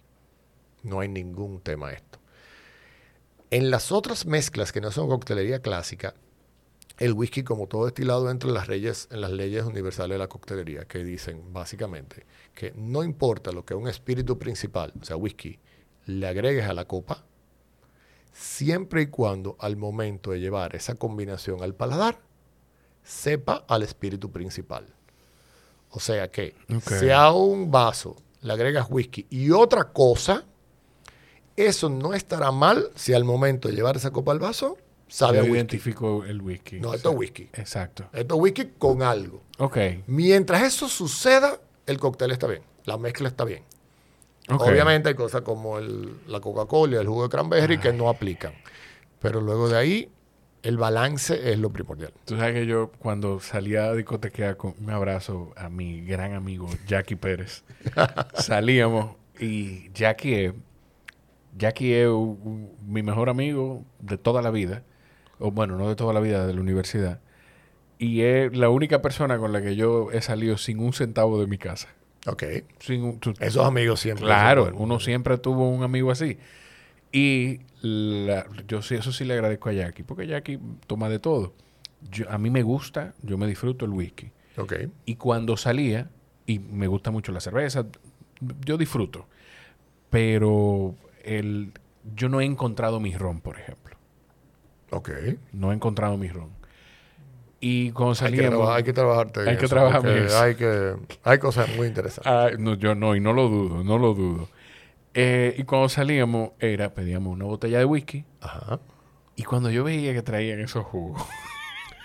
No 0.84 1.00
hay 1.00 1.08
ningún 1.08 1.62
tema 1.62 1.92
esto. 1.94 2.20
En 3.50 3.72
las 3.72 3.92
otras 3.92 4.26
mezclas 4.26 4.72
que 4.72 4.82
no 4.82 4.92
son 4.92 5.10
coctelería 5.10 5.62
clásica, 5.62 6.14
el 6.98 7.14
whisky, 7.14 7.44
como 7.44 7.68
todo 7.68 7.86
destilado, 7.86 8.30
entra 8.30 8.50
en 8.50 8.54
las, 8.54 8.68
leyes, 8.68 9.08
en 9.12 9.22
las 9.22 9.32
leyes 9.32 9.64
universales 9.66 10.16
de 10.16 10.20
la 10.20 10.28
coctelería, 10.28 10.86
que 10.86 11.04
dicen 11.04 11.52
básicamente 11.52 12.28
que 12.54 12.74
no 12.76 13.04
importa 13.04 13.52
lo 13.52 13.66
que 13.66 13.74
un 13.74 13.88
espíritu 13.88 14.38
principal, 14.38 14.94
o 15.02 15.04
sea, 15.04 15.16
whisky, 15.16 15.60
le 16.06 16.28
agregues 16.28 16.66
a 16.66 16.74
la 16.74 16.86
copa, 16.86 17.26
siempre 18.32 19.04
y 19.04 19.08
cuando 19.08 19.56
al 19.60 19.76
momento 19.78 20.32
de 20.32 20.40
llevar 20.40 20.76
esa 20.76 20.96
combinación 20.96 21.62
al 21.64 21.76
paladar, 21.76 22.20
sepa 23.04 23.66
al 23.68 23.84
espíritu 23.84 24.32
principal. 24.32 24.86
O 25.90 26.00
sea 26.00 26.32
que 26.32 26.56
si 27.00 27.10
a 27.10 27.32
un 27.32 27.70
vaso 27.72 28.16
le 28.42 28.54
agregas 28.54 28.88
whisky 28.90 29.28
y 29.30 29.52
otra 29.52 29.86
cosa, 29.92 30.46
eso 31.56 31.90
no 31.90 32.14
estará 32.14 32.52
mal 32.52 32.90
si 32.96 33.14
al 33.14 33.24
momento 33.24 33.68
de 33.68 33.76
llevar 33.76 33.98
esa 33.98 34.12
copa 34.12 34.32
al 34.32 34.40
vaso 34.40 34.78
sabe 35.08 35.34
Yo 35.38 35.40
a 35.42 35.44
whisky. 35.44 35.56
identifico 35.58 36.24
el 36.24 36.42
whisky. 36.42 36.80
No, 36.80 36.94
esto 36.94 37.12
es 37.12 37.18
whisky. 37.18 37.50
Exacto. 37.54 38.06
Esto 38.14 38.36
es 38.36 38.42
whisky 38.42 38.66
con 38.78 39.04
algo. 39.04 39.42
Ok. 39.58 39.78
Mientras 40.08 40.64
eso 40.64 40.88
suceda, 40.88 41.60
el 41.86 42.00
cóctel 42.00 42.32
está 42.32 42.48
bien. 42.48 42.62
La 42.86 42.98
mezcla 42.98 43.28
está 43.28 43.44
bien. 43.44 43.64
Obviamente 44.72 45.10
hay 45.10 45.16
cosas 45.16 45.42
como 45.42 45.78
el- 45.80 46.16
la 46.28 46.40
Coca-Cola 46.40 46.98
y 46.98 47.00
el 47.00 47.08
jugo 47.08 47.24
de 47.24 47.30
cranberry 47.30 47.78
que 47.78 47.94
no 47.94 48.10
aplican. 48.10 48.54
Pero 49.20 49.40
luego 49.42 49.70
de 49.70 49.78
ahí, 49.78 50.10
el 50.64 50.78
balance 50.78 51.52
es 51.52 51.58
lo 51.60 51.72
primordial. 51.72 52.14
Tú 52.26 52.38
sabes 52.38 52.54
que 52.54 52.66
yo 52.66 52.92
cuando 53.00 53.40
salía 53.40 53.86
a 53.86 53.94
discotequear 53.96 54.58
con 54.58 54.76
un 54.80 54.90
abrazo 54.90 55.52
a 55.56 55.70
mi 55.70 56.02
gran 56.02 56.34
amigo 56.34 56.70
Jackie 56.88 57.16
Pérez, 57.16 57.64
salíamos 58.36 59.16
y 59.40 59.92
Jackie 59.94 60.34
es, 60.46 60.54
Jackie 61.58 61.94
es 61.94 62.10
mi 62.88 63.04
mejor 63.04 63.30
amigo 63.30 63.84
de 64.00 64.18
toda 64.18 64.42
la 64.42 64.52
vida, 64.52 64.84
o 65.40 65.52
bueno, 65.52 65.78
no 65.78 65.90
de 65.90 65.96
toda 65.96 66.14
la 66.14 66.20
vida, 66.20 66.46
de 66.46 66.54
la 66.54 66.62
universidad, 66.62 67.20
y 67.98 68.22
es 68.22 68.56
la 68.56 68.70
única 68.70 69.02
persona 69.02 69.38
con 69.38 69.52
la 69.52 69.62
que 69.62 69.76
yo 69.76 70.12
he 70.12 70.22
salido 70.22 70.58
sin 70.58 70.80
un 70.80 70.94
centavo 70.94 71.40
de 71.40 71.48
mi 71.48 71.58
casa. 71.58 71.88
Ok. 72.28 72.44
Sin 72.80 73.04
un- 73.04 73.20
tú- 73.20 73.34
Esos 73.40 73.66
amigos 73.66 74.00
siempre. 74.00 74.26
Claro, 74.26 74.72
uno 74.76 75.00
siempre 75.00 75.38
tuvo 75.38 75.70
un 75.70 75.84
amigo 75.84 76.12
así. 76.12 76.38
Y 77.12 77.62
la- 77.82 78.46
yo 78.68 78.82
sí, 78.82 78.96
eso 78.96 79.12
sí 79.12 79.26
le 79.26 79.34
agradezco 79.34 79.70
a 79.70 79.74
Jackie, 79.74 80.04
porque 80.04 80.28
Jackie 80.28 80.60
toma 80.88 81.10
de 81.10 81.20
todo. 81.20 81.54
Yo- 82.12 82.30
a 82.30 82.38
mí 82.38 82.50
me 82.50 82.64
gusta, 82.64 83.14
yo 83.24 83.38
me 83.38 83.48
disfruto 83.48 83.86
el 83.86 83.92
whisky. 83.92 84.32
Ok. 84.58 84.74
Y 85.06 85.16
cuando 85.16 85.58
salía, 85.58 86.10
y 86.46 86.60
me 86.60 86.88
gusta 86.88 87.12
mucho 87.12 87.32
la 87.32 87.40
cerveza, 87.40 87.86
yo 88.66 88.78
disfruto. 88.78 89.28
Pero 90.10 90.96
el, 91.24 91.72
yo 92.16 92.30
no 92.30 92.42
he 92.42 92.46
encontrado 92.46 93.00
mi 93.00 93.16
ron, 93.16 93.40
por 93.42 93.58
ejemplo. 93.60 93.96
Ok. 94.92 95.10
No 95.54 95.72
he 95.72 95.76
encontrado 95.76 96.18
mi 96.18 96.28
ron. 96.28 96.50
Y 97.64 97.92
cuando 97.92 98.10
Hay 98.12 98.16
que, 98.16 98.20
salíamos... 98.20 98.50
trabajar, 98.50 98.78
hay 98.78 98.84
que 98.84 98.94
trabajarte 98.94 99.42
en 99.42 99.48
Hay 99.50 99.58
que 99.58 99.68
trabajar 99.68 100.08
eso. 100.10 100.42
Hay, 100.42 100.56
que, 100.56 100.96
hay 101.24 101.38
cosas 101.38 101.70
muy 101.78 101.88
interesantes. 101.88 102.26
Ah, 102.26 102.50
no, 102.58 102.74
yo 102.74 102.96
no, 102.96 103.16
y 103.16 103.20
no 103.20 103.34
lo 103.34 103.48
dudo, 103.48 103.84
no 103.84 103.98
lo 104.00 104.14
dudo. 104.16 104.50
Eh, 105.14 105.54
y 105.58 105.64
cuando 105.64 105.88
salíamos, 105.88 106.52
era, 106.60 106.90
pedíamos 106.94 107.34
una 107.34 107.46
botella 107.46 107.78
de 107.78 107.86
whisky. 107.86 108.26
Ajá. 108.42 108.80
Y 109.36 109.44
cuando 109.44 109.70
yo 109.70 109.84
veía 109.84 110.14
que 110.14 110.24
traían 110.24 110.60
esos 110.60 110.84
jugos, 110.86 111.22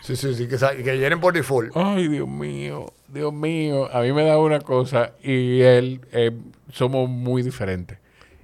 Sí, 0.03 0.15
sí, 0.15 0.35
sí, 0.37 0.47
que, 0.47 0.57
que 0.85 0.99
llenen 0.99 1.19
por 1.19 1.35
default. 1.35 1.77
ay, 1.77 2.07
Dios 2.07 2.29
mío, 2.29 2.93
Dios 3.09 3.33
mío, 3.33 3.93
a 3.93 4.03
mí 4.03 4.13
me 4.13 4.23
da 4.23 4.39
una 4.39 4.61
cosa 4.61 5.15
y 5.21 5.63
él, 5.63 6.01
eh, 6.13 6.31
somos 6.71 7.09
muy 7.09 7.43
diferentes. 7.43 7.99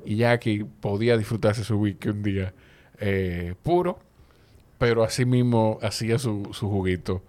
Y 0.05 0.17
Jackie 0.17 0.65
podía 0.65 1.17
disfrutarse 1.17 1.63
su 1.63 1.77
whisky 1.77 2.09
un 2.09 2.25
día 2.25 2.53
eh, 2.99 3.55
puro, 3.63 4.01
pero 4.83 5.05
así 5.05 5.25
mismo 5.25 5.79
hacía 5.81 6.19
su, 6.19 6.49
su 6.51 6.69
juguito 6.69 7.23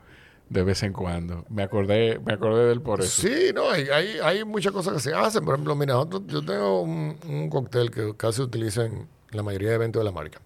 de 0.49 0.63
vez 0.63 0.81
en 0.81 0.91
cuando. 0.91 1.45
Me 1.49 1.61
acordé, 1.61 2.17
me 2.25 2.33
acordé 2.33 2.65
de 2.65 2.73
él 2.73 2.81
por 2.81 2.99
eso. 2.99 3.21
Sí, 3.21 3.51
no, 3.53 3.69
hay, 3.69 3.89
hay, 3.89 4.17
hay 4.23 4.43
muchas 4.43 4.73
cosas 4.73 4.95
que 4.95 4.99
se 5.01 5.13
hacen. 5.13 5.45
Por 5.45 5.53
ejemplo, 5.53 5.75
mira, 5.75 5.93
yo 6.25 6.43
tengo 6.43 6.81
un, 6.81 7.15
un 7.27 7.51
cóctel 7.51 7.91
que 7.91 8.15
casi 8.17 8.41
utilizo 8.41 8.81
en 8.81 9.07
la 9.29 9.43
mayoría 9.43 9.69
de 9.69 9.75
eventos 9.75 9.99
de 9.99 10.03
la 10.03 10.11
marca, 10.11 10.41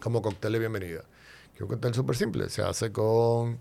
como 0.00 0.20
cóctel 0.20 0.54
de 0.54 0.58
bienvenida. 0.58 1.02
Que 1.52 1.58
es 1.58 1.60
un 1.60 1.68
cóctel 1.68 1.94
súper 1.94 2.16
simple. 2.16 2.48
Se 2.48 2.60
hace 2.62 2.90
con 2.90 3.60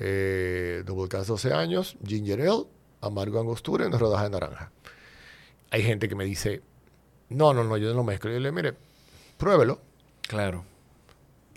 eh, 0.00 0.82
Double 0.84 1.08
Cask 1.08 1.28
12 1.28 1.54
años, 1.54 1.96
Ginger 2.04 2.40
Ale, 2.40 2.64
amargo 3.02 3.38
angostura 3.38 3.84
y 3.84 3.86
una 3.86 3.98
rodaja 3.98 4.24
de 4.24 4.30
naranja. 4.30 4.72
Hay 5.70 5.84
gente 5.84 6.08
que 6.08 6.16
me 6.16 6.24
dice, 6.24 6.60
no, 7.28 7.54
no, 7.54 7.62
no, 7.62 7.76
yo 7.76 7.90
no 7.90 7.94
lo 7.94 8.02
mezclo. 8.02 8.32
Y 8.32 8.34
yo 8.34 8.40
le 8.40 8.48
digo, 8.48 8.56
mire, 8.56 8.74
pruébelo. 9.38 9.80
Claro. 10.22 10.64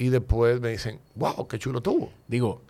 Y 0.01 0.09
después 0.09 0.61
me 0.61 0.69
dicen, 0.69 0.99
wow, 1.15 1.47
qué 1.47 1.59
chulo 1.59 1.81
tuvo. 1.81 2.11
Digo, 2.27 2.61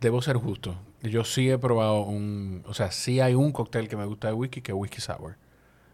debo 0.00 0.22
ser 0.22 0.36
justo. 0.36 0.74
Yo 1.02 1.22
sí 1.24 1.50
he 1.50 1.58
probado 1.58 2.00
un... 2.00 2.62
O 2.66 2.72
sea, 2.74 2.90
sí 2.90 3.20
hay 3.20 3.34
un 3.34 3.52
cóctel 3.52 3.88
que 3.88 3.96
me 3.96 4.06
gusta 4.06 4.28
de 4.28 4.32
whisky 4.34 4.62
que 4.62 4.72
es 4.72 4.76
whisky 4.78 5.00
sour. 5.00 5.36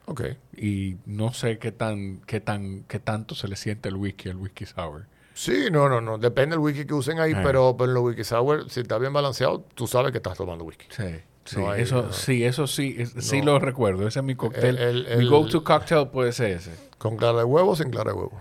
Ok. 0.07 0.23
Y 0.57 0.97
no 1.05 1.33
sé 1.33 1.59
qué 1.59 1.73
tan, 1.73 2.21
qué 2.27 2.41
tan, 2.41 2.85
qué 2.85 3.01
tanto 3.01 3.35
se 3.35 3.49
le 3.49 3.57
siente 3.57 3.89
el 3.89 3.97
whisky 3.97 4.29
al 4.29 4.37
whisky 4.37 4.67
sour. 4.67 5.07
Sí, 5.35 5.67
no, 5.73 5.89
no, 5.89 6.01
no. 6.01 6.17
Depende 6.17 6.55
del 6.55 6.61
whisky 6.61 6.85
que 6.87 6.95
usen 6.95 7.19
ahí, 7.19 7.33
Ah. 7.35 7.41
pero, 7.43 7.77
pero 7.77 7.91
en 7.91 7.95
los 7.95 8.05
whisky 8.05 8.23
sour, 8.23 8.71
si 8.71 8.81
está 8.81 8.97
bien 8.99 9.13
balanceado, 9.13 9.65
tú 9.75 9.87
sabes 9.89 10.13
que 10.13 10.19
estás 10.19 10.39
tomando 10.39 10.65
whisky. 10.65 10.87
Sí. 10.91 11.05
Sí, 11.45 11.57
No 11.59 11.71
hay- 11.73 11.83
eso, 11.83 12.03
no. 12.05 12.13
sí, 12.13 12.45
eso 12.45 12.67
sí, 12.67 12.95
es- 12.99 13.15
sí 13.19 13.43
lo 13.43 13.59
recuerdo. 13.59 14.07
Ese 14.07 14.21
es 14.21 14.25
mi 14.25 14.35
cóctel. 14.37 14.79
El- 14.79 15.07
el- 15.07 15.19
mi 15.19 15.27
go-to 15.29 15.63
cocktail 15.65 16.09
puede 16.09 16.33
ser 16.33 16.53
ese. 16.53 16.71
¿Con 16.99 17.17
clara 17.17 17.39
de 17.39 17.45
huevo 17.45 17.73
o 17.73 17.77
sin 17.77 17.91
clara 17.91 18.13
de 18.13 18.17
huevo? 18.17 18.41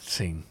Sí. 0.00 0.42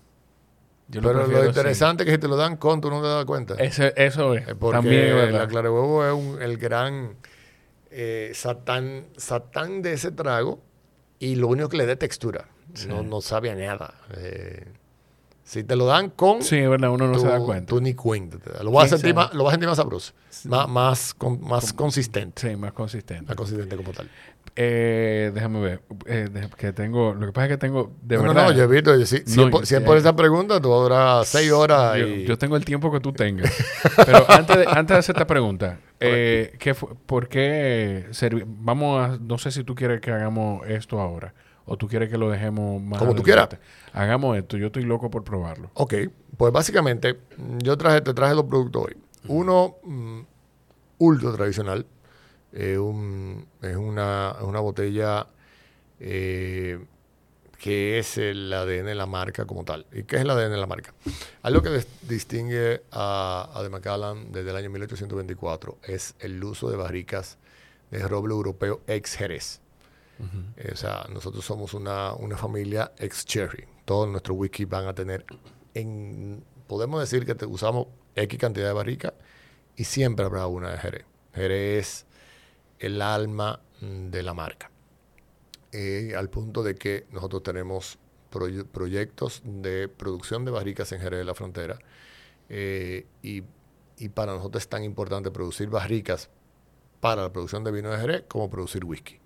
Yo 0.92 1.02
pero 1.02 1.28
lo 1.28 1.46
interesante 1.46 2.04
es 2.04 2.06
que 2.08 2.14
si 2.14 2.18
te 2.18 2.28
lo 2.28 2.36
dan 2.36 2.58
con, 2.58 2.82
tú 2.82 2.90
no 2.90 3.02
te 3.02 3.08
das 3.08 3.26
cuenta. 3.26 3.54
Ese- 3.56 3.94
eso 3.96 4.34
es. 4.34 4.46
Porque 4.56 4.78
También 4.78 5.04
es 5.04 5.10
la 5.12 5.16
verdad. 5.26 5.48
clara 5.50 5.70
de 5.70 5.74
huevo 5.74 6.06
es 6.06 6.14
un- 6.14 6.42
el 6.42 6.58
gran 6.58 7.16
eh, 7.92 8.32
satán, 8.36 9.06
satán 9.18 9.82
de 9.82 9.94
ese 9.94 10.12
trago 10.12 10.60
y 11.20 11.36
lo 11.36 11.48
único 11.48 11.70
que 11.70 11.78
le 11.78 11.86
da 11.86 11.96
textura. 11.96 12.46
No, 12.88 13.02
no 13.04 13.20
sabe 13.22 13.50
a 13.50 13.56
nada. 13.56 13.96
Eh, 14.16 14.66
si 15.44 15.64
te 15.64 15.76
lo 15.76 15.88
dan 15.88 16.12
con, 16.12 16.44
Sí, 16.44 16.58
es 16.58 16.70
verdad, 16.70 16.92
uno 16.92 17.08
no 17.08 17.14
tú, 17.16 17.22
se 17.22 17.28
da 17.28 17.40
cuenta. 17.40 17.66
tú 17.66 17.82
ni 17.82 17.96
cuenta. 17.96 18.38
Lo 18.64 18.72
vas, 18.72 18.86
a 18.86 18.88
¿Quién 18.90 19.00
sentir 19.00 19.16
más, 19.16 19.34
lo 19.34 19.44
vas 19.44 19.52
a 19.52 19.54
sentir 19.56 19.68
más 19.70 19.78
sabroso, 19.78 20.14
más, 20.46 20.68
más, 20.70 21.14
con- 21.16 21.42
más 21.42 21.74
consistente. 21.74 22.48
Sí, 22.50 22.56
más 22.56 22.74
consistente. 22.74 23.26
Más 23.26 23.36
consistente 23.36 23.76
como 23.76 23.92
tal. 23.92 24.08
Eh, 24.62 25.32
déjame 25.34 25.62
ver. 25.62 25.82
Eh, 26.06 26.28
que 26.58 26.74
tengo, 26.74 27.14
lo 27.14 27.28
que 27.28 27.32
pasa 27.32 27.46
es 27.46 27.52
que 27.52 27.58
tengo, 27.58 27.94
de 28.02 28.18
no, 28.18 28.24
verdad. 28.24 28.44
no, 28.44 28.50
no, 28.50 28.58
yo 28.58 28.64
he 28.66 28.68
visto, 28.68 29.06
si, 29.06 29.20
si 29.20 29.38
No, 29.38 29.46
es 29.46 29.52
por, 29.52 29.62
yo- 29.62 29.66
si 29.66 29.76
es 29.76 29.82
por 29.82 29.96
esa 29.96 30.14
pregunta, 30.18 30.60
tú 30.60 30.70
vas 30.70 30.80
a 30.80 30.84
durar 30.84 31.26
seis 31.26 31.50
horas 31.50 31.98
Yo, 31.98 32.06
y... 32.06 32.26
yo 32.26 32.38
tengo 32.38 32.58
el 32.58 32.66
tiempo 32.66 32.92
que 32.92 33.00
tú 33.00 33.14
tengas. 33.14 33.50
Pero 34.06 34.30
antes 34.30 34.58
de, 34.58 34.66
antes 34.68 34.96
de 34.96 35.00
hacer 35.00 35.16
esta 35.16 35.26
pregunta, 35.26 35.80
eh, 36.02 36.54
¿qué 36.60 36.76
¿por 36.76 37.30
qué 37.30 38.08
vamos 38.46 39.02
a, 39.10 39.18
no 39.18 39.38
sé 39.38 39.52
si 39.52 39.64
tú 39.64 39.76
quieres 39.76 40.02
que 40.02 40.12
hagamos 40.12 40.68
esto 40.68 41.00
ahora 41.00 41.34
o 41.66 41.78
tú 41.78 41.88
quieres 41.88 42.10
que 42.10 42.18
lo 42.18 42.30
dejemos 42.30 42.82
más 42.82 43.00
Como 43.00 43.16
tú 43.16 43.22
adelante? 43.22 43.60
Hagamos 43.94 44.38
esto, 44.38 44.58
yo 44.58 44.66
estoy 44.68 44.84
loco 44.84 45.10
por 45.10 45.24
probarlo. 45.24 45.72
Ok, 45.76 45.94
pues 46.36 46.52
básicamente 46.52 47.18
yo 47.64 47.78
traje, 47.78 48.02
te 48.02 48.14
traje 48.14 48.34
dos 48.34 48.44
productos 48.44 48.88
hoy. 48.88 48.98
Uno 49.30 49.76
mm, 49.84 50.20
ultra 50.98 51.32
tradicional, 51.32 51.86
eh, 52.54 52.78
un- 52.78 53.46
es 53.62 53.76
una, 53.76 54.36
una 54.42 54.60
botella 54.60 55.28
eh, 56.00 56.80
que 57.58 58.00
es 58.00 58.18
el 58.18 58.52
ADN 58.54 58.86
de 58.86 58.96
la 58.96 59.06
marca 59.06 59.46
como 59.46 59.66
tal. 59.66 59.86
¿Y 59.92 60.04
qué 60.04 60.16
es 60.16 60.22
el 60.22 60.30
ADN 60.30 60.52
de 60.52 60.58
la 60.58 60.66
marca? 60.68 60.94
Algo 61.42 61.62
que 61.62 61.84
distingue 62.04 62.84
a, 62.92 63.50
a 63.54 63.62
The 63.62 63.70
Macallan 63.70 64.32
desde 64.32 64.50
el 64.52 64.56
año 64.56 64.70
1824 64.70 65.78
es 65.84 66.16
el 66.20 66.42
uso 66.44 66.70
de 66.70 66.78
barricas 66.78 67.38
de 67.92 68.08
roble 68.08 68.34
europeo 68.34 68.82
ex 68.88 69.16
Jerez. 69.16 69.62
Eh, 70.58 70.70
o 70.74 70.76
sea, 70.76 71.06
nosotros 71.12 71.44
somos 71.46 71.74
una, 71.74 72.14
una 72.14 72.38
familia 72.38 72.92
ex 72.98 73.26
cherry. 73.26 73.66
Todos 73.86 74.08
nuestros 74.10 74.38
whisky 74.38 74.66
van 74.66 74.86
a 74.88 74.94
tener, 74.94 75.26
en, 75.74 76.44
podemos 76.68 77.00
decir 77.02 77.26
que 77.26 77.36
te- 77.36 77.46
usamos 77.46 77.88
X 78.16 78.38
cantidad 78.40 78.68
de 78.68 78.74
barrica 78.74 79.14
y 79.76 79.84
siempre 79.86 80.26
habrá 80.26 80.48
una 80.48 80.72
de 80.72 80.78
Jerez. 80.78 81.06
Jerez 81.34 82.06
el 82.80 83.02
alma 83.02 83.62
mm, 83.82 84.10
de 84.10 84.24
la 84.24 84.34
marca. 84.34 84.72
Eh, 85.72 86.14
al 86.18 86.30
punto 86.30 86.64
de 86.64 86.76
que 86.76 87.06
nosotros 87.12 87.44
tenemos 87.44 88.00
proye- 88.32 88.66
proyectos 88.66 89.42
de 89.46 89.88
producción 89.88 90.46
de 90.46 90.52
barricas 90.52 90.92
en 90.92 91.00
Jerez 91.02 91.20
de 91.20 91.26
la 91.26 91.36
Frontera. 91.36 91.78
Eh, 92.50 93.06
y, 93.22 93.44
y 93.98 94.10
para 94.10 94.34
nosotros 94.34 94.64
es 94.64 94.70
tan 94.70 94.84
importante 94.84 95.30
producir 95.30 95.70
barricas 95.70 96.30
para 97.00 97.22
la 97.24 97.32
producción 97.32 97.64
de 97.64 97.72
vino 97.72 97.92
de 97.92 97.98
Jerez 98.00 98.24
como 98.28 98.50
producir 98.50 98.84
whisky. 98.86 99.20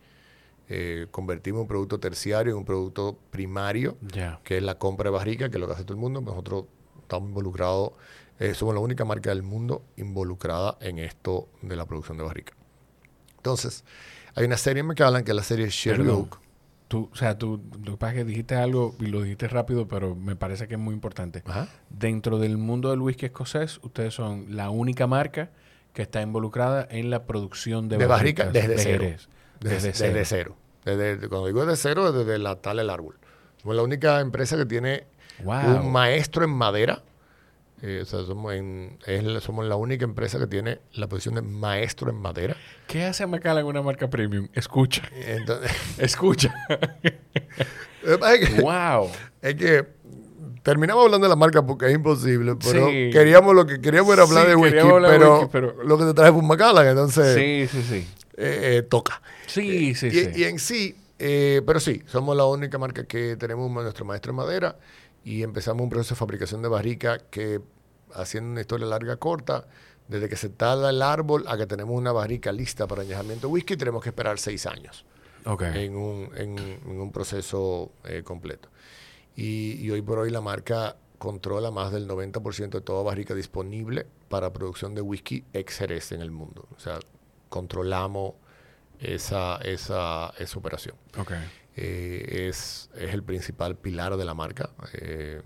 Eh, 0.70 1.08
convertimos 1.12 1.62
un 1.62 1.68
producto 1.68 2.00
terciario 2.00 2.52
en 2.54 2.58
un 2.60 2.66
producto 2.66 3.18
primario, 3.32 3.98
que 4.44 4.58
es 4.58 4.64
la 4.64 4.78
compra 4.78 5.10
de 5.10 5.16
barrica, 5.18 5.50
que 5.50 5.58
es 5.58 5.62
lo 5.62 5.68
que 5.68 5.74
hace 5.74 5.84
todo 5.84 5.94
el 5.96 6.00
mundo. 6.02 6.22
Nosotros 6.22 6.66
estamos 7.02 7.30
involucrados, 7.30 7.92
eh, 8.40 8.54
somos 8.54 8.74
la 8.74 8.80
única 8.82 9.06
marca 9.06 9.30
del 9.30 9.44
mundo 9.44 9.84
involucrada 9.98 10.78
en 10.82 11.00
esto 11.00 11.50
de 11.62 11.76
la 11.76 11.86
producción 11.86 12.18
de 12.18 12.24
barrica. 12.24 12.54
Entonces, 13.44 13.84
hay 14.36 14.46
una 14.46 14.56
serie 14.56 14.80
en 14.80 14.86
Macallan 14.88 15.26
que 15.26 15.32
es 15.32 15.36
la 15.36 15.44
serie. 15.44 15.68
Oak. 16.10 16.40
Tú, 16.88 17.10
o 17.12 17.16
sea, 17.16 17.38
tú, 17.38 17.62
lo 17.84 17.92
que 17.94 17.98
pasa 17.98 18.14
es 18.14 18.20
que 18.20 18.24
dijiste 18.24 18.56
algo 18.56 18.96
y 19.02 19.08
lo 19.08 19.22
dijiste 19.22 19.50
rápido, 19.50 19.86
pero 19.88 20.16
me 20.16 20.38
parece 20.38 20.68
que 20.70 20.76
es 20.76 20.80
muy 20.80 20.94
importante. 20.94 21.44
Ajá. 21.46 21.68
Dentro 21.90 22.40
del 22.40 22.58
mundo 22.58 22.90
del 22.92 23.02
whisky 23.02 23.26
escocés, 23.26 23.80
ustedes 23.84 24.14
son 24.14 24.56
la 24.56 24.70
única 24.70 25.08
marca 25.08 25.50
que 25.92 26.04
está 26.04 26.22
involucrada 26.22 26.88
en 26.90 27.10
la 27.10 27.26
producción 27.26 27.90
de, 27.90 27.98
De 27.98 28.06
barrica 28.06 28.46
barricas 28.46 28.54
desde 28.64 28.76
de 28.76 28.82
cero. 28.82 29.04
Jerez. 29.04 29.30
Desde, 29.60 29.76
Desde 29.76 29.88
desde 30.08 30.26
cero. 30.26 30.56
cero. 30.86 30.98
Desde, 30.98 31.28
cuando 31.30 31.48
digo 31.48 31.66
desde 31.66 31.82
cero, 31.82 32.08
es 32.08 32.14
desde 32.14 32.40
la 32.40 32.56
tal 32.62 32.80
el 32.80 32.90
árbol. 32.90 33.18
Somos 33.62 33.76
la 33.76 33.82
única 33.84 34.22
empresa 34.22 34.56
que 34.56 34.66
tiene 34.66 35.06
Wow. 35.44 35.82
un 35.82 35.92
maestro 35.92 36.46
en 36.46 36.52
madera. 36.52 37.02
Eh, 37.86 38.00
o 38.02 38.06
sea, 38.06 38.24
somos, 38.24 38.54
en- 38.54 38.98
es 39.06 39.24
la- 39.26 39.42
somos 39.42 39.66
la 39.66 39.76
única 39.76 40.06
empresa 40.06 40.40
que 40.40 40.48
tiene 40.48 40.80
la 40.94 41.08
posición 41.08 41.36
de 41.36 41.42
maestro 41.42 42.10
en 42.10 42.16
madera. 42.16 42.56
¿Qué 42.88 43.04
hace 43.04 43.26
Macallan 43.28 43.66
una 43.66 43.82
marca 43.82 44.10
premium? 44.10 44.48
Escucha. 44.54 45.02
Entonces, 45.14 45.70
Escucha. 45.98 46.54
es 48.02 48.50
que, 48.50 48.62
wow. 48.62 49.10
es 49.42 49.56
que 49.56 49.86
terminamos 50.64 51.04
hablando 51.06 51.26
de 51.26 51.30
la 51.30 51.36
marca 51.36 51.62
porque 51.66 51.88
es 51.88 51.94
imposible, 51.96 52.56
pero 52.56 52.88
Sí. 52.88 53.10
queríamos 53.12 53.54
lo 53.54 53.66
que 53.66 53.82
queríamos 53.82 54.14
era 54.14 54.24
hablar 54.24 54.44
Sí, 54.44 54.50
de 54.52 54.56
whisky, 54.56 54.80
hablar 54.80 55.12
pero, 55.12 55.34
whisky, 55.40 55.50
pero- 55.52 55.84
lo 55.84 55.98
que 55.98 56.06
te 56.06 56.14
trae 56.14 56.32
fue 56.32 56.40
un 56.40 56.48
Macallan, 56.48 56.88
entonces 56.88 57.36
Sí, 57.36 57.68
sí, 57.70 57.84
sí. 57.88 58.08
eh, 58.38 58.78
eh, 58.78 58.82
toca. 58.84 59.22
Sí, 59.48 59.94
sí, 59.96 60.08
y, 60.08 60.12
sí. 60.12 60.30
y 60.36 60.44
en 60.46 60.58
sí, 60.60 60.96
eh, 61.20 61.62
pero 61.66 61.80
sí, 61.82 62.02
somos 62.08 62.36
la 62.38 62.46
única 62.46 62.78
marca 62.78 63.06
que 63.06 63.36
tenemos 63.36 63.70
nuestro 63.70 64.06
maestro 64.06 64.32
en 64.32 64.38
madera 64.38 64.78
y 65.24 65.44
empezamos 65.44 65.82
un 65.84 65.90
proceso 65.90 66.16
de 66.16 66.20
fabricación 66.20 66.62
de 66.62 66.68
barrica 66.70 67.20
que, 67.20 67.62
haciendo 68.14 68.52
una 68.52 68.62
historia 68.62 68.88
larga 68.88 69.18
corta, 69.18 69.68
desde 70.08 70.28
que 70.30 70.36
se 70.36 70.50
tala 70.50 70.90
el 70.90 71.02
árbol 71.02 71.46
a 71.48 71.56
que 71.58 71.66
tenemos 71.66 71.96
una 71.98 72.12
barrica 72.12 72.52
lista 72.52 72.88
para 72.88 73.04
añejamiento 73.04 73.48
whisky, 73.50 73.78
tenemos 73.78 74.04
que 74.04 74.10
esperar 74.10 74.38
seis 74.38 74.66
años 74.66 75.06
ok. 75.46 75.62
en, 75.62 75.96
un, 75.96 76.30
en- 76.36 76.60
en 76.60 77.00
un 77.02 77.12
proceso 77.12 77.92
eh, 78.04 78.22
completo. 78.24 78.70
Y, 79.36 79.74
y 79.82 79.90
hoy 79.92 80.02
por 80.02 80.20
hoy 80.20 80.30
la 80.30 80.42
marca 80.42 80.98
controla 81.18 81.72
más 81.72 81.92
del 81.94 82.06
90% 82.08 82.70
de 82.70 82.82
toda 82.82 83.02
barrica 83.02 83.34
disponible 83.34 84.06
para 84.28 84.52
producción 84.52 84.94
de 84.94 85.02
whisky 85.02 85.46
ex 85.54 85.78
Jerez 85.78 86.12
en 86.12 86.22
el 86.22 86.32
mundo. 86.32 86.68
O 86.76 86.80
sea, 86.80 87.00
controlamos 87.48 88.34
esa, 89.00 89.56
esa, 89.58 90.34
esa 90.38 90.60
operación. 90.60 90.96
Ok. 91.18 91.32
Eh, 91.76 92.48
es, 92.50 92.90
es 92.96 93.14
el 93.14 93.24
principal 93.24 93.76
pilar 93.76 94.16
de 94.16 94.26
la 94.26 94.36
marca 94.36 94.70
eh, 94.94 95.42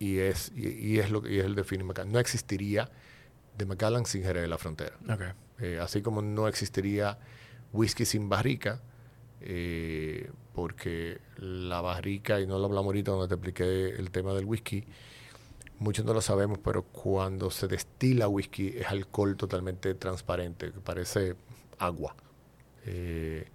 y, 0.00 0.18
es, 0.18 0.50
y, 0.56 0.68
y 0.68 0.98
es 0.98 1.12
lo 1.12 1.22
que 1.22 1.32
y 1.32 1.38
es 1.38 1.44
el 1.44 1.54
define 1.54 1.84
Macallan. 1.84 2.12
No 2.12 2.18
existiría 2.18 2.90
de 3.56 3.64
Macallan 3.64 4.06
sin 4.06 4.22
Jerez 4.22 4.42
de 4.42 4.48
la 4.48 4.58
Frontera. 4.58 4.98
Eh, 5.60 5.78
así 5.80 6.02
como 6.02 6.20
no 6.20 6.48
existiría 6.48 7.18
whisky 7.72 8.04
sin 8.04 8.28
barrica, 8.28 8.82
porque 10.54 11.20
la 11.36 11.80
barrica, 11.80 12.40
y 12.40 12.46
no 12.46 12.58
lo 12.58 12.64
hablamos 12.64 12.86
ahorita 12.86 13.10
donde 13.12 13.28
te 13.28 13.34
expliqué 13.34 13.90
el 13.90 14.10
tema 14.10 14.32
del 14.32 14.46
whisky, 14.46 14.84
muchos 15.78 16.04
no 16.04 16.14
lo 16.14 16.20
sabemos, 16.20 16.58
pero 16.58 16.82
cuando 16.84 17.50
se 17.50 17.68
destila 17.68 18.28
whisky 18.28 18.74
es 18.78 18.86
alcohol 18.86 19.36
totalmente 19.36 19.94
transparente, 19.94 20.72
que 20.72 20.80
parece 20.80 21.36
agua. 21.78 22.16
Eh, 22.86 23.46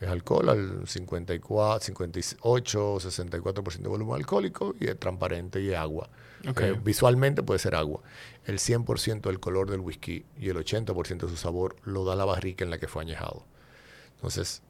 es 0.00 0.08
alcohol 0.08 0.48
al 0.48 0.86
54, 0.86 1.80
58, 1.80 2.96
64% 3.00 3.78
de 3.78 3.88
volumen 3.88 4.16
alcohólico 4.16 4.74
y 4.78 4.86
es 4.86 4.98
transparente 4.98 5.60
y 5.60 5.70
es 5.70 5.76
agua. 5.76 6.08
Eh, 6.44 6.78
visualmente 6.84 7.42
puede 7.42 7.58
ser 7.58 7.74
agua. 7.74 8.00
El 8.44 8.58
100% 8.58 9.22
del 9.22 9.40
color 9.40 9.70
del 9.70 9.80
whisky 9.80 10.24
y 10.38 10.50
el 10.50 10.56
80% 10.56 11.22
de 11.22 11.28
su 11.28 11.36
sabor 11.36 11.76
lo 11.82 12.04
da 12.04 12.14
la 12.14 12.24
barrica 12.24 12.64
en 12.64 12.70
la 12.70 12.78
que 12.78 12.86
fue 12.86 13.02
añejado. 13.02 13.44
Entonces, 14.14 14.62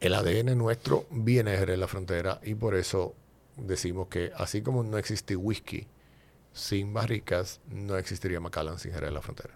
el 0.00 0.14
ADN 0.14 0.58
nuestro 0.58 1.06
viene 1.10 1.52
de 1.52 1.58
Jerez 1.58 1.74
de 1.74 1.78
la 1.78 1.88
Frontera 1.88 2.40
y 2.42 2.54
por 2.54 2.74
eso 2.74 3.14
decimos 3.56 4.08
que 4.08 4.32
así 4.36 4.62
como 4.62 4.82
no 4.82 4.98
existe 4.98 5.36
whisky 5.36 5.86
sin 6.52 6.92
barricas, 6.92 7.60
no 7.68 7.96
existiría 7.96 8.40
Macallan 8.40 8.80
sin 8.80 8.92
Jerez 8.92 9.10
de 9.10 9.14
la 9.14 9.22
Frontera. 9.22 9.54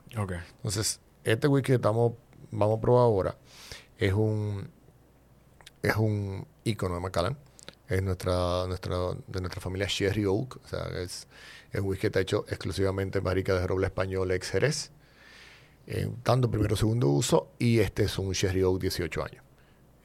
Entonces, 0.56 1.00
este 1.24 1.48
whisky 1.48 1.68
que 1.68 1.74
estamos, 1.74 2.12
vamos 2.52 2.78
a 2.78 2.80
probar 2.80 3.02
ahora 3.02 3.36
es 4.06 4.12
un 4.12 4.68
es 5.82 5.96
un 5.96 6.46
icono 6.64 6.94
de 6.94 7.00
Macallan. 7.00 7.36
Es 7.88 8.02
nuestra, 8.02 8.66
nuestra, 8.68 8.96
de 9.26 9.40
nuestra 9.40 9.60
familia 9.60 9.86
Sherry 9.88 10.24
Oak. 10.24 10.60
O 10.64 10.68
sea, 10.68 10.84
es, 11.02 11.26
es 11.72 11.80
un 11.80 11.86
whisky 11.88 12.02
que 12.02 12.06
está 12.06 12.20
hecho 12.20 12.44
exclusivamente 12.48 13.18
en 13.18 13.24
barrica 13.24 13.52
de 13.54 13.66
roble 13.66 13.86
español 13.86 14.30
ex 14.30 14.50
Jerez. 14.50 14.90
eh, 15.88 16.08
tanto 16.22 16.48
primero 16.50 16.76
segundo 16.76 17.08
uso. 17.08 17.50
Y 17.58 17.80
este 17.80 18.04
es 18.04 18.18
un 18.18 18.32
Sherry 18.32 18.62
Oak 18.62 18.80
18 18.80 19.24
años. 19.24 19.44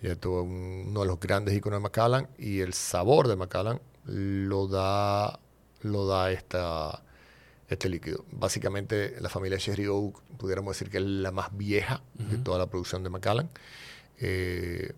Y 0.02 0.08
esto 0.08 0.40
es 0.40 0.46
un- 0.46 0.86
uno 0.90 1.02
de 1.02 1.08
los 1.08 1.20
grandes 1.20 1.56
iconos 1.56 1.78
de 1.80 1.84
Macallan. 1.84 2.28
Y 2.38 2.60
el 2.62 2.74
sabor 2.74 3.28
de 3.28 3.36
Macallan 3.36 3.80
lo 4.06 4.68
da, 4.68 5.40
lo 5.84 6.08
da 6.08 6.32
esta, 6.32 7.04
este 7.70 7.88
líquido. 7.88 8.26
Básicamente, 8.32 9.16
la 9.22 9.30
familia 9.30 9.58
Sherry 9.60 9.86
Oak, 9.88 10.22
pudiéramos 10.38 10.76
decir 10.76 10.90
que 10.90 10.98
es 10.98 11.04
la 11.04 11.32
más 11.32 11.56
vieja 11.56 12.02
de 12.16 12.38
toda 12.40 12.58
la 12.58 12.66
producción 12.68 13.04
de 13.04 13.10
Macallan. 13.12 13.50
Eh, 14.20 14.92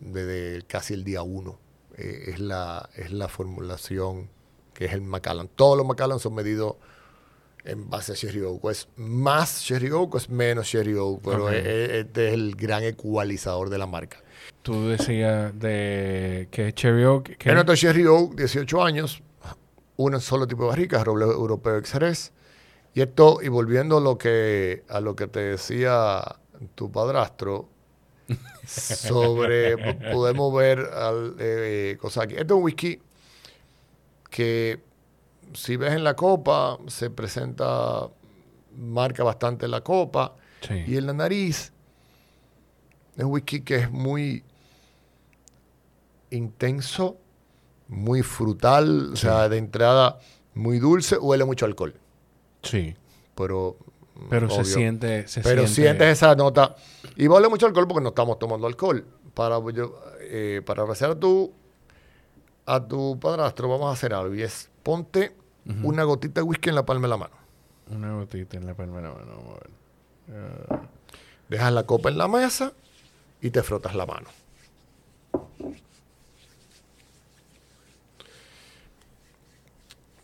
desde 0.00 0.62
casi 0.66 0.94
el 0.94 1.04
día 1.04 1.22
uno. 1.22 1.58
Eh, 1.96 2.30
es, 2.32 2.40
la, 2.40 2.88
es 2.96 3.12
la 3.12 3.28
formulación 3.28 4.28
que 4.74 4.86
es 4.86 4.92
el 4.92 5.02
Macallan. 5.02 5.48
Todos 5.54 5.76
los 5.76 5.86
Macallan 5.86 6.18
son 6.18 6.34
medidos 6.34 6.76
en 7.64 7.90
base 7.90 8.12
a 8.12 8.14
Sherry 8.14 8.40
Oak. 8.40 8.70
Es 8.70 8.88
más 8.96 9.60
Sherry 9.62 9.90
Oak 9.90 10.16
es 10.16 10.30
menos 10.30 10.66
Sherry 10.66 10.94
Oak. 10.94 11.20
Pero 11.24 11.50
es- 11.50 11.66
es- 11.66 11.90
este 11.90 12.28
es 12.28 12.34
el 12.34 12.54
gran 12.56 12.82
ecualizador 12.84 13.68
de 13.68 13.76
la 13.78 13.86
marca. 13.86 14.18
Tú 14.62 14.88
decías 14.88 15.58
de 15.58 16.48
que 16.50 16.72
Cherry 16.72 17.04
Oak. 17.04 17.36
Que 17.36 17.48
En 17.50 17.56
nuestro 17.56 17.74
Sherry 17.74 18.06
Oak, 18.06 18.34
18 18.36 18.82
años, 18.82 19.22
un 19.96 20.18
solo 20.22 20.46
tipo 20.46 20.62
de 20.62 20.68
barrica, 20.70 21.04
roble 21.04 21.26
europeo 21.26 21.76
ex 21.76 21.92
Jerez. 21.92 22.32
Y 22.94 23.02
esto, 23.02 23.40
y 23.42 23.48
volviendo 23.48 23.98
a 23.98 24.00
lo 24.00 24.16
que, 24.16 24.84
a 24.88 25.00
lo 25.00 25.14
que 25.14 25.26
te 25.26 25.40
decía 25.40 26.22
tu 26.74 26.90
padrastro, 26.90 27.68
sobre, 28.66 29.76
po- 29.76 30.12
podemos 30.12 30.54
ver 30.54 30.78
al, 30.80 31.36
eh, 31.38 31.96
cosas 32.00 32.24
aquí. 32.24 32.34
Este 32.34 32.46
es 32.46 32.52
un 32.52 32.62
whisky 32.62 33.00
que, 34.30 34.80
si 35.54 35.76
ves 35.76 35.92
en 35.94 36.04
la 36.04 36.14
copa, 36.14 36.78
se 36.86 37.10
presenta, 37.10 38.08
marca 38.76 39.24
bastante 39.24 39.66
la 39.68 39.80
copa. 39.82 40.36
Sí. 40.60 40.84
Y 40.86 40.96
en 40.96 41.06
la 41.06 41.12
nariz 41.12 41.72
es 43.16 43.24
un 43.24 43.32
whisky 43.32 43.62
que 43.62 43.76
es 43.76 43.90
muy 43.90 44.44
intenso, 46.30 47.16
muy 47.88 48.22
frutal, 48.22 49.12
o 49.12 49.16
sea, 49.16 49.48
de 49.48 49.58
entrada 49.58 50.18
muy 50.54 50.78
dulce, 50.78 51.18
huele 51.18 51.44
mucho 51.44 51.64
a 51.64 51.68
alcohol. 51.68 51.94
Sí. 52.62 52.94
Pero, 53.34 53.76
Pero 54.28 54.50
se 54.50 54.64
siente. 54.64 55.26
Se 55.28 55.40
pero 55.40 55.62
siente, 55.66 55.74
sientes 55.74 56.08
esa 56.08 56.34
nota. 56.34 56.76
Y 57.16 57.28
huele 57.28 57.48
mucho 57.48 57.66
alcohol 57.66 57.86
porque 57.88 58.02
no 58.02 58.10
estamos 58.10 58.38
tomando 58.38 58.66
alcohol. 58.66 59.04
Para, 59.34 59.58
yo, 59.72 59.98
eh, 60.20 60.62
para 60.64 60.82
a 60.82 61.14
tu, 61.14 61.52
a 62.66 62.86
tu 62.86 63.18
padrastro, 63.20 63.68
vamos 63.68 63.88
a 63.88 63.92
hacer 63.92 64.12
algo. 64.12 64.34
Y 64.34 64.42
es 64.42 64.68
ponte 64.82 65.34
una 65.82 66.04
gotita 66.04 66.40
de 66.40 66.42
whisky 66.42 66.68
en 66.68 66.74
la 66.74 66.84
palma 66.84 67.02
de 67.02 67.08
la 67.08 67.16
mano. 67.16 67.34
Una 67.90 68.14
gotita 68.14 68.56
en 68.56 68.66
la 68.66 68.74
palma 68.74 68.96
de 68.96 69.02
la 69.02 69.14
mano. 69.14 69.26
Vamos 69.36 69.56
a 69.56 69.60
ver. 69.60 69.70
Ah, 70.70 70.80
Dejas 71.48 71.72
la 71.72 71.84
copa 71.84 72.08
en 72.08 72.18
la 72.18 72.28
mesa 72.28 72.72
y 73.40 73.50
te 73.50 73.62
frotas 73.62 73.94
la 73.94 74.06
mano. 74.06 74.28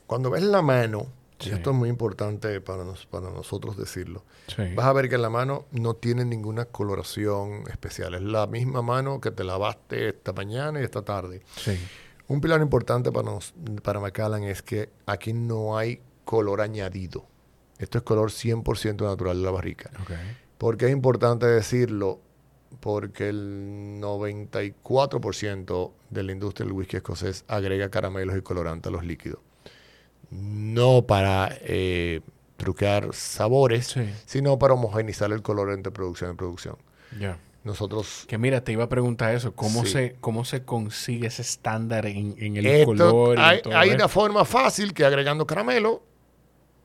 Cuando 0.06 0.30
ves 0.30 0.44
la 0.44 0.62
mano, 0.62 1.06
Sí. 1.38 1.50
esto 1.50 1.70
es 1.70 1.76
muy 1.76 1.88
importante 1.90 2.60
para, 2.62 2.84
nos- 2.84 3.04
para 3.06 3.30
nosotros 3.30 3.76
decirlo, 3.76 4.24
sí. 4.48 4.62
vas 4.74 4.86
a 4.86 4.92
ver 4.94 5.08
que 5.10 5.18
la 5.18 5.28
mano 5.28 5.66
no 5.70 5.94
tiene 5.94 6.24
ninguna 6.24 6.64
coloración 6.64 7.64
especial. 7.70 8.14
Es 8.14 8.22
la 8.22 8.46
misma 8.46 8.80
mano 8.82 9.20
que 9.20 9.30
te 9.30 9.44
lavaste 9.44 10.08
esta 10.08 10.32
mañana 10.32 10.80
y 10.80 10.84
esta 10.84 11.02
tarde. 11.02 11.42
Sí. 11.56 11.78
Un 12.28 12.40
pilar 12.40 12.60
importante 12.62 13.12
para, 13.12 13.30
nos, 13.30 13.54
para 13.82 14.00
Macallan 14.00 14.44
es 14.44 14.62
que 14.62 14.88
aquí 15.06 15.32
no 15.32 15.76
hay 15.76 16.00
color 16.24 16.60
añadido. 16.62 17.26
Esto 17.78 17.98
es 17.98 18.04
color 18.04 18.30
100% 18.30 19.02
natural 19.04 19.36
de 19.38 19.44
la 19.44 19.50
barrica. 19.50 19.90
Ok. 20.00 20.12
¿Por 20.58 20.76
qué 20.78 20.86
es 20.86 20.92
importante 20.92 21.44
decirlo? 21.46 22.20
Porque 22.80 23.28
el 23.28 24.00
94% 24.00 25.92
de 26.10 26.22
la 26.22 26.32
industria 26.32 26.64
del 26.66 26.72
whisky 26.72 26.96
escocés 26.96 27.44
agrega 27.48 27.90
caramelos 27.90 28.36
y 28.36 28.42
colorantes 28.42 28.88
a 28.88 28.92
los 28.92 29.04
líquidos. 29.04 29.40
No 30.30 31.02
para 31.06 31.56
eh, 31.62 32.20
truquear 32.56 33.14
sabores, 33.14 33.86
Sí. 33.88 34.08
sino 34.26 34.58
para 34.58 34.74
homogeneizar 34.74 35.30
el 35.32 35.42
color 35.42 35.72
entre 35.72 35.92
producción 35.92 36.32
y 36.32 36.34
producción. 36.36 36.76
Ya. 37.20 37.38
nosotros... 37.64 38.24
Que 38.28 38.38
mira, 38.38 38.62
te 38.62 38.70
iba 38.70 38.84
a 38.84 38.88
preguntar 38.88 39.34
eso. 39.34 39.52
¿Cómo, 39.54 39.84
Sí. 39.84 39.90
se, 39.92 40.16
cómo 40.20 40.44
se 40.44 40.62
consigue 40.64 41.26
ese 41.26 41.42
estándar 41.42 42.06
en, 42.06 42.36
en 42.38 42.56
el 42.56 42.64
Esto- 42.66 42.86
color? 42.86 43.38
y 43.38 43.40
hay 43.40 43.60
todo 43.62 43.76
hay 43.76 43.90
una 43.90 44.06
forma 44.06 44.44
fácil 44.44 44.94
que 44.94 45.04
agregando 45.04 45.44
caramelo. 45.46 46.00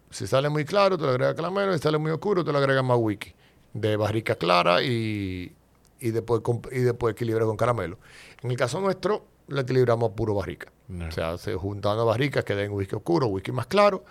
Si 0.10 0.26
sale 0.26 0.50
muy 0.50 0.66
claro, 0.66 0.98
te 0.98 1.04
le 1.04 1.12
agregas 1.12 1.36
caramelo. 1.36 1.74
Si 1.74 1.80
sale 1.84 2.00
muy 2.00 2.10
oscuro, 2.12 2.44
te 2.44 2.52
le 2.52 2.58
agregas 2.58 2.84
más 2.84 2.98
wiki. 3.00 3.32
De 3.74 3.96
barrica 3.96 4.34
clara 4.36 4.82
y, 4.82 5.54
y, 6.00 6.10
después, 6.10 6.42
y 6.72 6.80
después 6.80 7.14
equilibras 7.14 7.46
con 7.46 7.58
caramelo. 7.58 8.00
En 8.42 8.50
el 8.50 8.58
caso 8.58 8.82
nuestro, 8.82 9.24
lo 9.48 9.62
equilibramos 9.62 10.12
a 10.12 10.16
puro 10.16 10.34
barrica. 10.36 10.72
No. 10.88 11.08
O 11.08 11.12
sea, 11.12 11.38
se 11.38 11.56
juntando 11.56 12.06
barricas 12.06 12.44
que 12.44 12.56
den 12.56 12.72
whisky 12.72 12.96
oscuro, 12.96 13.28
whisky 13.28 13.52
más 13.52 13.68
claro, 13.68 14.04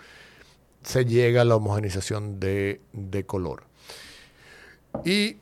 se 0.83 1.05
llega 1.05 1.41
a 1.41 1.45
la 1.45 1.55
homogenización 1.55 2.39
de, 2.39 2.81
de 2.93 3.25
color. 3.25 3.63
Y, 5.05 5.37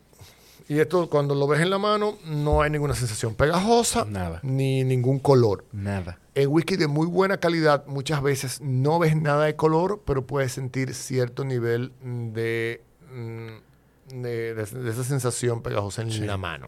y 0.68 0.80
esto 0.80 1.10
cuando 1.10 1.34
lo 1.36 1.48
ves 1.48 1.62
en 1.62 1.70
la 1.70 1.78
mano, 1.80 2.18
no 2.26 2.62
hay 2.62 2.70
ninguna 2.70 2.94
sensación 2.94 3.36
pegajosa, 3.36 4.06
Nada. 4.06 4.40
ni 4.44 4.84
ningún 4.84 5.20
color. 5.20 5.66
Nada. 5.72 6.20
En 6.36 6.50
whisky 6.50 6.76
de 6.78 6.88
muy 6.88 7.08
buena 7.08 7.38
calidad, 7.38 7.86
muchas 7.88 8.22
veces 8.22 8.62
no 8.62 9.00
ves 9.00 9.16
nada 9.16 9.46
de 9.46 9.56
color, 9.56 10.02
pero 10.06 10.26
puedes 10.26 10.52
sentir 10.52 10.94
cierto 10.94 11.44
nivel 11.44 11.92
de, 12.04 12.82
mm, 13.12 14.22
de, 14.22 14.54
de- 14.56 14.66
de 14.84 14.90
esa 14.92 15.04
sensación 15.04 15.62
pegajosa 15.62 16.02
en 16.04 16.12
Sí. 16.12 16.22
la 16.22 16.38
mano. 16.38 16.68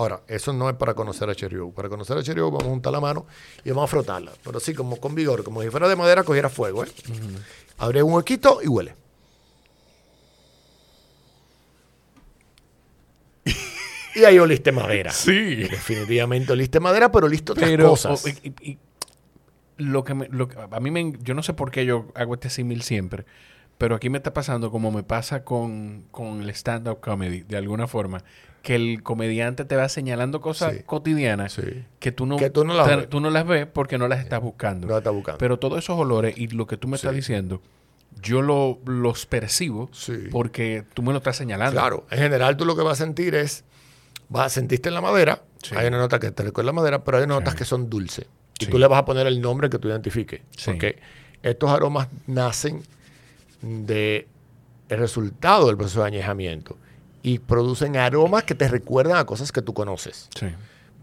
Ahora, 0.00 0.22
eso 0.28 0.52
no 0.54 0.68
es 0.70 0.76
para 0.76 0.94
conocer 0.94 1.28
a 1.28 1.34
Cherry 1.34 1.58
Oak. 1.58 1.74
Para 1.74 1.88
conocer 1.90 2.16
a 2.16 2.22
Cherry 2.22 2.40
Oak 2.40 2.52
vamos 2.52 2.66
a 2.66 2.70
juntar 2.70 2.92
la 2.92 3.00
mano 3.00 3.26
y 3.64 3.68
vamos 3.68 3.84
a 3.84 3.86
frotarla. 3.88 4.32
Pero 4.42 4.56
así, 4.58 4.72
como 4.74 4.96
con 4.96 5.14
vigor, 5.14 5.44
como 5.44 5.60
si 5.62 5.68
fuera 5.68 5.88
de 5.88 5.96
madera, 5.96 6.24
cogiera 6.24 6.48
fuego. 6.48 6.84
¿eh? 6.84 6.88
Abre 7.78 8.02
un 8.02 8.12
huequito 8.14 8.60
y 8.62 8.68
huele. 8.68 8.94
y 14.14 14.24
ahí 14.24 14.38
oliste 14.38 14.72
madera. 14.72 15.12
Sí. 15.12 15.54
Definitivamente 15.56 16.52
oliste 16.52 16.80
madera, 16.80 17.10
pero 17.12 17.26
oliste 17.26 17.52
otras 17.52 17.68
Pero 17.68 17.90
cosas. 17.90 18.24
o- 18.24 18.28
y- 18.28 18.54
y- 18.62 18.70
y 18.70 18.78
lo 19.78 20.04
que 20.04 20.14
me, 20.14 20.28
lo 20.28 20.48
que- 20.48 20.56
a 20.58 20.80
mí 20.80 20.90
me, 20.90 21.12
yo 21.22 21.34
no 21.34 21.42
sé 21.42 21.54
por 21.54 21.70
qué 21.70 21.84
yo 21.86 22.06
hago 22.14 22.34
este 22.34 22.50
símil 22.50 22.82
siempre, 22.82 23.24
pero 23.78 23.94
aquí 23.94 24.10
me 24.10 24.18
está 24.18 24.34
pasando 24.34 24.70
como 24.70 24.90
me 24.90 25.02
pasa 25.02 25.42
con, 25.44 26.04
con 26.10 26.42
el 26.42 26.50
stand-up 26.50 27.00
comedy, 27.00 27.42
de 27.42 27.56
alguna 27.56 27.86
forma, 27.86 28.22
que 28.62 28.74
el 28.74 29.02
comediante 29.02 29.64
te 29.64 29.74
va 29.76 29.88
señalando 29.88 30.40
cosas 30.40 30.74
Sí. 30.74 30.82
cotidianas 30.84 31.52
Sí. 31.54 31.62
que 31.98 32.12
tú 32.12 32.26
no, 32.26 32.36
Que 32.36 32.50
tú 32.50 32.64
no 32.64 32.74
las 32.74 32.86
te- 32.88 33.06
tú 33.06 33.20
no 33.20 33.30
las 33.30 33.46
ves 33.46 33.66
porque 33.66 33.96
no 33.98 34.06
las 34.08 34.20
estás 34.20 34.40
buscando. 34.40 34.86
No 34.86 34.92
la 34.92 34.98
está 34.98 35.10
buscando. 35.10 35.38
Pero 35.38 35.58
todos 35.58 35.78
esos 35.78 35.98
olores 35.98 36.36
y 36.36 36.48
lo 36.48 36.66
que 36.66 36.76
tú 36.76 36.86
me 36.88 36.96
estás 36.96 37.14
diciendo, 37.14 37.62
yo 38.22 38.42
lo, 38.42 38.78
los 38.84 39.24
percibo 39.26 39.88
porque 40.30 40.84
tú 40.94 41.02
me 41.02 41.12
lo 41.12 41.18
estás 41.18 41.36
señalando. 41.36 41.80
Claro, 41.80 42.06
en 42.10 42.18
general 42.18 42.56
tú 42.56 42.64
lo 42.66 42.76
que 42.76 42.82
vas 42.82 43.00
a 43.00 43.04
sentir 43.04 43.34
es, 43.34 43.64
vas 44.28 44.46
a 44.46 44.48
sentiste 44.50 44.88
en 44.88 44.94
la 44.94 45.00
madera, 45.00 45.42
hay 45.74 45.86
una 45.86 45.98
nota 45.98 46.18
que 46.18 46.30
te 46.30 46.42
recuerda 46.42 46.66
la 46.66 46.72
madera, 46.74 47.02
pero 47.02 47.18
hay 47.18 47.26
notas 47.26 47.54
que 47.54 47.64
son 47.64 47.88
dulces. 47.88 48.26
Y 48.58 48.66
tú 48.66 48.78
le 48.78 48.86
vas 48.88 48.98
a 48.98 49.04
poner 49.06 49.26
el 49.26 49.40
nombre 49.40 49.70
que 49.70 49.78
tú 49.78 49.88
identifiques. 49.88 50.42
Porque 50.66 50.98
estos 51.42 51.70
aromas 51.70 52.08
nacen 52.26 52.82
de 53.62 54.26
el 54.90 54.98
resultado 54.98 55.66
del 55.68 55.76
proceso 55.78 56.00
de 56.02 56.08
añejamiento 56.08 56.76
y 57.22 57.38
producen 57.38 57.96
aromas 57.96 58.44
que 58.44 58.54
te 58.54 58.68
recuerdan 58.68 59.16
a 59.18 59.24
cosas 59.26 59.52
que 59.52 59.62
tú 59.62 59.74
conoces. 59.74 60.28
Sí. 60.38 60.46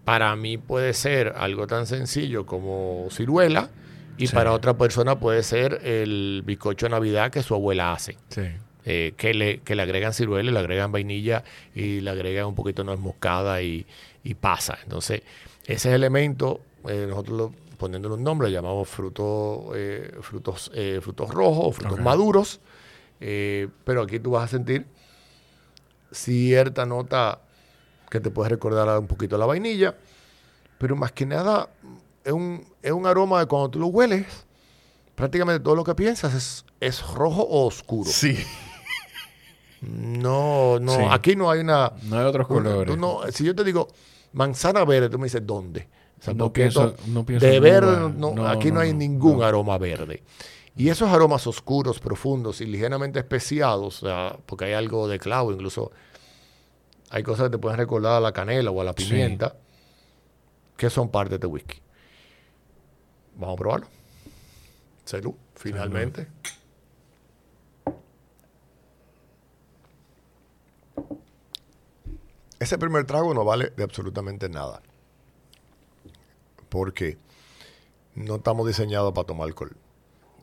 Para 0.06 0.36
mí 0.36 0.58
puede 0.58 0.94
ser 0.94 1.34
algo 1.38 1.68
tan 1.68 1.86
sencillo 1.86 2.46
como 2.46 3.08
ciruela 3.12 3.70
y 4.18 4.28
Sí. 4.28 4.34
para 4.36 4.54
otra 4.54 4.78
persona 4.78 5.20
puede 5.20 5.44
ser 5.44 5.82
el 5.84 6.42
bizcocho 6.46 6.86
de 6.88 6.92
Navidad 6.92 7.30
que 7.32 7.44
su 7.44 7.54
abuela 7.54 7.92
hace 7.94 8.18
Sí. 8.30 8.44
eh, 8.86 9.14
que, 9.18 9.34
le, 9.34 9.60
que 9.60 9.76
le 9.76 9.82
agregan 9.84 10.14
ciruela, 10.14 10.50
le 10.52 10.58
agregan 10.60 10.92
vainilla 10.92 11.44
y 11.76 12.00
le 12.00 12.10
agregan 12.10 12.46
un 12.48 12.56
poquito 12.56 12.82
de 12.84 12.88
nuez 12.88 13.00
moscada 13.00 13.62
y, 13.62 13.86
y 14.24 14.34
pasa. 14.34 14.78
Entonces, 14.84 15.22
ese 15.66 15.94
elemento, 15.94 16.62
eh, 16.88 17.06
nosotros 17.10 17.38
lo, 17.38 17.54
poniéndole 17.78 18.16
un 18.16 18.24
nombre, 18.24 18.48
lo 18.48 18.54
llamamos 18.54 18.88
fruto, 18.88 19.72
eh, 19.76 20.16
frutos, 20.22 20.72
frutos 21.02 21.30
rojos, 21.30 21.76
frutos 21.76 22.00
Ok. 22.00 22.04
maduros. 22.04 22.60
pero 23.20 24.02
aquí 24.04 24.20
tú 24.20 24.32
vas 24.32 24.46
a 24.46 24.48
sentir 24.48 24.86
cierta 26.12 26.86
nota 26.86 27.40
que 28.10 28.20
te 28.20 28.30
puede 28.30 28.50
recordar 28.50 28.98
un 29.00 29.08
poquito 29.08 29.36
a 29.36 29.40
la 29.40 29.46
vainilla, 29.46 29.96
pero 30.78 30.96
más 30.96 31.12
que 31.12 31.26
nada 31.26 31.70
es 32.24 32.32
un, 32.34 32.66
es 32.82 32.92
un 32.92 33.06
aroma 33.06 33.40
de 33.40 33.46
cuando 33.48 33.70
tú 33.70 33.80
lo 33.80 33.88
hueles, 33.88 34.26
prácticamente 35.16 35.60
todo 35.64 35.76
lo 35.76 35.84
que 35.84 35.96
piensas 35.96 36.34
es, 36.34 36.66
es 36.80 37.06
rojo 37.14 37.42
o 37.44 37.66
oscuro. 37.68 38.10
Sí. 38.10 38.38
No, 39.82 40.80
no, 40.80 40.92
Sí. 40.96 41.02
aquí 41.12 41.36
no 41.36 41.52
hay 41.52 41.60
una... 41.60 41.92
No 42.04 42.18
hay 42.20 42.26
otros 42.26 42.48
una- 42.50 42.70
colores. 42.70 42.98
no- 42.98 43.22
si 43.32 43.44
yo 43.44 43.56
te 43.56 43.64
digo 43.64 43.88
manzana 44.34 44.84
verde, 44.86 45.10
tú 45.10 45.20
me 45.20 45.26
dices 45.26 45.46
¿dónde? 45.46 45.88
O 46.20 46.24
sea, 46.24 46.34
No 46.34 46.52
pienso- 46.52 46.88
esto- 46.90 47.04
no 47.08 47.24
pienso 47.26 47.46
de 47.46 47.60
verde, 47.60 47.98
no, 48.18 48.34
No, 48.34 48.48
aquí 48.48 48.72
no, 48.72 48.80
hay 48.80 48.94
ningún 48.94 49.44
aroma 49.44 49.78
verde. 49.78 50.24
Y 50.78 50.90
esos 50.90 51.10
aromas 51.10 51.48
oscuros, 51.48 52.00
profundos 52.00 52.62
y 52.62 52.66
ligeramente 52.68 53.18
especiados, 53.20 54.04
o 54.04 54.06
sea, 54.08 54.38
porque 54.46 54.66
hay 54.66 54.74
algo 54.74 55.08
de 55.08 55.18
clavo, 55.18 55.52
incluso 55.52 55.92
hay 57.10 57.24
cosas 57.24 57.46
que 57.46 57.52
te 57.52 57.58
pueden 57.58 57.78
recordar 57.80 58.14
a 58.14 58.20
la 58.20 58.32
canela 58.32 58.70
o 58.70 58.80
a 58.80 58.84
la 58.84 58.94
Sí. 58.96 59.06
pimienta, 59.06 59.56
que 60.78 60.90
son 60.92 61.10
parte 61.10 61.30
de 61.32 61.36
este 61.38 61.48
whisky. 61.48 61.80
Vamos 63.38 63.56
a 63.56 63.58
probarlo. 63.58 63.88
Salud, 65.06 65.34
finalmente. 65.56 66.28
Ese 72.60 72.78
primer 72.78 73.06
trago 73.06 73.34
no 73.34 73.46
vale 73.46 73.72
de 73.76 73.84
absolutamente 73.84 74.50
nada. 74.50 74.82
Porque 76.70 77.18
no 78.16 78.36
estamos 78.38 78.66
diseñados 78.68 79.14
para 79.14 79.28
tomar 79.28 79.48
alcohol. 79.48 79.76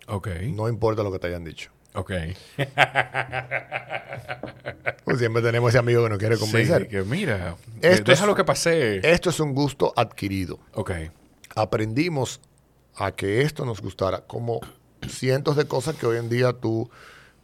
Ok. 0.09 0.29
No 0.53 0.69
importa 0.69 1.03
lo 1.03 1.11
que 1.13 1.19
te 1.19 1.27
hayan 1.29 1.45
dicho. 1.45 1.71
Ok. 1.95 2.13
Pues 5.05 5.19
siempre 5.19 5.43
tenemos 5.43 5.69
ese 5.71 5.79
amigo 5.79 6.03
que 6.03 6.09
nos 6.09 6.19
quiere 6.19 6.39
convencer. 6.39 6.83
Sí, 6.83 6.89
que 6.89 7.03
mira, 7.03 7.57
Esto 7.83 8.11
deja 8.11 8.23
es- 8.25 8.27
lo 8.27 8.35
que 8.35 8.45
pasé. 8.45 9.01
Esto 9.13 9.31
es 9.31 9.39
un 9.41 9.53
gusto 9.55 9.93
adquirido. 9.97 10.59
ok. 10.73 10.93
Aprendimos 11.57 12.41
a 12.97 13.13
que 13.13 13.43
esto 13.43 13.65
nos 13.65 13.81
gustara, 13.81 14.23
como 14.23 14.61
cientos 15.07 15.57
de 15.57 15.67
cosas 15.67 15.95
que 15.97 16.07
hoy 16.07 16.17
en 16.19 16.29
día 16.29 16.53
tú 16.55 16.91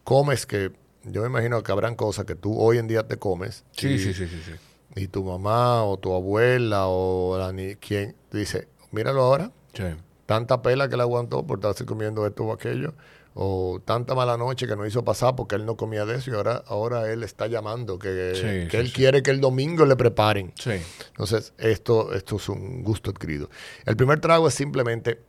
comes, 0.04 0.46
que 0.46 0.72
yo 1.04 1.20
me 1.22 1.28
imagino 1.28 1.62
que 1.62 1.70
habrán 1.70 1.94
cosas 1.94 2.24
que 2.24 2.34
tú 2.34 2.58
hoy 2.58 2.78
en 2.78 2.88
día 2.88 3.06
te 3.06 3.18
comes. 3.18 3.64
Sí, 3.72 3.88
y, 3.88 3.98
sí, 3.98 4.14
sí, 4.14 4.26
sí, 4.26 4.40
sí. 4.44 4.52
y 4.96 5.06
tu 5.08 5.22
mamá 5.22 5.84
o 5.84 5.96
tu 5.98 6.12
abuela 6.14 6.86
o 6.86 7.36
la 7.38 7.52
ni 7.52 7.76
quien 7.76 8.16
dice, 8.32 8.68
míralo 8.90 9.22
ahora, 9.22 9.52
Sí. 9.74 9.84
Tanta 10.30 10.62
pela 10.62 10.88
que 10.88 10.96
le 10.96 11.02
aguantó 11.02 11.44
por 11.44 11.58
estarse 11.58 11.84
comiendo 11.84 12.24
esto 12.24 12.44
o 12.44 12.52
aquello, 12.52 12.94
o 13.34 13.80
tanta 13.84 14.14
mala 14.14 14.36
noche 14.36 14.68
que 14.68 14.76
nos 14.76 14.86
hizo 14.86 15.02
pasar 15.02 15.34
porque 15.34 15.56
él 15.56 15.66
no 15.66 15.76
comía 15.76 16.04
de 16.06 16.14
eso 16.18 16.30
y 16.30 16.34
ahora, 16.34 16.62
ahora 16.68 17.10
él 17.12 17.24
está 17.24 17.48
llamando 17.48 17.98
que, 17.98 18.32
Sí, 18.36 18.40
que 18.68 18.70
sí, 18.70 18.76
él 18.76 18.86
sí. 18.86 18.92
quiere 18.92 19.24
que 19.24 19.32
el 19.32 19.40
domingo 19.40 19.84
le 19.86 19.96
preparen. 19.96 20.52
Sí. 20.56 20.70
Entonces, 21.08 21.52
esto, 21.58 22.12
esto 22.14 22.36
es 22.36 22.48
un 22.48 22.84
gusto 22.84 23.10
adquirido. 23.10 23.50
El 23.86 23.96
primer 23.96 24.20
trago 24.20 24.46
es 24.46 24.54
simplemente 24.54 25.20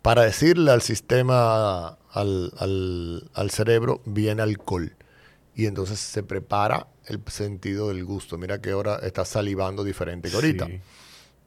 para 0.00 0.22
decirle 0.22 0.70
al 0.70 0.80
sistema, 0.80 1.98
al, 2.12 2.52
al- 2.58 3.30
al 3.34 3.50
cerebro, 3.50 4.00
viene 4.06 4.40
alcohol. 4.42 4.94
Y 5.54 5.66
entonces 5.66 5.98
se 5.98 6.22
prepara 6.22 6.86
el 7.06 7.20
sentido 7.28 7.88
del 7.88 8.04
gusto. 8.06 8.38
Mira 8.38 8.60
que 8.62 8.70
ahora 8.70 8.96
está 9.02 9.24
salivando 9.26 9.84
diferente 9.84 10.28
que 10.30 10.34
ahorita. 10.34 10.66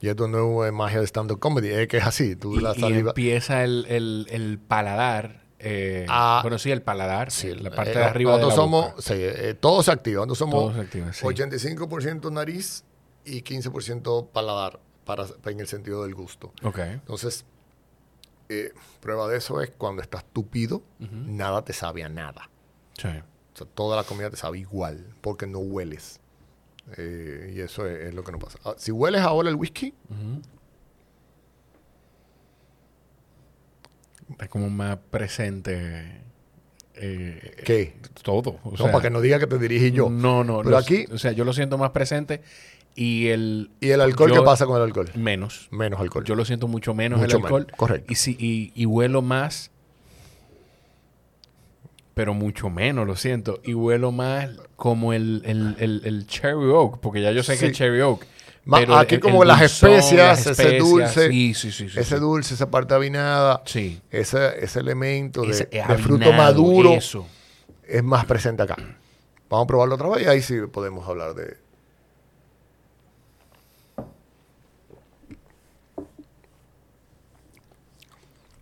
Y 0.02 0.08
esto 0.08 0.28
no 0.28 0.66
es 0.66 0.72
magia 0.72 1.00
de 1.00 1.08
stand-up 1.08 1.40
comedy, 1.40 1.70
es 1.70 1.88
que 1.88 1.98
es 1.98 2.06
así. 2.06 2.36
Tú 2.36 2.56
Y, 2.56 2.62
la 2.62 2.74
y 2.78 2.84
empieza 2.84 3.64
el, 3.64 3.86
el, 3.90 4.28
el 4.30 4.58
paladar. 4.60 5.44
eh, 5.60 6.06
Ah, 6.08 6.40
bueno, 6.42 6.58
sí, 6.58 6.72
el 6.72 6.82
paladar. 6.82 7.32
Sí, 7.32 7.54
la 7.54 7.70
parte 7.72 7.92
eh, 7.92 7.98
de 7.98 8.04
arriba 8.06 8.32
de 8.34 8.38
la 8.38 8.44
nosotros 8.46 8.66
somos, 8.66 8.86
boca. 8.92 9.02
sí, 9.02 9.14
eh, 9.18 9.56
todo 9.60 9.84
se 9.84 9.92
activa. 9.92 10.26
Nosotros 10.26 10.38
somos 10.38 10.64
Todo 10.66 10.74
se 10.74 10.80
activa, 10.82 11.12
sí. 11.14 11.26
85% 11.26 12.32
nariz 12.32 12.84
y 13.26 13.42
15% 13.44 14.28
paladar 14.32 14.80
para, 15.04 15.26
en 15.46 15.60
el 15.60 15.68
sentido 15.68 16.04
del 16.04 16.16
gusto. 16.16 16.54
Entonces, 16.64 17.44
eh, 18.48 18.72
prueba 19.02 19.28
de 19.28 19.38
eso 19.38 19.62
es 19.62 19.70
cuando 19.78 20.02
estás 20.02 20.24
tupido, 20.32 20.82
nada 21.00 21.64
te 21.66 21.74
sabe 21.74 22.04
a 22.04 22.10
nada. 22.10 22.50
Sí. 22.98 23.08
O 23.10 23.58
sea, 23.58 23.68
toda 23.74 23.98
la 23.98 24.04
comida 24.06 24.30
te 24.30 24.38
sabe 24.38 24.60
igual 24.60 25.14
porque 25.22 25.46
no 25.46 25.60
hueles. 25.60 26.22
Eh, 26.98 27.54
y 27.56 27.60
eso 27.62 27.86
es, 27.88 28.08
es 28.08 28.14
lo 28.14 28.24
que 28.24 28.32
nos 28.32 28.44
pasa. 28.44 28.60
Ah, 28.66 28.74
si 28.78 28.92
hueles 28.92 29.22
ahora 29.22 29.50
el 29.50 29.56
whisky. 29.56 29.94
Está 34.32 34.48
como 34.48 34.70
más 34.70 34.98
presente. 35.10 36.22
eh, 36.96 37.56
¿qué? 37.66 37.96
Todo. 38.22 38.60
o 38.64 38.72
no, 38.72 38.78
sea, 38.78 38.92
para 38.92 39.02
que 39.04 39.10
no 39.10 39.22
diga 39.22 39.40
que 39.40 39.48
te 39.48 39.58
dirigí 39.58 39.92
yo. 39.92 40.10
No, 40.10 40.44
no. 40.44 40.62
Pero 40.64 40.78
aquí- 40.78 41.06
O 41.12 41.18
sea, 41.18 41.32
yo 41.32 41.46
lo 41.46 41.54
siento 41.54 41.78
más 41.78 41.92
presente 41.92 42.42
y 42.96 43.28
el. 43.28 43.72
¿Y 43.80 43.90
el 43.90 44.02
alcohol 44.02 44.30
yo- 44.30 44.36
qué 44.42 44.46
pasa 44.46 44.66
con 44.66 44.78
el 44.78 44.84
alcohol? 44.84 45.10
Menos. 45.16 45.68
Menos 45.72 46.00
alcohol. 46.00 46.24
Yo 46.26 46.36
lo 46.36 46.46
siento 46.46 46.68
mucho 46.68 46.94
menos 46.94 47.20
Mucho 47.20 47.38
el 47.38 47.44
alcohol. 47.44 47.62
menos, 47.66 47.78
correcto. 47.78 48.12
Y, 48.12 48.16
si, 48.16 48.32
y, 48.40 48.72
y 48.76 48.86
huelo 48.86 49.22
más 49.22 49.72
pero 52.20 52.34
mucho 52.34 52.70
menos, 52.70 53.08
lo 53.08 53.16
siento. 53.16 53.62
Y 53.64 53.74
huelo 53.76 54.12
más 54.12 54.50
como 54.76 55.14
el, 55.14 55.42
el, 55.46 55.78
el, 55.80 56.02
el 56.04 56.28
cherry 56.28 56.66
oak, 56.70 57.00
porque 57.00 57.22
ya 57.22 57.32
yo 57.32 57.44
sé 57.44 57.58
que 57.58 57.68
es 57.68 57.72
cherry 57.72 58.02
oak. 58.02 58.26
Pero 58.70 58.98
aquí 58.98 59.16
el- 59.16 59.22
como 59.22 59.44
el 59.44 59.48
las 59.48 59.60
dulzón, 59.62 59.92
especias, 59.92 60.46
las 60.46 60.60
ese 60.60 60.78
dulce, 60.80 61.30
Sí, 61.30 61.54
sí, 61.54 61.72
sí. 61.72 61.86
ese 61.96 62.20
dulce, 62.20 62.56
esa 62.56 62.70
parte 62.70 62.94
avinada, 62.94 63.62
Sí. 63.64 64.02
ese, 64.12 64.62
ese 64.62 64.82
elemento 64.82 65.44
de, 65.44 65.52
Ese 65.52 65.66
de 65.72 65.80
avinado, 65.82 66.04
fruto 66.04 66.34
maduro 66.34 66.90
Eso. 66.92 67.26
es 67.88 68.04
más 68.04 68.26
presente 68.26 68.64
acá. 68.64 68.76
Vamos 69.50 69.64
a 69.64 69.68
probarlo 69.68 69.96
otra 69.96 70.10
vez 70.10 70.24
y 70.24 70.26
ahí 70.28 70.42
sí 70.42 70.56
podemos 70.70 71.08
hablar 71.08 71.36
de... 71.36 71.56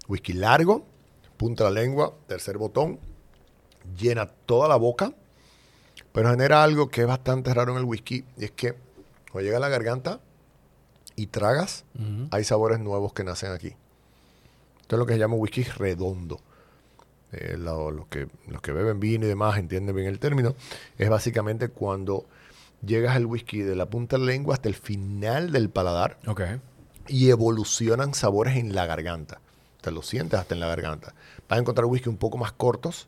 Whisky 0.07 0.33
largo, 0.33 0.85
punta 1.37 1.65
la 1.65 1.71
lengua, 1.71 2.13
tercer 2.27 2.57
botón, 2.57 2.99
llena 3.97 4.25
toda 4.27 4.67
la 4.67 4.75
boca, 4.75 5.13
pero 6.11 6.29
genera 6.29 6.63
algo 6.63 6.89
que 6.89 7.01
es 7.01 7.07
bastante 7.07 7.53
raro 7.53 7.73
en 7.73 7.79
el 7.79 7.83
whisky 7.85 8.23
y 8.37 8.45
es 8.45 8.51
que 8.51 8.73
cuando 9.31 9.45
llega 9.45 9.57
a 9.57 9.61
la 9.61 9.69
garganta 9.69 10.19
y 11.15 11.27
tragas, 11.27 11.83
hay 12.31 12.43
sabores 12.43 12.79
nuevos 12.79 13.13
que 13.13 13.23
nacen 13.23 13.51
aquí. 13.51 13.73
Esto 14.81 14.95
es 14.95 14.99
lo 14.99 15.05
que 15.05 15.13
se 15.13 15.19
llama 15.19 15.35
whisky 15.35 15.63
redondo. 15.63 16.39
Eh, 17.33 17.57
lo- 17.57 18.07
que, 18.09 18.27
los 18.47 18.61
que 18.61 18.71
beben 18.71 18.99
vino 18.99 19.25
y 19.25 19.27
demás 19.27 19.57
entienden 19.57 19.95
bien 19.95 20.07
el 20.07 20.19
término. 20.19 20.55
Es 20.97 21.09
básicamente 21.09 21.67
cuando 21.69 22.25
llegas 22.85 23.17
el 23.17 23.25
whisky 23.25 23.61
de 23.61 23.75
la 23.75 23.87
punta 23.87 24.15
de 24.17 24.21
la 24.25 24.31
lengua 24.31 24.53
hasta 24.55 24.69
el 24.69 24.75
final 24.75 25.51
del 25.51 25.69
paladar 25.69 26.17
y 27.07 27.29
evolucionan 27.29 28.13
sabores 28.13 28.55
en 28.55 28.73
la 28.75 28.85
garganta. 28.85 29.41
Te 29.81 29.91
lo 29.91 30.01
sientes 30.03 30.39
hasta 30.39 30.53
en 30.53 30.61
la 30.61 30.67
garganta. 30.67 31.13
Vas 31.49 31.57
a 31.57 31.61
encontrar 31.61 31.85
whisky 31.85 32.07
un 32.09 32.17
poco 32.17 32.37
más 32.37 32.51
cortos 32.53 33.07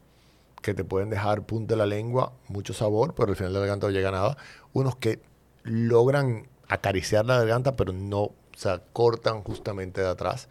que 0.61 0.73
te 0.73 0.83
pueden 0.83 1.09
dejar 1.09 1.43
punta 1.45 1.73
de 1.73 1.77
la 1.77 1.85
lengua, 1.85 2.33
mucho 2.47 2.73
sabor, 2.73 3.15
pero 3.15 3.29
al 3.29 3.35
final 3.35 3.53
de 3.53 3.59
la 3.59 3.65
garganta 3.65 3.87
no 3.87 3.93
llega 3.93 4.11
nada. 4.11 4.37
Unos 4.73 4.95
que 4.95 5.21
logran 5.63 6.47
acariciar 6.67 7.25
la 7.25 7.37
garganta, 7.37 7.75
pero 7.75 7.93
no, 7.93 8.21
o 8.21 8.35
sea, 8.55 8.81
cortan 8.93 9.43
justamente 9.43 10.01
de 10.01 10.07
atrás. 10.07 10.49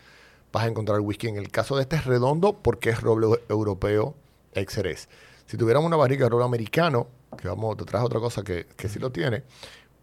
Vas 0.53 0.65
a 0.65 0.67
encontrar 0.67 1.01
whisky. 1.01 1.29
En 1.29 1.37
el 1.37 1.51
caso 1.51 1.77
de 1.77 1.83
este 1.83 1.97
es 1.97 2.05
redondo 2.07 2.55
porque 2.55 2.91
es 2.91 3.01
roble 3.01 3.41
europeo 3.49 4.15
ex 4.55 5.09
Si 5.47 5.57
tuviéramos 5.57 5.87
una 5.87 5.97
barrica 5.97 6.25
de 6.25 6.31
roble 6.31 6.47
americano, 6.47 7.09
que 7.37 7.49
vamos, 7.49 7.77
te 7.77 7.85
traje 7.85 8.05
otra 8.05 8.21
cosa 8.21 8.43
que, 8.43 8.67
que 8.77 8.89
sí 8.89 8.99
lo 8.99 9.13
tiene, 9.13 9.45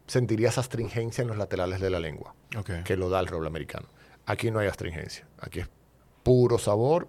sentirías 0.07 0.57
astringencia 0.57 1.23
en 1.23 1.27
los 1.27 1.37
laterales 1.37 1.79
de 1.79 1.89
la 1.89 1.99
lengua 1.99 2.35
que 2.83 2.95
lo 2.95 3.09
da 3.09 3.19
el 3.19 3.27
roble 3.27 3.47
americano. 3.47 3.87
Aquí 4.25 4.51
no 4.51 4.59
hay 4.59 4.67
astringencia. 4.67 5.27
Aquí 5.39 5.59
es 5.59 5.67
puro 6.23 6.57
sabor, 6.57 7.07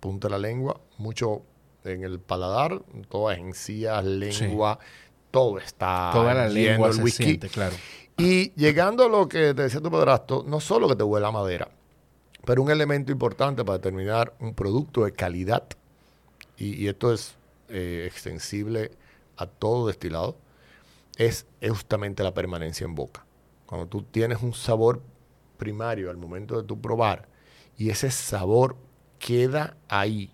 punta 0.00 0.28
de 0.28 0.32
la 0.32 0.38
lengua, 0.38 0.80
mucho 0.98 1.42
en 1.84 2.04
el 2.04 2.18
paladar, 2.20 2.82
todas 3.08 3.38
encías, 3.38 4.04
lengua, 4.04 4.78
todo 5.30 5.58
está 5.58 6.10
Toda 6.12 6.34
la 6.34 6.48
lengua 6.48 6.88
el 6.88 6.94
se 6.94 7.02
whisky. 7.02 7.24
siente, 7.24 7.48
claro. 7.48 7.76
Y 8.16 8.52
llegando 8.54 9.04
a 9.04 9.08
lo 9.08 9.28
que 9.28 9.54
te 9.54 9.62
decía 9.62 9.80
tu 9.80 9.90
padrastro, 9.90 10.44
no 10.46 10.60
solo 10.60 10.88
que 10.88 10.96
te 10.96 11.04
huele 11.04 11.26
a 11.26 11.30
madera, 11.30 11.68
pero 12.44 12.62
un 12.62 12.70
elemento 12.70 13.12
importante 13.12 13.64
para 13.64 13.78
determinar 13.78 14.34
un 14.40 14.54
producto 14.54 15.04
de 15.04 15.12
calidad, 15.12 15.64
y, 16.56 16.74
y 16.74 16.88
esto 16.88 17.12
es 17.12 17.36
eh, 17.68 18.04
extensible 18.10 18.90
a 19.36 19.46
todo 19.46 19.86
destilado, 19.86 20.36
es 21.16 21.46
justamente 21.68 22.22
la 22.22 22.32
permanencia 22.34 22.84
en 22.84 22.94
boca. 22.94 23.24
Cuando 23.66 23.86
tú 23.86 24.02
tienes 24.02 24.42
un 24.42 24.54
sabor 24.54 25.02
primario 25.58 26.10
al 26.10 26.16
momento 26.16 26.56
de 26.56 26.66
tu 26.66 26.80
probar 26.80 27.28
y 27.76 27.90
ese 27.90 28.10
sabor 28.10 28.76
queda 29.18 29.76
ahí 29.88 30.32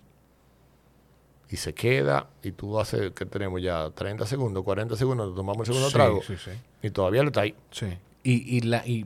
y 1.49 1.57
se 1.57 1.73
queda 1.73 2.27
y 2.43 2.51
tú 2.51 2.79
haces, 2.79 3.11
que 3.11 3.25
tenemos 3.25 3.61
ya 3.61 3.89
30 3.93 4.25
segundos, 4.25 4.63
40 4.63 4.95
segundos, 4.95 5.35
tomamos 5.35 5.59
el 5.61 5.65
segundo 5.73 5.89
Sí, 5.89 5.93
trago 5.93 6.21
Sí, 6.25 6.35
sí. 6.43 6.51
y 6.81 6.89
todavía 6.89 7.21
lo 7.23 7.27
está 7.29 7.41
ahí. 7.41 7.55
Sí. 7.71 7.85
Y, 8.23 8.57
y, 8.57 8.61
la, 8.61 8.85
y, 8.85 9.05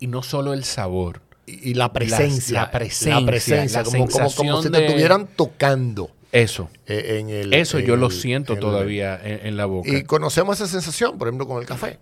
y 0.00 0.06
no 0.08 0.22
solo 0.22 0.52
el 0.52 0.64
sabor. 0.64 1.20
Y, 1.46 1.70
y 1.70 1.74
la 1.74 1.92
presencia. 1.92 2.62
la 2.62 2.70
presencia, 2.70 3.20
La 3.20 3.26
presencia, 3.26 3.78
la 3.80 3.84
como, 3.84 4.08
como, 4.08 4.30
como 4.34 4.62
si 4.62 4.70
te 4.70 4.78
de- 4.78 4.86
estuvieran 4.86 5.28
tocando 5.36 6.10
Eso. 6.32 6.68
eh, 6.86 7.18
en 7.20 7.28
el. 7.28 7.52
Eso 7.54 7.78
en 7.78 7.86
yo 7.86 7.96
lo 7.96 8.10
siento 8.10 8.54
en 8.54 8.58
el- 8.58 8.62
todavía 8.64 9.20
en, 9.22 9.46
en 9.48 9.56
la 9.56 9.66
boca. 9.66 9.88
Y 9.90 10.04
conocemos 10.04 10.56
esa 10.60 10.66
sensación, 10.66 11.18
por 11.18 11.28
ejemplo, 11.28 11.46
con 11.46 11.60
el 11.60 11.66
café. 11.66 11.98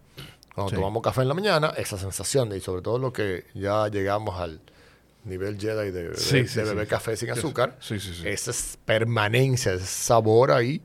Cuando 0.54 0.70
Sí. 0.70 0.76
tomamos 0.76 1.02
café 1.02 1.22
en 1.22 1.28
la 1.28 1.34
mañana, 1.34 1.72
esa 1.76 1.98
sensación, 1.98 2.48
de- 2.50 2.58
y 2.58 2.60
sobre 2.60 2.82
todo 2.82 2.98
lo 2.98 3.12
que 3.12 3.44
ya 3.54 3.88
llegamos 3.88 4.38
al 4.40 4.60
nivel 5.24 5.58
Jedi 5.58 5.90
de, 5.90 6.10
beber- 6.10 6.16
Sí, 6.16 6.46
sí, 6.48 6.56
de 6.60 6.64
beber 6.64 6.84
sí. 6.86 6.90
café 6.90 7.16
sin 7.16 7.30
azúcar, 7.30 7.76
Sí, 7.80 7.98
sí, 8.00 8.14
sí. 8.14 8.28
esa 8.28 8.50
es 8.50 8.78
permanencia, 8.84 9.72
ese 9.74 9.86
sabor 9.86 10.50
ahí, 10.52 10.82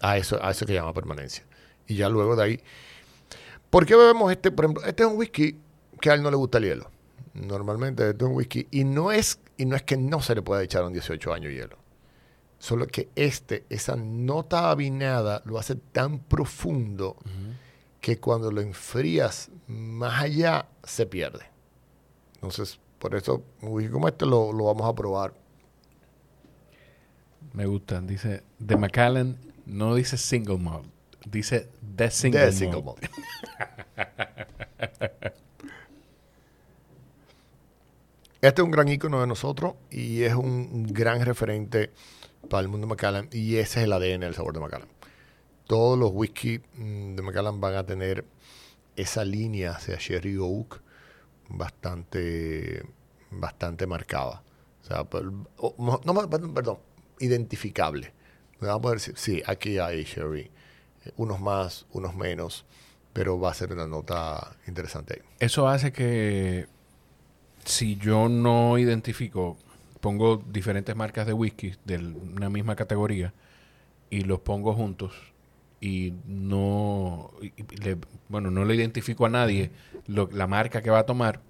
a 0.00 0.16
eso, 0.18 0.42
a 0.44 0.50
eso 0.50 0.66
que 0.66 0.74
llama 0.74 0.92
permanencia. 0.92 1.44
Y 1.86 1.96
ya 1.96 2.08
luego 2.08 2.36
de 2.36 2.42
ahí. 2.44 2.60
¿Por 3.70 3.86
qué 3.86 3.96
bebemos 3.96 4.30
este? 4.30 4.50
Por 4.50 4.64
ejemplo, 4.66 4.84
este 4.84 5.02
es 5.02 5.08
un 5.08 5.16
whisky 5.16 5.58
que 6.00 6.10
a 6.10 6.14
él 6.14 6.22
no 6.22 6.30
le 6.30 6.36
gusta 6.36 6.58
el 6.58 6.64
hielo. 6.64 6.90
Normalmente 7.34 8.08
este 8.10 8.24
es 8.24 8.30
un 8.30 8.36
whisky. 8.36 8.66
Y 8.70 8.84
no 8.84 9.10
es, 9.12 9.38
y 9.56 9.64
no 9.64 9.76
es 9.76 9.82
que 9.82 9.96
no 9.96 10.20
se 10.20 10.34
le 10.34 10.42
pueda 10.42 10.62
echar 10.62 10.82
a 10.82 10.86
un 10.86 10.92
18 10.92 11.32
años 11.32 11.52
hielo. 11.52 11.78
Solo 12.58 12.86
que 12.86 13.08
este, 13.16 13.64
esa 13.70 13.96
nota 13.96 14.70
avinada, 14.70 15.42
lo 15.46 15.58
hace 15.58 15.74
tan 15.74 16.18
profundo 16.20 17.16
que 18.00 18.18
cuando 18.20 18.50
lo 18.52 18.60
enfrías 18.60 19.50
más 19.66 20.22
allá, 20.22 20.66
se 20.84 21.06
pierde. 21.06 21.46
Entonces, 22.34 22.78
por 23.02 23.16
eso, 23.16 23.42
un 23.62 23.72
whisky 23.72 23.90
como 23.90 24.06
este 24.06 24.26
lo, 24.26 24.52
lo 24.52 24.66
vamos 24.66 24.88
a 24.88 24.94
probar. 24.94 25.34
Me 27.52 27.66
gusta. 27.66 28.00
Dice, 28.00 28.44
de 28.60 28.76
Macallan 28.76 29.36
no 29.66 29.96
dice 29.96 30.16
single 30.16 30.58
malt. 30.58 30.86
Dice 31.26 31.68
the 31.96 32.12
single 32.12 32.42
malt. 32.42 32.54
single 32.54 32.82
malt. 32.82 33.00
Este 38.40 38.60
es 38.60 38.64
un 38.64 38.72
gran 38.72 38.88
icono 38.88 39.20
de 39.20 39.28
nosotros 39.28 39.74
y 39.88 40.22
es 40.22 40.34
un 40.34 40.92
gran 40.92 41.24
referente 41.24 41.92
para 42.48 42.62
el 42.62 42.68
mundo 42.68 42.86
de 42.86 42.90
Macallan 42.90 43.28
y 43.30 43.56
ese 43.56 43.80
es 43.80 43.84
el 43.84 43.92
ADN 43.92 44.20
del 44.20 44.34
sabor 44.34 44.52
de 44.52 44.58
Macallan. 44.58 44.88
Todos 45.68 45.96
los 45.96 46.10
whisky 46.12 46.60
mm, 46.74 47.14
de 47.14 47.22
Macallan 47.22 47.60
van 47.60 47.76
a 47.76 47.86
tener 47.86 48.24
esa 48.96 49.24
línea 49.24 49.72
hacia 49.72 49.96
Sherry 49.96 50.36
Oak 50.38 50.81
bastante, 51.52 52.82
bastante 53.30 53.86
marcada. 53.86 54.42
O 54.82 54.84
sea, 54.84 55.06
no, 55.78 56.00
no, 56.04 56.30
perdón, 56.30 56.78
identificable. 57.20 58.12
Vamos 58.60 58.76
a 58.76 58.80
poder 58.80 58.98
decir, 58.98 59.14
sí, 59.16 59.42
aquí 59.46 59.78
hay 59.78 60.04
Sherry. 60.04 60.50
Eh, 61.04 61.12
Unos 61.16 61.40
más, 61.40 61.86
unos 61.92 62.14
menos, 62.14 62.64
pero 63.12 63.38
va 63.38 63.50
a 63.50 63.54
ser 63.54 63.72
una 63.72 63.86
nota 63.86 64.56
interesante. 64.66 65.22
Eso 65.38 65.68
hace 65.68 65.92
que 65.92 66.66
si 67.64 67.96
yo 67.96 68.28
no 68.28 68.78
identifico, 68.78 69.56
pongo 70.00 70.36
diferentes 70.36 70.96
marcas 70.96 71.26
de 71.26 71.32
whisky 71.32 71.74
de 71.84 71.98
una 71.98 72.50
misma 72.50 72.74
categoría 72.76 73.32
y 74.10 74.22
los 74.22 74.40
pongo 74.40 74.74
juntos 74.74 75.12
y 75.82 76.14
no, 76.26 77.32
y- 77.42 77.52
le- 77.82 77.98
bueno, 78.28 78.50
no 78.52 78.64
le 78.64 78.74
identifico 78.76 79.26
a 79.26 79.28
nadie 79.28 79.70
lo- 80.06 80.30
la 80.32 80.46
marca 80.46 80.80
que 80.80 80.90
va 80.90 81.00
a 81.00 81.06
tomar, 81.06 81.40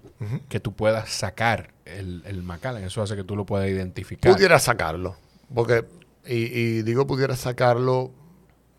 que 0.49 0.59
tú 0.59 0.73
puedas 0.73 1.09
sacar 1.09 1.73
el, 1.85 2.23
el 2.25 2.43
Macallan. 2.43 2.83
Eso 2.83 3.01
hace 3.01 3.15
que 3.15 3.23
tú 3.23 3.35
lo 3.35 3.45
puedas 3.45 3.69
identificar. 3.69 4.33
Pudiera 4.33 4.57
sacarlo, 4.57 5.15
porque, 5.53 5.85
y, 6.25 6.45
y 6.45 6.81
digo 6.81 7.05
pudiera 7.05 7.35
sacarlo 7.35 8.11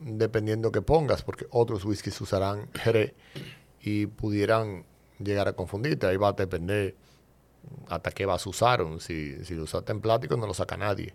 dependiendo 0.01 0.72
que 0.72 0.82
pongas, 0.82 1.22
porque 1.22 1.47
otros 1.51 1.85
whiskies 1.85 2.20
usarán 2.20 2.68
Jerez 2.74 3.12
y 3.81 4.06
pudieran 4.06 4.85
llegar 5.18 5.47
a 5.48 5.52
confundirte. 5.52 6.06
Ahí 6.06 6.16
va 6.16 6.28
a 6.31 6.32
depender 6.32 6.97
hasta 7.89 8.10
qué 8.10 8.26
vas 8.26 8.44
a 8.47 8.51
usar. 8.51 8.85
Si, 8.98 9.44
si 9.44 9.55
lo 9.55 9.62
usaste 9.64 9.93
en 9.93 10.01
plástico, 10.01 10.36
no 10.36 10.47
lo 10.47 10.55
saca 10.55 10.76
nadie. 10.76 11.14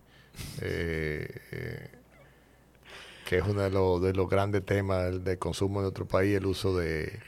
Eh, 0.62 1.28
eh, 1.52 1.90
que 3.30 3.38
es 3.38 3.44
uno 3.48 3.62
de 3.62 3.70
los, 3.70 4.02
de 4.02 4.12
los 4.14 4.28
grandes 4.28 4.66
temas 4.66 5.24
del, 5.24 5.38
consumo 5.38 5.82
en 5.82 5.86
otro 5.86 6.08
país, 6.08 6.36
el 6.36 6.48
uso 6.48 6.76
de 6.76 7.20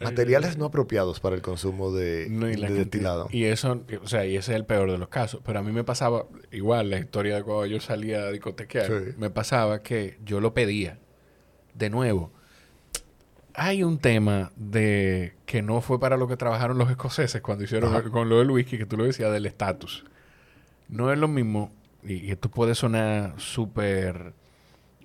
materiales 0.00 0.56
no 0.56 0.66
apropiados 0.66 1.18
para 1.18 1.34
el 1.34 1.42
consumo 1.42 1.90
de, 1.90 2.28
No, 2.30 2.48
y, 2.48 2.54
de 2.54 2.68
destilado. 2.70 3.26
y 3.32 3.42
eso, 3.46 3.82
o 4.04 4.06
sea, 4.06 4.24
y 4.24 4.36
ese 4.36 4.52
es 4.52 4.56
el 4.56 4.64
peor 4.66 4.88
de 4.88 4.98
los 4.98 5.08
casos. 5.08 5.40
Pero 5.44 5.58
a 5.58 5.62
mí 5.64 5.72
me 5.72 5.82
pasaba, 5.82 6.26
igual, 6.52 6.90
la 6.90 7.00
historia 7.00 7.34
de 7.34 7.42
cuando 7.42 7.66
yo 7.66 7.80
salía 7.80 8.22
a 8.22 8.30
discotequear, 8.30 8.86
Sí. 8.86 9.14
me 9.18 9.30
pasaba 9.30 9.82
que 9.82 10.16
yo 10.24 10.40
lo 10.40 10.54
pedía. 10.54 11.00
De 11.74 11.90
nuevo, 11.90 12.30
hay 13.54 13.82
un 13.82 13.98
tema 13.98 14.52
de 14.54 15.34
que 15.44 15.60
no 15.60 15.80
fue 15.80 15.98
para 15.98 16.18
lo 16.18 16.28
que 16.28 16.36
trabajaron 16.36 16.78
los 16.78 16.88
escoceses 16.88 17.42
cuando 17.42 17.64
hicieron 17.64 17.92
Ajá. 17.96 18.08
con 18.10 18.28
lo 18.28 18.38
del 18.38 18.52
whisky, 18.52 18.78
que 18.78 18.86
tú 18.86 18.96
lo 18.96 19.06
decías, 19.06 19.32
del 19.32 19.46
estatus. 19.46 20.04
No 20.88 21.12
es 21.12 21.18
lo 21.18 21.26
mismo, 21.26 21.72
y, 22.04 22.12
y 22.26 22.30
esto 22.30 22.48
puede 22.48 22.76
sonar 22.76 23.34
súper 23.38 24.38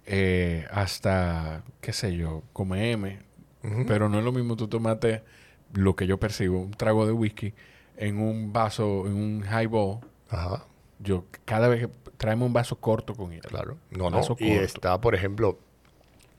eh, 0.05 0.65
hasta, 0.71 1.63
qué 1.81 1.93
sé 1.93 2.15
yo, 2.15 2.43
como 2.53 2.75
M, 2.75 3.19
pero 3.87 4.09
no 4.09 4.19
es 4.19 4.23
lo 4.25 4.31
mismo 4.31 4.55
tú 4.55 4.67
tomate 4.67 5.23
lo 5.73 5.95
que 5.95 6.05
yo 6.05 6.19
percibo, 6.19 6.59
un 6.61 6.71
trago 6.71 7.05
de 7.07 7.11
whisky 7.11 7.53
en 7.97 8.19
un 8.19 8.53
vaso, 8.53 9.07
en 9.07 9.13
un 9.15 9.43
highball, 9.45 9.99
Ajá. 10.29 10.63
yo 10.99 11.25
cada 11.45 11.67
vez 11.67 11.87
que 11.87 11.89
traemos 12.17 12.45
un 12.47 12.53
vaso 12.53 12.75
corto 12.79 13.15
con 13.15 13.31
hielo. 13.31 13.49
Claro. 13.49 13.77
No, 13.89 14.09
no. 14.11 14.17
Vaso 14.17 14.35
Y 14.39 14.49
corto. 14.49 14.63
está, 14.63 15.01
por 15.01 15.15
ejemplo, 15.15 15.57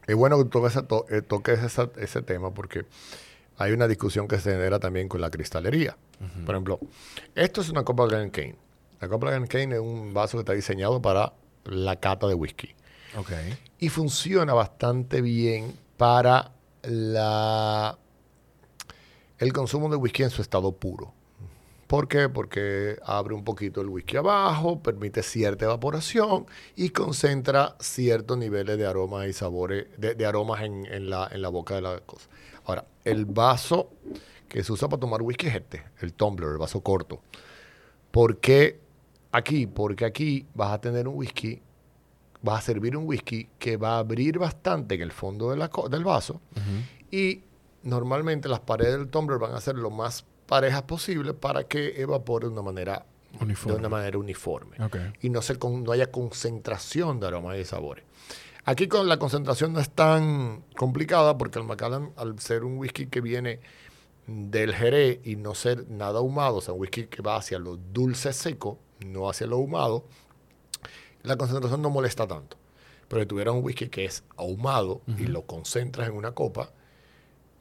es 0.07 0.15
bueno 0.15 0.39
que 0.39 0.49
toques, 0.49 0.75
to- 0.87 1.07
eh, 1.11 1.21
toques 1.23 1.63
esa- 1.63 1.91
ese 1.99 2.23
tema 2.23 2.55
porque 2.55 2.85
hay 3.59 3.73
una 3.73 3.89
discusión 3.89 4.29
que 4.29 4.39
se 4.39 4.53
genera 4.53 4.79
también 4.79 5.09
con 5.09 5.21
la 5.21 5.31
cristalería. 5.31 5.97
Por 6.47 6.55
ejemplo, 6.55 6.79
esto 7.35 7.61
es 7.61 7.69
una 7.71 7.83
copa 7.85 8.07
Glencairn. 8.07 8.57
La 9.01 9.09
copa 9.09 9.31
Glencairn 9.31 9.73
es 9.73 9.81
un 9.81 10.15
vaso 10.15 10.37
que 10.39 10.43
está 10.43 10.53
diseñado 10.53 11.03
para 11.03 11.33
la 11.65 11.97
cata 11.97 12.27
de 12.29 12.35
whisky. 12.35 12.75
Ok. 13.17 13.33
y 13.79 13.89
funciona 13.89 14.53
bastante 14.53 15.21
bien 15.21 15.75
para 15.97 16.53
la, 16.83 17.99
el 19.39 19.53
consumo 19.53 19.89
de 19.89 19.97
whisky 19.97 20.23
en 20.23 20.31
su 20.31 20.43
estado 20.43 20.73
puro. 20.73 21.13
¿Por 21.87 22.09
qué? 22.09 22.29
Porque 22.29 22.99
abre 23.05 23.35
un 23.35 23.45
poquito 23.45 23.81
el 23.81 23.89
whisky 23.89 24.17
abajo, 24.17 24.83
permite 24.83 25.23
cierta 25.23 25.67
evaporación 25.67 26.47
y 26.75 26.91
concentra 26.91 27.77
ciertos 27.79 28.37
niveles 28.37 28.77
de 28.77 28.87
aromas 28.87 29.29
y 29.29 29.33
sabores, 29.33 29.87
de, 29.97 30.27
aromas 30.27 30.63
en 30.63 31.09
la, 31.09 31.29
en 31.31 31.43
la 31.43 31.49
boca 31.49 31.77
de 31.77 31.83
la 31.83 32.01
cosa. 32.01 32.29
Ahora, 32.65 32.85
el 33.05 33.25
vaso 33.25 33.91
que 34.49 34.65
se 34.65 34.73
usa 34.73 34.89
para 34.89 35.01
tomar 35.01 35.23
whisky 35.23 35.47
es 35.47 35.55
este, 35.55 35.85
el 36.01 36.13
tumbler, 36.15 36.51
el 36.51 36.59
vaso 36.59 36.81
corto. 36.81 37.21
¿Por 38.11 38.39
qué 38.39 38.81
aquí? 39.31 39.67
Porque 39.67 40.05
aquí 40.05 40.47
vas 40.55 40.73
a 40.73 40.81
tener 40.81 41.07
un 41.07 41.17
whisky 41.17 41.63
vas 42.43 42.59
a 42.59 42.63
servir 42.67 42.97
un 42.97 43.07
whisky 43.07 43.49
que 43.59 43.77
va 43.77 43.97
a 43.97 43.99
abrir 43.99 44.39
bastante 44.39 44.95
en 44.95 45.03
el 45.03 45.13
fondo 45.13 45.51
de 45.51 45.57
la 45.57 45.69
co- 45.69 45.89
del 45.89 46.05
vaso 46.05 46.41
y 47.11 47.43
normalmente 47.83 48.49
las 48.49 48.61
paredes 48.61 48.99
del 48.99 49.09
tumbler 49.09 49.39
van 49.39 49.55
a 49.55 49.61
ser 49.61 49.77
lo 49.77 49.91
más 49.91 50.25
parejas 50.47 50.83
posible 50.83 51.35
para 51.35 51.65
que 51.65 52.01
evapore 52.01 52.47
de 52.47 52.53
una 52.53 52.63
manera 52.63 53.05
Uniforme. 53.41 53.73
de 53.75 53.79
una 53.81 53.89
manera 53.89 54.19
uniforme 54.19 54.77
Ok. 54.83 54.97
y 55.23 55.29
no, 55.31 55.43
se 55.43 55.59
con- 55.59 55.83
no 55.85 55.93
haya 55.93 56.11
concentración 56.11 57.21
de 57.21 57.27
aromas 57.27 57.59
y 57.59 57.65
sabores. 57.65 58.05
Aquí 58.65 58.89
con 58.89 59.09
la 59.09 59.19
concentración 59.19 59.73
no 59.73 59.81
es 59.81 59.91
tan 59.91 60.63
complicada 60.77 61.37
porque 61.39 61.59
el 61.59 61.65
Macallan, 61.65 62.11
al 62.17 62.39
ser 62.41 62.65
un 62.65 62.79
whisky 62.79 63.07
que 63.07 63.21
viene 63.21 63.61
del 64.27 64.75
Jerez 64.75 65.21
y 65.25 65.37
no 65.37 65.55
ser 65.55 65.89
nada 65.89 66.19
ahumado, 66.19 66.57
o 66.57 66.61
sea, 66.61 66.75
un 66.75 66.81
whisky 66.81 67.07
que 67.07 67.23
va 67.23 67.37
hacia 67.37 67.59
lo 67.61 67.77
dulce 67.77 68.33
seco, 68.33 68.79
no 69.07 69.29
hacia 69.31 69.47
lo 69.47 69.57
ahumado, 69.57 70.05
la 71.27 71.37
concentración 71.37 71.83
no 71.83 71.91
molesta 71.91 72.27
tanto. 72.27 72.57
Pero 73.09 73.23
si 73.23 73.27
tuvieras 73.27 73.55
un 73.55 73.63
whisky 73.65 73.89
que 73.89 74.05
es 74.05 74.25
ahumado 74.37 75.01
y 75.19 75.27
lo 75.27 75.43
concentras 75.47 76.09
en 76.09 76.15
una 76.15 76.33
copa, 76.33 76.71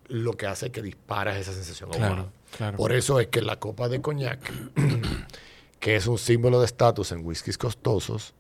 lo 0.08 0.34
que 0.34 0.48
hace 0.48 0.68
es 0.68 0.72
que 0.72 0.82
disparas 0.82 1.38
esa 1.38 1.54
sensación 1.54 1.90
Claro, 1.92 2.06
ahumada. 2.14 2.32
claro. 2.58 2.78
Por 2.78 2.92
eso 2.92 3.20
es 3.20 3.28
que 3.28 3.42
la 3.42 3.60
copa 3.60 3.88
de 3.90 4.02
coñac, 4.02 4.40
que 5.80 5.96
es 5.96 6.08
un 6.08 6.18
símbolo 6.18 6.60
de 6.60 6.66
estatus 6.66 7.12
en 7.12 7.26
whiskies 7.26 7.58
costosos, 7.58 8.34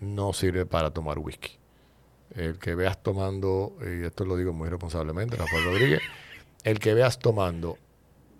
no 0.00 0.32
sirve 0.32 0.66
para 0.66 0.90
tomar 0.90 1.18
whisky. 1.18 1.52
El 2.34 2.58
que 2.58 2.74
veas 2.74 3.02
tomando, 3.02 3.76
y 3.80 4.04
esto 4.04 4.24
lo 4.24 4.36
digo 4.36 4.52
muy 4.52 4.68
responsablemente, 4.68 5.36
Rafael 5.36 5.64
Rodríguez, 5.64 6.00
el 6.64 6.78
que 6.78 6.92
veas 6.94 7.18
tomando 7.18 7.78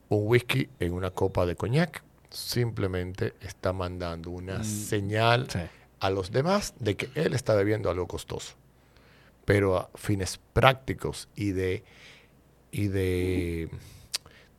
un 0.08 0.26
whisky 0.26 0.68
en 0.80 0.92
una 0.92 1.10
copa 1.10 1.46
de 1.46 1.56
coñac, 1.56 2.02
simplemente 2.30 3.34
está 3.40 3.72
mandando 3.72 4.30
una 4.30 4.62
señal 4.64 5.46
Sí. 5.50 5.60
A 6.04 6.10
los 6.10 6.30
demás 6.30 6.74
de 6.78 6.98
que 6.98 7.08
él 7.14 7.32
está 7.32 7.54
bebiendo 7.54 7.88
algo 7.88 8.06
costoso. 8.06 8.56
Pero 9.46 9.78
a 9.78 9.88
fines 9.94 10.38
prácticos 10.52 11.30
y 11.34 11.52
de, 11.52 11.82
y 12.70 12.88
de 12.88 13.70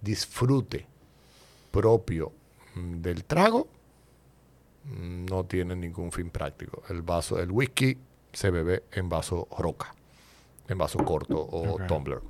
disfrute 0.01 0.88
propio 1.69 2.31
mm, 2.73 2.95
del 2.95 3.26
trago, 3.26 3.67
mm, 4.85 5.26
no 5.26 5.45
tiene 5.45 5.76
ningún 5.76 6.11
fin 6.11 6.31
práctico. 6.31 6.81
El 6.89 7.03
vaso, 7.03 7.39
el 7.39 7.51
whisky 7.51 7.95
se 8.34 8.49
bebe 8.49 8.85
en 8.91 9.07
vaso 9.07 9.47
roca, 9.55 9.93
en 10.67 10.80
vaso 10.80 10.97
corto 11.05 11.47
o 11.47 11.77
tumbler. 11.85 12.22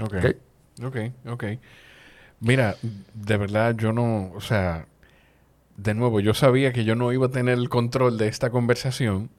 Ok. 0.00 0.14
¿Ok? 0.16 0.86
Ok, 0.86 0.96
ok. 1.28 1.44
Mira, 2.40 2.76
de 3.14 3.36
verdad 3.36 3.76
yo 3.76 3.92
no, 3.92 4.32
o 4.34 4.40
sea, 4.40 4.88
de 5.76 5.94
nuevo, 5.94 6.20
yo 6.20 6.34
sabía 6.34 6.72
que 6.72 6.84
yo 6.84 6.94
no 6.94 7.12
iba 7.12 7.26
a 7.26 7.30
tener 7.30 7.58
el 7.58 7.68
control 7.68 8.18
de 8.18 8.28
esta 8.28 8.50
conversación, 8.50 9.30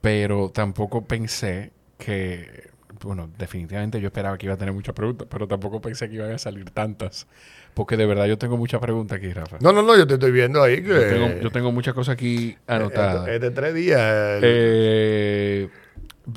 pero 0.00 0.50
tampoco 0.50 1.04
pensé 1.06 1.72
que, 1.98 2.68
bueno, 3.02 3.30
definitivamente 3.38 4.00
yo 4.00 4.08
esperaba 4.08 4.36
que 4.36 4.46
iba 4.46 4.54
a 4.54 4.58
tener 4.58 4.74
muchas 4.74 4.94
preguntas, 4.94 5.26
pero 5.30 5.48
tampoco 5.48 5.80
pensé 5.80 6.08
que 6.08 6.16
iban 6.16 6.32
a 6.32 6.38
salir 6.38 6.70
tantas, 6.70 7.26
porque 7.72 7.96
de 7.96 8.04
verdad 8.06 8.26
yo 8.26 8.36
tengo 8.36 8.56
muchas 8.56 8.80
preguntas 8.80 9.16
aquí, 9.18 9.32
Rafa. 9.32 9.56
No, 9.60 9.72
no, 9.72 9.82
no, 9.82 9.96
yo 9.96 10.06
te 10.06 10.14
estoy 10.14 10.32
viendo 10.32 10.62
ahí 10.62 10.82
que 10.82 10.88
Yo 10.88 11.08
tengo, 11.08 11.40
yo 11.40 11.50
tengo 11.50 11.72
muchas 11.72 11.94
cosas 11.94 12.12
aquí 12.14 12.56
anotadas. 12.66 13.26
es 13.28 13.40
de 13.40 13.50
tres 13.50 13.74
días. 13.74 14.00
el- 14.36 14.42
Eh, 14.44 15.68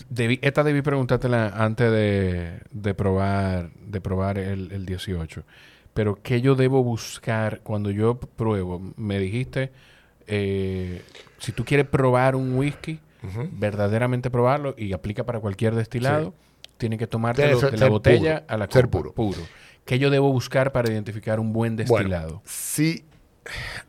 debí- 0.10 0.40
esta 0.41 0.64
debí 0.64 0.82
preguntártela 0.82 1.49
antes 1.49 1.91
de, 1.91 2.60
de 2.72 2.94
probar, 2.94 3.70
de 3.86 3.99
probar 4.02 4.38
el, 4.38 4.72
el 4.72 4.86
18. 4.86 5.44
Pero, 5.98 6.22
¿qué 6.22 6.41
yo 6.41 6.53
debo 6.53 6.84
buscar 6.84 7.61
cuando 7.61 7.90
yo 7.90 8.19
pruebo? 8.19 8.80
Me 8.98 9.18
dijiste, 9.18 9.72
eh, 10.28 11.02
si 11.40 11.52
tú 11.52 11.65
quieres 11.65 11.88
probar 11.88 12.36
un 12.36 12.56
whisky, 12.56 12.99
verdaderamente 13.53 14.30
probarlo 14.30 14.76
y 14.78 14.94
aplica 14.94 15.26
para 15.26 15.40
cualquier 15.40 15.74
destilado, 15.74 16.36
Tiene 16.78 16.99
que 16.99 17.07
de 17.07 17.78
la 17.78 17.90
botella 17.90 18.41
puro, 18.41 18.53
a 18.53 18.57
la 18.57 18.68
ser 18.68 18.91
copa, 18.91 19.11
puro. 19.11 19.41
¿Qué 19.86 19.98
yo 19.98 20.11
debo 20.11 20.32
buscar 20.32 20.72
para 20.72 20.91
identificar 20.91 21.40
un 21.40 21.52
buen 21.52 21.76
destilado? 21.76 22.28
Bueno, 22.28 22.41
sí. 22.45 23.03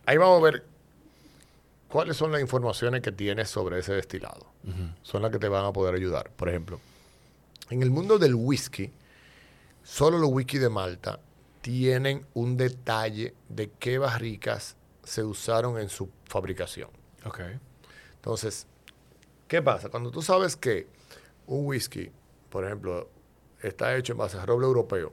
Ahí 0.07 0.17
vamos 0.17 0.41
a 0.41 0.45
ver 0.45 0.65
cuáles 1.89 2.17
son 2.17 2.33
las 2.33 2.41
informaciones 2.41 3.03
que 3.03 3.13
tienes 3.13 3.51
sobre 3.51 3.81
ese 3.81 3.93
destilado. 3.93 4.47
Son 5.03 5.21
las 5.21 5.31
que 5.31 5.39
te 5.39 5.49
van 5.49 5.67
a 5.67 5.75
poder 5.75 5.95
ayudar. 5.95 6.31
Por 6.31 6.49
ejemplo, 6.49 6.81
en 7.69 7.83
el 7.83 7.91
mundo 7.91 8.19
del 8.19 8.35
whisky, 8.35 8.93
solo 9.83 10.17
los 10.17 10.31
whisky 10.31 10.57
de 10.57 10.71
Malta 10.71 11.21
tienen 11.69 12.25
un 12.33 12.57
detalle 12.57 13.35
de 13.51 13.69
qué 13.79 13.99
barricas 13.99 14.75
se 15.05 15.23
usaron 15.23 15.79
en 15.79 15.91
su 15.91 16.09
fabricación. 16.25 16.89
Ok. 17.27 17.41
Entonces, 18.15 18.67
¿qué 19.47 19.61
pasa? 19.61 19.91
Cuando 19.91 20.11
tú 20.11 20.23
sabes 20.23 20.57
que 20.57 20.87
un 21.47 21.67
whisky, 21.67 22.11
por 22.49 22.65
ejemplo, 22.65 23.11
está 23.61 23.95
hecho 23.95 24.15
en 24.15 24.19
base 24.19 24.39
a 24.39 24.47
roble 24.47 24.67
europeo, 24.67 25.13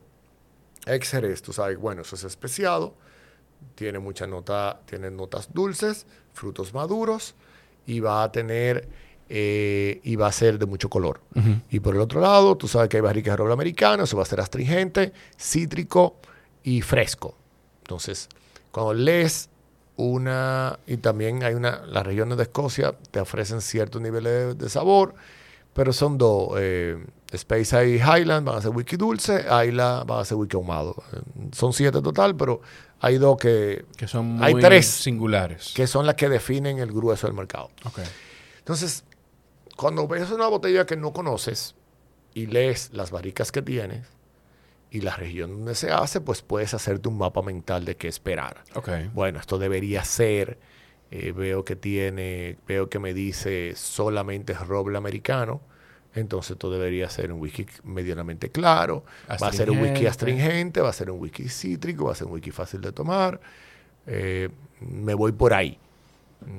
ex 0.86 1.12
Jerez, 1.12 1.42
tú 1.42 1.52
sabes, 1.52 1.78
bueno, 1.78 2.04
eso 2.04 2.16
es 2.16 2.24
especiado, 2.24 2.96
tiene 3.76 4.00
mucha 4.00 4.26
nota, 4.26 4.80
tiene 4.86 5.12
notas 5.12 5.54
dulces, 5.54 6.08
frutos 6.32 6.74
maduros 6.74 7.36
y 7.86 8.00
va 8.00 8.24
a 8.24 8.32
tener 8.32 8.88
eh, 9.28 10.00
y 10.06 10.16
va 10.16 10.28
a 10.28 10.32
ser 10.32 10.58
de 10.58 10.66
mucho 10.66 10.90
color. 10.90 11.20
Y 11.70 11.82
por 11.82 11.96
el 11.96 12.00
otro 12.00 12.22
lado, 12.22 12.56
tú 12.56 12.70
sabes 12.70 12.88
que 12.88 12.96
hay 12.96 13.02
barricas 13.02 13.34
de 13.34 13.38
roble 13.40 13.52
americano, 13.52 14.06
eso 14.06 14.16
va 14.16 14.24
a 14.24 14.26
ser 14.26 14.40
astringente, 14.40 15.12
cítrico 15.38 16.22
y 16.66 16.82
fresco. 16.82 17.38
Entonces, 17.84 18.28
cuando 18.72 18.94
lees 18.94 19.50
una, 19.96 20.78
y 20.86 20.98
también 20.98 21.44
hay 21.44 21.54
una, 21.54 21.86
las 21.86 22.06
regiones 22.06 22.36
de 22.38 22.44
Escocia 22.44 22.94
te 23.12 23.22
ofrecen 23.22 23.62
ciertos 23.62 24.02
niveles 24.02 24.34
de, 24.34 24.54
de 24.56 24.70
sabor, 24.70 25.16
pero 25.74 25.94
son 25.94 26.18
dos, 26.18 26.50
eh, 26.58 26.98
Space 27.32 27.90
y 27.90 27.96
Highland 27.96 28.48
van 28.48 28.58
a 28.58 28.62
ser 28.62 28.72
whisky 28.72 28.98
dulce, 28.98 29.46
Isla 29.68 30.04
van 30.06 30.20
a 30.20 30.26
ser 30.26 30.38
whisky 30.38 30.56
ahumado. 30.58 30.96
Son 31.52 31.72
siete 31.72 32.02
total, 32.02 32.36
pero 32.36 32.62
hay 33.00 33.18
dos 33.18 33.38
que, 33.38 33.86
Que 33.96 34.08
son 34.08 34.26
muy 34.26 34.46
Hay 34.46 34.56
tres 34.56 34.88
singulares. 34.88 35.72
que 35.76 35.86
son 35.86 36.06
las 36.06 36.16
que 36.16 36.30
definen 36.30 36.80
el 36.80 36.92
grueso 36.92 37.28
del 37.28 37.36
mercado. 37.36 37.70
Ok. 37.84 38.00
Entonces, 38.60 39.04
cuando 39.76 40.08
ves 40.08 40.32
una 40.32 40.48
botella 40.48 40.86
que 40.86 40.96
no 40.96 41.14
conoces 41.14 41.76
y 42.34 42.48
lees 42.48 42.90
las 42.94 43.12
barricas 43.12 43.52
que 43.52 43.62
tienes 43.62 44.08
y 44.96 45.02
la 45.02 45.14
región 45.14 45.52
donde 45.52 45.76
se 45.76 45.92
hace, 45.92 46.22
pues 46.22 46.42
puedes 46.42 46.74
hacerte 46.74 47.10
un 47.10 47.18
mapa 47.18 47.42
mental 47.42 47.84
de 47.84 47.98
qué 47.98 48.08
esperar. 48.08 48.64
Ok. 48.76 48.90
Bueno, 49.14 49.40
esto 49.40 49.58
debería 49.58 50.06
ser, 50.06 50.58
eh, 51.12 51.34
veo 51.34 51.66
que 51.66 51.76
tiene, 51.76 52.58
veo 52.66 52.88
que 52.88 52.98
me 52.98 53.14
dice 53.14 53.74
solamente 53.76 54.54
roble 54.54 54.98
americano, 54.98 55.60
entonces 56.14 56.52
esto 56.52 56.72
debería 56.72 57.10
ser 57.10 57.34
un 57.34 57.42
whisky 57.42 57.66
medianamente 57.84 58.50
claro, 58.50 59.04
va 59.30 59.48
a 59.48 59.52
ser 59.52 59.70
un 59.70 59.80
whisky 59.80 60.06
Astringente. 60.06 60.80
va 60.80 60.90
a 60.90 60.94
ser 60.94 61.12
un 61.12 61.20
whisky 61.20 61.50
cítrico, 61.50 62.06
va 62.06 62.14
a 62.14 62.16
ser 62.16 62.28
un 62.28 62.34
whisky 62.34 62.52
fácil 62.52 62.80
de 62.80 62.94
tomar, 62.94 63.42
eh, 64.08 64.48
me 64.80 65.14
voy 65.14 65.34
por 65.34 65.54
ahí. 65.54 65.78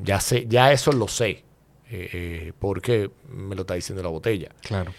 Ya 0.02 0.20
sé, 0.20 0.46
ya 0.46 0.72
eso 0.72 0.92
lo 0.92 1.08
sé, 1.08 1.42
eh, 1.88 2.52
porque 2.58 3.10
me 3.30 3.54
lo 3.54 3.62
está 3.62 3.74
diciendo 3.74 4.02
la 4.02 4.10
botella. 4.10 4.50
Claro. 4.60 4.92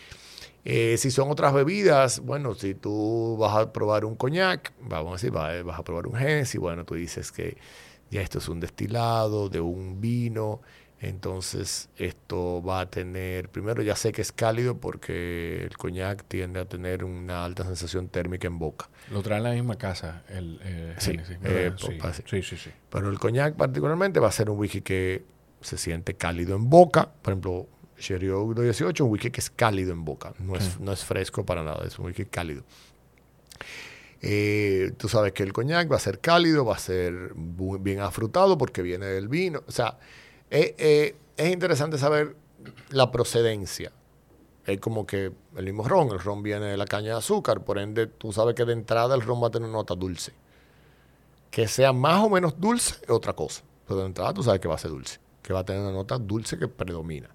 Eh, 0.69 0.97
si 0.97 1.11
son 1.11 1.31
otras 1.31 1.53
bebidas, 1.53 2.19
bueno, 2.19 2.53
si 2.53 2.75
tú 2.75 3.37
vas 3.39 3.55
a 3.55 3.71
probar 3.71 4.03
un 4.03 4.15
coñac, 4.17 4.73
vamos 4.81 5.11
a 5.11 5.15
decir, 5.15 5.33
va- 5.33 5.63
vas 5.63 5.79
a 5.79 5.83
probar 5.83 6.07
un 6.07 6.15
Genesis, 6.15 6.59
bueno, 6.59 6.83
tú 6.83 6.95
dices 6.95 7.31
que 7.31 7.55
ya 8.11 8.21
esto 8.21 8.39
es 8.39 8.49
un 8.49 8.59
destilado 8.59 9.47
de 9.47 9.61
un 9.61 10.01
vino 10.01 10.59
Entonces, 10.99 11.89
esto 11.95 12.61
va 12.63 12.81
a 12.81 12.89
tener, 12.89 13.49
primero 13.49 13.81
ya 13.83 13.95
sé 13.95 14.11
que 14.11 14.21
es 14.23 14.31
cálido 14.31 14.77
porque 14.79 15.63
el 15.63 15.77
coñac 15.77 16.23
tiende 16.27 16.59
a 16.59 16.65
tener 16.65 17.03
una 17.03 17.45
alta 17.45 17.63
sensación 17.63 18.09
térmica 18.09 18.47
en 18.47 18.57
boca. 18.59 18.89
Lo 19.11 19.21
trae 19.21 19.37
en 19.37 19.43
la 19.43 19.51
misma 19.51 19.77
casa 19.77 20.23
el 20.27 20.59
eh, 20.63 20.95
Sí, 20.97 21.11
eh, 21.43 21.71
po- 21.79 21.87
sí. 21.87 21.99
sí, 22.25 22.41
sí, 22.41 22.57
sí. 22.57 22.71
Pero 22.89 23.09
el 23.09 23.19
coñac 23.19 23.55
particularmente 23.55 24.19
va 24.19 24.27
a 24.29 24.31
ser 24.31 24.49
un 24.49 24.57
whisky 24.57 24.81
que 24.81 25.23
se 25.61 25.77
siente 25.77 26.15
cálido 26.15 26.55
en 26.55 26.67
boca. 26.69 27.09
Por 27.21 27.33
ejemplo, 27.33 27.67
Sherry 27.99 28.29
Oak 28.29 28.59
18, 28.59 29.03
un 29.03 29.11
whisky 29.11 29.31
que 29.31 29.41
es 29.41 29.49
cálido 29.49 29.91
en 29.91 30.05
boca. 30.05 30.33
No, 30.39 30.55
es, 30.55 30.79
no 30.79 30.91
es 30.91 31.03
fresco 31.03 31.45
para 31.45 31.63
nada, 31.63 31.85
es 31.85 31.97
un 31.99 32.05
whisky 32.05 32.25
cálido. 32.25 32.63
Eh, 34.21 34.93
tú 34.97 35.07
sabes 35.07 35.33
que 35.33 35.43
el 35.43 35.53
coñac 35.53 35.91
va 35.91 35.97
a 35.97 35.99
ser 35.99 36.19
cálido, 36.19 36.65
va 36.65 36.75
a 36.75 36.79
ser 36.79 37.33
bien 37.35 37.99
afrutado 37.99 38.57
porque 38.57 38.81
viene 38.81 39.05
del 39.05 39.27
vino. 39.27 39.63
O 39.67 39.71
sea, 39.71 39.97
eh, 40.49 40.75
eh, 40.77 41.15
es 41.35 41.53
interesante 41.53 41.97
saber 41.97 42.35
la 42.89 43.11
procedencia. 43.11 43.91
Es 44.65 44.79
como 44.79 45.05
que 45.05 45.31
el 45.55 45.65
mismo 45.65 45.87
ron, 45.87 46.09
el 46.09 46.19
ron 46.19 46.43
viene 46.43 46.65
de 46.65 46.77
la 46.77 46.85
caña 46.85 47.11
de 47.11 47.19
azúcar, 47.19 47.63
por 47.63 47.77
ende 47.77 48.07
tú 48.07 48.33
sabes 48.33 48.53
que 48.53 48.65
de 48.65 48.73
entrada 48.73 49.15
el 49.15 49.21
ron 49.21 49.41
va 49.41 49.47
a 49.47 49.51
tener 49.51 49.69
una 49.69 49.77
nota 49.77 49.95
dulce. 49.95 50.33
Que 51.49 51.67
sea 51.67 51.93
más 51.93 52.21
o 52.23 52.29
menos 52.29 52.59
dulce 52.59 52.95
es 53.01 53.09
otra 53.09 53.33
cosa. 53.33 53.63
Pero 53.87 54.01
de 54.01 54.07
entrada 54.07 54.33
tú 54.33 54.43
sabes 54.43 54.59
que 54.59 54.67
va 54.67 54.75
a 54.75 54.79
ser 54.79 54.91
dulce, 54.91 55.19
que 55.41 55.53
va 55.53 55.59
a 55.59 55.65
tener 55.65 55.81
una 55.81 55.93
nota 55.93 56.17
dulce 56.17 56.57
que 56.57 56.67
predomina, 56.67 57.29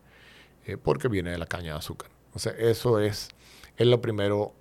eh, 0.64 0.76
porque 0.76 1.08
viene 1.08 1.30
de 1.30 1.38
la 1.38 1.46
caña 1.46 1.72
de 1.72 1.78
azúcar. 1.78 2.10
O 2.34 2.38
sea, 2.38 2.52
eso 2.52 2.98
es, 3.00 3.28
es 3.76 3.86
lo 3.86 4.00
primero, 4.00 4.54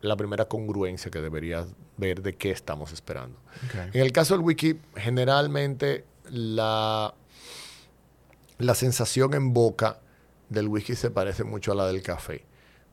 la 0.00 0.16
primera 0.16 0.46
congruencia 0.46 1.10
que 1.10 1.20
deberías 1.20 1.68
ver 1.96 2.22
de 2.22 2.36
qué 2.36 2.50
estamos 2.50 2.92
esperando. 2.92 3.38
Ok. 3.66 3.94
En 3.94 4.02
el 4.02 4.12
caso 4.12 4.34
del 4.34 4.44
wiki, 4.44 4.78
generalmente 4.96 6.04
la, 6.30 7.14
la 8.58 8.74
sensación 8.74 9.34
en 9.34 9.52
boca 9.54 10.00
del 10.48 10.68
whisky 10.68 10.94
se 10.94 11.10
parece 11.10 11.44
mucho 11.44 11.72
a 11.72 11.74
la 11.74 11.86
del 11.86 12.02
café. 12.02 12.44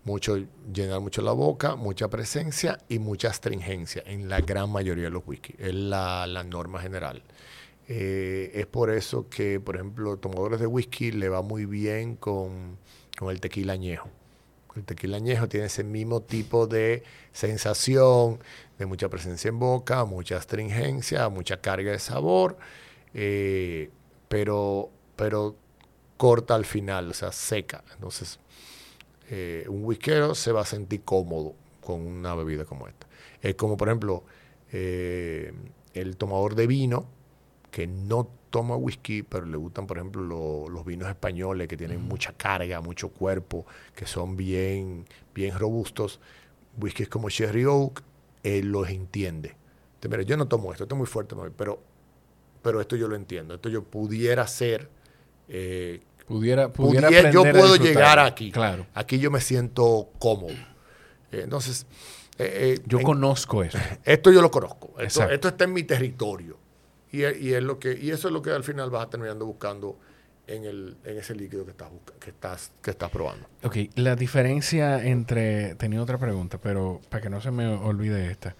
Mucho 0.04 0.38
llenar 0.74 1.00
mucho 1.00 1.22
la 1.22 1.32
boca, 1.32 1.76
mucha 1.76 2.10
presencia 2.10 2.80
y 2.90 2.98
mucha 2.98 3.30
astringencia 3.30 4.02
en 4.06 4.30
la 4.30 4.42
gran 4.42 4.72
mayoría 4.72 5.06
de 5.06 5.10
los 5.12 5.24
whisky. 5.26 5.54
Es 5.60 5.76
la, 5.76 6.26
la 6.26 6.44
norma 6.44 6.82
general. 6.82 7.22
Eh, 7.88 8.52
es 8.53 8.68
por 8.68 8.90
eso 8.90 9.28
que, 9.30 9.60
por 9.60 9.76
ejemplo, 9.76 10.18
tomadores 10.18 10.60
de 10.60 10.68
whisky 10.68 11.12
le 11.12 11.30
va 11.30 11.41
muy 11.41 11.66
bien 11.66 12.16
con, 12.16 12.78
con 13.18 13.30
el 13.32 13.41
tequila 13.41 13.74
añejo. 13.74 14.10
El 14.76 14.86
tequila 14.86 15.18
añejo 15.18 15.49
tiene 15.49 15.66
ese 15.66 15.84
mismo 15.84 16.22
tipo 16.22 16.68
de 16.68 17.03
sensación, 17.34 18.40
de 18.78 18.86
mucha 18.86 19.10
presencia 19.10 19.49
en 19.49 19.60
boca, 19.60 20.06
mucha 20.06 20.38
astringencia, 20.38 21.28
mucha 21.30 21.60
carga 21.60 21.91
de 21.91 21.99
sabor, 21.99 22.58
eh, 23.14 23.90
pero, 24.30 24.90
pero 25.18 25.58
corta 26.16 26.56
al 26.56 26.66
final, 26.66 27.10
o 27.10 27.14
sea, 27.14 27.34
seca. 27.34 27.84
Entonces, 27.94 28.40
eh, 29.30 29.66
un 29.68 29.84
whiskero 29.84 30.36
se 30.36 30.53
va 30.53 30.62
a 30.62 30.66
sentir 30.66 31.02
cómodo 31.03 31.56
con 31.82 32.08
una 32.08 32.36
bebida 32.36 32.64
como 32.64 32.88
esta. 32.88 33.08
Es 33.41 33.56
como, 33.56 33.76
por 33.76 33.90
ejemplo, 33.90 34.24
el 34.72 36.16
tomador 36.18 36.56
de 36.56 36.68
vino 36.68 37.08
que 37.72 37.88
no 37.88 38.27
toma 38.49 38.76
whisky, 38.76 39.23
pero 39.23 39.45
le 39.45 39.56
gustan, 39.57 39.88
por 39.88 39.98
ejemplo, 39.98 40.22
lo- 40.22 40.69
los 40.69 40.85
vinos 40.85 41.07
españoles 41.10 41.68
que 41.69 41.77
tienen 41.77 42.02
mucha 42.02 42.34
carga, 42.34 42.81
mucho 42.81 43.10
cuerpo, 43.10 43.65
que 43.95 44.06
son 44.06 44.35
bien, 44.35 45.06
bien 45.34 45.57
robustos. 45.57 46.19
Whiskies 46.77 47.07
como 47.10 47.30
Sherry 47.30 47.65
Oak, 47.65 48.03
él 48.43 48.72
los 48.72 48.89
entiende. 48.89 49.56
Entonces, 49.95 50.11
mira, 50.18 50.23
yo 50.23 50.35
no 50.38 50.48
tomo 50.48 50.72
esto, 50.73 50.84
esto 50.84 50.95
es 50.95 50.98
muy 50.98 51.07
fuerte, 51.07 51.35
pero, 51.56 51.81
pero 52.61 52.81
esto 52.81 52.95
yo 52.98 53.07
lo 53.07 53.15
entiendo. 53.15 53.56
Esto 53.56 53.69
yo 53.69 53.84
pudiera 53.84 54.45
ser 54.48 54.89
eh, 55.48 56.02
Pudiera, 56.27 56.72
pudiera 56.72 57.07
pudiera- 57.10 57.31
yo 57.31 57.41
a 57.45 57.52
puedo 57.52 57.76
llegar 57.76 58.19
aquí. 58.19 58.52
Claro. 58.52 58.85
Aquí 58.93 59.19
yo 59.19 59.30
me 59.31 59.41
siento 59.41 60.10
cómodo. 60.18 60.53
Eh, 61.31 61.41
entonces, 61.43 61.85
eh, 62.38 62.80
Yo 62.85 62.99
en- 62.99 63.03
conozco 63.06 63.61
eso. 63.64 63.77
esto 64.06 64.31
yo 64.31 64.41
lo 64.41 64.49
conozco. 64.49 64.93
Esto, 64.99 65.30
esto 65.30 65.49
está 65.49 65.65
en 65.65 65.73
mi 65.73 65.84
territorio. 65.84 66.57
Y, 67.12 67.24
es- 67.24 67.42
y 67.42 67.54
es 67.54 67.62
lo 67.64 67.80
que, 67.80 67.98
y 68.00 68.12
eso 68.12 68.28
es 68.30 68.34
lo 68.34 68.42
que 68.42 68.52
al 68.52 68.64
final 68.64 68.90
vas 68.90 69.10
terminando 69.10 69.46
buscando 69.46 69.98
en, 70.48 70.64
el, 70.66 70.98
en 71.06 71.18
ese 71.18 71.36
líquido 71.36 71.66
que 71.66 71.72
estás, 71.72 71.90
que 72.20 72.30
estás, 72.30 72.72
que 72.82 72.92
estás 72.92 73.10
probando. 73.10 73.48
Ok, 73.64 73.78
la 73.96 74.16
diferencia 74.16 75.06
entre... 75.06 75.76
Tenía 75.76 76.02
otra 76.02 76.18
pregunta, 76.18 76.58
pero 76.58 77.00
para 77.10 77.22
que 77.22 77.30
no 77.30 77.42
se 77.42 77.52
me 77.52 77.68
olvide 77.68 78.32
esta. 78.32 78.56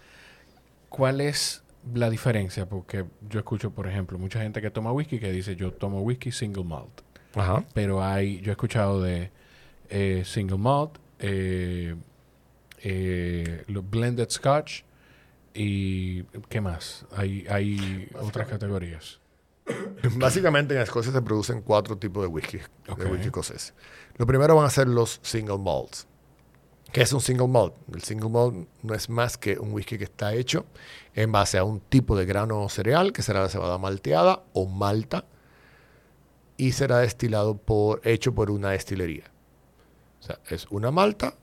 ¿Cuál 0.90 1.22
es 1.22 1.64
la 1.94 2.10
diferencia? 2.10 2.68
Porque 2.68 3.06
yo 3.30 3.40
escucho, 3.40 3.72
por 3.72 3.88
ejemplo, 3.88 4.18
mucha 4.18 4.42
gente 4.42 4.62
que 4.62 4.70
toma 4.70 4.92
whisky 4.92 5.20
que 5.20 5.32
dice 5.32 5.56
yo 5.56 5.72
tomo 5.74 6.02
whisky 6.02 6.32
single 6.32 6.64
malt. 6.66 7.02
Ajá. 7.36 7.64
Pero 7.74 8.04
hay... 8.04 8.42
Yo 8.42 8.52
he 8.52 8.54
escuchado 8.54 9.02
de 9.02 9.32
eh, 9.90 10.24
single 10.26 10.58
malt, 10.58 10.98
eh, 11.20 11.96
eh, 12.84 13.64
blended 13.68 14.30
scotch 14.30 14.84
y... 15.54 16.24
¿Qué 16.50 16.62
más? 16.62 17.06
Hay, 17.16 17.46
hay 17.50 18.10
otras 18.20 18.48
categorías. 18.48 19.20
Básicamente 20.18 20.76
en 20.76 20.82
Escocia 20.82 21.12
se 21.12 21.22
producen 21.22 21.62
cuatro 21.62 21.98
tipos 21.98 22.24
de 22.24 22.28
whisky, 22.28 22.60
de 22.98 23.06
whisky 23.06 23.28
escocés. 23.28 23.74
Lo 24.18 24.26
primero 24.26 24.56
van 24.56 24.66
a 24.66 24.70
ser 24.70 24.88
los 24.88 25.20
single 25.24 25.58
malts. 25.58 26.08
¿Qué 26.92 27.02
es 27.02 27.14
un 27.14 27.22
single 27.22 27.48
malt? 27.48 27.74
El 27.94 28.02
single 28.02 28.30
malt 28.30 28.68
no 28.84 28.94
es 28.94 29.10
más 29.10 29.38
que 29.38 29.58
un 29.58 29.72
whisky 29.72 29.98
que 29.98 30.04
está 30.04 30.34
hecho 30.34 30.66
en 31.16 31.32
base 31.32 31.58
a 31.58 31.64
un 31.64 31.80
tipo 31.80 32.18
de 32.18 32.26
grano 32.26 32.68
cereal, 32.68 33.14
que 33.14 33.22
será 33.22 33.42
la 33.42 33.50
cebada 33.50 33.78
malteada 33.78 34.44
o 34.52 34.66
malta, 34.66 35.24
y 36.58 36.74
será 36.74 37.00
destilado 37.00 37.56
por, 37.58 38.02
hecho 38.04 38.36
por 38.36 38.52
una 38.52 38.72
destilería. 38.72 39.24
O 40.20 40.24
sea, 40.24 40.40
es 40.50 40.68
una 40.70 40.92
malta, 40.92 41.34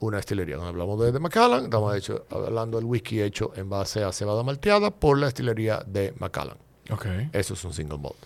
una 0.00 0.18
destilería. 0.18 0.56
Cuando 0.56 0.70
hablamos 0.70 1.00
de, 1.00 1.12
de 1.12 1.18
Macallan, 1.18 1.64
estamos 1.64 1.96
hecho, 1.96 2.26
hablando 2.30 2.78
del 2.78 2.86
whisky 2.86 3.20
hecho 3.22 3.52
en 3.56 3.68
base 3.68 4.02
a 4.04 4.12
cebada 4.12 4.42
malteada 4.42 4.90
por 4.90 5.18
la 5.18 5.26
destilería 5.26 5.82
de 5.86 6.14
Macallan. 6.18 6.56
Ok. 6.90 7.06
Eso 7.32 7.54
es 7.54 7.64
un 7.64 7.72
single 7.72 7.98
malt. 7.98 8.16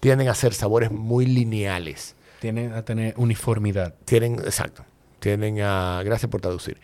Tienden 0.00 0.28
a 0.28 0.34
ser 0.34 0.54
sabores 0.54 0.90
muy 0.90 1.26
lineales. 1.26 2.14
Tienen 2.40 2.72
a 2.72 2.82
tener 2.84 3.14
uniformidad. 3.16 3.94
Tienen, 4.04 4.34
exacto. 4.34 4.84
Tienen 5.18 5.60
a. 5.60 6.02
Gracias 6.04 6.30
por 6.30 6.40
traducir. 6.40 6.78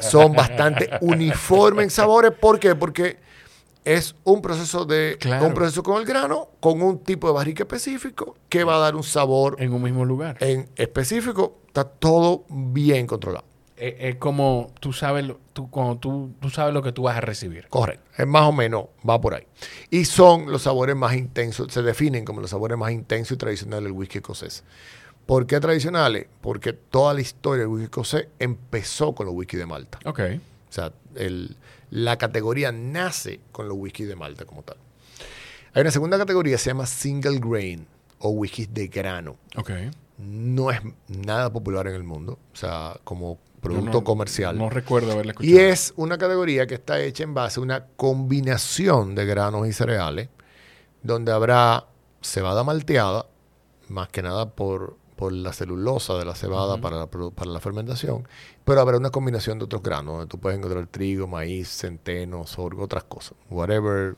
Son 0.00 0.32
bastante 0.32 0.90
uniformes 1.00 1.84
en 1.84 1.90
sabores. 1.90 2.32
¿Por 2.32 2.58
qué? 2.58 2.74
Porque 2.74 3.18
es 3.84 4.14
un 4.24 4.42
proceso 4.42 4.84
de. 4.84 5.16
Claro. 5.20 5.46
Un 5.46 5.54
proceso 5.54 5.82
con 5.82 6.00
el 6.00 6.06
grano, 6.06 6.48
con 6.60 6.82
un 6.82 6.98
tipo 6.98 7.28
de 7.28 7.34
barrica 7.34 7.62
específico, 7.62 8.36
que 8.48 8.64
va 8.64 8.76
a 8.76 8.78
dar 8.78 8.96
un 8.96 9.02
sabor 9.02 9.56
En 9.58 9.72
un 9.72 9.82
mismo 9.82 10.04
lugar. 10.04 10.36
en 10.40 10.68
específico. 10.76 11.58
Está 11.70 11.84
todo 11.84 12.44
bien 12.48 13.06
controlado. 13.06 13.44
Es, 13.76 13.94
es 13.98 14.16
como 14.16 14.72
tú 14.80 14.92
sabes, 14.92 15.24
lo- 15.24 15.38
tú, 15.52 15.70
cuando 15.70 15.96
tú, 15.98 16.32
tú 16.40 16.50
sabes 16.50 16.74
lo 16.74 16.82
que 16.82 16.90
tú 16.92 17.02
vas 17.04 17.16
a 17.16 17.20
recibir. 17.20 17.68
Correcto. 17.68 18.02
Es 18.18 18.26
más 18.26 18.42
o 18.42 18.52
menos, 18.52 18.86
va 19.08 19.20
por 19.20 19.34
ahí. 19.34 19.44
Y 19.88 20.04
son 20.04 20.50
los 20.50 20.62
sabores 20.62 20.96
más 20.96 21.14
intensos, 21.14 21.72
se 21.72 21.82
definen 21.82 22.24
como 22.24 22.40
los 22.40 22.50
sabores 22.50 22.76
más 22.76 22.90
intensos 22.90 23.36
y 23.36 23.38
tradicionales 23.38 23.84
del 23.84 23.92
whisky 23.92 24.18
escocés. 24.18 24.64
¿Por 25.26 25.46
qué 25.46 25.60
tradicionales? 25.60 26.26
Porque 26.40 26.72
toda 26.72 27.14
la 27.14 27.20
historia 27.20 27.60
del 27.62 27.68
whisky 27.68 27.84
escocés 27.84 28.26
empezó 28.40 29.14
con 29.14 29.26
los 29.26 29.34
whisky 29.34 29.56
de 29.56 29.66
Malta. 29.66 29.98
Ok. 30.04 30.20
O 30.68 30.72
sea, 30.72 30.92
el- 31.14 31.56
la 31.90 32.18
categoría 32.18 32.72
nace 32.72 33.40
con 33.52 33.68
los 33.68 33.78
whisky 33.78 34.04
de 34.04 34.16
Malta 34.16 34.44
como 34.44 34.62
tal. 34.64 34.76
Hay 35.72 35.82
una 35.82 35.90
segunda 35.92 36.18
categoría, 36.18 36.58
se 36.58 36.70
llama 36.70 36.84
single 36.86 37.38
grain 37.38 37.86
o 38.18 38.30
whisky 38.30 38.66
de 38.66 38.88
grano. 38.88 39.36
Ok. 39.56 39.70
No 40.20 40.70
es 40.70 40.80
nada 41.08 41.52
popular 41.52 41.86
en 41.86 41.94
el 41.94 42.04
mundo, 42.04 42.38
o 42.52 42.56
sea, 42.56 42.98
como 43.04 43.38
producto 43.60 43.98
no- 43.98 44.04
comercial. 44.04 44.56
No 44.58 44.68
recuerdo 44.70 45.12
haberla 45.12 45.32
escuchado. 45.32 45.54
Y 45.54 45.58
es 45.58 45.92
una 45.96 46.18
categoría 46.18 46.66
que 46.66 46.74
está 46.74 47.00
hecha 47.00 47.24
en 47.24 47.34
base 47.34 47.60
a 47.60 47.62
una 47.62 47.86
combinación 47.96 49.14
de 49.14 49.24
granos 49.26 49.66
y 49.66 49.72
cereales, 49.72 50.28
donde 51.02 51.32
habrá 51.32 51.86
cebada 52.22 52.64
malteada, 52.64 53.26
más 53.88 54.08
que 54.08 54.22
nada 54.22 54.50
por, 54.50 54.96
por 55.16 55.32
la 55.32 55.52
celulosa 55.52 56.14
de 56.14 56.24
la 56.24 56.34
cebada 56.34 56.78
para, 56.78 56.96
la, 56.98 57.06
para 57.06 57.50
la 57.50 57.60
fermentación, 57.60 58.26
pero 58.64 58.80
habrá 58.80 58.96
una 58.98 59.10
combinación 59.10 59.58
de 59.58 59.64
otros 59.64 59.82
granos, 59.82 60.12
donde 60.14 60.26
tú 60.26 60.38
puedes 60.38 60.58
encontrar 60.58 60.86
trigo, 60.86 61.26
maíz, 61.26 61.68
centeno, 61.68 62.46
sorgo, 62.46 62.84
otras 62.84 63.04
cosas, 63.04 63.34
whatever, 63.50 64.16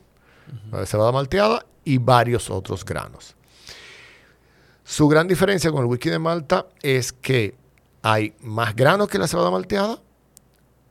eh, 0.73 0.87
cebada 0.87 1.13
malteada 1.13 1.65
y 1.85 1.99
varios 1.99 2.51
otros 2.51 2.85
granos. 2.85 3.35
Su 4.85 5.09
gran 5.09 5.29
diferencia 5.29 5.71
con 5.71 5.83
el 5.83 5.87
whisky 5.87 6.11
de 6.11 6.19
Malta 6.19 6.67
es 6.83 7.13
que 7.13 7.55
hay 8.03 8.35
más 8.41 8.75
granos 8.75 9.09
que 9.09 9.19
la 9.19 9.29
cebada 9.29 9.51
malteada 9.51 10.01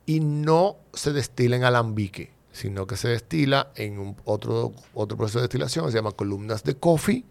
y 0.06 0.20
no 0.20 0.76
se 0.94 1.12
destila 1.12 1.56
en 1.56 1.64
alambique, 1.64 2.32
sino 2.52 2.86
que 2.86 2.96
se 2.96 3.08
destila 3.08 3.70
en 3.76 3.98
un 3.98 4.16
otro, 4.24 4.72
otro 4.94 5.16
proceso 5.16 5.38
de 5.38 5.44
destilación 5.44 5.84
que 5.84 5.92
se 5.92 5.98
llama 5.98 6.12
columnas 6.12 6.64
de 6.64 6.74
coffee 6.76 7.24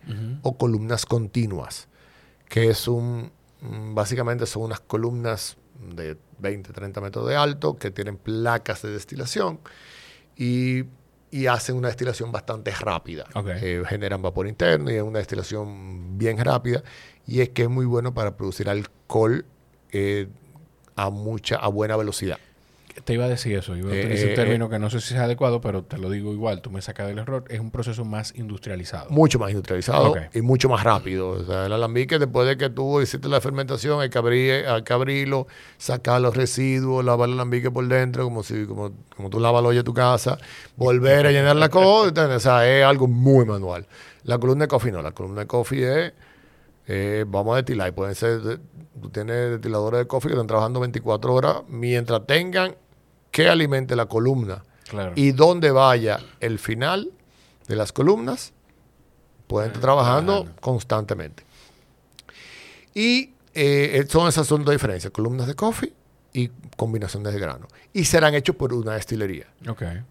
o 0.44 0.58
columnas 0.58 1.06
continuas, 1.06 1.88
que 2.48 2.70
es 2.70 2.88
un, 2.88 3.32
mm, 3.62 3.96
básicamente 3.96 4.46
son 4.46 4.64
unas 4.64 4.80
columnas 4.80 5.58
de 5.96 6.18
20, 6.40 6.74
30 6.74 7.02
metros 7.02 7.28
de 7.28 7.36
alto 7.36 7.76
que 7.76 7.90
tienen 7.90 8.18
placas 8.18 8.84
de 8.84 8.92
destilación 8.92 9.60
y 10.36 10.84
y 11.32 11.48
hacen 11.48 11.78
una 11.78 11.88
destilación 11.88 12.32
bastante 12.32 12.72
rápida. 12.72 13.26
Eh, 13.62 13.84
generan 13.88 14.22
vapor 14.22 14.48
interno 14.48 14.91
y 14.91 14.95
es 14.95 15.02
una 15.02 15.20
destilación 15.20 16.18
bien 16.18 16.38
rápida. 16.38 16.84
Y 17.26 17.40
es 17.40 17.49
que 17.49 17.64
es 17.64 17.70
muy 17.70 17.86
bueno 17.86 18.14
para 18.14 18.36
producir 18.36 18.70
alcohol 18.70 19.45
eh, 19.91 20.28
a 20.95 21.10
mucha, 21.10 21.56
a 21.56 21.70
buena 21.70 21.95
velocidad. 21.95 22.38
Te 23.03 23.13
iba 23.13 23.26
a 23.26 23.30
decir 23.30 23.55
eso. 23.57 23.76
Iba 23.76 23.91
a 23.91 23.95
Eh, 23.95 23.99
utilizar 24.01 24.27
eh, 24.27 24.30
un 24.31 24.35
término 24.35 24.69
que 24.69 24.80
no 24.80 24.89
sé 24.89 24.99
si 25.01 25.13
es 25.13 25.19
adecuado, 25.19 25.61
pero 25.61 25.84
te 25.84 25.97
lo 25.97 26.09
digo 26.09 26.34
igual. 26.34 26.61
Tú 26.61 26.69
me 26.72 26.81
sacas 26.81 27.07
del 27.07 27.19
error. 27.19 27.45
Es 27.49 27.59
un 27.59 27.72
proceso 27.72 28.05
más 28.05 28.34
industrializado. 28.35 29.09
Mucho 29.09 29.39
más 29.39 29.51
industrializado 29.51 30.15
y 30.34 30.41
mucho 30.41 30.69
más 30.69 30.84
rápido. 30.84 31.30
O 31.30 31.43
sea, 31.45 31.65
el 31.65 31.73
alambique, 31.73 32.19
después 32.19 32.47
de 32.47 32.57
que 32.57 32.69
tú 32.69 33.01
hiciste 33.01 33.27
la 33.30 33.39
fermentación, 33.41 34.01
hay 34.01 34.09
que, 34.09 34.18
abrir, 34.18 34.68
hay 34.68 34.84
que 34.84 34.93
abrirlo, 34.93 35.47
sacar 35.77 36.22
los 36.22 36.35
residuos, 36.35 37.03
lavar 37.03 37.30
el 37.30 37.35
alambique 37.35 37.72
por 37.72 37.88
dentro, 37.88 38.23
como 38.26 38.43
si 38.43 38.65
como, 38.65 38.91
como 39.15 39.30
tú 39.30 39.39
lavas 39.39 39.61
el 39.61 39.68
hoyo 39.68 39.80
de 39.80 39.84
tu 39.85 39.93
casa, 39.93 40.38
volver 40.76 41.27
a 41.27 41.31
llenar 41.31 41.55
la 41.55 41.69
cosa. 41.69 42.11
O 42.35 42.39
sea, 42.39 42.68
es 42.68 42.84
algo 42.84 43.07
muy 43.07 43.45
manual. 43.45 43.85
La 44.23 44.38
columna 44.38 44.65
de 44.65 44.68
coffee 44.68 44.91
no. 44.91 45.01
La 45.01 45.11
columna 45.11 45.41
de 45.41 45.47
coffee 45.47 46.05
es, 46.05 46.13
eh, 46.88 47.26
vamos 47.27 47.53
a 47.53 47.57
destilar. 47.57 47.89
Y 47.89 47.91
pueden 47.91 48.15
ser, 48.15 48.59
tú 48.99 49.09
tienes 49.09 49.51
destiladores 49.51 49.99
de 49.99 50.07
coffee 50.07 50.30
que 50.30 50.34
están 50.35 50.47
trabajando 50.47 50.80
24 50.80 51.34
horas 51.34 51.57
mientras 51.68 52.26
tengan 52.26 52.76
que 53.31 53.47
alimente 53.49 53.95
la 53.95 54.07
columna 54.07 54.63
Claro. 54.89 55.13
y 55.15 55.31
donde 55.31 55.72
vaya 55.72 56.19
el 56.41 56.59
final 56.59 57.11
de 57.68 57.76
las 57.77 57.93
columnas, 57.93 58.51
pueden 59.47 59.68
estar 59.69 59.81
trabajando 59.81 60.49
constantemente. 60.59 61.43
Y 62.93 63.34
eh, 63.53 64.05
son 64.09 64.27
esas 64.27 64.47
son 64.47 64.65
dos 64.65 64.73
diferencias, 64.73 65.11
columnas 65.13 65.47
de 65.47 65.55
coffee 65.55 65.93
y 66.34 66.49
combinaciones 66.76 67.34
de 67.34 67.39
grano. 67.39 67.68
Y 67.93 68.03
serán 68.05 68.35
hechos 68.35 68.55
por 68.55 68.73
una 68.73 68.93
destilería. 68.93 69.47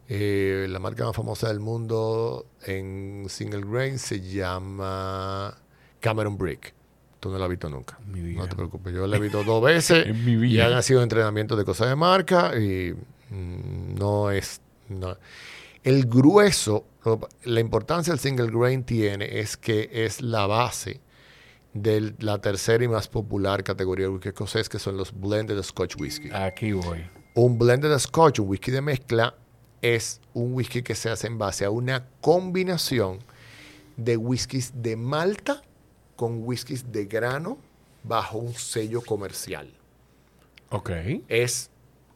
Eh, 0.09 0.67
la 0.71 0.79
marca 0.79 1.05
más 1.05 1.15
famosa 1.17 1.49
del 1.49 1.61
mundo 1.61 2.47
en 2.65 3.27
single 3.29 3.63
grain 3.67 3.99
se 3.99 4.21
llama 4.21 5.57
Cameron 6.01 6.39
Brick. 6.39 6.73
Tú 7.21 7.31
no 7.31 7.39
la 7.39 7.45
has 7.45 7.51
visto 7.51 7.69
nunca. 7.69 7.99
Mi 8.07 8.21
vida. 8.21 8.41
No 8.41 8.49
te 8.49 8.57
preocupes. 8.57 8.95
Yo 8.95 9.07
la 9.07 9.19
he 9.19 9.21
visto 9.21 9.45
dos 9.45 9.63
veces 9.63 10.07
En 10.07 10.25
mi 10.25 10.47
y 10.49 10.59
han 10.59 10.83
sido 10.83 11.03
entrenamientos 11.03 11.57
de 11.59 11.65
cosas 11.65 11.89
de 11.89 11.97
marca 11.97 12.59
y 12.59 12.95
mm, 13.31 13.95
no 13.97 14.31
es... 14.31 14.61
no. 14.89 15.17
El 15.83 16.07
grueso, 16.07 16.85
la 17.45 17.61
importancia 17.61 18.13
del 18.13 18.21
single 18.21 18.51
grain 18.51 18.85
tiene 18.85 19.41
es 19.41 19.57
que 19.57 19.89
es 19.93 20.21
la 20.21 20.47
base 20.47 21.01
de 21.73 22.15
la 22.19 22.39
tercera 22.39 22.85
y 22.85 22.89
más 22.89 23.09
popular 23.09 23.65
categoría 23.65 24.07
de 24.07 24.13
whisky 24.13 24.29
escocés, 24.29 24.69
que 24.69 24.79
son 24.79 24.97
los 24.99 25.19
blended 25.19 25.63
Scotch 25.63 25.97
whisky. 25.99 26.29
Aquí 26.33 26.73
voy. 26.73 27.07
Un 27.35 27.59
blended 27.59 27.97
Scotch, 27.99 28.41
un 28.41 28.49
whisky 28.49 28.71
de 28.71 28.83
mezcla, 28.83 29.35
es 29.81 30.21
un 30.35 30.53
whisky 30.53 30.83
que 30.83 30.95
se 30.95 31.09
hace 31.09 31.27
en 31.29 31.39
base 31.39 31.65
a 31.65 31.71
una 31.71 32.07
combinación 32.21 33.21
de 33.97 34.17
whiskies 34.17 34.73
de 34.75 34.97
malta 34.97 35.63
con 36.21 36.43
whiskies 36.43 36.93
de 36.93 37.07
grano 37.07 37.57
bajo 38.05 38.37
un 38.37 38.53
sello 38.53 39.01
comercial. 39.01 39.73
Ok. 40.69 40.91
Es, 41.29 41.71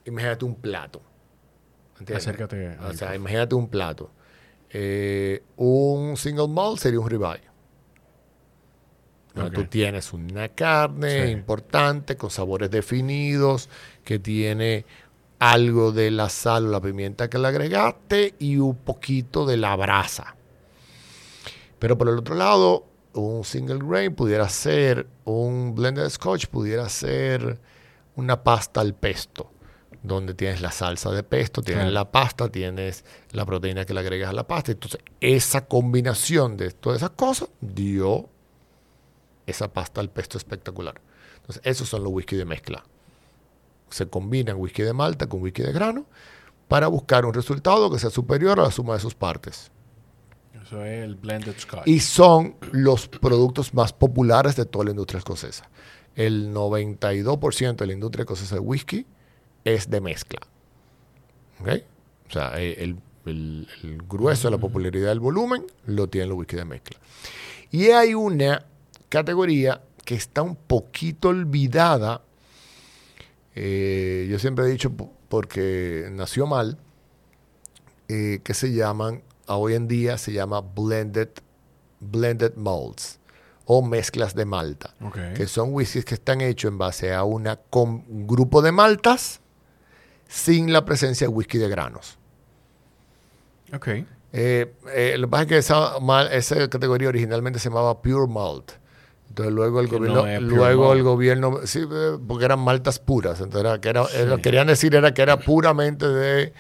imagínate 0.05 0.45
un 0.45 0.57
plato. 0.57 1.01
¿entiendes? 1.99 2.29
Acércate 2.29 2.77
O 2.87 2.93
sea, 2.93 3.15
imagínate 3.15 3.55
un 3.55 3.67
plato. 3.67 4.11
Eh, 4.69 5.43
un 5.57 6.19
single 6.19 6.49
malt 6.49 6.81
sería 6.81 7.01
un 7.01 7.09
ribeye. 7.09 7.41
Tú 9.55 9.65
tienes 9.65 10.13
una 10.13 10.51
carne 10.51 11.25
Sí. 11.25 11.31
importante 11.31 12.19
con 12.19 12.29
sabores 12.29 12.71
definidos, 12.71 13.71
que 14.05 14.19
tiene 14.19 14.85
algo 15.39 15.93
de 15.93 16.11
la 16.11 16.29
sal 16.29 16.67
o 16.67 16.71
la 16.71 16.81
pimienta 16.83 17.31
que 17.31 17.39
le 17.39 17.49
agregaste 17.49 18.35
y 18.39 18.59
un 18.59 18.77
poquito 18.77 19.47
de 19.47 19.57
la 19.57 19.75
brasa. 19.77 20.37
Pero 21.79 21.97
por 21.97 22.11
el 22.11 22.19
otro 22.19 22.35
lado, 22.35 22.94
un 23.15 23.45
single 23.45 23.79
grain 23.79 24.15
pudiera 24.15 24.49
ser, 24.49 25.07
un 25.25 25.75
blended 25.75 26.09
scotch 26.11 26.47
pudiera 26.47 26.89
ser 26.89 27.59
una 28.17 28.43
pasta 28.43 28.81
al 28.81 28.95
pesto, 28.95 29.51
donde 30.03 30.35
tienes 30.35 30.61
la 30.61 30.71
salsa 30.71 31.11
de 31.11 31.23
pesto, 31.23 31.63
tienes 31.63 31.85
Claro. 31.85 31.95
la 31.95 32.11
pasta, 32.13 32.49
tienes 32.51 33.05
la 33.33 33.47
proteína 33.47 33.85
que 33.85 33.95
le 33.95 34.01
agregas 34.01 34.31
a 34.31 34.33
la 34.33 34.47
pasta. 34.47 34.73
Entonces, 34.73 35.01
esa 35.21 35.67
combinación 35.67 36.57
de 36.57 36.71
todas 36.73 36.99
esas 36.99 37.11
cosas 37.11 37.49
dio 37.61 38.29
esa 39.47 39.73
pasta 39.73 40.01
al 40.01 40.11
pesto 40.11 40.37
espectacular. 40.39 41.01
Entonces, 41.37 41.63
esos 41.65 41.89
son 41.89 42.03
los 42.05 42.13
whisky 42.13 42.37
de 42.37 42.45
mezcla. 42.45 42.85
Se 43.91 44.07
combinan 44.09 44.57
whisky 44.57 44.83
de 44.83 44.93
malta 44.93 45.27
con 45.29 45.43
whisky 45.43 45.63
de 45.63 45.73
grano 45.73 46.07
para 46.69 46.89
buscar 46.89 47.25
un 47.27 47.35
resultado 47.35 47.91
que 47.91 47.99
sea 47.99 48.11
superior 48.11 48.59
a 48.59 48.65
la 48.65 48.71
suma 48.71 48.95
de 48.95 49.01
sus 49.01 49.15
partes. 49.15 49.71
Eso 50.63 50.85
es 50.85 51.05
el 51.05 51.17
blended 51.17 51.55
scotch. 51.59 51.87
Y 51.87 52.01
son 52.01 52.57
los 52.73 53.09
productos 53.09 53.75
más 53.75 53.93
populares 53.93 54.57
de 54.57 54.65
toda 54.65 54.87
la 54.87 54.91
industria 54.93 55.19
escocesa. 55.19 55.69
El 56.15 56.53
92% 56.55 57.77
de 57.77 57.87
la 57.87 57.93
industria 57.93 58.23
escocesa 58.23 58.55
de 58.55 58.61
whisky 58.61 59.05
es 59.65 59.91
de 59.91 60.01
mezcla. 60.01 60.41
¿Ok? 61.61 61.69
O 62.29 62.33
sea, 62.33 62.53
eh, 62.61 62.77
el, 62.83 62.97
el- 63.27 63.69
el 63.83 63.99
grueso 64.09 64.49
de 64.49 64.53
la 64.53 64.59
popularidad 64.59 65.09
del 65.09 65.21
volumen 65.21 65.67
lo 65.87 66.09
tienen 66.09 66.29
los 66.31 66.39
whisky 66.39 66.57
de 66.57 66.65
mezcla. 66.65 66.99
Y 67.71 67.87
hay 67.89 68.15
una 68.15 68.65
categoría 69.09 69.83
que 70.05 70.15
está 70.15 70.43
un 70.43 70.55
poquito 70.57 71.29
olvidada. 71.29 72.23
eh, 73.57 74.27
yo 74.31 74.39
siempre 74.39 74.65
he 74.67 74.69
dicho 74.69 74.91
po- 74.91 75.13
porque 75.29 76.09
nació 76.13 76.47
mal, 76.47 76.79
eh, 78.09 78.41
que 78.45 78.55
se 78.55 78.73
llaman, 78.73 79.23
a 79.47 79.57
hoy 79.57 79.75
en 79.75 79.89
día 79.89 80.19
se 80.19 80.33
llama 80.33 80.61
blended, 80.61 81.29
blended 82.01 82.55
malts 82.57 83.19
o 83.67 83.83
mezclas 83.83 84.35
de 84.35 84.45
malta, 84.45 84.95
Ok. 85.03 85.19
que 85.35 85.47
son 85.47 85.73
whiskies 85.73 86.05
que 86.05 86.15
están 86.15 86.41
hechos 86.41 86.71
en 86.71 86.79
base 86.79 87.13
a 87.15 87.25
una 87.25 87.57
com- 87.57 88.05
un 88.09 88.27
grupo 88.27 88.61
de 88.63 88.73
maltas 88.73 89.41
sin 90.29 90.73
la 90.73 90.85
presencia 90.85 91.27
de 91.27 91.33
whisky 91.33 91.59
de 91.59 91.69
granos. 91.69 92.19
Ok. 93.75 93.89
Eh, 94.33 94.75
eh, 94.93 95.15
lo 95.19 95.27
que 95.29 95.31
pasa 95.31 95.43
es 95.45 95.49
que 95.49 95.59
esa, 95.59 96.01
mal- 96.01 96.33
esa 96.33 96.69
categoría 96.69 97.09
originalmente 97.09 97.59
se 97.59 97.69
llamaba 97.69 98.01
Pure 98.03 98.27
Malt. 98.33 98.73
Entonces 99.29 99.53
luego 99.55 99.81
el 99.81 99.89
Que 99.89 99.97
gobierno, 99.97 100.27
no 100.27 100.41
luego 100.41 100.85
malt. 100.89 100.97
el 100.99 101.03
gobierno, 101.03 101.61
sí, 101.65 101.81
eh, 101.91 102.19
porque 102.27 102.45
eran 102.45 102.61
maltas 102.61 102.99
puras. 102.99 103.41
Entonces 103.41 103.61
era, 103.69 103.81
que 103.81 103.89
era, 103.89 104.05
era- 104.15 104.25
lo 104.27 104.37
Sí. 104.37 104.43
que 104.43 104.43
querían 104.43 104.67
decir 104.67 104.95
era 104.95 105.13
que 105.15 105.23
era 105.23 105.39
puramente 105.39 106.07
de 106.09 106.53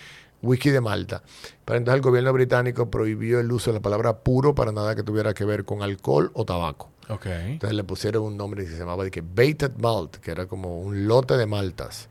whisky 0.45 0.71
de 0.71 0.81
Malta. 0.81 1.23
Pero 1.65 1.79
entonces 1.79 1.97
el 1.97 2.03
gobierno 2.03 2.33
británico 2.33 2.91
prohibió 2.91 3.41
el 3.41 3.51
uso 3.51 3.71
de 3.71 3.79
la 3.79 3.83
palabra 3.83 4.19
puro 4.19 4.55
para 4.55 4.73
nada 4.73 4.95
que 4.95 5.03
tuviera 5.03 5.35
que 5.35 5.45
ver 5.45 5.65
con 5.65 5.83
alcohol 5.83 6.31
o 6.35 6.45
tabaco. 6.45 6.91
Ok. 7.09 7.27
Entonces 7.27 7.77
le 7.77 7.85
pusieron 7.85 8.23
un 8.25 8.37
nombre 8.37 8.65
que 8.65 8.71
se 8.71 8.79
llamaba 8.79 9.05
de 9.05 9.11
que 9.11 9.21
Baited 9.23 9.73
Malt, 9.79 10.17
que 10.17 10.31
era 10.31 10.47
como 10.47 10.81
un 10.81 11.07
lote 11.07 11.37
de 11.37 11.47
maltas. 11.47 12.09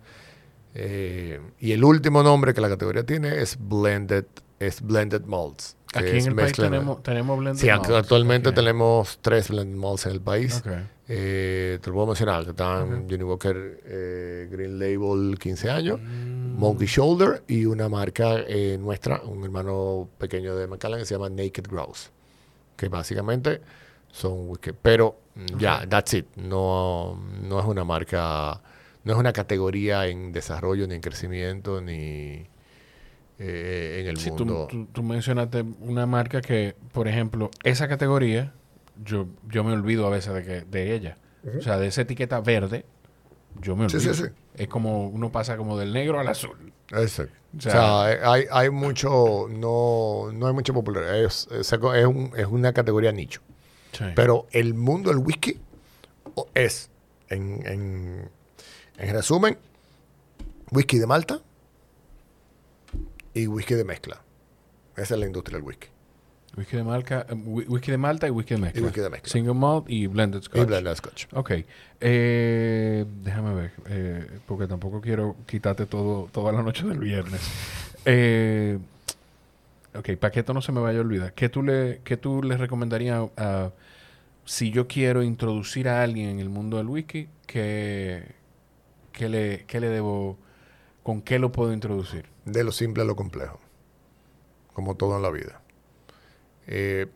Eh, 0.76 1.40
y 1.60 1.72
el 1.72 1.84
último 1.84 2.24
nombre 2.24 2.54
que 2.54 2.62
la 2.62 2.70
categoría 2.70 3.06
tiene 3.06 3.42
es 3.42 3.58
Blended, 3.60 4.26
es 4.60 4.82
blended 4.82 5.24
Malts. 5.26 5.78
Aquí 5.94 6.08
en 6.18 6.26
el 6.28 6.36
país 6.36 6.54
tenemos, 6.54 7.04
tenemos 7.04 7.38
blended 7.38 7.62
Sí, 7.62 7.68
malts. 7.68 7.90
actualmente 7.92 8.50
Ok. 8.50 8.56
tenemos 8.56 9.20
tres 9.22 9.50
blended 9.50 9.78
malts 9.78 10.08
en 10.08 10.12
el 10.14 10.22
país. 10.22 10.64
Ok. 10.66 10.72
Eh, 11.08 11.80
te 11.82 11.88
lo 11.90 11.96
puedo 11.96 12.08
mencionar, 12.08 12.44
que 12.46 12.52
están 12.52 12.94
Ok. 13.04 13.10
Johnny 13.10 13.24
Walker 13.24 13.82
eh, 13.86 14.48
Green 14.50 14.80
Label 14.80 15.38
15 15.38 15.70
años, 15.70 16.00
Mm. 16.00 16.58
Monkey 16.58 16.88
Shoulder 16.88 17.44
y 17.48 17.66
una 17.66 17.90
marca 17.90 18.38
eh, 18.48 18.78
nuestra, 18.80 19.22
un 19.24 19.44
hermano 19.44 20.08
pequeño 20.18 20.56
de 20.56 20.68
Macallan 20.68 21.00
que 21.00 21.06
se 21.06 21.16
llama 21.16 21.30
Naked 21.30 21.66
Grouse, 21.70 22.12
que 22.78 22.88
básicamente 22.90 23.60
son 24.12 24.48
whisky. 24.50 24.72
Pero 24.82 25.18
mm, 25.36 25.58
ya, 25.58 25.86
that's 25.90 26.14
it. 26.14 26.28
No, 26.38 27.20
no 27.42 27.60
es 27.60 27.66
una 27.66 27.84
marca, 27.84 28.62
no 29.04 29.14
es 29.14 29.20
una 29.20 29.34
categoría 29.34 30.08
en 30.08 30.32
desarrollo, 30.32 30.88
ni 30.88 30.96
en 30.96 31.02
crecimiento, 31.02 31.82
ni 31.82 32.46
eh, 33.40 33.98
en 34.02 34.08
el 34.08 34.18
Sí, 34.18 34.30
tú, 34.30 34.46
mundo. 34.46 34.68
tú- 34.70 34.86
tú 34.86 35.04
mencionaste 35.04 35.66
una 35.82 36.06
marca 36.06 36.40
que, 36.42 36.76
por 36.94 37.08
ejemplo, 37.08 37.50
esa 37.64 37.88
categoría, 37.88 38.54
yo, 39.04 39.28
yo 39.50 39.64
me 39.64 39.74
olvido 39.74 40.06
a 40.08 40.10
veces 40.10 40.34
de, 40.34 40.44
que, 40.44 40.62
de 40.62 40.94
ella. 40.96 41.18
O 41.58 41.62
sea, 41.62 41.78
de 41.78 41.88
esa 41.88 42.02
etiqueta 42.02 42.40
verde, 42.40 42.86
yo 43.62 43.76
me 43.76 43.90
Sí, 43.90 43.98
olvido. 43.98 44.14
sí, 44.14 44.24
sí. 44.24 44.30
Es 44.56 44.68
como 44.68 45.08
uno 45.10 45.32
pasa 45.32 45.58
como 45.58 45.78
del 45.78 45.92
negro 45.94 46.20
al 46.20 46.28
azul. 46.28 46.72
Exacto. 46.92 47.34
O 47.54 47.58
O 47.58 47.62
sea- 47.62 48.04
hay, 48.32 48.46
hay 48.52 48.70
mucho, 48.70 49.48
no, 49.50 50.32
no 50.34 50.48
hay 50.48 50.54
mucha 50.54 50.74
popularidad. 50.74 51.24
Es, 51.24 51.48
es, 51.52 51.72
es 51.74 52.06
un- 52.06 52.32
es 52.36 52.46
una 52.48 52.72
categoría 52.74 53.12
nicho. 53.12 53.42
Sí. 53.92 54.06
Pero 54.16 54.48
el 54.52 54.74
mundo 54.74 55.10
del 55.10 55.20
whisky 55.20 55.60
es, 56.54 56.90
en, 57.30 57.62
en, 57.68 58.30
en 58.98 59.14
resumen, 59.14 59.58
whisky 60.72 60.98
de 60.98 61.06
Malta 61.08 61.42
y 63.34 63.48
whisky 63.48 63.74
de 63.76 63.84
mezcla. 63.84 64.22
Esa 64.96 65.14
es 65.16 65.20
la 65.20 65.26
industria 65.26 65.58
del 65.58 65.66
whisky. 65.68 65.88
Whisky, 66.56 66.78
de 66.78 66.84
Malta, 66.84 67.26
eh, 67.30 67.34
whi- 67.34 67.66
whisky 67.68 67.92
de 67.92 67.98
Malta 67.98 68.28
y 68.28 68.32
whisky 68.32 68.56
de 68.56 68.62
mezcla. 68.62 68.82
Y 68.82 68.84
whisky 68.86 69.02
de 69.02 69.10
mezcla. 69.10 69.32
Single 69.32 69.54
malt 69.54 69.86
y 69.90 70.08
blended 70.08 70.42
scotch. 70.44 70.62
Y 70.62 70.66
blended 70.66 70.96
scotch. 70.96 71.26
Ok. 71.34 71.52
Eh, 72.00 73.06
déjame 73.24 73.54
ver, 73.54 73.72
eh, 73.88 74.40
porque 74.46 74.68
tampoco 74.68 75.02
quiero 75.02 75.36
quitarte 75.46 75.86
todo, 75.86 76.30
toda 76.32 76.52
la 76.52 76.62
noche 76.62 76.86
del 76.86 77.00
viernes. 77.00 77.42
Eh, 78.06 78.78
ok, 79.96 80.12
para 80.20 80.32
que 80.32 80.42
esto 80.42 80.54
no 80.54 80.62
se 80.62 80.72
me 80.72 80.82
vaya 80.82 81.00
a 81.00 81.02
olvidar, 81.02 81.34
¿qué 81.34 81.50
tú 81.50 81.64
le, 81.64 82.02
qué 82.04 82.18
tú 82.18 82.44
le 82.44 82.58
recomendarías 82.58 83.30
a, 83.38 83.72
si 84.46 84.72
yo 84.72 84.88
quiero 84.88 85.24
introducir 85.24 85.88
a 85.88 86.04
alguien 86.04 86.30
en 86.30 86.40
el 86.40 86.50
mundo 86.50 86.78
del 86.78 86.88
whisky, 86.88 87.30
¿qué, 87.48 88.24
qué 89.14 89.30
le, 89.30 89.64
qué 89.66 89.80
le 89.80 89.88
debo, 89.88 90.38
con 91.02 91.22
qué 91.22 91.40
lo 91.40 91.52
puedo 91.52 91.72
introducir? 91.72 92.26
De 92.46 92.64
lo 92.66 92.74
simple 92.74 93.04
a 93.04 93.06
lo 93.06 93.16
complejo, 93.16 93.60
como 94.74 94.96
todo 94.96 95.16
en 95.16 95.24
la 95.24 95.30
vida. 95.30 95.62
Eh, 96.68 97.08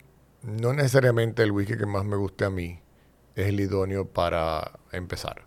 no 0.42 0.72
necesariamente 0.72 1.42
el 1.42 1.52
whisky 1.52 1.76
que 1.76 1.86
más 1.86 2.04
me 2.04 2.16
guste 2.16 2.44
a 2.44 2.50
mí 2.50 2.80
es 3.34 3.46
el 3.46 3.60
idóneo 3.60 4.06
para 4.06 4.78
empezar. 4.92 5.44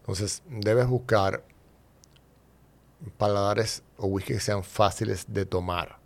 Entonces, 0.00 0.42
debes 0.48 0.86
buscar 0.86 1.44
paladares 3.16 3.82
o 3.96 4.06
whisky 4.06 4.34
que 4.34 4.40
sean 4.40 4.64
fáciles 4.64 5.26
de 5.28 5.46
tomar, 5.46 5.98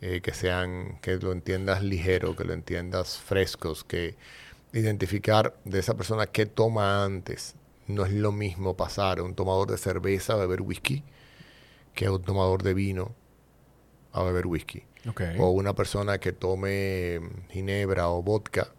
eh, 0.00 0.20
que 0.20 0.34
sean, 0.34 0.98
que 1.00 1.16
lo 1.16 1.32
entiendas 1.32 1.82
ligero, 1.82 2.36
que 2.36 2.44
lo 2.44 2.52
entiendas 2.52 3.18
frescos, 3.18 3.84
que 3.84 4.16
identificar 4.72 5.54
de 5.64 5.78
esa 5.78 5.94
persona 5.94 6.26
qué 6.26 6.46
toma 6.46 7.04
antes. 7.04 7.54
No 7.86 8.04
es 8.04 8.12
lo 8.12 8.32
mismo 8.32 8.76
pasar 8.76 9.22
un 9.22 9.34
tomador 9.34 9.70
de 9.70 9.78
cerveza 9.78 10.34
a 10.34 10.36
beber 10.36 10.60
whisky 10.60 11.02
que 11.94 12.08
un 12.10 12.22
tomador 12.22 12.62
de 12.62 12.74
vino 12.74 13.14
a 14.12 14.22
beber 14.22 14.46
whisky. 14.46 14.84
O 15.38 15.50
una 15.50 15.74
persona 15.74 16.18
que 16.18 16.32
tome 16.32 17.20
ginebra 17.50 18.08
o 18.08 18.22
vodka, 18.22 18.72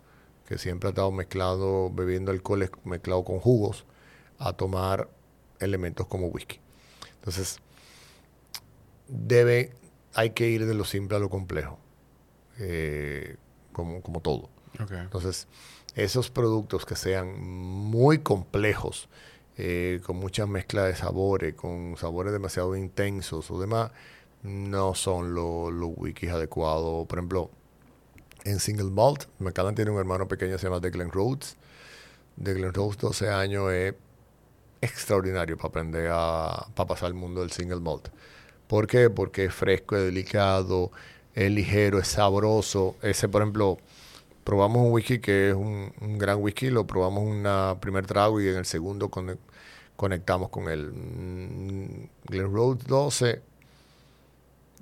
que 0.48 0.58
siempre 0.58 0.88
ha 0.88 0.92
estado 0.92 1.12
mezclado, 1.12 1.92
bebiendo 1.92 2.32
alcohol 2.32 2.70
mezclado 2.84 3.24
con 3.24 3.40
jugos, 3.40 3.86
a 4.38 4.54
tomar 4.54 5.10
elementos 5.60 6.08
como 6.08 6.28
whisky. 6.28 6.60
Entonces, 7.16 7.60
debe, 9.08 9.74
hay 10.14 10.32
que 10.32 10.50
ir 10.50 10.66
de 10.66 10.74
lo 10.74 10.86
simple 10.86 11.18
a 11.18 11.20
lo 11.20 11.30
complejo, 11.30 11.80
eh, 12.60 13.38
como, 13.74 14.02
como, 14.02 14.22
todo. 14.22 14.50
Entonces, 14.80 15.48
esos 15.96 16.30
productos 16.30 16.86
que 16.86 16.96
sean 16.96 17.40
muy 17.42 18.20
complejos, 18.20 19.10
eh, 19.58 20.00
con 20.06 20.16
mucha 20.16 20.46
mezcla 20.46 20.86
de 20.86 20.96
sabores, 20.96 21.54
con 21.54 21.98
sabores 21.98 22.32
demasiado 22.32 22.76
intensos 22.78 23.52
o 23.52 23.60
demás, 23.60 23.92
no 24.44 24.94
son 24.96 25.34
los 25.34 25.92
wikis 25.98 26.30
adecuados. 26.30 27.08
Por 27.08 27.20
ejemplo, 27.20 27.52
en 28.46 28.60
Single 28.60 28.92
Malt, 28.92 29.26
Macallan 29.40 29.76
tiene 29.76 29.92
un 29.92 30.00
hermano 30.00 30.28
pequeño 30.28 30.54
que 30.54 30.60
se 30.60 30.68
llama 30.68 30.80
Declan 30.80 31.12
Rhodes. 31.12 31.58
Declan 32.36 32.74
Rhodes, 32.74 32.98
12 32.98 33.30
años, 33.30 33.72
es 33.72 33.96
extraordinario 34.82 35.58
para 35.58 35.70
aprender 35.70 36.10
a 36.12 36.68
para 36.74 36.88
pasar 36.88 37.08
al 37.08 37.14
mundo 37.14 37.42
del 37.42 37.52
Single 37.52 37.82
Malt. 37.82 38.10
¿Por 38.68 38.88
qué? 38.88 39.10
Porque 39.10 39.46
es 39.46 39.54
fresco, 39.54 39.98
es 39.98 40.04
delicado, 40.04 40.92
es 41.34 41.52
ligero, 41.52 42.00
es 42.00 42.08
sabroso. 42.08 42.96
Ese, 43.02 43.28
por 43.28 43.42
ejemplo, 43.42 43.78
probamos 44.44 44.84
un 44.84 44.92
whisky 44.94 45.20
que 45.20 45.50
es 45.50 45.56
un, 45.56 45.92
gran 46.18 46.42
whisky, 46.42 46.70
lo 46.70 46.88
probamos 46.88 47.24
un 47.24 47.46
primer 47.80 48.06
trago 48.06 48.42
y 48.42 48.48
en 48.48 48.58
el 48.58 48.66
segundo 48.66 49.10
conectamos 49.96 50.50
con 50.50 50.70
él. 50.70 50.92
Mm, 50.94 52.08
Glen 52.26 52.54
Rhodes 52.54 52.86
12 52.88 53.49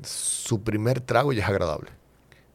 su 0.03 0.63
primer 0.63 1.01
trago 1.01 1.33
ya 1.33 1.43
es 1.43 1.49
agradable. 1.49 1.91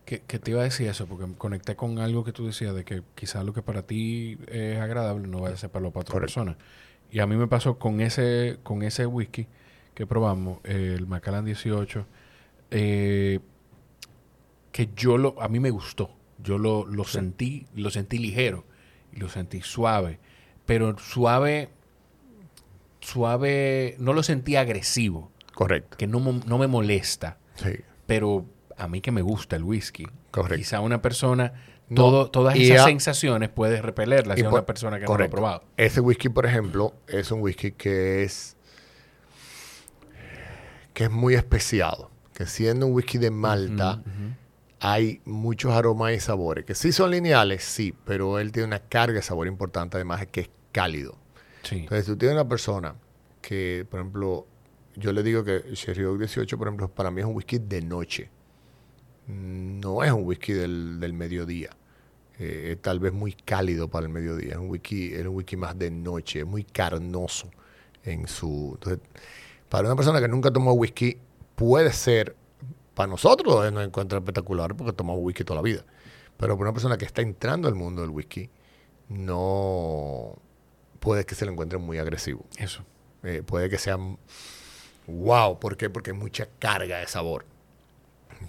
¿Qué, 0.04 0.18
te 0.18 0.50
iba 0.50 0.60
a 0.60 0.64
decir 0.64 0.88
eso? 0.88 1.06
Porque 1.06 1.26
conecté 1.38 1.74
con 1.74 1.98
algo 1.98 2.22
que 2.22 2.32
tú 2.32 2.44
decías 2.44 2.74
de 2.74 2.84
que 2.84 3.02
quizás 3.14 3.44
lo 3.46 3.54
que 3.54 3.62
para 3.62 3.82
ti 3.82 4.36
es 4.48 4.78
agradable 4.78 5.26
no 5.26 5.40
va 5.40 5.48
a 5.48 5.56
ser 5.56 5.70
para, 5.70 5.88
para 5.88 6.00
otra 6.00 6.20
persona. 6.20 6.58
Y 7.10 7.20
a 7.20 7.26
mí 7.26 7.36
me 7.36 7.46
pasó 7.46 7.78
con 7.78 8.00
ese, 8.02 8.58
con 8.62 8.82
ese 8.82 9.06
whisky 9.06 9.46
que 9.94 10.06
probamos, 10.06 10.58
el 10.64 11.06
Macallan 11.06 11.46
18, 11.46 12.06
eh, 12.72 13.40
que 14.70 14.90
yo 14.94 15.16
lo, 15.16 15.40
a 15.40 15.48
mí 15.48 15.60
me 15.60 15.70
gustó. 15.70 16.10
Yo 16.42 16.58
lo, 16.58 16.84
lo 16.84 17.04
sentí, 17.04 17.66
lo 17.74 17.90
sentí 17.90 18.18
ligero 18.18 18.64
lo 19.14 19.28
sentí 19.28 19.60
suave. 19.62 20.18
Pero 20.66 20.96
suave, 20.98 21.70
suave, 23.00 23.96
no 23.98 24.12
lo 24.12 24.22
sentí 24.22 24.56
agresivo. 24.56 25.30
Correcto. 25.54 25.96
Que 25.96 26.06
no, 26.06 26.20
no 26.20 26.58
me 26.58 26.66
molesta. 26.66 27.38
Sí. 27.56 27.72
Pero 28.06 28.46
a 28.76 28.88
mí 28.88 29.00
que 29.00 29.12
me 29.12 29.22
gusta 29.22 29.56
el 29.56 29.64
whisky. 29.64 30.06
Correcto. 30.30 30.56
Quizá 30.56 30.80
una 30.80 31.02
persona, 31.02 31.52
todo, 31.94 32.30
todas 32.30 32.56
esas 32.56 32.84
sensaciones 32.84 33.48
puede 33.48 33.80
repelerlas 33.82 34.40
a 34.42 34.48
una 34.48 34.66
persona 34.66 34.98
que 34.98 35.06
no 35.06 35.16
lo 35.16 35.24
ha 35.24 35.28
probado. 35.28 35.64
Ese 35.76 36.00
whisky, 36.00 36.28
por 36.28 36.46
ejemplo, 36.46 36.94
es 37.06 37.30
un 37.30 37.40
whisky 37.40 37.72
que 37.72 38.22
es 38.22 38.56
que 40.94 41.04
es 41.04 41.10
muy 41.10 41.34
especiado. 41.34 42.10
Que 42.34 42.46
siendo 42.46 42.86
un 42.86 42.94
whisky 42.94 43.18
de 43.18 43.30
Malta, 43.30 44.02
hay 44.80 45.20
muchos 45.24 45.72
aromas 45.72 46.12
y 46.12 46.20
sabores. 46.20 46.64
Que 46.64 46.74
sí 46.74 46.92
son 46.92 47.10
lineales, 47.10 47.62
sí, 47.62 47.94
pero 48.04 48.38
él 48.38 48.52
tiene 48.52 48.68
una 48.68 48.80
carga 48.80 49.16
de 49.16 49.22
sabor 49.22 49.46
importante, 49.46 49.96
además 49.96 50.20
de 50.20 50.26
que 50.28 50.40
es 50.40 50.50
cálido. 50.72 51.18
Sí. 51.62 51.80
Entonces, 51.80 52.06
tú 52.06 52.16
tienes 52.16 52.34
una 52.34 52.48
persona 52.48 52.94
que, 53.40 53.86
por 53.90 54.00
ejemplo, 54.00 54.46
yo 54.96 55.12
le 55.12 55.22
digo 55.22 55.44
que 55.44 55.62
Sherry 55.74 56.04
Oak 56.04 56.18
18, 56.18 56.58
por 56.58 56.68
ejemplo, 56.68 56.88
para 56.88 57.10
mí 57.10 57.20
es 57.20 57.26
un 57.26 57.34
whisky 57.34 57.58
de 57.58 57.82
noche. 57.82 58.30
No 59.26 60.02
es 60.02 60.12
un 60.12 60.24
whisky 60.24 60.52
del, 60.52 61.12
mediodía. 61.14 61.70
Eh, 62.38 62.76
tal 62.80 62.98
vez 62.98 63.12
muy 63.12 63.32
cálido 63.32 63.88
para 63.88 64.06
el 64.06 64.12
mediodía. 64.12 64.52
Es 64.52 64.58
un 64.58 64.68
whisky, 64.68 65.12
es 65.14 65.24
un 65.26 65.36
whisky 65.36 65.56
más 65.56 65.78
de 65.78 65.90
noche, 65.90 66.40
es 66.40 66.46
muy 66.46 66.64
carnoso 66.64 67.50
en 68.04 68.26
su. 68.26 68.72
Entonces, 68.74 69.00
para 69.68 69.86
una 69.86 69.96
persona 69.96 70.20
que 70.20 70.28
nunca 70.28 70.50
tomó 70.50 70.72
whisky, 70.72 71.18
puede 71.54 71.92
ser, 71.92 72.36
para 72.94 73.06
nosotros 73.06 73.72
nos 73.72 73.84
encuentra 73.84 74.18
espectacular 74.18 74.74
porque 74.76 74.92
tomamos 74.92 75.22
whisky 75.22 75.44
toda 75.44 75.56
la 75.56 75.62
vida. 75.62 75.84
Pero 76.36 76.56
para 76.56 76.70
una 76.70 76.72
persona 76.72 76.98
que 76.98 77.04
está 77.04 77.22
entrando 77.22 77.68
al 77.68 77.74
mundo 77.74 78.02
del 78.02 78.10
whisky, 78.10 78.50
no 79.08 80.36
puede 81.00 81.24
que 81.24 81.34
se 81.34 81.44
le 81.44 81.52
encuentre 81.52 81.78
muy 81.78 81.98
agresivo. 81.98 82.44
Eso. 82.58 82.84
Eh, 83.22 83.42
puede 83.46 83.70
que 83.70 83.78
sea 83.78 83.96
wow. 85.06 85.58
¿Por 85.58 85.76
qué? 85.76 85.90
Porque 85.90 86.10
hay 86.10 86.16
mucha 86.16 86.48
carga 86.58 86.98
de 86.98 87.06
sabor. 87.06 87.44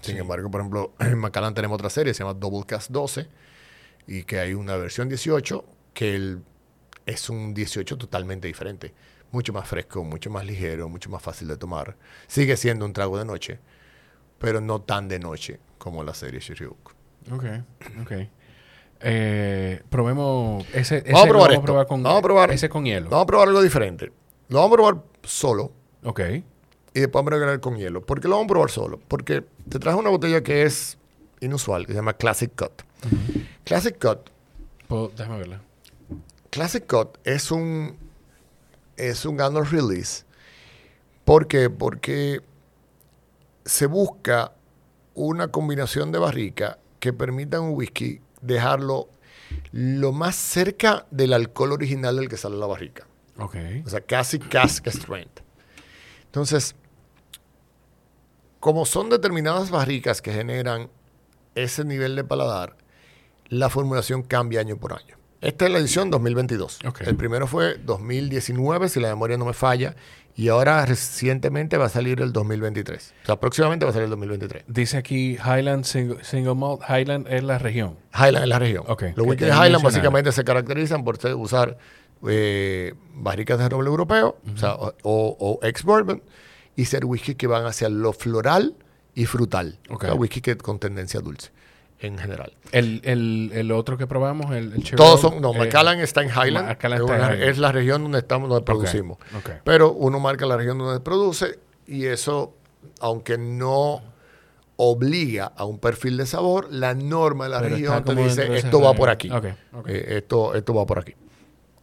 Sin 0.00 0.16
embargo, 0.16 0.50
por 0.50 0.60
ejemplo, 0.60 0.92
en 1.00 1.18
Macallan 1.18 1.54
tenemos 1.54 1.76
otra 1.76 1.90
serie, 1.90 2.14
se 2.14 2.22
llama 2.22 2.34
Double 2.34 2.64
Cast 2.66 2.90
12, 2.90 3.28
y 4.06 4.24
que 4.24 4.38
hay 4.38 4.54
una 4.54 4.76
versión 4.76 5.08
18 5.08 5.64
que 5.92 6.38
es 7.06 7.30
un 7.30 7.54
18 7.54 7.96
totalmente 7.96 8.48
diferente. 8.48 8.92
Mucho 9.30 9.52
más 9.52 9.66
fresco, 9.66 10.04
mucho 10.04 10.30
más 10.30 10.44
ligero, 10.44 10.88
mucho 10.88 11.10
más 11.10 11.22
fácil 11.22 11.48
de 11.48 11.56
tomar. 11.56 11.96
Sigue 12.26 12.56
siendo 12.56 12.84
un 12.84 12.92
trago 12.92 13.18
de 13.18 13.24
noche, 13.24 13.58
pero 14.38 14.60
no 14.60 14.80
tan 14.80 15.08
de 15.08 15.18
noche 15.18 15.60
como 15.78 16.04
la 16.04 16.14
serie 16.14 16.40
Shiriuk. 16.40 16.94
Ok, 17.32 17.44
ok. 18.02 18.12
Eh, 19.00 19.82
probemos 19.90 20.64
ese, 20.72 20.98
ese 20.98 21.12
vamos 21.12 21.26
a 21.26 21.28
probar, 21.28 21.50
vamos 21.62 21.86
con, 21.86 22.02
vamos 22.02 22.18
a 22.18 22.22
probar 22.22 22.50
ese 22.52 22.68
con 22.68 22.84
hielo. 22.84 23.10
Vamos 23.10 23.24
a 23.24 23.26
probar 23.26 23.48
algo 23.48 23.62
diferente. 23.62 24.12
Lo 24.48 24.58
vamos 24.58 24.72
a 24.72 24.74
probar 24.74 25.04
solo 25.22 25.72
Ok. 26.04 26.20
Y 26.94 27.00
después 27.00 27.24
vamos 27.24 27.32
a 27.32 27.36
agregar 27.36 27.60
con 27.60 27.76
hielo. 27.76 28.04
¿Por 28.04 28.20
qué 28.20 28.28
lo 28.28 28.36
vamos 28.36 28.46
a 28.46 28.48
probar 28.52 28.70
solo? 28.70 29.00
Porque 29.08 29.44
te 29.68 29.78
traje 29.78 29.98
una 29.98 30.10
botella 30.10 30.42
que 30.42 30.62
es 30.62 30.96
inusual, 31.40 31.86
que 31.86 31.92
se 31.92 31.98
llama 31.98 32.14
Classic 32.14 32.50
Cut. 32.54 32.82
Classic 33.64 33.96
Cut. 33.98 34.30
déjame 35.16 35.38
verla. 35.38 35.60
Classic 36.50 36.86
Cut 36.86 37.18
es 37.24 37.50
un 37.50 37.96
es 38.96 39.24
un 39.24 39.40
annual 39.40 39.66
release. 39.66 40.24
¿Por 41.24 41.48
qué? 41.48 41.68
Porque 41.70 42.40
se 43.64 43.86
busca 43.86 44.52
una 45.14 45.48
combinación 45.48 46.12
de 46.12 46.18
barrica 46.18 46.78
que 47.00 47.12
permita 47.12 47.60
un 47.60 47.74
whisky 47.74 48.20
dejarlo 48.40 49.08
lo 49.72 50.12
más 50.12 50.36
cerca 50.36 51.06
del 51.10 51.32
alcohol 51.32 51.72
original 51.72 52.16
del 52.16 52.28
que 52.28 52.36
sale 52.36 52.56
la 52.56 52.66
barrica. 52.66 53.06
Ok. 53.38 53.56
O 53.84 53.88
sea, 53.88 54.00
casi 54.00 54.38
cask 54.38 54.86
strength. 54.88 55.43
Entonces, 56.34 56.74
como 58.58 58.86
son 58.86 59.08
determinadas 59.08 59.70
barricas 59.70 60.20
que 60.20 60.32
generan 60.32 60.90
ese 61.54 61.84
nivel 61.84 62.16
de 62.16 62.24
paladar, 62.24 62.76
la 63.50 63.70
formulación 63.70 64.24
cambia 64.24 64.58
año 64.58 64.76
por 64.76 64.94
año. 64.94 65.16
Esta 65.40 65.66
es 65.66 65.70
la 65.70 65.78
edición 65.78 66.10
2022. 66.10 66.80
El 67.06 67.14
primero 67.14 67.46
fue 67.46 67.76
2019, 67.76 68.88
si 68.88 68.98
la 68.98 69.10
memoria 69.10 69.36
no 69.36 69.44
me 69.44 69.52
falla, 69.52 69.94
y 70.34 70.48
ahora 70.48 70.84
recientemente 70.84 71.76
va 71.76 71.84
a 71.84 71.88
salir 71.88 72.20
el 72.20 72.32
2023. 72.32 73.14
O 73.22 73.26
sea, 73.26 73.36
próximamente 73.38 73.84
va 73.84 73.90
a 73.90 73.92
salir 73.92 74.06
el 74.06 74.10
2023. 74.10 74.64
Dice 74.66 74.96
aquí 74.96 75.36
Highland 75.36 75.84
Single, 75.84 76.54
Malt. 76.56 76.80
Highland 76.88 77.28
es 77.28 77.44
la 77.44 77.58
región. 77.58 77.96
Highland 78.12 78.42
es 78.42 78.48
la 78.48 78.58
región. 78.58 78.84
Los 78.88 79.24
whisky 79.24 79.44
de 79.44 79.52
Highland 79.52 79.84
básicamente 79.84 80.32
se 80.32 80.42
caracterizan 80.42 81.04
por 81.04 81.24
usar 81.36 81.78
eh, 82.28 82.94
barricas 83.14 83.58
de 83.58 83.68
roble 83.68 83.88
europeo 83.88 84.36
o, 85.02 85.58
ex-bourbon 85.62 86.22
y 86.76 86.86
ser 86.86 87.04
whisky 87.04 87.34
que 87.34 87.46
van 87.46 87.66
hacia 87.66 87.88
lo 87.88 88.12
floral 88.12 88.74
y 89.14 89.26
frutal. 89.26 89.78
whisky 90.16 90.40
que, 90.40 90.56
con 90.56 90.78
tendencia 90.78 91.20
dulce 91.20 91.50
en 92.00 92.18
general. 92.18 92.52
El, 92.72 93.72
otro 93.72 93.96
que 93.96 94.06
probamos, 94.06 94.54
el, 94.54 94.82
Todos 94.96 95.20
son, 95.20 95.40
no, 95.40 95.54
eh, 95.54 95.58
Macallan 95.58 96.00
está 96.00 96.22
en 96.22 96.28
Highland, 96.28 96.76
es, 97.40 97.58
la 97.58 97.72
región 97.72 98.02
donde 98.02 98.18
estamos, 98.18 98.48
donde 98.48 98.64
producimos. 98.64 99.18
Pero 99.64 99.92
uno 99.92 100.20
marca 100.20 100.46
la 100.46 100.56
región 100.56 100.78
donde 100.78 101.00
produce 101.00 101.58
y 101.86 102.06
eso, 102.06 102.54
aunque 103.00 103.38
no 103.38 104.02
obliga 104.76 105.52
a 105.56 105.64
un 105.64 105.78
perfil 105.78 106.16
de 106.16 106.26
sabor, 106.26 106.68
la 106.70 106.94
norma 106.94 107.44
de 107.44 107.50
la 107.50 107.60
Pero 107.60 107.76
región 107.76 108.04
te 108.04 108.14
dice, 108.14 108.56
esto 108.56 108.80
va 108.80 108.86
rango. 108.88 108.98
por 108.98 109.08
aquí. 109.10 109.30
Ok, 109.30 109.46
ok. 109.72 109.88
Eh, 109.88 110.04
esto, 110.18 110.54
esto 110.54 110.74
va 110.74 110.84
por 110.84 110.98
aquí. 110.98 111.14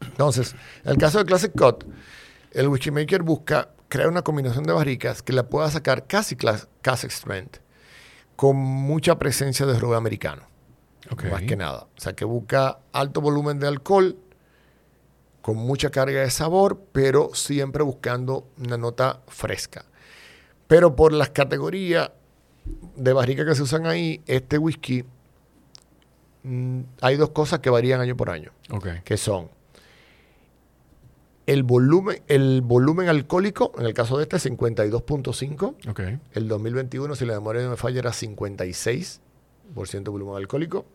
Entonces, 0.01 0.55
en 0.83 0.91
el 0.91 0.97
caso 0.97 1.19
de 1.19 1.25
Classic 1.25 1.51
Cut, 1.51 1.85
el 2.51 2.67
whisky 2.67 2.91
maker 2.91 3.23
busca 3.23 3.69
crear 3.87 4.07
una 4.09 4.21
combinación 4.21 4.63
de 4.63 4.73
barricas 4.73 5.21
que 5.21 5.33
la 5.33 5.43
pueda 5.49 5.69
sacar 5.69 6.07
casi 6.07 6.35
clas- 6.35 6.67
Classic 6.81 7.11
Strength, 7.11 7.57
con 8.35 8.55
mucha 8.55 9.17
presencia 9.19 9.65
de 9.65 9.77
roble 9.79 9.97
americano, 9.97 10.43
más 11.29 11.41
que 11.43 11.55
nada. 11.55 11.87
O 11.97 12.01
sea, 12.01 12.13
que 12.13 12.25
busca 12.25 12.79
alto 12.93 13.21
volumen 13.21 13.59
de 13.59 13.67
alcohol, 13.67 14.17
con 15.41 15.57
mucha 15.57 15.89
carga 15.89 16.21
de 16.21 16.29
sabor, 16.29 16.79
pero 16.91 17.31
siempre 17.33 17.83
buscando 17.83 18.47
una 18.57 18.77
nota 18.77 19.21
fresca. 19.27 19.85
Pero 20.67 20.95
por 20.95 21.11
las 21.13 21.29
categorías 21.31 22.11
de 22.95 23.11
barrica 23.13 23.43
que 23.45 23.55
se 23.55 23.63
usan 23.63 23.85
ahí, 23.87 24.21
este 24.27 24.57
whisky, 24.57 25.03
mm, 26.43 26.81
hay 27.01 27.15
dos 27.17 27.29
cosas 27.31 27.59
que 27.59 27.69
varían 27.69 28.01
año 28.01 28.15
por 28.15 28.29
año 28.29 28.51
que 29.03 29.17
son 29.17 29.49
el 31.51 31.63
volumen, 31.63 32.23
el 32.29 32.61
volumen 32.61 33.09
alcohólico, 33.09 33.73
en 33.77 33.85
el 33.85 33.93
caso 33.93 34.17
de 34.17 34.23
este, 34.23 34.37
52.5. 34.37 35.89
Ok. 35.89 35.99
El 36.31 36.47
2021, 36.47 37.13
si 37.15 37.25
la 37.25 37.33
memoria 37.33 37.61
no 37.63 37.71
me 37.71 37.75
falla, 37.75 37.99
era 37.99 38.11
56% 38.11 39.19
volumen 40.05 40.37
alcohólico. 40.37 40.85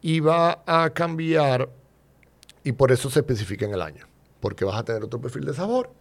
Y 0.00 0.20
va 0.20 0.62
a 0.64 0.88
cambiar, 0.90 1.68
y 2.64 2.72
por 2.72 2.92
eso 2.92 3.10
se 3.10 3.18
especifica 3.20 3.66
en 3.66 3.74
el 3.74 3.82
año, 3.82 4.06
porque 4.40 4.64
vas 4.64 4.76
a 4.78 4.84
tener 4.84 5.04
otro 5.04 5.20
perfil 5.20 5.44
de 5.44 5.52
sabor 5.52 5.92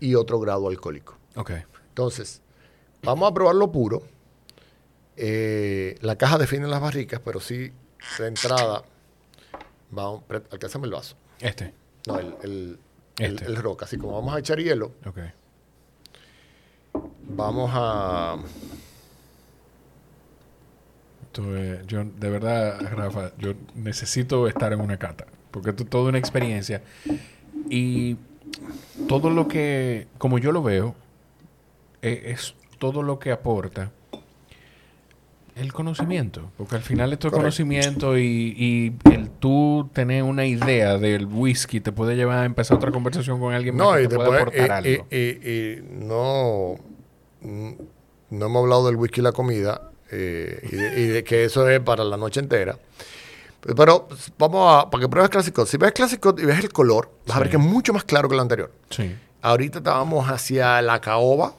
y 0.00 0.16
otro 0.16 0.40
grado 0.40 0.66
alcohólico. 0.66 1.16
Ok. 1.36 1.52
Entonces, 1.90 2.42
vamos 3.04 3.30
a 3.30 3.34
probarlo 3.34 3.70
puro. 3.70 4.02
Eh, 5.16 5.96
la 6.00 6.16
caja 6.16 6.38
define 6.38 6.66
las 6.66 6.80
barricas, 6.80 7.20
pero 7.24 7.38
sí, 7.38 7.70
de 8.18 8.26
entrada, 8.26 8.82
vamos, 9.92 10.24
alcánzame 10.50 10.86
el 10.86 10.92
vaso. 10.92 11.14
Este. 11.38 11.72
No, 12.08 12.18
el, 12.18 12.34
el, 12.42 12.78
el- 13.18 13.34
Este. 13.34 13.44
el 13.46 13.56
roca. 13.56 13.84
Así 13.84 13.96
como 13.98 14.14
vamos 14.14 14.34
a 14.34 14.38
echar 14.40 14.58
hielo, 14.58 14.92
vamos 17.28 17.70
a... 17.74 18.36
Es- 21.32 21.86
yo, 21.86 22.04
de 22.04 22.30
verdad, 22.30 22.80
Rafa, 22.96 23.30
yo 23.38 23.52
necesito 23.76 24.48
estar 24.48 24.72
en 24.72 24.80
una 24.80 24.96
cata. 24.98 25.26
Porque 25.52 25.70
esto 25.70 25.84
es 25.84 25.90
toda 25.90 26.08
una 26.08 26.18
experiencia. 26.18 26.82
Y 27.70 28.16
todo 29.06 29.30
lo 29.30 29.46
que, 29.46 30.08
como 30.18 30.38
yo 30.38 30.50
lo 30.52 30.62
veo, 30.62 30.94
e- 32.02 32.22
es, 32.32 32.54
todo 32.78 33.02
lo 33.02 33.18
que 33.20 33.30
aporta 33.30 33.92
el 35.54 35.72
conocimiento. 35.72 36.50
Porque 36.56 36.74
al 36.76 36.82
final 36.82 37.12
esto 37.12 37.28
es 37.28 37.32
Correcto. 37.32 37.42
conocimiento 37.44 38.18
y, 38.18 38.54
y 39.04 39.10
el 39.12 39.27
tú 39.38 39.88
tener 39.92 40.22
una 40.22 40.44
idea 40.46 40.98
del 40.98 41.26
whisky 41.26 41.80
te 41.80 41.92
puede 41.92 42.16
llevar 42.16 42.38
a 42.38 42.44
empezar 42.44 42.76
otra 42.76 42.90
conversación 42.90 43.38
con 43.40 43.52
alguien 43.54 43.76
más 43.76 43.86
No, 43.86 43.94
que 43.94 44.02
y 44.02 44.08
te 44.08 44.16
después, 44.16 44.40
aportar 44.40 44.86
y- 44.86 44.94
algo. 44.94 45.06
y- 45.10 45.16
y- 45.16 45.28
y 45.50 45.82
no, 45.90 46.76
no 47.42 48.46
hemos 48.46 48.62
hablado 48.62 48.86
del 48.86 48.96
whisky 48.96 49.20
y 49.20 49.24
la 49.24 49.32
comida, 49.32 49.90
eh, 50.10 50.60
y, 50.70 50.76
de, 50.76 51.00
y 51.00 51.06
de 51.06 51.24
que 51.24 51.44
eso 51.44 51.68
es 51.68 51.80
para 51.80 52.04
la 52.04 52.16
noche 52.16 52.40
entera. 52.40 52.78
Pero 53.76 54.06
pues, 54.08 54.32
vamos 54.38 54.84
a, 54.84 54.90
para 54.90 55.02
que 55.02 55.08
pruebes 55.08 55.30
clásico, 55.30 55.66
si 55.66 55.76
ves 55.76 55.92
clásico 55.92 56.34
y 56.38 56.44
ves 56.44 56.60
el 56.60 56.72
color, 56.72 57.10
vas 57.26 57.36
a 57.36 57.40
ver 57.40 57.50
que 57.50 57.56
es 57.56 57.62
mucho 57.62 57.92
más 57.92 58.04
claro 58.04 58.28
que 58.28 58.34
el 58.34 58.40
anterior. 58.40 58.72
sí. 58.90 59.14
Ahorita 59.40 59.78
estábamos 59.78 60.28
hacia 60.28 60.82
la 60.82 61.00
caoba 61.00 61.54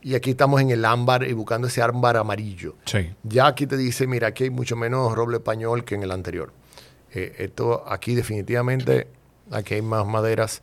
y 0.00 0.14
aquí 0.14 0.30
estamos 0.30 0.60
en 0.60 0.70
el 0.70 0.84
ámbar 0.84 1.24
y 1.24 1.32
buscando 1.32 1.66
ese 1.66 1.82
ámbar 1.82 2.16
amarillo. 2.16 2.76
Sí. 2.84 3.10
Ya 3.24 3.48
aquí 3.48 3.66
te 3.66 3.76
dice, 3.76 4.06
mira, 4.06 4.28
aquí 4.28 4.44
hay 4.44 4.50
mucho 4.50 4.76
menos 4.76 5.12
roble 5.12 5.38
español 5.38 5.84
que 5.84 5.96
en 5.96 6.04
el 6.04 6.12
anterior. 6.12 6.52
Eh, 7.14 7.34
esto 7.38 7.84
aquí 7.88 8.14
definitivamente, 8.14 9.08
aquí 9.50 9.74
hay 9.74 9.82
más 9.82 10.06
maderas 10.06 10.62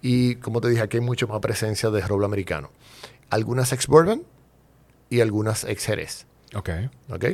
y 0.00 0.36
como 0.36 0.60
te 0.60 0.68
dije, 0.68 0.82
aquí 0.82 0.96
hay 0.98 1.02
mucho 1.02 1.28
más 1.28 1.40
presencia 1.40 1.90
de 1.90 2.00
roble 2.00 2.26
americano. 2.26 2.70
Algunas 3.30 3.72
ex 3.72 3.86
bourbon 3.86 4.24
y 5.10 5.20
algunas 5.20 5.64
ex 5.64 5.84
jerez. 5.84 6.26
Ok. 6.54 6.70
¿ok? 7.10 7.24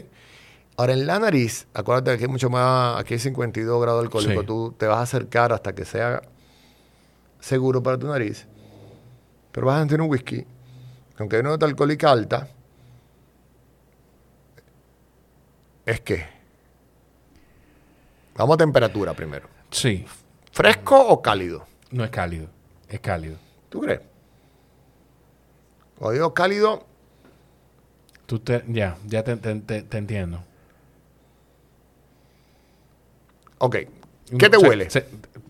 Ahora 0.77 0.93
en 0.93 1.07
la 1.07 1.19
nariz, 1.19 1.67
acuérdate 1.75 2.11
que 2.11 2.15
aquí 2.15 2.25
hay 2.25 2.31
mucho 2.31 2.51
más, 2.51 3.01
aquí 3.01 3.15
hay 3.15 3.21
52 3.21 3.83
grados 3.83 4.03
alcohólicos, 4.03 4.43
Sí. 4.43 4.47
tú 4.47 4.75
te 4.79 4.87
vas 4.87 4.99
a 4.99 5.03
acercar 5.03 5.53
hasta 5.53 5.75
que 5.75 5.85
sea 5.85 6.23
seguro 7.41 7.83
para 7.83 7.99
tu 7.99 8.07
nariz, 8.07 8.47
pero 9.51 9.67
vas 9.67 9.77
a 9.77 9.81
sentir 9.81 10.01
un 10.01 10.09
whisky, 10.09 10.43
que 10.43 10.47
aunque 11.19 11.37
hay 11.37 11.41
una 11.41 11.51
nota 11.51 11.67
alcohólica 11.67 12.11
alta, 12.13 12.49
es 15.87 16.01
que, 16.01 16.25
vamos 18.39 18.55
a 18.55 18.59
temperatura 18.59 19.13
primero, 19.15 19.47
Sí. 19.71 20.05
¿fresco 20.53 20.99
o 20.99 21.21
cálido? 21.21 21.67
No 21.91 22.05
es 22.05 22.11
cálido. 22.11 22.47
Es 22.89 23.01
cálido. 23.01 23.37
¿Tú 23.69 23.81
crees? 23.81 24.01
Cuando 25.99 26.13
digo 26.15 26.33
cálido, 26.35 26.85
Tú 28.27 28.39
te, 28.39 28.63
ya, 28.69 28.97
ya 29.07 29.23
te, 29.25 29.37
te- 29.37 29.55
te- 29.61 29.83
te 29.83 29.97
entiendo. 29.99 30.43
ok, 33.59 33.77
¿qué 34.39 34.51
te 34.51 34.57
O 34.57 34.61
sea, 34.61 34.69
huele? 34.69 34.91
se- 34.91 35.07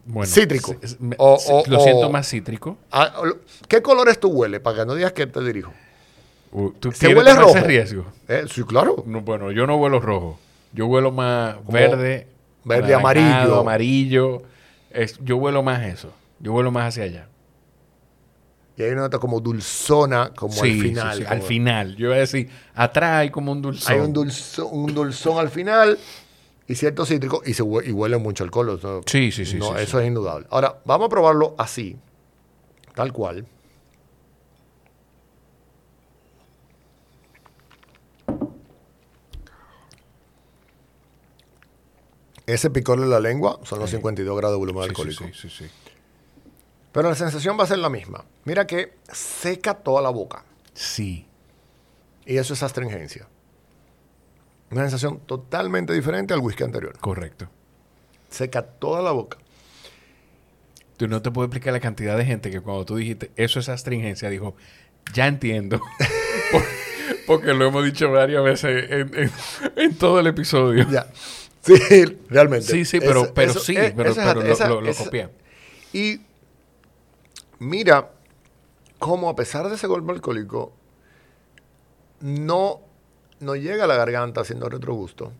bueno, 0.06 0.32
Cítrico. 0.32 0.76
se- 0.80 0.88
se- 0.88 0.96
me- 1.00 1.16
O- 1.18 1.38
se- 1.38 1.52
o- 1.52 1.64
lo 1.66 1.80
siento 1.80 2.08
más 2.10 2.28
cítrico. 2.28 2.78
Ah, 2.90 3.12
¿Qué 3.68 3.82
colores 3.82 4.18
tú 4.20 4.28
hueles? 4.28 4.60
Para 4.60 4.78
que 4.78 4.86
no 4.86 4.94
digas 4.94 5.12
que 5.12 5.26
te 5.26 5.40
dirijo. 5.42 5.72
Uh, 6.52 6.70
¿Tú 6.70 6.92
¿Se 6.92 6.98
quieres 7.06 7.16
huele 7.18 7.34
rojo? 7.34 7.54
riesgo? 7.60 8.06
Eh, 8.28 8.44
sí, 8.50 8.62
claro. 8.62 9.02
No, 9.06 9.20
bueno, 9.20 9.50
yo 9.52 9.66
no 9.66 9.76
huelo 9.76 10.00
rojo. 10.00 10.38
Yo 10.72 10.86
huelo 10.86 11.10
más 11.12 11.56
verde. 11.66 12.26
Verde, 12.68 12.94
amarillo. 12.94 13.60
amarillo. 13.60 14.42
Es, 14.90 15.18
yo 15.24 15.36
huelo 15.36 15.62
más 15.62 15.82
eso. 15.86 16.12
Yo 16.40 16.52
huelo 16.52 16.70
más 16.70 16.88
hacia 16.88 17.04
allá. 17.04 17.28
Y 18.76 18.82
hay 18.84 18.92
una 18.92 19.02
nota 19.02 19.18
como 19.18 19.40
dulzona, 19.40 20.30
como 20.36 20.52
Sí, 20.54 20.70
al 20.70 20.80
final. 20.80 21.18
sí, 21.18 21.24
al 21.26 21.42
final. 21.42 21.96
Yo 21.96 22.06
iba 22.06 22.14
a 22.14 22.18
decir, 22.18 22.48
atrás 22.74 23.10
hay 23.16 23.30
como 23.30 23.50
un 23.50 23.60
dulzón. 23.60 23.92
Hay 23.92 24.00
un 24.00 24.12
dulzón, 24.12 24.68
un 24.70 24.94
dulzón 24.94 25.38
al 25.38 25.48
final 25.50 25.98
y 26.68 26.74
cierto 26.76 27.04
cítrico 27.04 27.42
y, 27.44 27.54
se 27.54 27.64
y 27.64 27.90
huele 27.92 28.18
mucho 28.18 28.44
alcohol. 28.44 28.68
o 28.68 28.78
sea, 28.78 29.00
Sí, 29.06 29.32
sí, 29.32 29.44
sí, 29.46 29.56
no, 29.56 29.70
sí, 29.76 29.82
eso 29.82 29.98
es 29.98 30.06
indudable. 30.06 30.46
Ahora, 30.50 30.78
vamos 30.84 31.06
a 31.06 31.08
probarlo 31.08 31.56
así, 31.58 31.96
tal 32.94 33.12
cual. 33.12 33.44
Ese 42.48 42.70
picor 42.70 42.98
en 42.98 43.10
la 43.10 43.20
lengua 43.20 43.60
son 43.62 43.78
los 43.78 43.90
Sí. 43.90 43.96
52 43.96 44.36
grados 44.36 44.54
de 44.54 44.58
volumen 44.58 44.84
alcohólico. 44.84 45.24
sí, 45.26 45.32
sí, 45.34 45.50
sí. 45.50 45.66
Pero 46.92 47.10
la 47.10 47.14
sensación 47.14 47.58
va 47.58 47.64
a 47.64 47.66
ser 47.66 47.78
la 47.78 47.90
misma. 47.90 48.24
Mira 48.44 48.66
que 48.66 48.94
seca 49.12 49.74
toda 49.74 50.00
la 50.02 50.08
boca. 50.10 50.44
Sí. 50.72 51.26
Y 52.24 52.38
eso 52.38 52.54
es 52.54 52.62
astringencia. 52.62 53.28
Una 54.70 54.82
sensación 54.82 55.20
totalmente 55.20 55.92
diferente 55.92 56.34
al 56.34 56.40
whisky 56.40 56.64
anterior. 56.64 56.98
Correcto. 56.98 57.48
Seca 58.30 58.62
toda 58.62 59.02
la 59.02 59.12
boca. 59.12 59.38
Tú 60.96 61.06
no 61.08 61.22
te 61.22 61.30
puedo 61.30 61.46
explicar 61.46 61.72
la 61.72 61.80
cantidad 61.80 62.16
de 62.16 62.24
gente 62.24 62.50
que 62.50 62.60
cuando 62.60 62.84
tú 62.84 62.96
dijiste 62.96 63.30
eso 63.36 63.60
es 63.60 63.68
astringencia, 63.68 64.28
dijo, 64.30 64.56
ya 65.12 65.26
entiendo. 65.26 65.80
Por- 66.52 66.64
Porque 67.26 67.52
lo 67.54 67.66
hemos 67.66 67.84
dicho 67.84 68.10
varias 68.10 68.42
veces 68.42 68.90
en, 68.90 69.14
en- 69.14 69.30
en 69.76 69.94
todo 69.96 70.20
el 70.20 70.26
episodio. 70.26 70.86
Ya. 70.90 71.06
Sí, 71.62 71.74
realmente. 72.28 72.66
Sí, 72.66 72.84
sí, 72.84 73.00
pero, 73.00 73.32
pero 73.34 73.50
eso- 73.50 73.60
sí, 73.60 73.76
eh, 73.76 73.92
pero, 73.96 74.10
esa- 74.10 74.24
pero 74.24 74.42
lo- 74.42 74.52
esa- 74.52 74.68
lo, 74.68 74.80
lo 74.80 74.90
esa- 74.90 75.04
copié. 75.04 75.28
Y 75.92 76.20
mira 77.58 78.10
cómo 78.98 79.28
a 79.28 79.36
pesar 79.36 79.68
de 79.68 79.74
ese 79.76 79.86
golpe 79.86 80.12
alcohólico, 80.12 80.72
no, 82.20 82.80
no 83.40 83.56
llega 83.56 83.84
a 83.84 83.86
la 83.86 83.96
garganta 83.96 84.40
haciendo 84.40 84.68
retrogusto. 84.68 85.32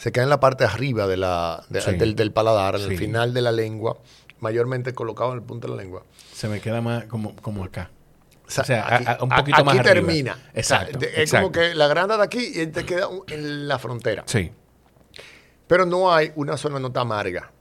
Se 0.00 0.12
queda 0.12 0.24
en 0.24 0.30
la 0.30 0.40
parte 0.40 0.64
arriba 0.64 1.06
de 1.06 1.16
la, 1.16 1.64
de- 1.68 1.80
Sí. 1.80 1.92
del, 1.96 2.14
del 2.14 2.32
paladar, 2.32 2.76
en 2.76 2.82
Sí. 2.82 2.90
el 2.92 2.98
final 2.98 3.34
de 3.34 3.42
la 3.42 3.52
lengua, 3.52 3.98
mayormente 4.40 4.94
colocado 4.94 5.32
en 5.32 5.38
el 5.38 5.42
punto 5.44 5.66
de 5.68 5.76
la 5.76 5.82
lengua. 5.82 6.04
Se 6.32 6.48
me 6.48 6.60
queda 6.60 6.80
más 6.80 7.04
como, 7.04 7.34
como 7.36 7.64
acá. 7.64 7.90
O 8.46 8.50
sea, 8.50 8.62
O 8.62 8.66
sea, 8.66 8.94
aquí, 8.96 9.04
a- 9.06 9.12
a- 9.12 9.22
un 9.24 9.28
poquito 9.28 9.56
aquí 9.56 9.64
más 9.64 9.78
arriba. 9.78 9.94
termina. 9.94 10.50
Exacto, 10.54 10.96
O 10.96 11.00
sea, 11.00 11.08
de- 11.10 11.14
es 11.16 11.18
exacto. 11.20 11.46
como 11.48 11.52
que 11.52 11.74
la 11.74 11.88
granda 11.88 12.16
de 12.16 12.22
aquí 12.22 12.52
y 12.54 12.66
te 12.68 12.84
queda 12.86 13.08
en 13.28 13.68
la 13.68 13.78
frontera. 13.78 14.22
Sí, 14.26 14.50
Pero 15.68 15.86
no 15.86 16.12
hay 16.12 16.32
una 16.34 16.56
sola 16.56 16.80
nota 16.80 17.00
amarga. 17.02 17.52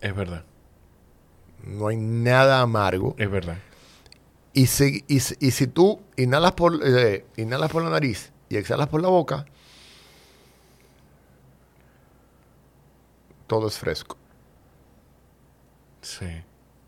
es 0.00 0.14
verdad. 0.14 0.44
No 1.64 1.88
hay 1.88 1.96
nada 1.98 2.62
amargo. 2.62 3.14
Es 3.18 3.30
verdad. 3.30 3.58
Y 4.54 4.66
si, 4.66 5.04
y, 5.08 5.16
y 5.16 5.50
si 5.50 5.66
tú 5.66 6.00
inhalas 6.16 6.52
por, 6.52 6.80
eh, 6.82 7.26
inhalas 7.36 7.70
por 7.70 7.82
la 7.84 7.90
nariz 7.90 8.32
y 8.48 8.56
exhalas 8.56 8.88
por 8.88 9.02
la 9.02 9.08
boca, 9.08 9.44
todo 13.46 13.68
es 13.68 13.78
fresco. 13.78 14.16
Sí. 16.02 16.26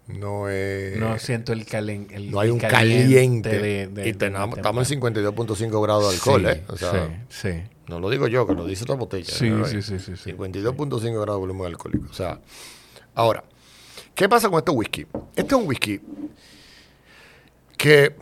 No 0.07 0.49
es... 0.49 0.97
No 0.99 1.19
siento 1.19 1.53
el, 1.53 1.65
calen, 1.67 2.09
el 2.11 2.31
no 2.31 2.41
hay 2.41 2.51
un 2.51 2.59
caliente. 2.59 3.59
de- 3.59 3.87
de- 3.89 4.09
y 4.09 4.13
tenemos- 4.15 4.57
estamos 4.57 4.91
en 4.91 5.01
52.5 5.01 5.83
grados 5.83 6.09
de 6.09 6.15
alcohol, 6.15 6.43
Sí, 6.43 6.49
¿eh? 6.59 6.65
O 6.69 6.77
sea, 6.77 6.93
sí, 7.29 7.51
sí. 7.51 7.63
No 7.93 8.01
lo 8.01 8.11
digo 8.11 8.27
yo, 8.27 8.47
que 8.47 8.55
lo 8.55 8.65
dice 8.65 8.85
otra 8.85 8.97
botella. 8.97 9.31
Sí, 9.31 9.51
¿no? 9.51 9.65
sí, 9.67 9.83
sí, 9.83 9.99
sí, 9.99 10.17
sí. 10.17 10.33
52.5 10.33 11.13
grados 11.13 11.27
de 11.27 11.41
volumen 11.41 11.67
alcohólico. 11.67 12.07
O 12.11 12.15
sea, 12.15 12.41
ahora, 13.15 13.45
¿qué 14.15 14.29
pasa 14.29 14.49
con 14.49 14.59
este 14.59 14.71
whisky? 14.71 15.07
Este 15.37 15.55
es 15.55 15.61
un 15.61 15.69
whisky 15.69 16.01
que 17.77 18.17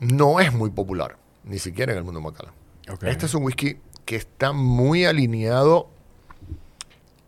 no 0.00 0.40
es 0.40 0.52
muy 0.52 0.70
popular, 0.70 1.16
ni 1.44 1.58
siquiera 1.58 1.92
en 1.92 1.98
el 1.98 2.04
mundo 2.04 2.20
Macallan. 2.20 2.52
Ok. 2.90 3.04
Este 3.04 3.26
es 3.26 3.34
un 3.34 3.44
whisky 3.44 3.78
que 4.04 4.16
está 4.16 4.52
muy 4.52 5.04
alineado 5.04 5.88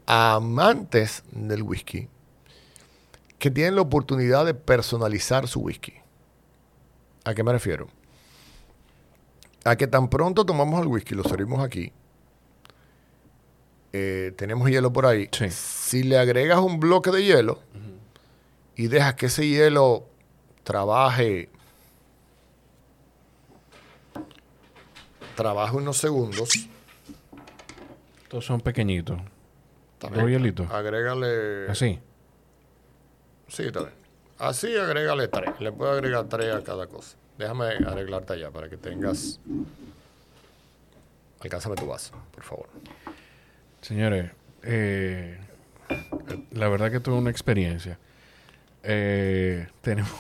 a 0.06 0.34
amantes 0.34 1.22
del 1.30 1.62
whisky 1.62 2.09
que 3.39 3.51
tienen 3.51 3.76
la 3.76 3.82
oportunidad 3.82 4.44
de 4.44 4.55
personalizar 4.55 5.48
su 5.48 5.60
whisky. 5.60 5.94
¿A 7.24 7.34
qué 7.34 7.43
me 7.43 7.52
refiero? 7.52 7.89
A 9.64 9.76
que 9.76 9.86
tan 9.86 10.09
pronto 10.09 10.44
tomamos 10.44 10.80
el 10.80 10.89
whisky, 10.89 11.14
lo 11.14 11.22
servimos 11.24 11.60
aquí, 11.64 11.93
eh, 13.93 14.32
tenemos 14.36 14.68
hielo 14.70 14.93
por 14.93 15.06
ahí. 15.06 15.28
Sí. 15.32 15.51
Si 15.51 16.02
le 16.02 16.18
agregas 16.18 16.59
un 16.60 16.80
bloque 16.80 17.10
de 17.10 17.22
hielo 17.24 17.60
y 18.74 18.89
dejas 18.89 19.14
que 19.14 19.26
ese 19.26 19.47
hielo 19.47 20.09
trabaje, 20.64 21.51
trabaje 25.36 25.76
unos 25.76 25.97
segundos, 25.98 26.51
Estos 28.24 28.47
son 28.47 28.60
pequeñitos. 28.60 29.20
está 29.94 30.09
Dos 30.09 30.28
hielitos. 30.30 30.70
Agrégale. 30.70 31.68
Así. 31.68 32.01
Sí, 33.48 33.64
está 33.64 33.80
bien. 33.80 33.93
Así 34.39 34.74
agrégale 34.76 35.28
tres. 35.28 35.60
Le 35.60 35.70
puedo 35.70 35.93
agregar 35.93 36.24
tres 36.28 36.55
a 36.55 36.62
cada 36.64 36.86
cosa. 36.86 37.16
Déjame 37.43 37.64
arreglarte 37.85 38.35
allá 38.35 38.51
para 38.52 38.69
que 38.69 38.77
tengas. 38.77 39.40
Alcánzame 41.40 41.74
tu 41.74 41.86
vaso, 41.86 42.12
por 42.32 42.44
favor. 42.44 42.66
Señores, 43.81 44.31
eh, 44.62 45.39
la 46.52 46.69
verdad 46.69 46.93
que 46.93 47.01
tuve 47.01 47.16
una 47.16 47.31
experiencia. 47.31 47.98
Eh, 48.85 49.66
tenemos, 49.81 50.12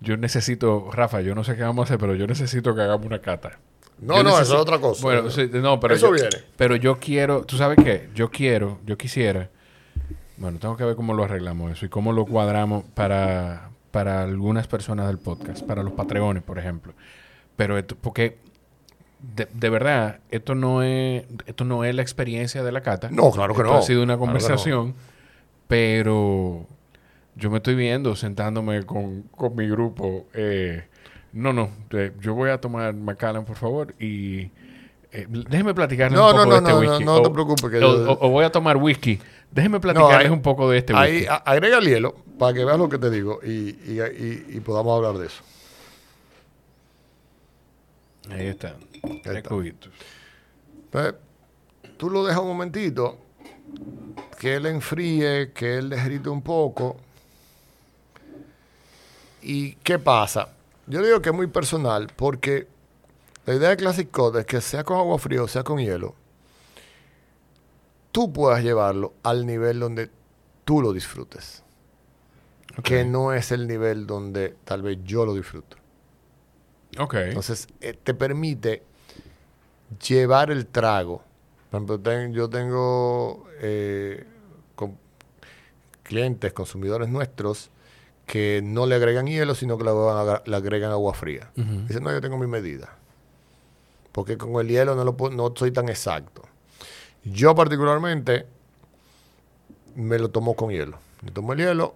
yo 0.00 0.16
necesito, 0.16 0.90
Rafa, 0.90 1.20
yo 1.20 1.34
no 1.34 1.44
sé 1.44 1.54
qué 1.54 1.62
vamos 1.64 1.82
a 1.82 1.84
hacer, 1.84 1.98
pero 1.98 2.14
yo 2.14 2.26
necesito 2.26 2.74
que 2.74 2.80
hagamos 2.80 3.04
una 3.06 3.18
cata. 3.20 3.58
No, 4.00 4.16
Yo 4.16 4.22
no, 4.22 4.30
eso 4.30 4.38
necesito- 4.38 4.54
es 4.56 4.60
otra 4.62 4.78
cosa. 4.78 5.02
Bueno, 5.02 5.30
sí, 5.30 5.50
no, 5.52 5.78
pero 5.78 5.94
Eso 5.94 6.06
yo, 6.06 6.12
viene. 6.14 6.44
Pero 6.56 6.76
yo 6.76 6.98
quiero, 6.98 7.44
¿tú 7.44 7.58
sabes 7.58 7.76
qué? 7.84 8.08
Yo 8.14 8.30
quiero, 8.30 8.80
yo 8.86 8.96
quisiera. 8.96 9.50
Bueno, 10.38 10.58
tengo 10.58 10.78
que 10.78 10.84
ver 10.84 10.96
cómo 10.96 11.12
lo 11.12 11.24
arreglamos 11.24 11.72
eso 11.72 11.84
y 11.84 11.88
cómo 11.90 12.12
lo 12.14 12.24
cuadramos 12.24 12.84
para, 12.94 13.70
para 13.94 14.22
algunas 14.22 14.66
personas 14.66 15.06
del 15.06 15.18
podcast, 15.18 15.64
para 15.64 15.84
los 15.84 15.92
patreones, 15.92 16.42
por 16.42 16.58
ejemplo. 16.58 16.92
Pero 17.54 17.78
esto, 17.78 17.96
porque 18.00 18.38
de, 19.36 19.46
de 19.54 19.70
verdad, 19.70 20.18
esto 20.30 20.56
no 20.56 20.82
es, 20.82 21.24
esto 21.46 21.64
no 21.64 21.84
es 21.84 21.94
la 21.94 22.02
experiencia 22.02 22.64
de 22.64 22.72
la 22.72 22.80
cata. 22.82 23.08
No, 23.12 23.30
claro 23.30 23.54
que 23.54 23.60
Esto 23.62 23.72
no. 23.72 23.78
Ha 23.78 23.82
sido 23.82 24.02
una 24.02 24.16
Claro 24.16 24.20
que 24.20 24.26
no. 24.26 24.40
conversación, 24.40 24.94
pero 25.68 26.66
yo 27.36 27.50
me 27.50 27.58
estoy 27.58 27.74
viendo 27.74 28.16
sentándome 28.16 28.82
con, 28.84 29.22
con 29.30 29.54
mi 29.56 29.68
grupo. 29.68 30.26
eh, 30.34 30.84
no, 31.32 31.52
no, 31.52 31.70
eh, 31.90 32.12
yo 32.20 32.34
voy 32.34 32.50
a 32.50 32.60
tomar 32.60 32.94
Macallan, 32.94 33.44
por 33.44 33.56
favor, 33.56 33.94
y 33.98 34.50
eh, 35.12 35.26
déjeme 35.28 35.72
platicarles 35.74 36.18
No, 36.18 36.26
un 36.26 36.32
poco 36.32 36.44
no, 36.46 36.54
de 36.56 36.60
no, 36.60 36.68
este 36.68 36.72
no, 36.72 36.78
whisky. 36.90 37.04
no 37.04 37.22
te 37.22 37.28
O- 37.28 37.32
preocupes, 37.32 37.70
que 37.70 37.76
o, 37.78 37.80
yo- 37.80 38.12
o- 38.12 38.26
o 38.26 38.30
voy 38.30 38.44
a 38.44 38.50
tomar 38.50 38.76
whisky. 38.76 39.18
Déjeme 39.50 39.78
platicarles 39.80 40.26
hay- 40.26 40.32
un 40.32 40.42
poco 40.42 40.68
de 40.70 40.78
este 40.78 40.92
Ahí 40.96 41.12
whisky. 41.12 41.26
a- 41.28 41.34
agrega 41.36 41.78
el 41.78 41.86
hielo 41.86 42.16
para 42.38 42.52
que 42.54 42.64
veas 42.64 42.78
lo 42.78 42.88
que 42.88 42.98
te 42.98 43.10
digo 43.10 43.40
y, 43.42 43.50
y- 43.50 44.00
y- 44.00 44.46
y 44.56 44.60
podamos 44.60 44.96
hablar 44.96 45.18
de 45.18 45.26
eso. 45.26 45.42
Ahí 48.30 48.46
está. 48.48 48.76
Tres 49.22 49.36
está. 49.38 49.48
cubitos. 49.48 49.92
Entonces, 50.84 51.14
tú 51.96 52.10
lo 52.10 52.24
dejas 52.24 52.40
un 52.40 52.48
momentito, 52.48 53.18
que 54.38 54.54
él 54.56 54.66
enfríe, 54.66 55.52
que 55.52 55.76
él 55.78 55.90
derrite 55.90 56.28
un 56.28 56.42
poco. 56.42 56.96
¿Y 59.42 59.72
qué 59.76 59.98
pasa? 59.98 60.48
Yo 60.86 61.02
digo 61.02 61.20
que 61.20 61.30
es 61.30 61.34
muy 61.34 61.46
personal 61.48 62.08
porque 62.14 62.66
la 63.46 63.54
idea 63.54 63.70
de 63.70 63.76
Classic 63.76 64.10
Code 64.10 64.40
es 64.40 64.46
que 64.46 64.60
sea 64.60 64.84
con 64.84 64.96
agua 64.98 65.18
fría 65.18 65.42
o 65.42 65.48
sea 65.48 65.62
con 65.64 65.78
hielo, 65.78 66.14
tú 68.12 68.32
puedas 68.32 68.62
llevarlo 68.62 69.12
al 69.22 69.44
nivel 69.46 69.80
donde 69.80 70.10
tú 70.64 70.80
lo 70.80 70.92
disfrutes. 70.92 71.62
Que 72.82 73.04
no 73.04 73.32
es 73.32 73.52
el 73.52 73.66
nivel 73.68 74.06
donde 74.06 74.54
tal 74.64 74.82
vez 74.82 74.98
yo 75.04 75.24
lo 75.24 75.34
disfruto. 75.34 75.76
Ok. 76.98 77.14
Entonces, 77.14 77.68
eh, 77.80 77.92
te 78.02 78.14
permite 78.14 78.82
llevar 80.06 80.50
el 80.50 80.66
trago. 80.66 81.22
Por 81.70 81.78
ejemplo, 81.78 82.00
ten- 82.00 82.32
yo 82.32 82.48
tengo 82.48 83.46
eh, 83.60 84.24
con- 84.74 84.96
clientes, 86.02 86.52
consumidores 86.52 87.08
nuestros, 87.08 87.70
que 88.26 88.60
no 88.62 88.86
le 88.86 88.94
agregan 88.94 89.26
hielo, 89.26 89.54
sino 89.54 89.76
que 89.78 89.84
le, 89.84 90.56
agregan 90.56 90.90
agua 90.90 91.14
fría. 91.14 91.50
Ujú. 91.56 91.82
Dicen, 91.86 92.02
no, 92.02 92.10
yo 92.12 92.20
tengo 92.20 92.38
mi 92.38 92.46
medida. 92.46 92.96
Porque 94.12 94.38
con 94.38 94.54
el 94.60 94.68
hielo 94.68 94.94
no, 94.94 95.04
lo 95.04 95.16
puedo- 95.16 95.34
no 95.34 95.52
soy 95.56 95.70
tan 95.72 95.88
exacto. 95.88 96.42
Yo 97.24 97.54
particularmente 97.54 98.46
me 99.96 100.18
lo 100.18 100.30
tomo 100.30 100.54
con 100.54 100.70
hielo. 100.70 100.98
Me 101.22 101.30
tomo 101.30 101.52
el 101.52 101.58
hielo, 101.60 101.94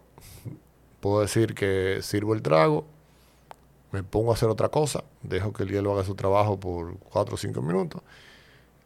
puedo 1.01 1.21
decir 1.21 1.55
que 1.55 1.99
sirvo 2.03 2.35
el 2.35 2.43
trago, 2.43 2.85
me 3.93 4.03
pongo 4.03 4.31
a 4.33 4.35
hacer 4.35 4.49
otra 4.49 4.69
cosa, 4.69 5.05
dejo 5.23 5.53
que 5.53 5.63
el 5.63 5.71
hielo 5.71 5.93
haga 5.95 6.05
su 6.05 6.15
trabajo 6.15 6.59
por 6.61 6.99
4 6.99 7.35
o 7.35 7.39
5 7.39 7.63
minutos 7.63 8.03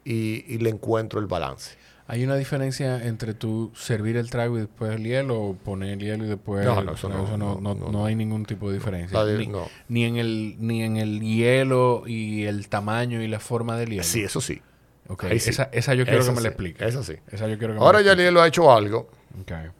y, 0.04 0.44
y 0.46 0.58
le 0.58 0.70
encuentro 0.70 1.20
el 1.20 1.26
balance. 1.26 1.76
¿Hay 2.08 2.24
una 2.24 2.34
diferencia 2.36 3.04
entre 3.06 3.32
tú 3.32 3.72
servir 3.74 4.16
el 4.16 4.28
trago 4.28 4.58
y 4.58 4.62
después 4.62 4.92
el 4.92 5.04
hielo 5.04 5.40
o 5.40 5.54
poner 5.54 5.90
el 5.94 5.98
hielo 6.00 6.24
y 6.24 6.28
después 6.28 6.64
No, 6.66 6.80
el- 6.80 6.86
no, 6.86 6.92
eso 6.92 7.08
no, 7.08 7.22
no, 7.26 7.36
no, 7.36 7.36
no, 7.36 7.60
no- 7.60 7.74
no, 7.86 7.92
no 7.92 8.04
hay 8.04 8.14
ningún 8.16 8.44
tipo 8.44 8.68
de 8.68 8.74
diferencia. 8.74 9.24
Ni, 9.24 9.46
no. 9.46 9.66
ni 9.88 10.04
en 10.04 10.16
el 10.16 10.56
ni 10.58 10.82
en 10.82 10.96
el 10.98 11.20
hielo 11.20 12.02
y 12.06 12.44
el 12.44 12.68
tamaño 12.68 13.22
y 13.22 13.28
la 13.28 13.40
forma 13.40 13.76
del 13.78 13.90
hielo. 13.90 14.02
Sí, 14.04 14.22
eso 14.22 14.40
sí. 14.40 14.60
Ok, 15.08 15.24
ahí 15.24 15.40
sí. 15.40 15.50
Esa, 15.50 15.64
esa 15.72 15.94
yo 15.94 16.04
quiero 16.04 16.20
Eso 16.20 16.30
que 16.32 16.36
me 16.36 16.42
la 16.42 16.48
explique. 16.48 16.84
Eso 16.86 17.02
sí. 17.02 17.14
Esa 17.30 17.48
yo 17.48 17.56
quiero 17.56 17.74
que 17.74 17.80
Ahora 17.80 17.98
me 18.00 18.04
ya 18.04 18.12
el 18.12 18.18
hielo 18.18 18.42
ha 18.42 18.48
hecho 18.48 18.70
algo, 18.72 19.08
explique. 19.38 19.68
Ok. 19.68 19.72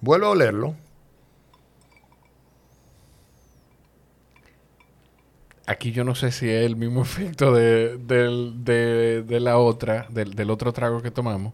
vuelvo 0.00 0.26
a 0.26 0.30
olerlo. 0.30 0.74
Aquí 5.66 5.92
yo 5.92 6.04
no 6.04 6.14
sé 6.14 6.30
si 6.30 6.48
es 6.48 6.64
el 6.66 6.76
mismo 6.76 7.02
efecto 7.02 7.52
de, 7.54 7.96
del- 7.98 8.64
de- 8.64 9.22
de 9.22 9.40
la 9.40 9.58
otra, 9.58 10.06
del, 10.10 10.34
del 10.34 10.50
otro 10.50 10.72
trago 10.72 11.00
que 11.02 11.10
tomamos. 11.10 11.52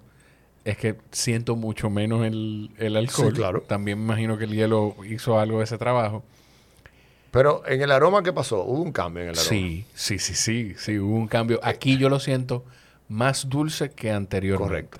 Es 0.64 0.76
que 0.76 0.96
siento 1.10 1.56
mucho 1.56 1.88
menos 1.88 2.26
el, 2.26 2.70
el 2.78 2.96
alcohol. 2.96 3.28
Sí, 3.30 3.36
claro. 3.36 3.62
También 3.62 3.98
me 3.98 4.04
imagino 4.04 4.36
que 4.36 4.44
el 4.44 4.50
hielo 4.52 4.94
hizo 5.08 5.38
algo 5.40 5.58
de 5.58 5.64
ese 5.64 5.78
trabajo. 5.78 6.22
Pero 7.30 7.62
en 7.66 7.80
el 7.80 7.92
aroma, 7.92 8.22
¿qué 8.22 8.32
pasó? 8.32 8.64
Hubo 8.64 8.82
un 8.82 8.92
cambio 8.92 9.22
en 9.22 9.28
el 9.30 9.34
aroma. 9.36 9.48
Sí, 9.48 9.84
sí, 9.94 10.18
sí, 10.18 10.34
sí, 10.34 10.74
sí, 10.76 10.98
hubo 10.98 11.14
un 11.16 11.28
cambio. 11.28 11.60
Aquí 11.62 11.96
yo 11.96 12.08
lo 12.08 12.18
siento 12.20 12.64
más 13.08 13.48
dulce 13.48 13.90
que 13.90 14.10
anteriormente. 14.10 14.68
Correcto. 14.68 14.98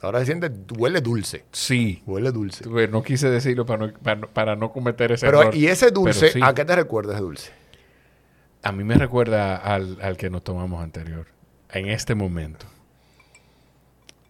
Ahora 0.00 0.20
se 0.20 0.26
siente, 0.26 0.50
huele 0.78 1.00
dulce. 1.00 1.44
Sí. 1.50 2.02
Huele 2.06 2.30
dulce. 2.30 2.64
No 2.90 3.02
quise 3.02 3.28
decirlo 3.28 3.66
para 3.66 3.86
no, 3.88 3.92
para 3.92 4.16
no- 4.20 4.28
para 4.28 4.56
no 4.56 4.72
cometer 4.72 5.10
ese 5.12 5.26
Pero, 5.26 5.40
error. 5.42 5.54
¿y 5.56 5.66
ese 5.66 5.90
dulce, 5.90 6.20
Pero 6.20 6.32
sí. 6.34 6.40
a 6.42 6.54
qué 6.54 6.64
te 6.64 6.76
recuerda 6.76 7.14
ese 7.14 7.22
dulce? 7.22 7.50
A 8.62 8.72
mí 8.72 8.84
me 8.84 8.94
recuerda 8.96 9.56
al, 9.56 9.98
al 10.02 10.16
que 10.16 10.30
nos 10.30 10.42
tomamos 10.42 10.82
anterior. 10.82 11.26
En 11.72 11.88
este 11.88 12.14
momento. 12.14 12.66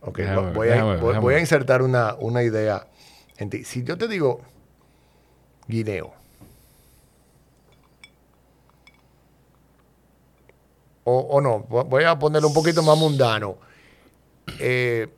Ok, 0.00 0.18
Déjame 0.18 0.52
voy, 0.52 0.68
a, 0.68 0.72
déjame 0.72 0.90
ver, 0.92 1.00
voy- 1.00 1.08
déjame 1.08 1.22
voy 1.24 1.32
a 1.32 1.36
ver. 1.36 1.42
insertar 1.42 1.82
una, 1.82 2.14
una 2.14 2.42
idea 2.42 2.86
en 3.38 3.50
ti. 3.50 3.64
Si 3.64 3.82
yo 3.84 3.96
te 3.98 4.06
digo 4.08 4.40
guineo, 5.66 6.12
o, 11.04 11.18
o 11.20 11.40
no, 11.40 11.64
vo- 11.68 11.84
voy 11.88 12.04
a 12.04 12.18
ponerlo 12.18 12.48
un 12.48 12.54
poquito 12.54 12.82
más 12.82 12.96
mundano. 12.98 13.56
Eh, 14.58 15.08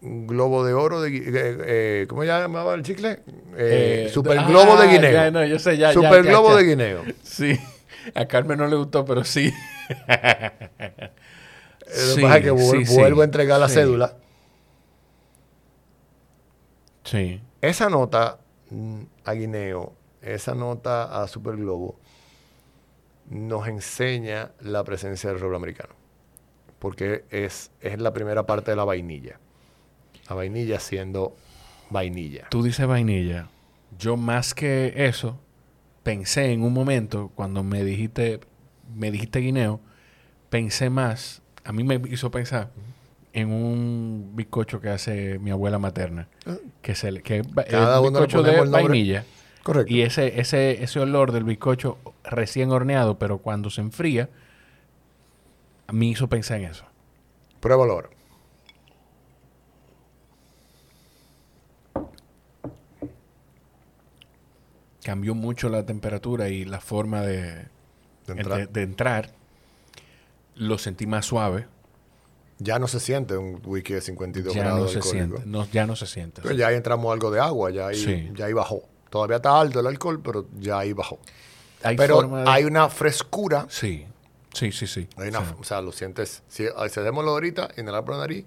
globo 0.00 0.64
de 0.64 0.72
oro 0.74 1.00
de 1.00 1.16
eh, 1.16 1.22
eh, 1.34 2.06
¿cómo 2.08 2.22
se 2.22 2.28
llamaba 2.28 2.74
el 2.74 2.82
chicle? 2.82 3.20
Eh, 3.56 4.06
Eh, 4.06 4.10
super 4.12 4.38
ah, 4.38 4.46
globo 4.48 4.76
de 4.76 4.88
guineo. 4.88 5.12
ya, 5.12 5.30
no, 5.30 5.44
yo 5.44 5.58
sé, 5.58 5.76
ya, 5.76 5.88
ya, 5.88 5.92
super 5.94 6.24
ya, 6.24 6.30
globo 6.30 6.50
ya. 6.50 6.56
de 6.56 6.64
guineo. 6.64 7.02
Sí. 7.22 7.58
A 8.14 8.26
Carmen 8.26 8.58
no 8.58 8.66
le 8.66 8.76
gustó, 8.76 9.04
pero 9.04 9.24
sí. 9.24 9.52
Lo 10.08 10.14
que 12.16 12.22
pasa 12.22 12.38
es 12.38 12.44
que 12.44 12.84
sí, 12.86 12.94
vuelvo 12.96 13.18
sí. 13.18 13.22
a 13.22 13.24
entregar 13.24 13.60
la 13.60 13.68
Sí. 13.68 13.74
cédula. 13.74 14.16
Sí. 17.04 17.40
Esa 17.60 17.88
nota 17.90 18.38
mm, 18.70 19.02
a 19.24 19.32
Guineo, 19.32 19.92
esa 20.22 20.54
nota 20.54 21.22
a 21.22 21.28
Super 21.28 21.56
Globo, 21.56 21.98
nos 23.28 23.66
enseña 23.68 24.52
la 24.60 24.84
presencia 24.84 25.30
del 25.30 25.40
roble 25.40 25.56
americano. 25.56 25.94
Porque 26.78 27.24
es, 27.30 27.70
es 27.80 28.00
la 28.00 28.12
primera 28.12 28.44
parte 28.46 28.72
de 28.72 28.76
la 28.76 28.84
vainilla. 28.84 29.38
La 30.28 30.34
vainilla 30.34 30.80
siendo 30.80 31.36
vainilla. 31.90 32.46
Tú 32.50 32.62
dices 32.62 32.86
vainilla 32.86 33.48
Yo 33.98 34.16
más 34.16 34.54
que 34.54 34.92
eso, 34.96 35.38
pensé 36.02 36.52
en 36.52 36.62
un 36.62 36.72
momento, 36.72 37.30
cuando 37.34 37.62
me 37.62 37.84
dijiste, 37.84 38.40
me 38.94 39.10
dijiste 39.10 39.38
guineo, 39.40 39.80
pensé 40.50 40.90
más, 40.90 41.42
a 41.64 41.72
mí 41.72 41.84
me 41.84 42.00
hizo 42.10 42.30
pensar 42.30 42.70
en 43.32 43.50
un 43.50 44.32
bizcocho 44.34 44.80
que 44.80 44.90
hace 44.90 45.38
mi 45.38 45.50
abuela 45.50 45.78
materna, 45.78 46.28
Ah. 46.46 46.56
que 46.82 46.92
es 46.92 47.04
el, 47.04 47.22
que 47.22 47.42
Cada 47.70 47.98
el 47.98 48.10
bizcocho 48.10 48.42
de 48.42 48.58
el 48.58 48.70
vainilla. 48.70 49.24
Correcto. 49.62 49.92
Y 49.92 50.02
ese, 50.02 50.40
ese, 50.40 50.82
ese 50.82 51.00
olor 51.00 51.30
del 51.32 51.44
bizcocho 51.44 51.96
recién 52.24 52.70
horneado, 52.70 53.18
pero 53.18 53.38
cuando 53.38 53.70
se 53.70 53.80
enfría, 53.80 54.28
a 55.86 55.92
mí 55.92 56.10
hizo 56.10 56.28
pensar 56.28 56.58
en 56.58 56.64
eso. 56.70 56.84
Pruébalo 57.60 57.92
ahora. 57.92 58.08
Cambió 65.02 65.34
mucho 65.34 65.68
la 65.68 65.84
temperatura 65.84 66.48
y 66.48 66.64
la 66.64 66.80
forma 66.80 67.22
de, 67.22 67.66
De 68.26 68.32
entrar. 68.32 68.58
de- 68.58 68.66
de 68.66 68.82
entrar. 68.82 69.30
Lo 70.54 70.78
sentí 70.78 71.06
más 71.06 71.26
suave. 71.26 71.66
Ya 72.58 72.78
no 72.78 72.86
se 72.86 73.00
siente 73.00 73.36
un 73.36 73.60
whisky 73.64 73.94
de 73.94 74.00
52 74.00 74.54
Ya 74.54 74.62
no 74.64 74.68
grados 74.70 74.92
se 74.92 74.98
alcohólico. 74.98 75.36
siente. 75.38 75.50
No, 75.50 75.66
ya 75.72 75.86
no 75.86 75.96
se 75.96 76.06
siente. 76.06 76.42
Pero 76.42 76.54
ya 76.54 76.68
ahí 76.68 76.76
entramos 76.76 77.12
algo 77.12 77.30
de 77.32 77.40
agua, 77.40 77.70
ya 77.70 77.88
ahí, 77.88 77.96
Sí. 77.96 78.30
ya 78.34 78.44
ahí 78.46 78.52
bajó. 78.52 78.82
Todavía 79.10 79.36
está 79.36 79.58
alto 79.60 79.80
el 79.80 79.86
alcohol, 79.88 80.20
pero 80.22 80.46
ya 80.58 80.78
ahí 80.78 80.92
bajó. 80.92 81.18
Hay 81.82 81.96
pero 81.96 82.30
hay 82.46 82.64
una 82.64 82.88
frescura. 82.88 83.66
Sí, 83.68 84.06
sí, 84.54 84.70
sí, 84.70 84.86
sí. 84.86 85.08
Hay 85.16 85.30
una, 85.30 85.40
Sí. 85.40 85.54
O 85.58 85.64
sea, 85.64 85.80
lo 85.80 85.90
sientes. 85.90 86.44
Si 86.46 86.64
hacémoslo 86.76 87.32
ahorita, 87.32 87.70
inhalar 87.76 88.04
por 88.04 88.14
la 88.14 88.20
nariz, 88.20 88.44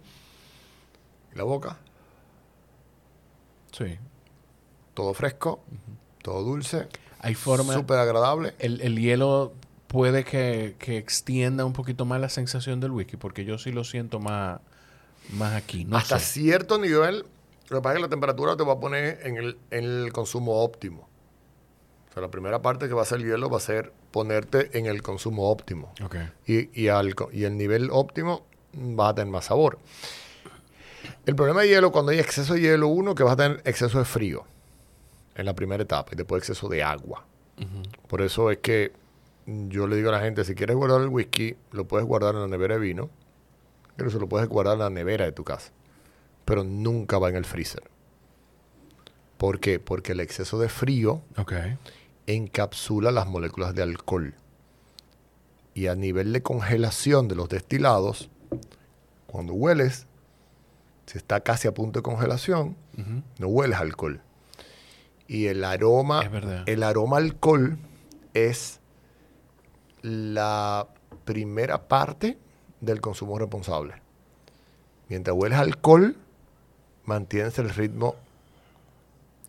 la 1.34 1.44
boca, 1.44 1.78
Sí. 3.74 3.98
todo 4.94 5.14
fresco, 5.14 5.62
todo 6.26 6.42
dulce, 6.44 6.88
Hay 7.20 7.36
forma... 7.36 7.74
súper 7.74 8.00
agradable. 8.00 8.56
El, 8.58 8.82
el 8.82 9.00
hielo 9.00 9.54
puede 9.88 10.24
que, 10.24 10.76
que 10.80 10.98
extienda 10.98 11.64
un 11.66 11.74
poquito 11.74 12.04
más 12.06 12.20
la 12.20 12.30
sensación 12.30 12.80
del 12.80 12.90
whisky, 12.92 13.16
porque 13.16 13.46
yo 13.46 13.60
sí 13.60 13.72
lo 13.72 13.84
siento 13.84 14.20
más, 14.20 14.60
más 15.34 15.54
aquí. 15.54 15.86
No 15.86 15.98
Hasta 15.98 16.18
sé. 16.18 16.42
cierto 16.42 16.80
nivel, 16.80 17.26
lo 17.70 17.78
que 17.78 17.82
pasa 17.84 17.94
es 17.94 17.98
que 17.98 18.02
la 18.02 18.10
temperatura 18.10 18.58
te 18.58 18.64
va 18.64 18.74
a 18.74 18.80
poner 18.80 19.20
en 19.24 19.38
el, 19.38 19.58
en 19.70 19.84
el 19.84 20.12
consumo 20.12 20.64
óptimo. 20.64 21.08
O 22.10 22.14
sea, 22.14 22.24
la 22.24 22.30
primera 22.32 22.60
parte 22.62 22.88
que 22.88 22.96
va 22.96 23.02
a 23.02 23.04
hacer 23.04 23.20
el 23.20 23.26
hielo 23.26 23.50
va 23.50 23.58
a 23.58 23.62
ser 23.62 23.94
ponerte 24.10 24.76
en 24.78 24.88
el 24.88 25.04
consumo 25.04 25.52
óptimo. 25.52 25.94
Ok. 26.04 26.16
y, 26.48 26.82
y, 26.82 26.88
al, 26.88 27.14
y 27.32 27.44
el 27.44 27.56
nivel 27.56 27.90
óptimo 27.92 28.48
vas 28.74 29.12
a 29.12 29.16
tener 29.16 29.32
más 29.32 29.46
sabor. 29.46 29.78
El 31.28 31.36
problema 31.36 31.62
de 31.62 31.68
hielo, 31.68 31.92
cuando 31.92 32.12
hay 32.12 32.20
exceso 32.20 32.56
de 32.56 32.62
hielo, 32.62 32.88
uno, 32.88 33.14
que 33.14 33.22
vas 33.24 33.34
a 33.34 33.36
tener 33.38 33.62
exceso 33.66 34.00
de 34.00 34.06
frío 34.06 34.44
en 35.36 35.46
la 35.46 35.54
primera 35.54 35.84
etapa 35.84 36.12
y 36.14 36.16
después 36.16 36.42
exceso 36.42 36.68
de 36.70 36.84
agua. 36.84 37.26
Por 38.08 38.22
eso 38.22 38.52
es 38.52 38.58
que 38.58 38.92
yo 39.46 39.88
le 39.88 39.96
digo 39.96 40.10
a 40.10 40.14
la 40.14 40.20
gente, 40.22 40.44
si 40.44 40.56
quieres 40.56 40.76
guardar 40.76 41.02
el 41.02 41.10
whisky, 41.10 41.56
lo 41.72 41.86
puedes 41.86 42.06
guardar 42.08 42.36
en 42.36 42.42
la 42.42 42.48
nevera 42.48 42.76
de 42.76 42.82
vino, 42.82 43.10
pero 43.96 44.10
se 44.10 44.20
lo 44.20 44.28
puedes 44.28 44.48
guardar 44.50 44.74
en 44.74 44.80
la 44.80 44.90
nevera 44.90 45.26
de 45.26 45.32
tu 45.32 45.44
casa, 45.44 45.72
pero 46.44 46.64
nunca 46.64 47.18
va 47.18 47.30
en 47.30 47.36
el 47.36 47.46
freezer. 47.46 47.84
¿Por 49.38 49.60
qué? 49.60 49.80
Porque 49.80 50.14
el 50.14 50.20
exceso 50.20 50.58
de 50.60 50.70
frío 50.70 51.22
encapsula 52.26 53.12
las 53.12 53.28
moléculas 53.28 53.76
de 53.76 53.84
alcohol. 53.84 54.34
Y 55.74 55.88
a 55.88 55.96
nivel 55.96 56.32
de 56.32 56.42
congelación 56.42 57.28
de 57.28 57.36
los 57.36 57.50
destilados, 57.50 58.30
cuando 59.28 59.54
hueles, 59.54 60.08
si 61.06 61.18
está 61.18 61.42
casi 61.42 61.68
a 61.68 61.74
punto 61.74 62.00
de 62.00 62.04
congelación, 62.04 62.78
no 63.38 63.48
hueles 63.48 63.78
alcohol. 63.78 64.22
Y 65.28 65.48
el 65.48 65.64
aroma, 65.64 66.22
el 66.68 66.84
aroma 66.84 67.18
alcohol 67.18 67.78
es 68.34 68.80
la 70.02 70.88
primera 71.26 71.88
parte 71.88 72.38
del 72.82 73.02
consumo 73.02 73.40
responsable. 73.40 73.94
Mientras 75.10 75.36
hueles 75.36 75.58
alcohol, 75.58 76.16
mantienes 77.06 77.58
el 77.60 77.70
ritmo 77.70 78.16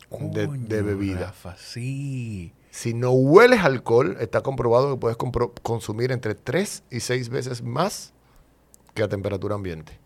de, 0.09 0.81
bebida. 0.81 1.27
Rafa, 1.27 1.55
sí. 1.57 2.53
Si 2.71 2.93
no 2.93 3.11
hueles 3.11 3.61
alcohol, 3.63 4.17
está 4.19 4.41
comprobado 4.41 4.93
que 4.93 4.99
puedes 4.99 5.17
compro- 5.17 5.51
consumir 5.63 6.11
entre 6.11 6.35
3 6.35 6.83
y 6.91 6.99
6 6.99 7.29
veces 7.29 7.63
más 7.63 8.13
que 8.93 9.03
a 9.03 9.07
temperatura 9.07 9.55
ambiente. 9.55 9.99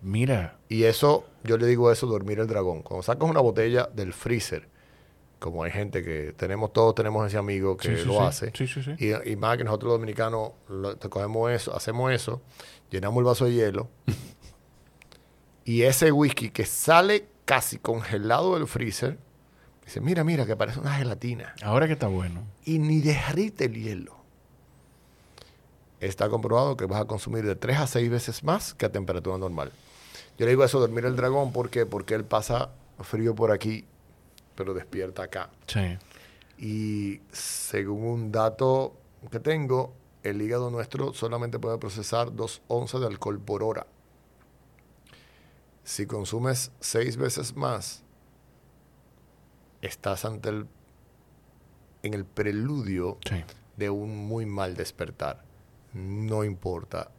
Mira, 0.00 0.58
Y 0.68 0.84
eso, 0.84 1.26
yo 1.44 1.58
le 1.58 1.66
digo 1.66 1.90
eso, 1.90 2.06
dormir 2.06 2.38
el 2.38 2.46
dragón. 2.46 2.82
Cuando 2.82 3.02
sacas 3.02 3.28
una 3.28 3.40
botella 3.40 3.88
del 3.92 4.12
freezer, 4.12 4.68
como 5.38 5.62
hay 5.64 5.70
gente 5.70 6.02
que 6.02 6.32
tenemos, 6.36 6.72
todos 6.72 6.94
tenemos 6.94 7.26
ese 7.26 7.38
amigo 7.38 7.76
que 7.76 7.88
Sí, 7.96 8.02
sí, 8.02 8.06
lo 8.08 8.14
sí. 8.14 8.18
hace. 8.20 8.52
Sí, 8.54 8.66
sí, 8.66 8.82
sí. 8.82 8.94
Y, 8.98 9.30
y 9.32 9.36
más 9.36 9.56
que 9.56 9.64
nosotros 9.64 9.90
los 9.90 9.98
dominicanos 10.00 10.52
lo- 10.68 10.98
cogemos 11.10 11.50
eso, 11.52 11.74
hacemos 11.76 12.12
eso, 12.12 12.40
llenamos 12.90 13.18
el 13.18 13.24
vaso 13.24 13.44
de 13.44 13.52
hielo. 13.54 13.88
y 15.64 15.82
ese 15.82 16.10
whisky 16.12 16.50
que 16.50 16.64
sale 16.66 17.26
casi 17.44 17.78
congelado 17.78 18.54
del 18.56 18.66
freezer, 18.66 19.18
dice, 19.84 20.00
mira, 20.00 20.24
mira, 20.24 20.44
que 20.46 20.56
parece 20.56 20.80
una 20.80 20.94
gelatina 20.96 21.54
ahora 21.62 21.86
que 21.86 21.92
está 21.94 22.08
bueno. 22.08 22.42
y 22.64 22.78
ni 22.78 23.00
derrite 23.00 23.66
el 23.66 23.74
hielo. 23.74 24.16
Está 26.00 26.28
comprobado 26.28 26.76
que 26.76 26.86
vas 26.86 27.00
a 27.00 27.04
consumir 27.06 27.44
de 27.44 27.56
3 27.56 27.78
a 27.78 27.86
6 27.86 28.08
veces 28.10 28.44
más 28.44 28.72
que 28.74 28.86
a 28.86 28.92
temperatura 28.92 29.36
normal. 29.36 29.72
Yo 30.38 30.44
le 30.46 30.50
digo 30.52 30.62
eso, 30.62 30.78
dormir 30.78 31.04
el 31.04 31.16
dragón, 31.16 31.52
¿por 31.52 31.70
qué? 31.70 31.86
Porque 31.86 32.14
él 32.14 32.24
pasa 32.24 32.70
frío 33.00 33.34
por 33.34 33.50
aquí, 33.50 33.84
pero 34.58 34.74
despierta 34.74 35.22
acá. 35.22 35.50
Sí. 35.68 35.96
Y 36.58 37.20
según 37.30 38.02
un 38.02 38.32
dato 38.32 38.96
que 39.30 39.38
tengo, 39.38 39.94
el 40.24 40.42
hígado 40.42 40.68
nuestro 40.70 41.14
solamente 41.14 41.60
puede 41.60 41.78
procesar 41.78 42.34
2 42.34 42.62
onzas 42.66 43.00
de 43.00 43.06
alcohol 43.06 43.38
por 43.40 43.62
hora. 43.62 43.86
Si 45.84 46.06
consumes 46.06 46.72
6 46.80 47.16
veces 47.16 47.54
más, 47.56 48.02
estás 49.80 50.24
ante 50.24 50.48
el, 50.48 50.66
en 52.02 52.14
el 52.14 52.24
preludio 52.24 53.18
Sí. 53.24 53.36
de 53.76 53.90
un 53.90 54.26
muy 54.26 54.44
mal 54.44 54.74
despertar. 54.76 55.44
No 55.94 56.42
importa 56.42 57.12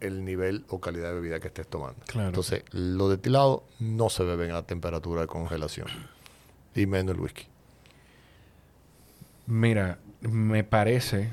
el 0.00 0.24
nivel 0.24 0.64
o 0.68 0.80
calidad 0.80 1.08
de 1.10 1.14
bebida 1.16 1.40
que 1.40 1.48
estés 1.48 1.68
tomando. 1.68 2.00
Claro. 2.06 2.28
Entonces, 2.28 2.64
los 2.70 3.10
destilados 3.10 3.62
no 3.78 4.08
se 4.08 4.24
beben 4.24 4.52
a 4.52 4.62
temperatura 4.62 5.20
de 5.22 5.26
congelación. 5.26 5.88
Y 6.76 6.86
menos 6.86 7.14
el 7.14 7.20
whisky. 7.20 7.46
Mira, 9.46 9.98
me 10.20 10.64
parece 10.64 11.30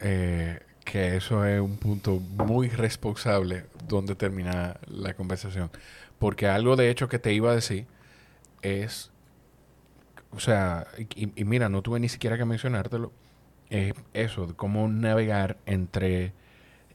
eh, 0.00 0.60
que 0.84 1.16
eso 1.16 1.44
es 1.44 1.60
un 1.60 1.76
punto 1.78 2.20
muy 2.20 2.68
responsable 2.68 3.66
donde 3.88 4.14
termina 4.14 4.78
la 4.86 5.14
conversación. 5.14 5.70
Porque 6.18 6.46
algo 6.46 6.76
de 6.76 6.90
hecho 6.90 7.08
que 7.08 7.18
te 7.18 7.32
iba 7.32 7.50
a 7.50 7.54
decir 7.54 7.86
es, 8.62 9.10
o 10.30 10.40
sea, 10.40 10.86
y, 10.98 11.30
y 11.40 11.44
mira, 11.44 11.68
no 11.68 11.82
tuve 11.82 12.00
ni 12.00 12.08
siquiera 12.08 12.38
que 12.38 12.44
mencionártelo, 12.44 13.12
es 13.70 13.94
eso, 14.12 14.46
de 14.46 14.54
cómo 14.54 14.88
navegar 14.88 15.58
entre 15.66 16.32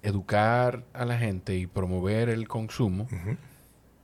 educar 0.04 0.84
a 0.94 1.06
la 1.06 1.18
gente 1.18 1.56
y 1.56 1.68
promover 1.68 2.30
el 2.30 2.48
consumo 2.48 3.08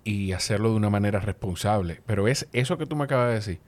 y 0.03 0.31
hacerlo 0.33 0.69
de 0.69 0.75
una 0.75 0.89
manera 0.89 1.19
responsable. 1.19 2.01
Pero 2.05 2.27
es 2.27 2.47
eso 2.53 2.77
que 2.77 2.85
tú 2.85 2.95
me 2.95 3.05
acabas 3.05 3.29
de 3.29 3.35
decir, 3.35 3.59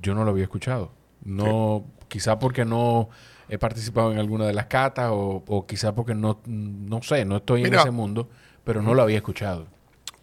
yo 0.00 0.14
no 0.14 0.24
lo 0.24 0.30
había 0.30 0.44
escuchado. 0.44 0.92
No, 1.24 1.84
quizá 2.08 2.38
porque 2.38 2.64
no 2.64 3.08
he 3.48 3.58
participado 3.58 4.12
en 4.12 4.18
alguna 4.18 4.46
de 4.46 4.52
las 4.54 4.66
catas 4.66 5.10
o, 5.12 5.42
o 5.46 5.66
quizá 5.66 5.94
porque 5.94 6.14
no, 6.14 6.40
no 6.46 7.02
sé, 7.02 7.24
no 7.24 7.36
estoy 7.38 7.62
en 7.64 7.74
ese 7.74 7.90
mundo, 7.90 8.28
pero 8.64 8.82
no 8.82 8.94
lo 8.94 9.02
había 9.02 9.16
escuchado. 9.16 9.66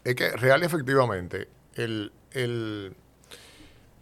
Es 0.03 0.15
que 0.15 0.31
real 0.31 0.61
y 0.61 0.65
efectivamente, 0.65 1.47
el, 1.75 2.11
el- 2.31 2.95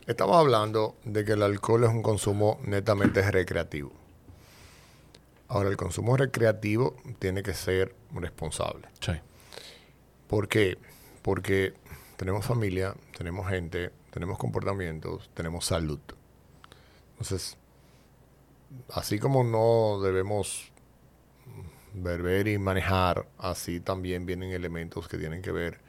estamos 0.07 0.35
hablando 0.37 0.95
de 1.05 1.23
que 1.25 1.33
el 1.33 1.43
alcohol 1.43 1.83
es 1.83 1.89
un 1.91 2.01
consumo 2.01 2.59
netamente 2.65 3.21
recreativo. 3.31 3.91
Ahora, 5.47 5.69
el 5.69 5.77
consumo 5.77 6.15
recreativo 6.17 6.95
tiene 7.19 7.43
que 7.43 7.53
ser 7.53 7.93
responsable. 8.13 8.87
Sí. 9.01 9.13
¿Por 10.27 10.47
qué? 10.47 10.77
Porque 11.21 11.73
tenemos 12.15 12.45
familia, 12.45 12.95
tenemos 13.17 13.47
gente, 13.49 13.91
tenemos 14.11 14.37
comportamientos, 14.37 15.29
tenemos 15.33 15.65
salud. 15.65 15.99
Entonces, 17.11 17.57
así 18.93 19.19
como 19.19 19.43
no 19.43 20.01
debemos 20.01 20.71
beber 21.93 22.47
y 22.47 22.57
manejar, 22.57 23.27
así 23.37 23.79
también 23.79 24.25
vienen 24.25 24.51
elementos 24.51 25.07
que 25.07 25.17
tienen 25.17 25.41
que 25.41 25.51
ver 25.51 25.79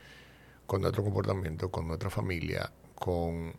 con 0.66 0.80
nuestro 0.80 1.04
comportamiento, 1.04 1.70
con 1.70 1.86
nuestra 1.86 2.10
familia, 2.10 2.72
con, 2.94 3.54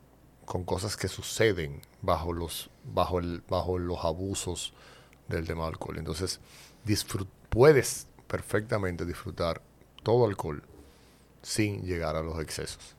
con 0.45 0.64
cosas 0.64 0.98
que 0.98 1.07
suceden 1.07 1.81
bajo 2.02 2.34
los, 2.34 2.69
bajo 2.84 3.19
el, 3.19 3.41
bajo 3.48 3.77
los 3.77 4.03
abusos 4.03 4.73
del 5.27 5.45
tema 5.45 5.65
del 5.65 5.73
alcohol. 5.73 5.98
Entonces, 5.98 6.40
puedes 7.49 8.07
perfectamente 8.27 9.06
disfrutar 9.06 9.61
todo 10.02 10.26
alcohol 10.26 10.64
sin 11.41 11.84
llegar 11.84 12.15
a 12.15 12.23
los 12.23 12.40
excesos. 12.40 12.95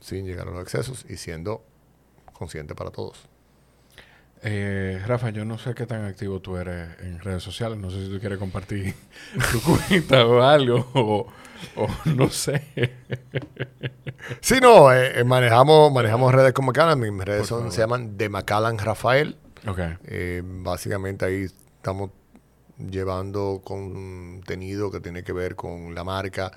Sin 0.00 0.26
llegar 0.26 0.48
a 0.48 0.50
los 0.50 0.62
excesos 0.62 1.04
y 1.08 1.16
siendo 1.16 1.64
consciente 2.32 2.74
para 2.74 2.90
todos. 2.90 3.28
Eh, 4.42 5.02
Rafa, 5.04 5.30
yo 5.30 5.44
no 5.44 5.58
sé 5.58 5.74
qué 5.74 5.86
tan 5.86 6.04
activo 6.04 6.40
tú 6.40 6.56
eres 6.56 6.88
en 7.00 7.18
redes 7.18 7.42
sociales. 7.42 7.78
No 7.78 7.90
sé 7.90 8.04
si 8.04 8.12
tú 8.12 8.20
quieres 8.20 8.38
compartir 8.38 8.94
tu 9.52 9.60
cuenta 9.60 10.26
o 10.26 10.42
algo, 10.42 10.88
o, 10.94 11.26
no 12.04 12.28
sé. 12.30 12.62
sí, 14.40 14.56
no, 14.60 14.92
eh, 14.92 15.20
eh, 15.20 15.24
manejamos, 15.24 15.92
manejamos 15.92 16.32
redes 16.32 16.52
como 16.52 16.68
Macallan. 16.68 17.00
Mis 17.00 17.24
redes 17.24 17.48
son, 17.48 17.72
se 17.72 17.80
llaman 17.80 18.16
de 18.16 18.28
Macallan 18.28 18.78
Rafael. 18.78 19.36
Okay. 19.66 19.96
básicamente 20.40 21.24
ahí 21.24 21.42
estamos 21.42 22.10
llevando 22.78 23.60
contenido 23.64 24.88
que 24.90 25.00
tiene 25.00 25.24
que 25.24 25.32
ver 25.32 25.56
con 25.56 25.96
la 25.96 26.04
marca, 26.04 26.52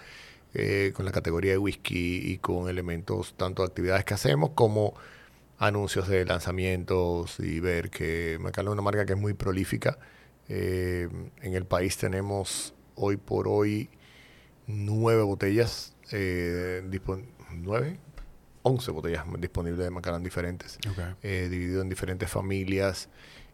con 0.94 1.06
la 1.06 1.12
categoría 1.12 1.52
de 1.52 1.58
whisky 1.58 2.32
y 2.32 2.38
con 2.38 2.70
elementos 2.70 3.34
tanto 3.38 3.62
de 3.62 3.68
actividades 3.68 4.06
que 4.06 4.14
hacemos 4.14 4.52
como 4.52 4.96
anuncios 5.62 6.08
de 6.08 6.26
lanzamientos 6.26 7.40
y 7.40 7.60
ver 7.60 7.92
que 7.92 8.40
Macallan 8.42 8.70
es 8.70 8.74
una 8.74 8.82
marca 8.82 9.06
que 9.06 9.14
es 9.14 9.20
muy 9.20 9.36
prolífica. 9.36 10.00
Eh, 10.50 11.08
en 11.42 11.54
el 11.54 11.66
país 11.66 11.98
tenemos 11.98 12.74
hoy 12.96 13.18
por 13.18 13.48
hoy 13.48 13.88
nueve 14.66 15.22
botellas, 15.22 15.96
eh, 16.12 16.82
nueve, 17.52 18.00
once 18.64 18.90
botellas 18.90 19.24
disponibles 19.38 19.86
de 19.86 19.92
Macallan 19.92 20.24
diferentes, 20.24 20.80
eh, 21.22 21.48
dividido 21.50 21.84
en 21.84 21.90
diferentes 21.90 22.30
familias. 22.30 23.08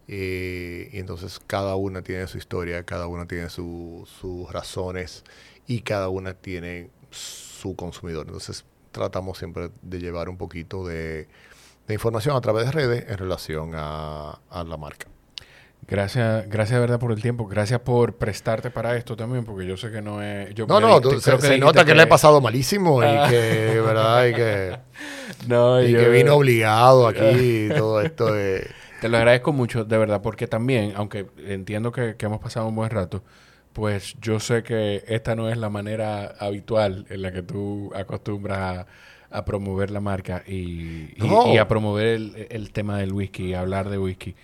y 0.07 0.97
entonces 0.97 1.41
cada 1.45 1.75
una 1.75 2.01
tiene 2.01 2.25
su 2.27 2.37
historia, 2.37 2.83
cada 2.83 3.07
una 3.07 3.27
tiene 3.27 3.49
sus 3.49 4.49
razones 4.49 5.25
y 5.67 5.81
cada 5.81 6.09
una 6.09 6.33
tiene 6.33 6.89
su 7.11 7.75
consumidor. 7.75 8.25
Entonces 8.25 8.65
tratamos 8.91 9.37
siempre 9.37 9.69
de 9.81 9.99
llevar 9.99 10.29
un 10.29 10.37
poquito 10.37 10.87
de 10.87 11.27
de 11.87 11.93
información 11.93 12.35
a 12.35 12.41
través 12.41 12.65
de 12.65 12.71
redes 12.71 13.05
en 13.07 13.17
relación 13.17 13.71
a, 13.73 14.39
la 14.51 14.77
marca. 14.77 15.07
Gracias, 15.87 16.49
gracias 16.49 16.75
de 16.75 16.79
verdad 16.81 16.99
por 16.99 17.13
el 17.13 17.21
tiempo. 17.21 17.47
Gracias 17.47 17.79
por 17.79 18.15
prestarte 18.15 18.69
para 18.69 18.97
esto 18.97 19.15
también, 19.15 19.45
porque 19.45 19.65
yo 19.65 19.77
sé 19.77 19.89
que 19.89 20.01
no 20.01 20.21
es. 20.21 20.53
Yo 20.53 20.67
no, 20.67 20.81
no, 20.81 21.01
se, 21.19 21.57
nota 21.57 21.85
que, 21.85 21.95
le 21.95 22.03
he 22.03 22.07
pasado 22.07 22.41
malísimo 22.41 23.01
y 23.01 23.05
ah. 23.05 23.27
que, 23.29 23.79
¿verdad? 23.79 24.25
Y 24.25 24.33
que, 24.33 24.77
no, 25.47 25.81
y 25.81 25.93
que 25.93 26.09
vino 26.09 26.35
obligado 26.35 27.07
aquí 27.07 27.23
y 27.23 27.69
todo 27.69 28.01
esto. 28.01 28.27
Te 28.99 29.09
lo 29.09 29.17
agradezco 29.17 29.53
mucho, 29.53 29.85
de 29.85 29.97
verdad, 29.97 30.21
porque 30.21 30.47
también, 30.47 30.93
aunque 30.97 31.27
entiendo 31.45 31.91
que, 31.91 32.15
que 32.17 32.25
hemos 32.25 32.41
pasado 32.41 32.67
un 32.67 32.75
buen 32.75 32.89
rato, 32.89 33.23
pues 33.77 34.15
yo 34.19 34.39
sé 34.39 34.63
que 34.63 35.03
esta 35.07 35.35
no 35.35 35.49
es 35.49 35.57
la 35.57 35.69
manera 35.69 36.33
habitual 36.39 37.05
en 37.11 37.21
la 37.21 37.31
que 37.31 37.43
tú 37.43 37.91
acostumbras 37.93 38.79
a 38.79 38.87
a 39.29 39.45
promover 39.45 39.91
la 39.91 39.99
marca 39.99 40.43
y, 40.47 41.13
a 41.59 41.67
promover 41.67 42.47
el, 42.49 42.71
tema 42.71 42.97
del 42.97 43.13
whisky, 43.13 43.53
hablar 43.53 43.89
de 43.89 43.97
whisky. 43.97 44.35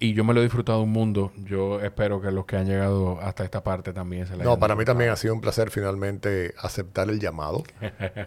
Y 0.00 0.12
yo 0.12 0.22
me 0.22 0.32
lo 0.32 0.40
he 0.40 0.44
disfrutado 0.44 0.82
un 0.82 0.92
mundo. 0.92 1.32
Yo 1.44 1.80
espero 1.80 2.20
que 2.20 2.30
los 2.30 2.46
que 2.46 2.56
han 2.56 2.66
llegado 2.66 3.18
hasta 3.20 3.42
esta 3.42 3.64
parte 3.64 3.92
también 3.92 4.26
se 4.26 4.36
la 4.36 4.44
No, 4.44 4.58
para 4.58 4.76
mí 4.76 4.84
también 4.84 5.10
ha 5.10 5.16
sido 5.16 5.34
un 5.34 5.40
placer 5.40 5.70
finalmente 5.70 6.54
aceptar 6.58 7.08
el 7.08 7.18
llamado. 7.18 7.64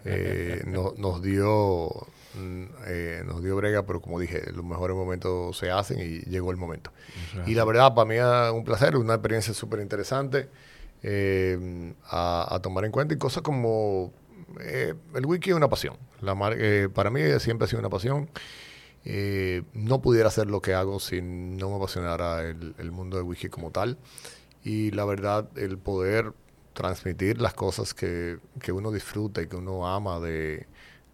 eh, 0.04 0.64
nos 0.66 1.22
dio 1.22 2.06
eh, 2.86 3.22
nos 3.26 3.42
dio 3.42 3.56
brega, 3.56 3.84
pero 3.84 4.00
como 4.00 4.18
dije, 4.18 4.50
los 4.52 4.64
mejores 4.64 4.96
momentos 4.96 5.56
se 5.56 5.70
hacen 5.70 5.98
y 5.98 6.20
llegó 6.30 6.50
el 6.50 6.56
momento. 6.56 6.92
Y 7.46 7.54
la 7.54 7.64
verdad, 7.64 7.94
para 7.94 8.08
mí 8.08 8.16
es 8.16 8.52
un 8.52 8.64
placer, 8.64 8.96
una 8.96 9.14
experiencia 9.14 9.54
súper 9.54 9.80
interesante 9.80 10.48
eh, 11.02 11.94
a, 12.04 12.54
a 12.54 12.62
tomar 12.62 12.84
en 12.84 12.92
cuenta 12.92 13.14
y 13.14 13.18
cosas 13.18 13.42
como 13.42 14.12
eh, 14.60 14.94
el 15.14 15.26
wiki 15.26 15.50
es 15.50 15.56
una 15.56 15.68
pasión. 15.68 15.96
La 16.20 16.36
eh, 16.56 16.88
para 16.92 17.10
mí 17.10 17.20
siempre 17.40 17.64
ha 17.64 17.68
sido 17.68 17.80
una 17.80 17.90
pasión. 17.90 18.28
Eh, 19.04 19.62
no 19.72 20.00
pudiera 20.00 20.28
hacer 20.28 20.48
lo 20.48 20.62
que 20.62 20.74
hago 20.74 21.00
si 21.00 21.20
no 21.22 21.70
me 21.70 21.76
apasionara 21.76 22.42
el, 22.42 22.92
mundo 22.92 23.16
del 23.16 23.26
wiki 23.26 23.48
como 23.48 23.70
tal. 23.70 23.98
Y 24.64 24.90
la 24.92 25.04
verdad, 25.04 25.48
el 25.56 25.78
poder 25.78 26.32
transmitir 26.72 27.40
las 27.40 27.54
cosas 27.54 27.94
que, 27.94 28.38
uno 28.72 28.92
disfruta 28.92 29.42
y 29.42 29.46
que 29.46 29.56
uno 29.56 29.86
ama 29.88 30.20
de, 30.20 30.66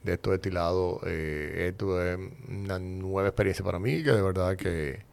de 0.08 0.14
estos 0.14 0.32
destilados, 0.32 1.02
esto 1.04 2.02
es 2.02 2.18
una 2.48 2.78
nueva 2.78 3.28
experiencia 3.28 3.64
para 3.64 3.78
mí 3.78 4.02
que 4.02 4.12
de 4.12 4.22
verdad 4.22 4.56
que 4.56 5.08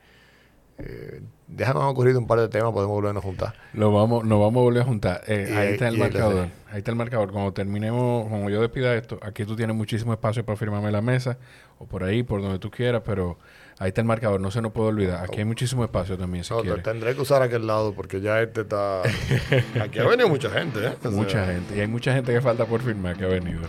eh, 0.77 1.21
déjame 1.47 1.79
ocurrir 1.81 2.17
un 2.17 2.27
par 2.27 2.39
de 2.39 2.49
temas, 2.49 2.73
podemos 2.73 2.95
volvernos 2.95 3.23
a 3.23 3.27
juntar. 3.27 3.53
Lo 3.73 3.93
vamos, 3.93 4.25
nos 4.25 4.39
vamos 4.39 4.59
a 4.59 4.63
volver 4.63 4.81
a 4.81 4.85
juntar. 4.85 5.21
Eh, 5.27 5.53
ahí 5.55 5.73
está 5.73 5.87
el 5.87 5.97
marcador. 5.97 6.49
Ahí 6.69 6.79
está 6.79 6.91
el 6.91 6.97
marcador. 6.97 7.31
Cuando 7.31 7.53
terminemos, 7.53 8.27
como 8.27 8.49
yo 8.49 8.61
despida 8.61 8.93
esto, 8.95 9.17
aquí 9.21 9.45
tú 9.45 9.55
tienes 9.55 9.75
muchísimo 9.75 10.11
espacio 10.11 10.45
para 10.45 10.57
firmarme 10.57 10.91
la 10.91 11.01
mesa, 11.01 11.37
o 11.79 11.85
por 11.85 12.03
ahí, 12.03 12.23
por 12.23 12.41
donde 12.41 12.59
tú 12.59 12.69
quieras, 12.71 13.03
pero 13.05 13.37
ahí 13.79 13.89
está 13.89 14.01
el 14.01 14.07
marcador, 14.07 14.39
no 14.41 14.51
se 14.51 14.61
nos 14.61 14.71
puede 14.71 14.89
olvidar. 14.89 15.23
Aquí 15.23 15.39
hay 15.39 15.45
muchísimo 15.45 15.83
espacio 15.83 16.17
también, 16.17 16.43
si 16.43 16.53
no, 16.53 16.77
Tendré 16.77 17.15
que 17.15 17.21
usar 17.21 17.41
aquel 17.41 17.67
lado, 17.67 17.93
porque 17.93 18.21
ya 18.21 18.41
este 18.41 18.61
está... 18.61 19.01
aquí 19.81 19.99
ha 19.99 20.07
venido 20.07 20.29
mucha 20.29 20.49
gente, 20.49 20.79
¿eh? 20.85 21.09
mucha 21.09 21.45
gente. 21.45 21.75
Y 21.77 21.81
hay 21.81 21.87
mucha 21.87 22.13
gente 22.13 22.33
que 22.33 22.41
falta 22.41 22.65
por 22.65 22.81
firmar 22.81 23.17
que 23.17 23.25
ha 23.25 23.29
venido. 23.29 23.61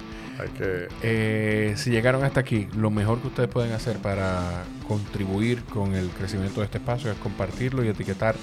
Eh, 1.03 1.75
si 1.77 1.91
llegaron 1.91 2.23
hasta 2.25 2.41
aquí, 2.41 2.69
lo 2.77 2.91
mejor 2.91 3.21
que 3.21 3.29
ustedes 3.29 3.49
pueden 3.49 3.73
hacer 3.73 3.97
para 3.99 4.65
contribuir 4.87 5.65
con 5.65 5.95
el 5.95 6.11
crecimiento 6.11 6.61
de 6.61 6.67
este 6.67 6.79
espacio 6.79 7.11
es 7.11 7.19
compartirlo 7.19 7.85
y 7.85 7.89
etiquetar 7.89 8.37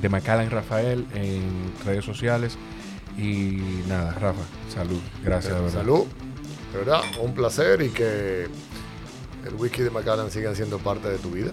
de 0.00 0.08
Macallan 0.08 0.50
Rafael 0.50 1.06
en 1.14 1.72
redes 1.84 2.04
sociales. 2.04 2.58
Y 3.16 3.82
nada, 3.88 4.12
Rafa, 4.12 4.42
salud. 4.72 5.00
Gracias, 5.24 5.54
de 5.54 5.60
verdad. 5.60 5.80
Salud. 5.80 6.04
De 6.72 6.78
verdad, 6.78 7.00
un 7.22 7.34
placer 7.34 7.80
y 7.80 7.88
que 7.88 8.46
el 9.48 9.54
whisky 9.54 9.82
de 9.82 9.90
Macallan 9.90 10.30
siga 10.30 10.54
siendo 10.54 10.78
parte 10.78 11.08
de 11.08 11.18
tu 11.18 11.30
vida. 11.30 11.52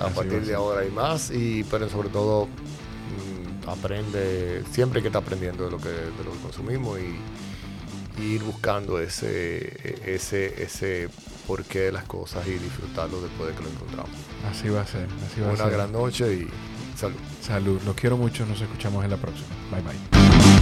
A 0.00 0.08
partir 0.08 0.44
de 0.44 0.54
ahora 0.54 0.84
y 0.84 0.90
más. 0.90 1.30
Y 1.30 1.64
pero 1.64 1.88
sobre 1.88 2.08
todo 2.08 2.46
mm, 2.46 3.68
aprende 3.68 4.62
siempre 4.72 5.00
que 5.02 5.08
está 5.08 5.18
aprendiendo 5.20 5.64
de 5.64 5.70
lo 5.70 5.78
que, 5.78 5.88
de 5.88 6.24
lo 6.24 6.32
que 6.32 6.38
consumimos 6.42 6.98
y 6.98 8.22
ir 8.22 8.42
buscando 8.44 9.00
ese, 9.00 9.98
ese, 10.04 10.62
ese 10.62 11.08
porqué 11.46 11.80
de 11.80 11.92
las 11.92 12.04
cosas 12.04 12.46
y 12.46 12.52
disfrutarlo 12.52 13.20
después 13.20 13.50
de 13.50 13.56
que 13.56 13.62
lo 13.64 13.70
encontramos. 13.70 14.10
Así 14.50 14.68
va 14.68 14.82
a 14.82 14.86
ser, 14.86 15.08
así 15.30 15.40
va 15.40 15.48
Una 15.48 15.54
a 15.54 15.66
ser. 15.66 15.72
gran 15.72 15.92
noche 15.92 16.32
y 16.34 16.48
salud. 16.96 17.16
Salud, 17.42 17.80
los 17.84 17.94
quiero 17.96 18.16
mucho, 18.16 18.46
nos 18.46 18.60
escuchamos 18.60 19.04
en 19.04 19.10
la 19.10 19.16
próxima. 19.16 19.48
Bye 19.70 19.82
bye. 19.82 20.53